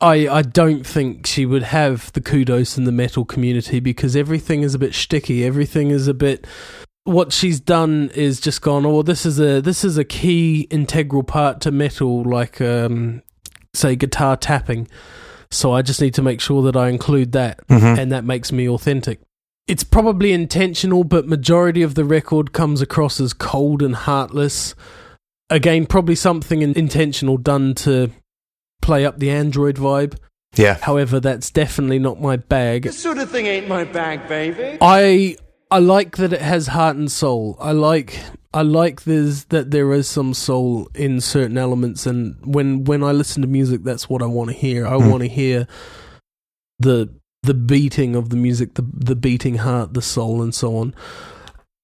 I, 0.00 0.28
I 0.28 0.42
don't 0.42 0.84
think 0.86 1.26
she 1.26 1.46
would 1.46 1.62
have 1.62 2.12
the 2.12 2.20
kudos 2.20 2.76
in 2.76 2.84
the 2.84 2.92
metal 2.92 3.24
community 3.24 3.80
because 3.80 4.16
everything 4.16 4.62
is 4.62 4.74
a 4.74 4.78
bit 4.78 4.92
sticky. 4.94 5.44
Everything 5.44 5.90
is 5.90 6.08
a 6.08 6.14
bit. 6.14 6.46
What 7.04 7.32
she's 7.32 7.60
done 7.60 8.10
is 8.14 8.40
just 8.40 8.60
gone. 8.60 8.84
Oh, 8.86 9.02
this 9.02 9.24
is 9.24 9.38
a 9.38 9.60
this 9.60 9.84
is 9.84 9.96
a 9.98 10.04
key 10.04 10.66
integral 10.70 11.22
part 11.22 11.60
to 11.62 11.70
metal, 11.70 12.22
like 12.24 12.60
um, 12.60 13.22
say 13.74 13.96
guitar 13.96 14.36
tapping. 14.36 14.88
So 15.50 15.72
I 15.72 15.82
just 15.82 16.00
need 16.00 16.14
to 16.14 16.22
make 16.22 16.40
sure 16.40 16.62
that 16.62 16.76
I 16.76 16.88
include 16.88 17.32
that, 17.32 17.66
Mhm. 17.68 17.98
and 17.98 18.12
that 18.12 18.24
makes 18.24 18.50
me 18.52 18.68
authentic. 18.68 19.20
It's 19.68 19.84
probably 19.84 20.32
intentional, 20.32 21.04
but 21.04 21.26
majority 21.28 21.82
of 21.82 21.94
the 21.94 22.04
record 22.04 22.52
comes 22.52 22.80
across 22.82 23.20
as 23.20 23.32
cold 23.32 23.82
and 23.82 23.94
heartless. 23.94 24.74
again, 25.50 25.84
probably 25.84 26.14
something 26.14 26.62
in- 26.62 26.72
intentional 26.72 27.36
done 27.36 27.74
to 27.74 28.10
play 28.80 29.04
up 29.04 29.18
the 29.18 29.30
Android 29.30 29.76
vibe. 29.76 30.14
Yeah. 30.56 30.78
However, 30.80 31.20
that's 31.20 31.50
definitely 31.50 31.98
not 31.98 32.20
my 32.20 32.36
bag. 32.36 32.84
This 32.84 32.98
sort 32.98 33.18
of 33.18 33.30
thing 33.30 33.46
ain't 33.46 33.68
my 33.68 33.84
bag, 33.84 34.26
baby. 34.26 34.78
I 34.80 35.36
I 35.70 35.78
like 35.80 36.16
that 36.16 36.32
it 36.32 36.40
has 36.40 36.68
heart 36.68 36.96
and 36.96 37.12
soul. 37.12 37.58
I 37.60 37.72
like 37.72 38.20
I 38.54 38.62
like 38.62 39.02
there's 39.02 39.44
that 39.46 39.70
there 39.72 39.92
is 39.92 40.08
some 40.08 40.32
soul 40.32 40.88
in 40.94 41.20
certain 41.20 41.58
elements, 41.58 42.06
and 42.06 42.36
when 42.44 42.84
when 42.84 43.02
I 43.02 43.10
listen 43.12 43.42
to 43.42 43.48
music, 43.48 43.82
that's 43.82 44.08
what 44.08 44.22
I 44.22 44.26
want 44.26 44.50
to 44.50 44.56
hear. 44.56 44.86
I 44.86 44.96
want 44.96 45.22
to 45.22 45.28
hear 45.28 45.66
the 46.78 47.12
the 47.42 47.54
beating 47.54 48.14
of 48.16 48.30
the 48.30 48.36
music, 48.36 48.74
the 48.74 48.86
the 48.92 49.16
beating 49.16 49.56
heart, 49.56 49.92
the 49.94 50.00
soul, 50.02 50.40
and 50.40 50.54
so 50.54 50.76
on. 50.76 50.94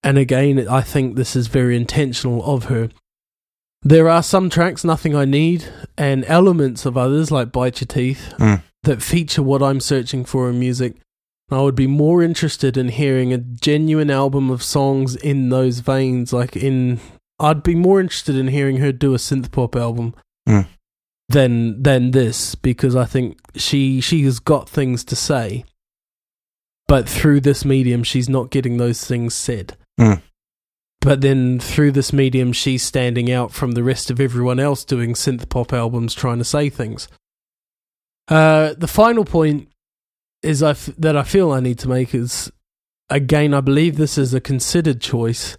And 0.03 0.17
again, 0.17 0.67
I 0.69 0.81
think 0.81 1.17
this 1.17 1.37
is 1.37 1.49
very 1.49 1.77
intentional 1.77 2.43
of 2.45 2.67
her. 2.67 2.89
There 3.83 4.09
are 4.09 4.23
some 4.23 4.49
tracks, 4.49 4.85
Nothing 4.85 5.15
I 5.17 5.25
Need, 5.25 5.65
and 5.99 6.25
elements 6.27 6.87
of 6.87 6.97
others 6.97 7.31
like 7.31 7.51
Bite 7.53 7.81
Your 7.81 7.87
Teeth 7.87 8.33
Mm. 8.39 8.63
that 8.85 9.03
feature 9.03 9.43
what 9.43 9.63
I'm 9.63 9.81
searching 9.81 10.25
for 10.25 10.49
in 10.49 10.59
music. 10.61 10.97
I 11.51 11.61
would 11.61 11.75
be 11.75 11.87
more 11.87 12.23
interested 12.23 12.77
in 12.77 12.89
hearing 12.89 13.33
a 13.33 13.39
genuine 13.39 14.11
album 14.11 14.51
of 14.51 14.63
songs 14.63 15.17
in 15.17 15.49
those 15.49 15.81
veins. 15.81 16.33
Like 16.33 16.57
in, 16.57 17.01
I'd 17.39 17.63
be 17.63 17.75
more 17.75 18.01
interested 18.01 18.37
in 18.37 18.49
hearing 18.49 18.77
her 18.79 18.93
do 18.93 19.15
a 19.15 19.19
synth 19.19 19.51
pop 19.51 19.75
album 19.77 20.15
Mm. 20.49 20.67
than 21.29 21.83
than 21.83 22.13
this 22.13 22.55
because 22.55 22.97
I 22.97 23.05
think 23.05 23.39
she 23.55 24.01
she 24.01 24.23
has 24.25 24.41
got 24.41 24.69
things 24.69 25.05
to 25.05 25.15
say, 25.17 25.65
but 26.89 27.09
through 27.09 27.41
this 27.41 27.65
medium, 27.65 28.03
she's 28.03 28.29
not 28.29 28.51
getting 28.51 28.79
those 28.79 29.05
things 29.05 29.35
said. 29.35 29.77
Mm. 29.99 30.23
But 31.01 31.21
then 31.21 31.61
through 31.61 31.93
this 31.93 32.13
medium, 32.13 32.53
she's 32.53 32.83
standing 32.83 33.31
out 33.31 33.53
from 33.53 33.73
the 33.73 33.83
rest 33.83 34.11
of 34.11 34.21
everyone 34.21 34.61
else 34.61 34.85
doing 34.85 35.15
synth 35.15 35.49
pop 35.49 35.73
albums, 35.73 36.15
trying 36.15 36.39
to 36.39 36.45
say 36.45 36.69
things. 36.71 37.09
Uh, 38.29 38.75
the 38.77 38.89
final 38.89 39.25
point 39.25 39.69
is 40.43 40.63
I 40.63 40.71
f- 40.71 40.91
that 40.99 41.17
I 41.17 41.23
feel 41.23 41.53
I 41.53 41.61
need 41.61 41.79
to 41.81 41.89
make 41.89 42.15
is 42.15 42.51
again 43.09 43.55
I 43.55 43.61
believe 43.61 43.97
this 43.97 44.17
is 44.19 44.35
a 44.35 44.41
considered 44.41 45.01
choice, 45.01 45.57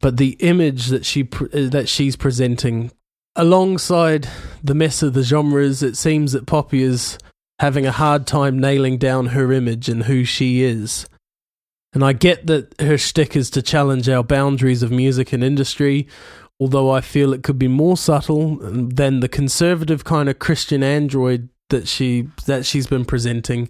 but 0.00 0.16
the 0.16 0.36
image 0.40 0.88
that 0.88 1.04
she 1.04 1.22
uh, 1.22 1.68
that 1.70 1.88
she's 1.88 2.16
presenting 2.16 2.90
alongside 3.36 4.28
the 4.62 4.74
mess 4.74 5.02
of 5.02 5.14
the 5.14 5.22
genres, 5.22 5.82
it 5.82 5.96
seems 5.96 6.32
that 6.32 6.46
Poppy 6.46 6.82
is 6.82 7.18
having 7.58 7.86
a 7.86 7.92
hard 7.92 8.26
time 8.26 8.58
nailing 8.58 8.98
down 8.98 9.26
her 9.26 9.52
image 9.52 9.88
and 9.88 10.04
who 10.04 10.24
she 10.24 10.62
is. 10.62 11.06
And 11.94 12.02
I 12.04 12.12
get 12.12 12.46
that 12.46 12.74
her 12.80 12.96
shtick 12.96 13.36
is 13.36 13.50
to 13.50 13.62
challenge 13.62 14.08
our 14.08 14.24
boundaries 14.24 14.82
of 14.82 14.90
music 14.90 15.32
and 15.32 15.44
industry, 15.44 16.08
although 16.58 16.90
I 16.90 17.02
feel 17.02 17.32
it 17.32 17.42
could 17.42 17.58
be 17.58 17.68
more 17.68 17.96
subtle 17.96 18.56
than 18.56 19.20
the 19.20 19.28
conservative 19.28 20.02
kind 20.04 20.28
of 20.28 20.38
Christian 20.38 20.82
android 20.82 21.50
that 21.68 21.88
she 21.88 22.28
that 22.46 22.66
she's 22.66 22.86
been 22.86 23.04
presenting 23.04 23.68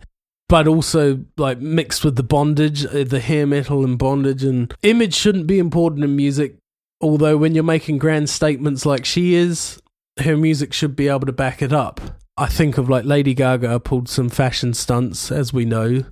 but 0.52 0.68
also 0.68 1.18
like 1.38 1.62
mixed 1.62 2.04
with 2.04 2.16
the 2.16 2.22
bondage, 2.22 2.84
uh, 2.84 3.04
the 3.04 3.20
hair 3.20 3.46
metal 3.46 3.86
and 3.86 3.96
bondage 3.96 4.44
and 4.44 4.74
image 4.82 5.14
shouldn't 5.14 5.46
be 5.46 5.58
important 5.58 6.04
in 6.04 6.14
music. 6.14 6.56
Although 7.00 7.38
when 7.38 7.54
you're 7.54 7.64
making 7.64 7.96
grand 7.96 8.28
statements 8.28 8.84
like 8.84 9.06
she 9.06 9.32
is, 9.32 9.80
her 10.20 10.36
music 10.36 10.74
should 10.74 10.94
be 10.94 11.08
able 11.08 11.24
to 11.24 11.32
back 11.32 11.62
it 11.62 11.72
up. 11.72 12.02
I 12.36 12.48
think 12.48 12.76
of 12.76 12.90
like 12.90 13.06
Lady 13.06 13.32
Gaga 13.32 13.80
pulled 13.80 14.10
some 14.10 14.28
fashion 14.28 14.74
stunts, 14.74 15.32
as 15.32 15.54
we 15.54 15.64
know, 15.64 16.04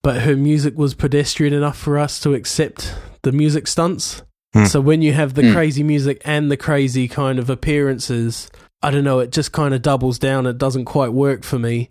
but 0.00 0.22
her 0.22 0.36
music 0.36 0.78
was 0.78 0.94
pedestrian 0.94 1.52
enough 1.52 1.76
for 1.76 1.98
us 1.98 2.20
to 2.20 2.34
accept 2.34 2.94
the 3.24 3.32
music 3.32 3.66
stunts. 3.66 4.22
Hmm. 4.54 4.66
So 4.66 4.80
when 4.80 5.02
you 5.02 5.12
have 5.12 5.34
the 5.34 5.42
Hmm. 5.42 5.52
crazy 5.52 5.82
music 5.82 6.22
and 6.24 6.52
the 6.52 6.56
crazy 6.56 7.08
kind 7.08 7.40
of 7.40 7.50
appearances, 7.50 8.48
I 8.80 8.92
don't 8.92 9.02
know, 9.02 9.18
it 9.18 9.32
just 9.32 9.50
kind 9.50 9.74
of 9.74 9.82
doubles 9.82 10.20
down. 10.20 10.46
It 10.46 10.56
doesn't 10.56 10.84
quite 10.84 11.12
work 11.12 11.42
for 11.42 11.58
me. 11.58 11.90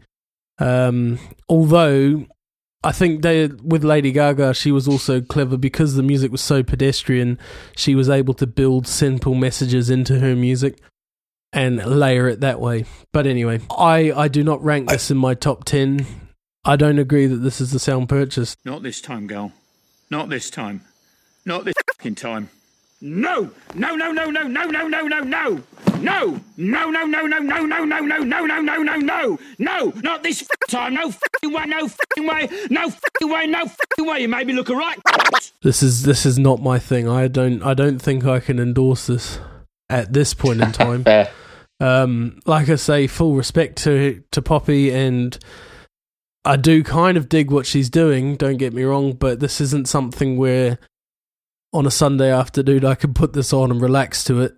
Um, 0.59 1.19
although 1.49 2.25
I 2.83 2.91
think 2.91 3.23
they 3.23 3.47
with 3.47 3.83
Lady 3.83 4.11
Gaga, 4.11 4.53
she 4.53 4.71
was 4.71 4.87
also 4.87 5.19
clever 5.21 5.57
because 5.57 5.95
the 5.95 6.03
music 6.03 6.31
was 6.31 6.41
so 6.41 6.63
pedestrian. 6.63 7.39
She 7.75 7.95
was 7.95 8.09
able 8.09 8.33
to 8.35 8.47
build 8.47 8.87
simple 8.87 9.33
messages 9.33 9.89
into 9.89 10.19
her 10.19 10.35
music 10.35 10.79
and 11.51 11.83
layer 11.83 12.27
it 12.27 12.41
that 12.41 12.59
way. 12.59 12.85
But 13.11 13.25
anyway, 13.25 13.61
I 13.75 14.11
I 14.11 14.27
do 14.27 14.43
not 14.43 14.63
rank 14.63 14.89
this 14.89 15.09
in 15.09 15.17
my 15.17 15.33
top 15.33 15.65
ten. 15.65 16.05
I 16.63 16.75
don't 16.75 16.99
agree 16.99 17.27
that 17.27 17.37
this 17.37 17.59
is 17.59 17.71
the 17.71 17.79
sound 17.79 18.09
purchase. 18.09 18.55
Not 18.65 18.83
this 18.83 19.01
time, 19.01 19.27
girl. 19.27 19.51
Not 20.09 20.29
this 20.29 20.49
time. 20.49 20.81
Not 21.45 21.65
this 21.65 21.75
fucking 21.95 22.15
time. 22.15 22.49
No! 23.07 23.51
No, 23.75 23.95
no, 23.95 24.11
no, 24.11 24.31
no, 24.31 24.41
no, 24.41 24.63
no, 24.63 24.87
no, 24.87 25.01
no, 25.07 25.19
no! 25.19 25.63
No! 25.99 26.41
No, 26.57 26.89
no, 26.89 27.05
no, 27.05 27.27
no, 27.27 27.37
no, 27.37 27.37
no, 27.37 27.85
no, 27.85 27.85
no, 27.85 27.99
no, 27.99 28.45
no, 28.45 28.61
no, 28.61 28.77
no, 28.81 28.95
no! 28.95 29.39
No! 29.59 29.93
Not 29.97 30.23
this 30.23 30.47
time! 30.71 30.95
No 30.95 31.11
fucking 31.11 31.53
way! 31.53 31.65
No 31.67 31.87
fucking 31.87 32.25
way! 32.25 32.49
No 32.71 32.89
fucking 32.89 33.29
way! 33.29 33.45
No 33.45 33.67
fucking 33.67 34.05
way! 34.07 34.21
You 34.21 34.27
made 34.27 34.47
me 34.47 34.53
look 34.53 34.71
alright. 34.71 34.97
This 35.61 35.83
is 35.83 36.01
this 36.01 36.25
is 36.25 36.39
not 36.39 36.63
my 36.63 36.79
thing. 36.79 37.07
I 37.07 37.27
don't 37.27 37.61
I 37.61 37.75
don't 37.75 37.99
think 37.99 38.25
I 38.25 38.39
can 38.39 38.57
endorse 38.57 39.05
this 39.05 39.37
at 39.87 40.11
this 40.11 40.33
point 40.33 40.61
in 40.61 40.71
time. 40.71 41.05
Um, 41.79 42.39
like 42.47 42.69
I 42.69 42.75
say, 42.75 43.05
full 43.05 43.35
respect 43.35 43.77
to 43.83 44.23
to 44.31 44.41
Poppy, 44.41 44.91
and 44.91 45.37
I 46.43 46.55
do 46.55 46.83
kind 46.83 47.17
of 47.17 47.29
dig 47.29 47.51
what 47.51 47.67
she's 47.67 47.91
doing. 47.91 48.35
Don't 48.35 48.57
get 48.57 48.73
me 48.73 48.81
wrong, 48.81 49.13
but 49.13 49.39
this 49.41 49.61
isn't 49.61 49.87
something 49.87 50.37
where 50.37 50.79
on 51.75 51.85
a 51.85 51.91
Sunday 51.91 52.31
afternoon 52.31 52.85
I 52.85 52.95
can 52.95 53.13
put 53.13 53.33
this 53.33 53.53
on 53.53 53.71
and 53.71 53.81
relax 53.81 54.23
to 54.25 54.41
it. 54.41 54.55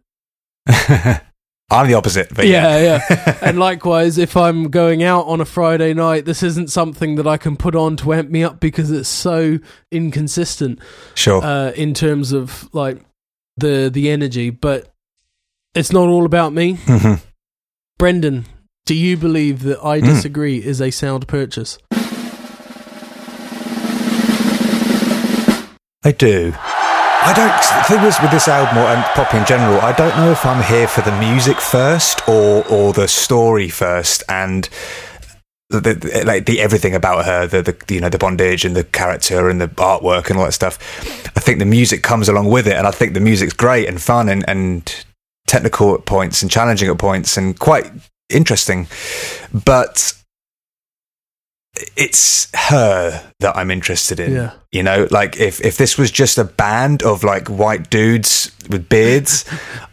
I'm 1.70 1.88
the 1.88 1.96
opposite, 1.96 2.34
but 2.34 2.48
yeah. 2.48 2.80
yeah, 2.80 3.06
yeah. 3.10 3.38
and 3.42 3.60
likewise, 3.60 4.18
if 4.18 4.38
I'm 4.38 4.70
going 4.70 5.04
out 5.04 5.26
on 5.28 5.42
a 5.42 5.46
Friday 5.46 5.94
night, 5.94 6.24
this 6.24 6.42
isn't 6.42 6.72
something 6.72 7.16
that 7.16 7.28
I 7.28 7.36
can 7.36 7.58
put 7.58 7.76
on 7.76 7.98
to 7.98 8.14
amp 8.14 8.30
me 8.30 8.42
up 8.44 8.62
because 8.62 8.90
it's 8.90 9.10
so 9.10 9.60
inconsistent 9.92 10.80
sure. 11.14 11.44
uh, 11.44 11.72
in 11.72 11.94
terms 11.94 12.32
of 12.32 12.74
like 12.74 13.04
the 13.58 13.90
the 13.92 14.10
energy. 14.10 14.50
But 14.50 14.94
it's 15.76 15.92
not 15.92 16.08
all 16.08 16.26
about 16.26 16.54
me. 16.54 16.76
Mhm. 16.78 17.22
Brendan, 17.98 18.46
do 18.86 18.96
you 18.96 19.18
believe 19.18 19.64
that 19.64 19.84
I 19.84 20.00
disagree 20.00 20.64
is 20.64 20.82
a 20.82 20.92
sound 20.92 21.28
purchase? 21.28 21.78
I 26.06 26.14
do. 26.14 26.54
I 27.30 27.34
don't. 27.34 27.52
The 27.52 27.88
thing 27.94 28.08
is 28.08 28.22
with 28.22 28.32
this 28.32 28.48
album 28.48 28.78
or- 28.78 28.88
and 28.88 29.04
pop 29.08 29.34
in 29.34 29.46
general, 29.46 29.82
I 29.82 29.92
don't 29.92 30.16
know 30.16 30.32
if 30.32 30.46
I'm 30.46 30.64
here 30.64 30.88
for 30.88 31.02
the 31.02 31.12
music 31.20 31.60
first 31.60 32.28
or 32.28 32.66
or 32.70 32.94
the 32.94 33.08
story 33.10 33.68
first, 33.68 34.24
and 34.30 34.70
the, 35.70 35.82
the 35.82 36.24
like 36.26 36.46
the 36.46 36.62
everything 36.62 36.96
about 36.96 37.26
her, 37.26 37.46
the, 37.46 37.62
the 37.62 37.94
you 37.94 38.00
know 38.00 38.08
the 38.08 38.18
bondage 38.18 38.64
and 38.64 38.78
the 38.78 38.86
character 38.86 39.50
and 39.50 39.60
the 39.60 39.68
artwork 39.68 40.30
and 40.30 40.40
all 40.40 40.46
that 40.46 40.54
stuff. 40.54 40.80
I 41.36 41.42
think 41.42 41.60
the 41.60 41.66
music 41.66 42.02
comes 42.02 42.30
along 42.30 42.48
with 42.50 42.66
it, 42.66 42.78
and 42.78 42.88
I 42.88 42.92
think 42.92 43.14
the 43.14 43.20
music's 43.20 43.52
great 43.54 43.90
and 43.90 44.02
fun 44.02 44.30
and 44.30 44.46
and 44.48 45.06
technical 45.48 45.96
at 45.96 46.06
points 46.06 46.42
and 46.42 46.50
challenging 46.50 46.90
at 46.90 46.98
points 46.98 47.36
and 47.36 47.60
quite 47.60 47.92
interesting, 48.30 48.88
but. 49.66 50.14
It's 51.96 52.48
her 52.56 53.32
that 53.40 53.56
I'm 53.56 53.72
interested 53.72 54.20
in. 54.20 54.34
Yeah. 54.34 54.54
You 54.72 54.84
know, 54.84 55.08
like 55.12 55.38
if, 55.38 55.62
if 55.62 55.78
this 55.78 55.98
was 55.98 56.12
just 56.12 56.38
a 56.38 56.44
band 56.44 57.04
of 57.04 57.24
like 57.24 57.48
white 57.50 57.90
dudes 57.90 58.52
with 58.70 58.90
beards, 58.90 59.46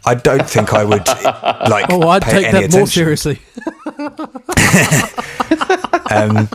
I 0.05 0.15
don't 0.15 0.49
think 0.49 0.73
I 0.73 0.83
would 0.83 1.07
like. 1.07 1.85
Oh, 1.89 2.07
I'd 2.07 2.21
take 2.23 2.51
that 2.51 2.71
more 2.71 2.87
seriously. 2.87 3.39
Um, 6.11 6.49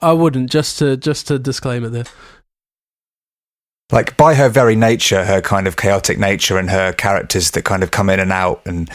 I 0.00 0.12
wouldn't. 0.12 0.50
Just 0.50 0.78
to 0.78 0.96
just 0.96 1.28
to 1.28 1.38
disclaim 1.38 1.84
it 1.84 1.90
there. 1.90 2.04
like 3.92 4.16
by 4.16 4.34
her 4.34 4.48
very 4.48 4.76
nature, 4.76 5.24
her 5.24 5.40
kind 5.40 5.66
of 5.66 5.76
chaotic 5.76 6.18
nature 6.18 6.58
and 6.58 6.70
her 6.70 6.92
characters 6.92 7.50
that 7.52 7.62
kind 7.62 7.82
of 7.82 7.90
come 7.90 8.10
in 8.10 8.20
and 8.20 8.32
out 8.32 8.62
and 8.66 8.90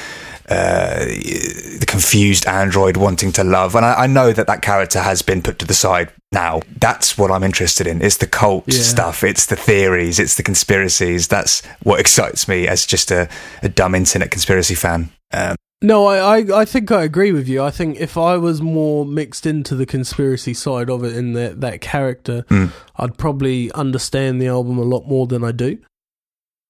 uh, 0.49 1.05
the 1.05 1.85
confused 1.88 2.45
android 2.47 2.97
wanting 2.97 3.31
to 3.34 3.43
love. 3.43 3.76
And 3.76 3.85
I, 3.85 4.03
I 4.03 4.07
know 4.07 4.31
that 4.31 4.47
that 4.47 4.61
character 4.61 4.99
has 5.01 5.22
been 5.22 5.41
put 5.41 5.57
to 5.59 5.65
the 5.65 5.73
side 5.73 6.11
now. 6.31 6.61
That's 6.77 7.17
what 7.17 7.31
I'm 7.31 7.43
interested 7.43 7.88
in. 7.88 8.01
It's 8.01 8.17
the 8.17 8.27
cult 8.27 8.63
Yeah. 8.67 8.81
stuff. 8.81 9.23
It's 9.23 9.47
the 9.47 9.55
theories. 9.55 10.19
It's 10.19 10.35
the 10.35 10.43
conspiracies. 10.43 11.27
That's 11.27 11.63
what 11.84 11.99
excites 11.99 12.47
me 12.47 12.67
as 12.67 12.85
just 12.85 13.11
a, 13.11 13.27
a 13.63 13.69
dumb 13.69 13.95
internet 13.95 14.31
conspiracy 14.31 14.76
fan. 14.76 15.09
Um, 15.34 15.55
No, 15.81 16.05
I, 16.05 16.38
I 16.39 16.61
I 16.61 16.65
think 16.65 16.91
I 16.91 17.03
agree 17.03 17.31
with 17.31 17.47
you. 17.49 17.61
I 17.63 17.72
think 17.72 17.99
if 17.99 18.17
I 18.17 18.38
was 18.38 18.61
more 18.61 19.05
mixed 19.05 19.45
into 19.45 19.76
the 19.76 19.85
conspiracy 19.85 20.53
side 20.53 20.89
of 20.89 21.03
it 21.03 21.15
in 21.15 21.34
that 21.34 21.59
that 21.61 21.81
character, 21.81 22.43
Mm. 22.49 22.69
I'd 22.97 23.17
probably 23.17 23.72
understand 23.73 24.41
the 24.41 24.47
album 24.47 24.77
a 24.77 24.84
lot 24.84 25.05
more 25.07 25.27
than 25.27 25.43
I 25.43 25.51
do. 25.51 25.77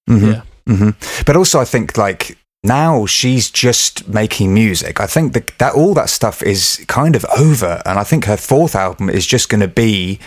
mhm. 0.10 0.34
Yeah. 0.34 0.42
hmm 0.76 0.90
But 1.26 1.36
also, 1.36 1.60
I 1.60 1.66
think 1.66 1.98
like 1.98 2.38
now 2.66 3.06
she's 3.06 3.50
just 3.50 4.08
making 4.08 4.54
music. 4.54 5.00
I 5.00 5.08
think 5.08 5.34
that 5.34 5.58
that 5.60 5.74
all 5.74 5.94
that 5.94 6.10
stuff 6.10 6.42
is 6.44 6.84
kind 6.88 7.16
of 7.16 7.26
over, 7.38 7.82
and 7.86 8.00
I 8.00 8.04
think 8.04 8.26
her 8.26 8.38
fourth 8.38 8.76
album 8.76 9.10
is 9.10 9.26
just 9.26 9.50
going 9.50 9.62
to 9.62 9.68
be 9.68 10.20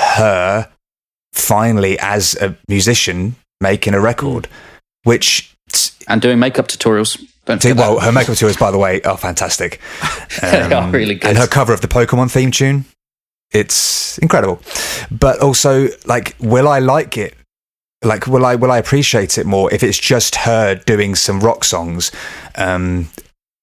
her 0.00 0.70
finally 1.32 1.98
as 1.98 2.34
a 2.40 2.56
musician 2.68 3.36
making 3.60 3.94
a 3.94 4.00
record, 4.00 4.48
which 5.02 5.54
and 6.08 6.22
doing 6.22 6.38
makeup 6.38 6.68
tutorials. 6.68 7.20
Don't 7.46 7.62
well, 7.76 8.00
her 8.00 8.12
makeup 8.12 8.36
tutorials, 8.36 8.58
by 8.58 8.70
the 8.70 8.78
way, 8.78 9.02
are 9.02 9.18
fantastic. 9.18 9.80
Um, 10.42 10.50
They 10.68 10.72
are 10.74 10.90
really 10.90 11.14
good. 11.14 11.28
And 11.28 11.38
her 11.38 11.46
cover 11.46 11.74
of 11.74 11.82
the 11.82 11.88
Pokemon 11.88 12.30
theme 12.30 12.50
tune, 12.50 12.86
it's 13.52 14.16
incredible. 14.18 14.62
But 15.10 15.40
also, 15.40 15.88
like, 16.06 16.36
will 16.40 16.68
I 16.68 16.78
like 16.78 17.18
it? 17.18 17.34
Like, 18.04 18.26
will 18.26 18.44
I 18.44 18.54
will 18.54 18.70
I 18.70 18.78
appreciate 18.78 19.38
it 19.38 19.46
more 19.46 19.72
if 19.72 19.82
it's 19.82 19.98
just 19.98 20.36
her 20.36 20.74
doing 20.74 21.14
some 21.14 21.40
rock 21.40 21.64
songs? 21.64 22.12
Um, 22.54 23.08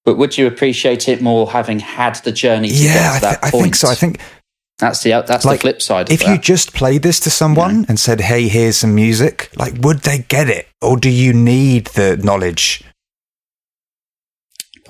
But 0.04 0.16
would 0.16 0.36
you 0.36 0.46
appreciate 0.46 1.08
it 1.08 1.22
more 1.22 1.50
having 1.50 1.78
had 1.78 2.16
the 2.16 2.32
journey 2.32 2.68
to 2.68 2.74
yeah, 2.74 2.94
get 2.94 3.04
I, 3.04 3.14
to 3.14 3.20
that 3.20 3.30
th- 3.30 3.42
I 3.42 3.50
point? 3.50 3.62
think 3.62 3.74
so. 3.76 3.88
I 3.88 3.94
think 3.94 4.20
that's 4.78 5.02
the 5.02 5.10
that's 5.26 5.44
like, 5.44 5.60
the 5.60 5.62
flip 5.62 5.82
side. 5.82 6.08
Of 6.08 6.12
if 6.20 6.26
you 6.26 6.38
just 6.38 6.74
played 6.74 7.02
this 7.02 7.20
to 7.20 7.30
someone 7.30 7.86
and 7.88 8.00
said, 8.00 8.20
"Hey, 8.20 8.48
here's 8.48 8.78
some 8.78 8.94
music," 8.94 9.50
like, 9.56 9.74
would 9.80 10.00
they 10.00 10.18
get 10.28 10.48
it, 10.48 10.68
or 10.80 10.96
do 10.96 11.08
you 11.08 11.32
need 11.32 11.86
the 11.88 12.16
knowledge? 12.16 12.84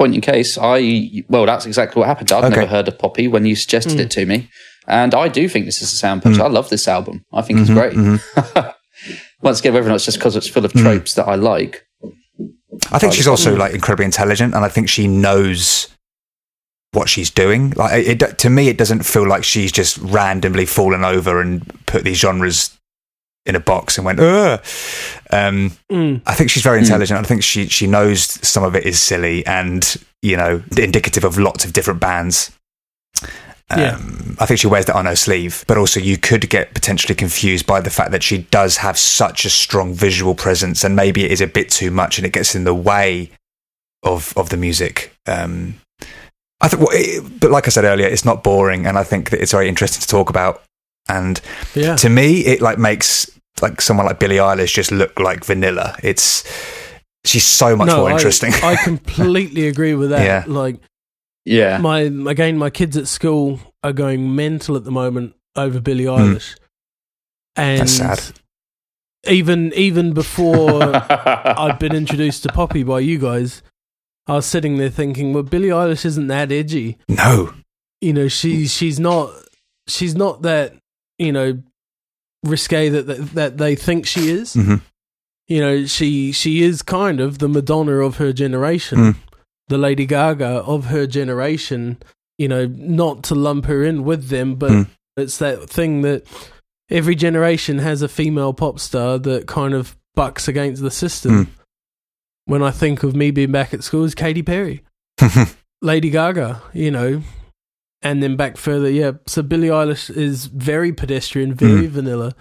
point 0.03 0.15
in 0.15 0.21
case, 0.21 0.59
I 0.61 1.23
well, 1.29 1.47
that's 1.47 1.67
exactly 1.67 2.01
what 2.01 2.09
happened. 2.09 2.33
I'd 2.33 2.45
Okay. 2.45 2.57
never 2.57 2.67
heard 2.67 2.89
of 2.89 2.99
Poppy 2.99 3.29
when 3.29 3.47
you 3.47 3.55
suggested 3.55 4.01
it 4.01 4.13
hmm. 4.13 4.21
to 4.21 4.27
me, 4.27 4.49
and 4.89 5.15
I 5.15 5.29
do 5.29 5.49
think 5.49 5.67
this 5.67 5.83
is 5.83 5.93
a 5.93 5.97
sound 5.97 6.23
patch. 6.23 6.37
Hmm. 6.37 6.43
I 6.43 6.49
love 6.49 6.71
this 6.71 6.89
album. 6.89 7.25
I 7.33 7.43
think 7.43 7.61
it's 7.61 7.71
mm-hmm, 7.71 7.79
great. 7.79 7.93
Mm-hmm. 7.95 8.69
Once 9.43 9.61
again, 9.61 9.75
whether 9.75 9.87
or 9.87 9.91
not 9.91 9.97
it's 9.97 10.05
just 10.05 10.19
because 10.19 10.37
it's 10.37 10.49
full 10.49 10.65
of 10.65 10.73
tropes 10.73 11.15
that 11.15 11.27
I 11.29 11.35
like. 11.35 11.87
I 12.91 12.99
think 12.99 13.13
she's 13.13 13.27
also 13.29 13.55
like 13.57 13.75
incredibly 13.75 14.05
intelligent, 14.07 14.55
and 14.55 14.65
I 14.65 14.69
think 14.69 14.89
she 14.89 15.07
knows 15.09 15.89
what 16.93 17.09
she's 17.09 17.31
doing. 17.31 17.71
Like 17.71 18.07
it, 18.07 18.23
it- 18.23 18.39
to 18.39 18.51
me, 18.51 18.69
it 18.69 18.79
doesn't 18.79 19.03
feel 19.05 19.27
like 19.27 19.45
she's 19.45 19.73
just 19.73 19.99
randomly 19.99 20.67
fallen 20.67 21.05
over 21.05 21.41
and 21.41 21.67
put 21.87 22.05
these 22.05 22.19
genres 22.19 22.79
in 23.45 23.57
a 23.57 23.61
box 23.61 23.99
and 23.99 24.05
went. 24.05 24.21
Ugh. 24.21 24.61
Um, 25.31 25.73
Mm. 25.91 26.23
I 26.27 26.35
think 26.35 26.51
she's 26.51 26.63
very 26.63 26.79
intelligent. 26.79 27.19
I 27.19 27.23
think 27.25 27.43
she 27.43 27.67
she 27.67 27.87
knows 27.87 28.23
some 28.47 28.63
of 28.65 28.75
it 28.77 28.85
is 28.87 29.01
silly 29.01 29.45
and 29.47 29.97
you 30.23 30.37
know 30.37 30.63
indicative 30.79 31.25
of 31.25 31.39
lots 31.39 31.65
of 31.65 31.73
different 31.73 31.99
bands. 32.01 32.51
Yeah. 33.77 33.97
Um, 33.97 34.37
I 34.41 34.47
think 34.47 34.59
she 34.61 34.67
wears 34.67 34.87
that 34.87 34.97
on 34.97 35.07
her 35.07 35.17
sleeve, 35.17 35.65
but 35.69 35.77
also 35.79 36.01
you 36.01 36.17
could 36.19 36.49
get 36.49 36.75
potentially 36.75 37.15
confused 37.15 37.67
by 37.67 37.81
the 37.81 37.91
fact 37.91 38.11
that 38.13 38.23
she 38.23 38.39
does 38.39 38.79
have 38.79 38.99
such 38.99 39.45
a 39.45 39.51
strong 39.51 39.95
visual 39.95 40.35
presence, 40.35 40.85
and 40.85 40.97
maybe 40.97 41.25
it 41.25 41.31
is 41.31 41.41
a 41.41 41.47
bit 41.47 41.71
too 41.71 41.91
much, 41.91 42.19
and 42.19 42.27
it 42.27 42.33
gets 42.33 42.55
in 42.55 42.65
the 42.65 42.75
way 42.75 43.31
of 44.03 44.33
of 44.37 44.49
the 44.49 44.57
music. 44.57 45.15
Um, 45.27 45.75
I 46.61 46.69
think, 46.69 46.81
well, 46.83 46.91
it, 46.93 47.41
but 47.41 47.51
like 47.51 47.67
I 47.67 47.71
said 47.71 47.85
earlier, 47.85 48.07
it's 48.07 48.25
not 48.25 48.43
boring, 48.43 48.87
and 48.87 48.97
I 48.99 49.05
think 49.05 49.31
that 49.31 49.41
it's 49.41 49.53
very 49.53 49.69
interesting 49.69 50.01
to 50.01 50.07
talk 50.09 50.31
about. 50.31 50.63
And 51.09 51.41
Yeah. 51.75 51.97
to 51.97 52.09
me, 52.09 52.41
it 52.47 52.61
like 52.61 52.79
makes 52.79 53.31
like 53.61 53.81
someone 53.81 54.07
like 54.07 54.19
Billie 54.19 54.37
Eilish 54.37 54.73
just 54.75 54.91
look 54.93 55.19
like 55.19 55.45
vanilla. 55.45 55.97
It's 56.03 56.45
she's 57.25 57.45
so 57.45 57.77
much 57.77 57.89
more 57.89 58.09
I- 58.09 58.13
interesting. 58.13 58.53
I, 58.63 58.77
completely 58.85 59.69
agree 59.69 59.95
with 59.95 60.11
that. 60.11 60.25
Yeah. 60.25 60.45
Like 60.47 60.77
Yeah, 61.45 61.79
my 61.79 62.01
again, 62.01 62.57
my 62.59 62.71
kids 62.71 62.97
at 62.97 63.09
school 63.09 63.61
are 63.83 63.93
going 63.93 64.35
mental 64.37 64.77
at 64.77 64.85
the 64.85 64.91
moment 64.93 65.35
over 65.57 65.81
Billie 65.81 66.05
Hmm. 66.05 66.11
Eilish, 66.35 66.57
and 67.57 67.81
That's 67.81 67.93
sad. 67.93 68.21
even 69.29 69.73
even 69.75 70.13
before 70.13 70.83
I'd 70.95 71.79
been 71.79 71.95
introduced 71.95 72.43
to 72.45 72.49
Poppy 72.51 72.83
by 72.85 73.01
you 73.01 73.19
guys, 73.19 73.63
I 74.27 74.35
was 74.35 74.47
sitting 74.47 74.79
there 74.79 74.89
thinking, 74.91 75.33
well, 75.33 75.43
Billie 75.43 75.69
Eilish 75.69 76.05
isn't 76.05 76.29
that 76.29 76.53
edgy. 76.53 76.99
no, 77.09 77.53
You 78.01 78.13
know, 78.13 78.29
she's 78.29 78.73
she's 78.73 79.01
not 79.01 79.31
she's 79.89 80.15
not 80.15 80.43
that 80.43 80.75
you 81.19 81.33
know 81.33 81.61
risque 82.45 82.89
that 82.89 83.07
that, 83.09 83.31
that 83.35 83.59
they 83.59 83.75
think 83.75 84.07
she 84.07 84.31
is. 84.31 84.55
Mhm. 84.55 84.81
You 85.49 85.61
know, 85.61 85.87
she 85.87 86.31
she 86.33 86.63
is 86.63 86.83
kind 86.83 87.21
of 87.21 87.39
the 87.41 87.49
Madonna 87.49 87.97
of 87.99 88.17
her 88.19 88.33
generation, 88.33 88.99
Mm. 88.99 89.17
The 89.69 89.79
Lady 89.79 90.07
Gaga 90.07 90.47
of 90.65 90.87
her 90.87 91.07
generation. 91.07 91.99
You 92.39 92.49
know, 92.49 92.67
not 92.67 93.23
to 93.25 93.35
lump 93.35 93.67
her 93.67 93.85
in 93.85 94.05
with 94.05 94.29
them, 94.29 94.55
but 94.57 94.71
Mm. 94.73 94.89
it's 95.17 95.39
that 95.39 95.69
thing 95.71 96.03
that 96.03 96.27
every 96.91 97.15
generation 97.15 97.79
has 97.79 98.03
a 98.03 98.09
female 98.09 98.53
pop 98.53 98.81
star 98.81 99.19
that 99.19 99.47
kind 99.47 99.75
of 99.75 99.97
bucks 100.15 100.49
against 100.49 100.83
the 100.83 100.91
system. 100.91 101.47
Mm. 101.47 101.49
When 102.47 102.63
I 102.63 102.71
think 102.73 103.03
of 103.05 103.15
me 103.15 103.31
being 103.31 103.53
back 103.53 103.73
at 103.73 103.85
school, 103.85 104.03
is 104.05 104.15
Katy 104.17 104.43
Perry, 104.43 104.83
Lady 105.83 106.11
Gaga, 106.11 106.63
you 106.73 106.91
know, 106.91 107.23
and 108.03 108.21
then 108.23 108.35
back 108.35 108.57
further, 108.57 108.91
yeah. 108.91 109.13
So 109.27 109.43
Billie 109.43 109.69
Eilish 109.69 110.15
is 110.15 110.47
very 110.47 110.93
pedestrian, 110.93 111.55
very 111.55 111.87
Mm. 111.87 111.91
vanilla, 111.91 112.35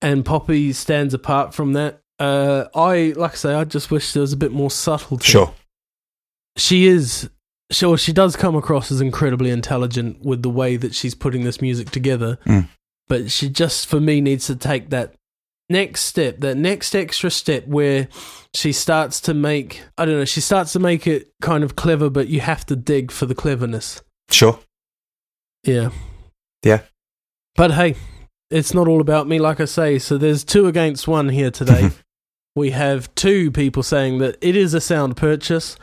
and 0.00 0.24
Poppy 0.24 0.72
stands 0.72 1.14
apart 1.14 1.52
from 1.54 1.72
that. 1.72 2.00
Uh, 2.20 2.66
I 2.74 3.14
like 3.16 3.32
I 3.32 3.36
say, 3.36 3.54
I 3.54 3.64
just 3.64 3.90
wish 3.90 4.12
there 4.12 4.20
was 4.20 4.32
a 4.32 4.36
bit 4.36 4.52
more 4.52 4.70
subtlety. 4.70 5.24
sure, 5.24 5.52
she 6.56 6.86
is. 6.86 7.30
Sure, 7.70 7.98
she 7.98 8.14
does 8.14 8.34
come 8.34 8.56
across 8.56 8.90
as 8.90 9.02
incredibly 9.02 9.50
intelligent 9.50 10.24
with 10.24 10.42
the 10.42 10.48
way 10.48 10.76
that 10.76 10.94
she's 10.94 11.14
putting 11.14 11.44
this 11.44 11.60
music 11.60 11.90
together. 11.90 12.38
Mm. 12.46 12.66
But 13.08 13.30
she 13.30 13.50
just, 13.50 13.86
for 13.86 14.00
me, 14.00 14.22
needs 14.22 14.46
to 14.46 14.56
take 14.56 14.88
that 14.88 15.14
next 15.68 16.02
step, 16.02 16.38
that 16.38 16.56
next 16.56 16.94
extra 16.94 17.30
step 17.30 17.66
where 17.66 18.08
she 18.54 18.72
starts 18.72 19.20
to 19.22 19.34
make, 19.34 19.82
I 19.96 20.04
don't 20.04 20.18
know, 20.18 20.24
she 20.24 20.40
starts 20.40 20.72
to 20.72 20.78
make 20.78 21.06
it 21.06 21.30
kind 21.42 21.62
of 21.62 21.76
clever, 21.76 22.08
but 22.08 22.28
you 22.28 22.40
have 22.40 22.64
to 22.66 22.76
dig 22.76 23.10
for 23.10 23.26
the 23.26 23.34
cleverness. 23.34 24.02
sure, 24.30 24.60
Yeah. 25.64 25.90
Yeah. 26.64 26.80
But 27.54 27.72
hey, 27.72 27.96
it's 28.50 28.74
not 28.74 28.88
all 28.88 29.00
about 29.00 29.28
me, 29.28 29.38
like 29.38 29.60
I 29.60 29.64
say. 29.64 29.98
So 29.98 30.16
there's 30.16 30.44
two 30.44 30.66
against 30.66 31.06
one 31.06 31.28
here 31.28 31.50
today. 31.50 31.90
we 32.54 32.70
have 32.70 33.14
two 33.14 33.50
people 33.50 33.82
saying 33.82 34.18
that 34.18 34.36
it 34.40 34.56
is 34.56 34.74
a 34.74 34.80
sound 34.80 35.16
purchase. 35.16 35.76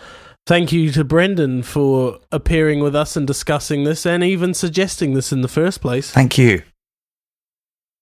Thank 0.45 0.71
you 0.71 0.91
to 0.91 1.03
Brendan 1.03 1.63
for 1.63 2.19
appearing 2.31 2.79
with 2.79 2.95
us 2.95 3.15
and 3.17 3.25
discussing 3.25 3.83
this 3.83 4.05
and 4.05 4.23
even 4.23 4.53
suggesting 4.53 5.13
this 5.13 5.31
in 5.31 5.41
the 5.41 5.47
first 5.47 5.81
place. 5.81 6.11
thank 6.11 6.37
you. 6.37 6.61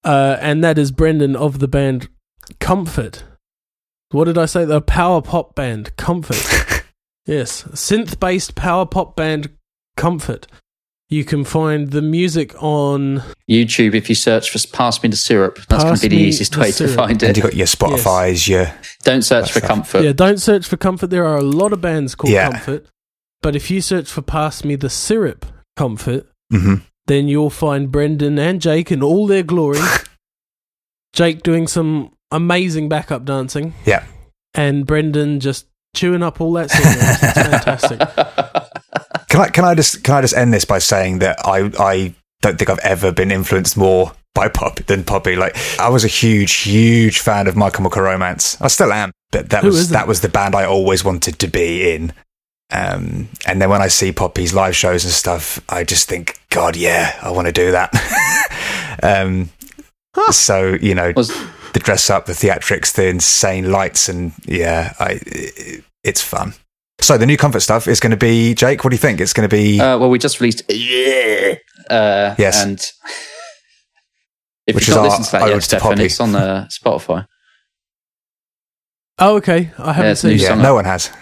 Uh, 0.03 0.37
and 0.41 0.61
that 0.61 0.77
is 0.77 0.91
Brendan 0.91 1.35
of 1.35 1.59
the 1.59 1.67
band 1.67 2.09
Comfort. 2.59 3.23
What 4.11 4.25
did 4.25 4.37
I 4.37 4.45
say? 4.45 4.65
The 4.65 4.81
power 4.81 5.21
pop 5.21 5.55
band 5.55 5.95
Comfort. 5.95 6.83
yes, 7.25 7.63
synth 7.69 8.19
based 8.19 8.55
power 8.55 8.85
pop 8.85 9.15
band 9.15 9.49
Comfort. 9.95 10.45
You 11.13 11.23
can 11.23 11.43
find 11.43 11.91
the 11.91 12.01
music 12.01 12.55
on 12.61 13.21
YouTube. 13.47 13.93
If 13.93 14.09
you 14.09 14.15
search 14.15 14.49
for 14.49 14.57
"Pass 14.75 15.03
Me 15.03 15.09
the 15.09 15.15
Syrup," 15.15 15.59
that's 15.69 15.83
going 15.83 15.95
to 15.97 16.09
be 16.09 16.15
the 16.15 16.23
easiest 16.23 16.53
the 16.53 16.61
way 16.61 16.71
syrup. 16.71 16.89
to 16.91 16.95
find 16.97 17.11
it. 17.21 17.27
And 17.27 17.37
it. 17.37 17.37
you 17.37 17.43
got 17.43 17.55
your 17.55 17.67
Spotify's, 17.67 18.47
your 18.47 18.73
Don't 19.03 19.21
search 19.21 19.51
for 19.51 19.59
That's 19.59 19.67
comfort. 19.71 20.03
Yeah, 20.03 20.13
don't 20.13 20.39
search 20.39 20.67
for 20.67 20.75
comfort. 20.75 21.11
There 21.11 21.25
are 21.27 21.37
a 21.37 21.43
lot 21.43 21.71
of 21.71 21.81
bands 21.81 22.15
called 22.15 22.33
Yeah. 22.33 22.49
Comfort. 22.49 22.87
But 23.43 23.55
if 23.55 23.69
you 23.69 23.79
search 23.79 24.09
for 24.09 24.23
Pass 24.23 24.63
Me 24.63 24.75
the 24.75 24.89
Syrup 24.89 25.45
Comfort, 25.75 26.27
hmm 26.51 26.75
then 27.05 27.27
you'll 27.27 27.49
find 27.49 27.91
Brendan 27.91 28.39
and 28.39 28.59
Jake 28.61 28.89
in 28.91 29.03
all 29.03 29.27
their 29.27 29.43
glory. 29.43 29.81
Jake 31.13 31.43
doing 31.43 31.67
some 31.67 32.11
amazing 32.31 32.89
backup 32.89 33.25
dancing. 33.25 33.73
Yeah. 33.85 34.05
And 34.55 34.87
Brendan 34.87 35.41
just 35.41 35.67
chewing 35.95 36.23
up 36.23 36.41
all 36.41 36.53
that 36.53 36.71
singing. 36.71 36.97
It's 36.97 37.33
fantastic. 37.77 38.71
Can 39.33 39.41
I 39.41 39.49
can 39.49 39.65
I 39.65 39.73
just 39.73 40.03
can 40.03 40.13
I 40.13 40.21
just 40.21 40.37
end 40.37 40.53
this 40.53 40.63
by 40.63 40.77
saying 40.77 41.17
that 41.19 41.39
I 41.43 41.71
I 41.79 42.13
don't 42.43 42.59
think 42.59 42.69
I've 42.69 42.77
ever 42.83 43.11
been 43.11 43.31
influenced 43.31 43.75
more 43.75 44.11
by 44.35 44.47
pop 44.47 44.75
than 44.85 45.03
Poppy. 45.03 45.35
Like 45.35 45.57
I 45.79 45.89
was 45.89 46.05
a 46.05 46.07
huge 46.07 46.53
huge 46.53 47.17
fan 47.17 47.47
of 47.47 47.55
My 47.55 47.71
Chemical 47.71 48.03
Romance. 48.03 48.61
I 48.61 48.67
still 48.67 48.93
am, 48.93 49.11
but 49.31 49.49
that 49.49 49.63
Who 49.63 49.69
was 49.69 49.89
that 49.89 50.07
was 50.07 50.21
the 50.21 50.29
band 50.29 50.53
I 50.53 50.65
always 50.65 51.03
wanted 51.03 51.39
to 51.39 51.47
be 51.47 51.95
in. 51.95 52.13
Um, 52.71 53.29
and 53.47 53.59
then 53.59 53.71
when 53.71 53.81
I 53.81 53.87
see 53.87 54.11
Poppy's 54.11 54.53
live 54.53 54.75
shows 54.75 55.03
and 55.03 55.11
stuff, 55.11 55.59
I 55.67 55.83
just 55.83 56.07
think, 56.07 56.39
God, 56.49 56.75
yeah, 56.75 57.17
I 57.19 57.31
want 57.31 57.47
to 57.47 57.51
do 57.51 57.71
that. 57.71 57.89
um, 59.01 59.49
so 60.29 60.77
you 60.79 60.93
know, 60.93 61.11
Was 61.15 61.35
the 61.73 61.79
dress 61.79 62.11
up, 62.11 62.27
the 62.27 62.33
theatrics, 62.33 62.93
the 62.93 63.07
insane 63.07 63.71
lights, 63.71 64.09
and 64.09 64.33
yeah, 64.45 64.93
I, 64.99 65.19
it's 66.03 66.21
fun. 66.21 66.53
So 67.01 67.17
the 67.17 67.25
new 67.25 67.37
comfort 67.37 67.59
stuff 67.61 67.87
is 67.87 67.99
going 67.99 68.11
to 68.11 68.17
be 68.17 68.53
Jake. 68.53 68.83
What 68.83 68.91
do 68.91 68.95
you 68.95 68.99
think? 68.99 69.19
It's 69.19 69.33
going 69.33 69.47
to 69.49 69.53
be 69.53 69.79
uh, 69.79 69.97
well, 69.97 70.09
we 70.09 70.19
just 70.19 70.39
released. 70.39 70.63
Yeah. 70.69 71.55
Uh, 71.89 72.35
Yes. 72.37 72.63
And 72.63 72.79
if 74.67 74.75
Which 74.75 74.87
you've 74.87 74.95
not 74.97 75.03
listened 75.05 75.25
to 75.25 75.31
that 75.33 75.47
yet, 75.49 75.55
to 75.55 75.61
Stefan, 75.61 75.99
it's 75.99 76.19
on 76.21 76.35
uh, 76.35 76.67
Spotify. 76.71 77.25
Oh, 79.19 79.35
okay. 79.37 79.71
I 79.77 79.93
haven't 79.93 80.11
it's 80.11 80.23
new 80.23 80.37
seen 80.37 80.39
it. 80.53 80.55
yeah. 80.57 80.61
No 80.61 80.75
one 80.75 80.85
has. 80.85 81.09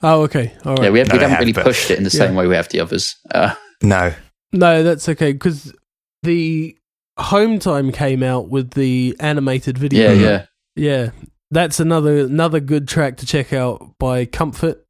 Oh, 0.00 0.22
okay. 0.22 0.54
All 0.64 0.76
right. 0.76 0.84
Yeah, 0.84 0.90
we, 0.90 1.00
have, 1.00 1.08
no, 1.08 1.14
we 1.14 1.18
haven't 1.18 1.30
have, 1.30 1.38
really 1.40 1.52
but- 1.52 1.64
pushed 1.64 1.90
it 1.90 1.98
in 1.98 2.04
the 2.04 2.10
Yeah. 2.10 2.26
same 2.26 2.36
way 2.36 2.46
we 2.46 2.54
have 2.54 2.68
the 2.68 2.78
others. 2.78 3.16
Uh, 3.34 3.52
No. 3.82 4.14
No, 4.52 4.84
that's 4.84 5.08
okay 5.08 5.32
because 5.32 5.74
the 6.22 6.76
Home 7.18 7.58
Time 7.58 7.90
came 7.90 8.22
out 8.22 8.48
with 8.48 8.70
the 8.74 9.16
animated 9.18 9.76
video. 9.76 10.12
yeah, 10.12 10.20
yeah. 10.20 10.44
Yeah, 10.76 11.10
that's 11.50 11.80
another 11.80 12.18
another 12.18 12.60
good 12.60 12.86
track 12.88 13.16
to 13.18 13.26
check 13.26 13.52
out 13.52 13.94
by 13.98 14.24
Comfort. 14.24 14.84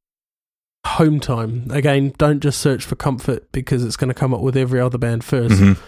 Home 0.87 1.21
Time. 1.21 1.67
Again, 1.71 2.15
don't 2.19 2.41
just 2.41 2.61
search 2.61 2.85
for 2.85 2.95
Comfort 2.97 3.51
because 3.53 3.85
it's 3.85 3.97
going 3.97 4.09
to 4.09 4.15
come 4.15 4.33
up 4.33 4.41
with 4.41 4.57
every 4.57 4.81
other 4.81 4.97
band 4.97 5.23
1st 5.23 5.51
Mhm. 5.61 5.79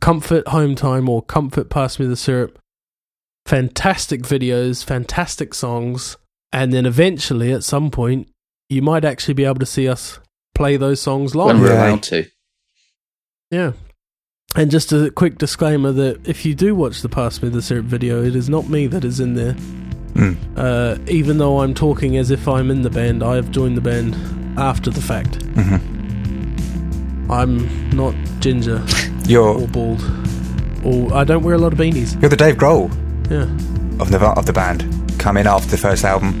Comfort 0.00 0.46
Home 0.48 0.74
Time 0.76 1.08
or 1.08 1.22
Comfort 1.22 1.70
Pass 1.70 1.98
Me 1.98 2.06
the 2.06 2.16
Syrup. 2.16 2.58
fantastic 3.46 4.22
videos, 4.22 4.84
fantastic 4.84 5.54
songs, 5.54 6.16
and 6.52 6.72
then 6.72 6.84
eventually 6.84 7.52
at 7.52 7.62
some 7.64 7.90
point 7.92 8.28
you 8.68 8.82
might 8.82 9.04
actually 9.04 9.34
be 9.34 9.44
able 9.44 9.60
to 9.60 9.66
see 9.66 9.88
us 9.88 10.18
play 10.54 10.76
those 10.76 11.00
songs 11.00 11.34
live. 11.36 11.46
when 11.54 11.60
we're 11.60 11.72
allowed 11.72 12.02
to. 12.02 12.26
Yeah. 13.52 13.72
And 14.56 14.70
just 14.70 14.90
a 14.92 15.10
quick 15.10 15.36
disclaimer 15.38 15.92
that 15.92 16.26
if 16.26 16.46
you 16.46 16.54
do 16.54 16.74
watch 16.74 17.02
the 17.02 17.08
Pass 17.10 17.42
Me 17.42 17.48
the 17.50 17.60
Syrup 17.60 17.84
video, 17.84 18.24
it 18.24 18.34
is 18.34 18.48
not 18.48 18.68
me 18.68 18.86
that 18.86 19.04
is 19.04 19.20
in 19.20 19.34
there. 19.34 19.52
Mm. 20.14 20.36
Uh, 20.56 20.96
even 21.10 21.36
though 21.36 21.60
I'm 21.60 21.74
talking 21.74 22.16
as 22.16 22.30
if 22.30 22.48
I'm 22.48 22.70
in 22.70 22.80
the 22.80 22.88
band, 22.88 23.22
I 23.22 23.34
have 23.36 23.50
joined 23.50 23.76
the 23.76 23.82
band 23.82 24.14
after 24.58 24.90
the 24.90 25.02
fact. 25.02 25.40
Mhm. 25.56 25.80
I'm 27.30 27.90
not 27.90 28.14
ginger 28.40 28.82
You're 29.26 29.46
or 29.60 29.68
bald. 29.68 30.02
Or 30.84 31.12
I 31.12 31.24
don't 31.24 31.42
wear 31.42 31.54
a 31.54 31.58
lot 31.58 31.72
of 31.74 31.78
beanies. 31.78 32.18
you're 32.22 32.30
the 32.30 32.36
Dave 32.36 32.56
Grohl 32.56 32.90
Yeah. 33.30 33.42
of 34.00 34.10
the 34.10 34.18
of 34.18 34.46
the 34.46 34.52
band. 34.54 34.86
Come 35.18 35.36
in 35.36 35.46
after 35.46 35.68
the 35.70 35.76
first 35.76 36.02
album. 36.04 36.32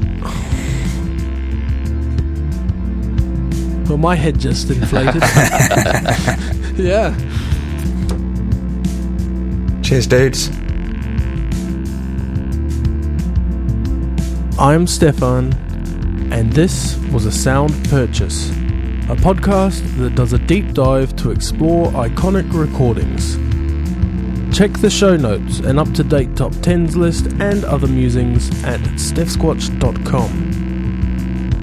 Well, 3.88 3.98
my 3.98 4.14
head 4.16 4.38
just 4.40 4.70
inflated. 4.70 5.22
yeah. 6.76 7.14
Cheers, 9.86 10.08
dudes. 10.08 10.48
I'm 14.58 14.88
Stefan, 14.88 15.52
and 16.32 16.52
this 16.52 16.96
was 17.12 17.24
a 17.24 17.30
sound 17.30 17.72
purchase, 17.88 18.50
a 18.50 19.14
podcast 19.14 19.96
that 19.98 20.16
does 20.16 20.32
a 20.32 20.40
deep 20.40 20.72
dive 20.72 21.14
to 21.18 21.30
explore 21.30 21.86
iconic 21.92 22.52
recordings. 22.52 23.36
Check 24.58 24.72
the 24.72 24.90
show 24.90 25.16
notes 25.16 25.60
and 25.60 25.78
up 25.78 25.92
to 25.92 26.02
date 26.02 26.34
top 26.34 26.50
10s 26.50 26.96
list 26.96 27.26
and 27.40 27.64
other 27.64 27.86
musings 27.86 28.48
at 28.64 28.80
steffsquatch.com. 28.80 30.32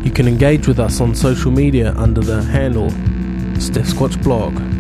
You 0.01 0.11
can 0.11 0.29
engage 0.29 0.65
with 0.65 0.79
us 0.79 1.01
on 1.01 1.13
social 1.13 1.51
media 1.51 1.93
under 1.97 2.21
the 2.21 2.41
handle 2.41 2.89
Steph 3.59 3.93
Blog. 4.23 4.72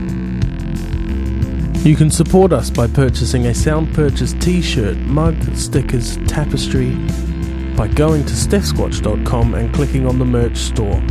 You 1.83 1.97
can 1.97 2.09
support 2.09 2.53
us 2.53 2.69
by 2.69 2.87
purchasing 2.87 3.47
a 3.47 3.53
Sound 3.53 3.93
Purchase 3.93 4.31
t 4.39 4.61
shirt, 4.61 4.95
mug, 4.99 5.35
stickers, 5.53 6.15
tapestry, 6.27 6.91
by 7.75 7.89
going 7.89 8.23
to 8.23 8.33
steffsquatch.com 8.33 9.53
and 9.53 9.73
clicking 9.73 10.07
on 10.07 10.17
the 10.17 10.23
merch 10.23 10.55
store. 10.55 11.03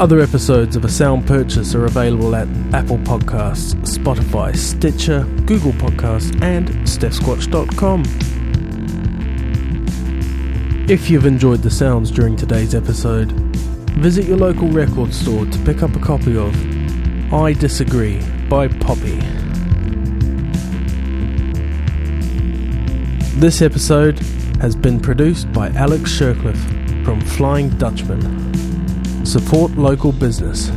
Other 0.00 0.20
episodes 0.20 0.76
of 0.76 0.84
A 0.84 0.88
Sound 0.88 1.26
Purchase 1.26 1.74
are 1.74 1.86
available 1.86 2.36
at 2.36 2.46
Apple 2.72 2.98
Podcasts, 2.98 3.74
Spotify, 3.82 4.54
Stitcher, 4.54 5.24
Google 5.44 5.72
Podcasts, 5.72 6.40
and 6.40 6.68
steffsquatch.com. 6.86 8.04
If 10.88 11.10
you've 11.10 11.26
enjoyed 11.26 11.62
the 11.62 11.70
sounds 11.70 12.12
during 12.12 12.36
today's 12.36 12.76
episode, 12.76 13.32
visit 13.98 14.26
your 14.26 14.36
local 14.36 14.68
record 14.68 15.12
store 15.12 15.46
to 15.46 15.58
pick 15.64 15.82
up 15.82 15.96
a 15.96 16.00
copy 16.00 16.36
of 16.36 16.54
I 17.34 17.54
Disagree 17.54 18.20
by 18.52 18.68
Poppy. 18.68 19.18
This 23.40 23.62
episode 23.62 24.18
has 24.60 24.76
been 24.76 25.00
produced 25.00 25.50
by 25.54 25.70
Alex 25.70 26.10
Shercliffe 26.10 27.02
from 27.02 27.22
Flying 27.22 27.70
Dutchman. 27.78 29.24
Support 29.24 29.72
local 29.78 30.12
business. 30.12 30.68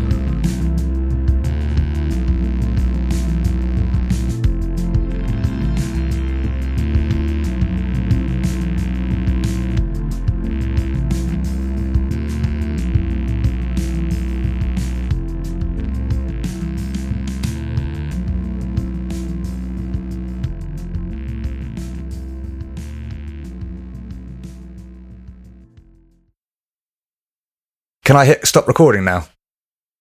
Can 28.16 28.22
I 28.22 28.26
hit 28.28 28.48
stop 28.48 28.66
recording 28.70 29.04
now? 29.04 29.28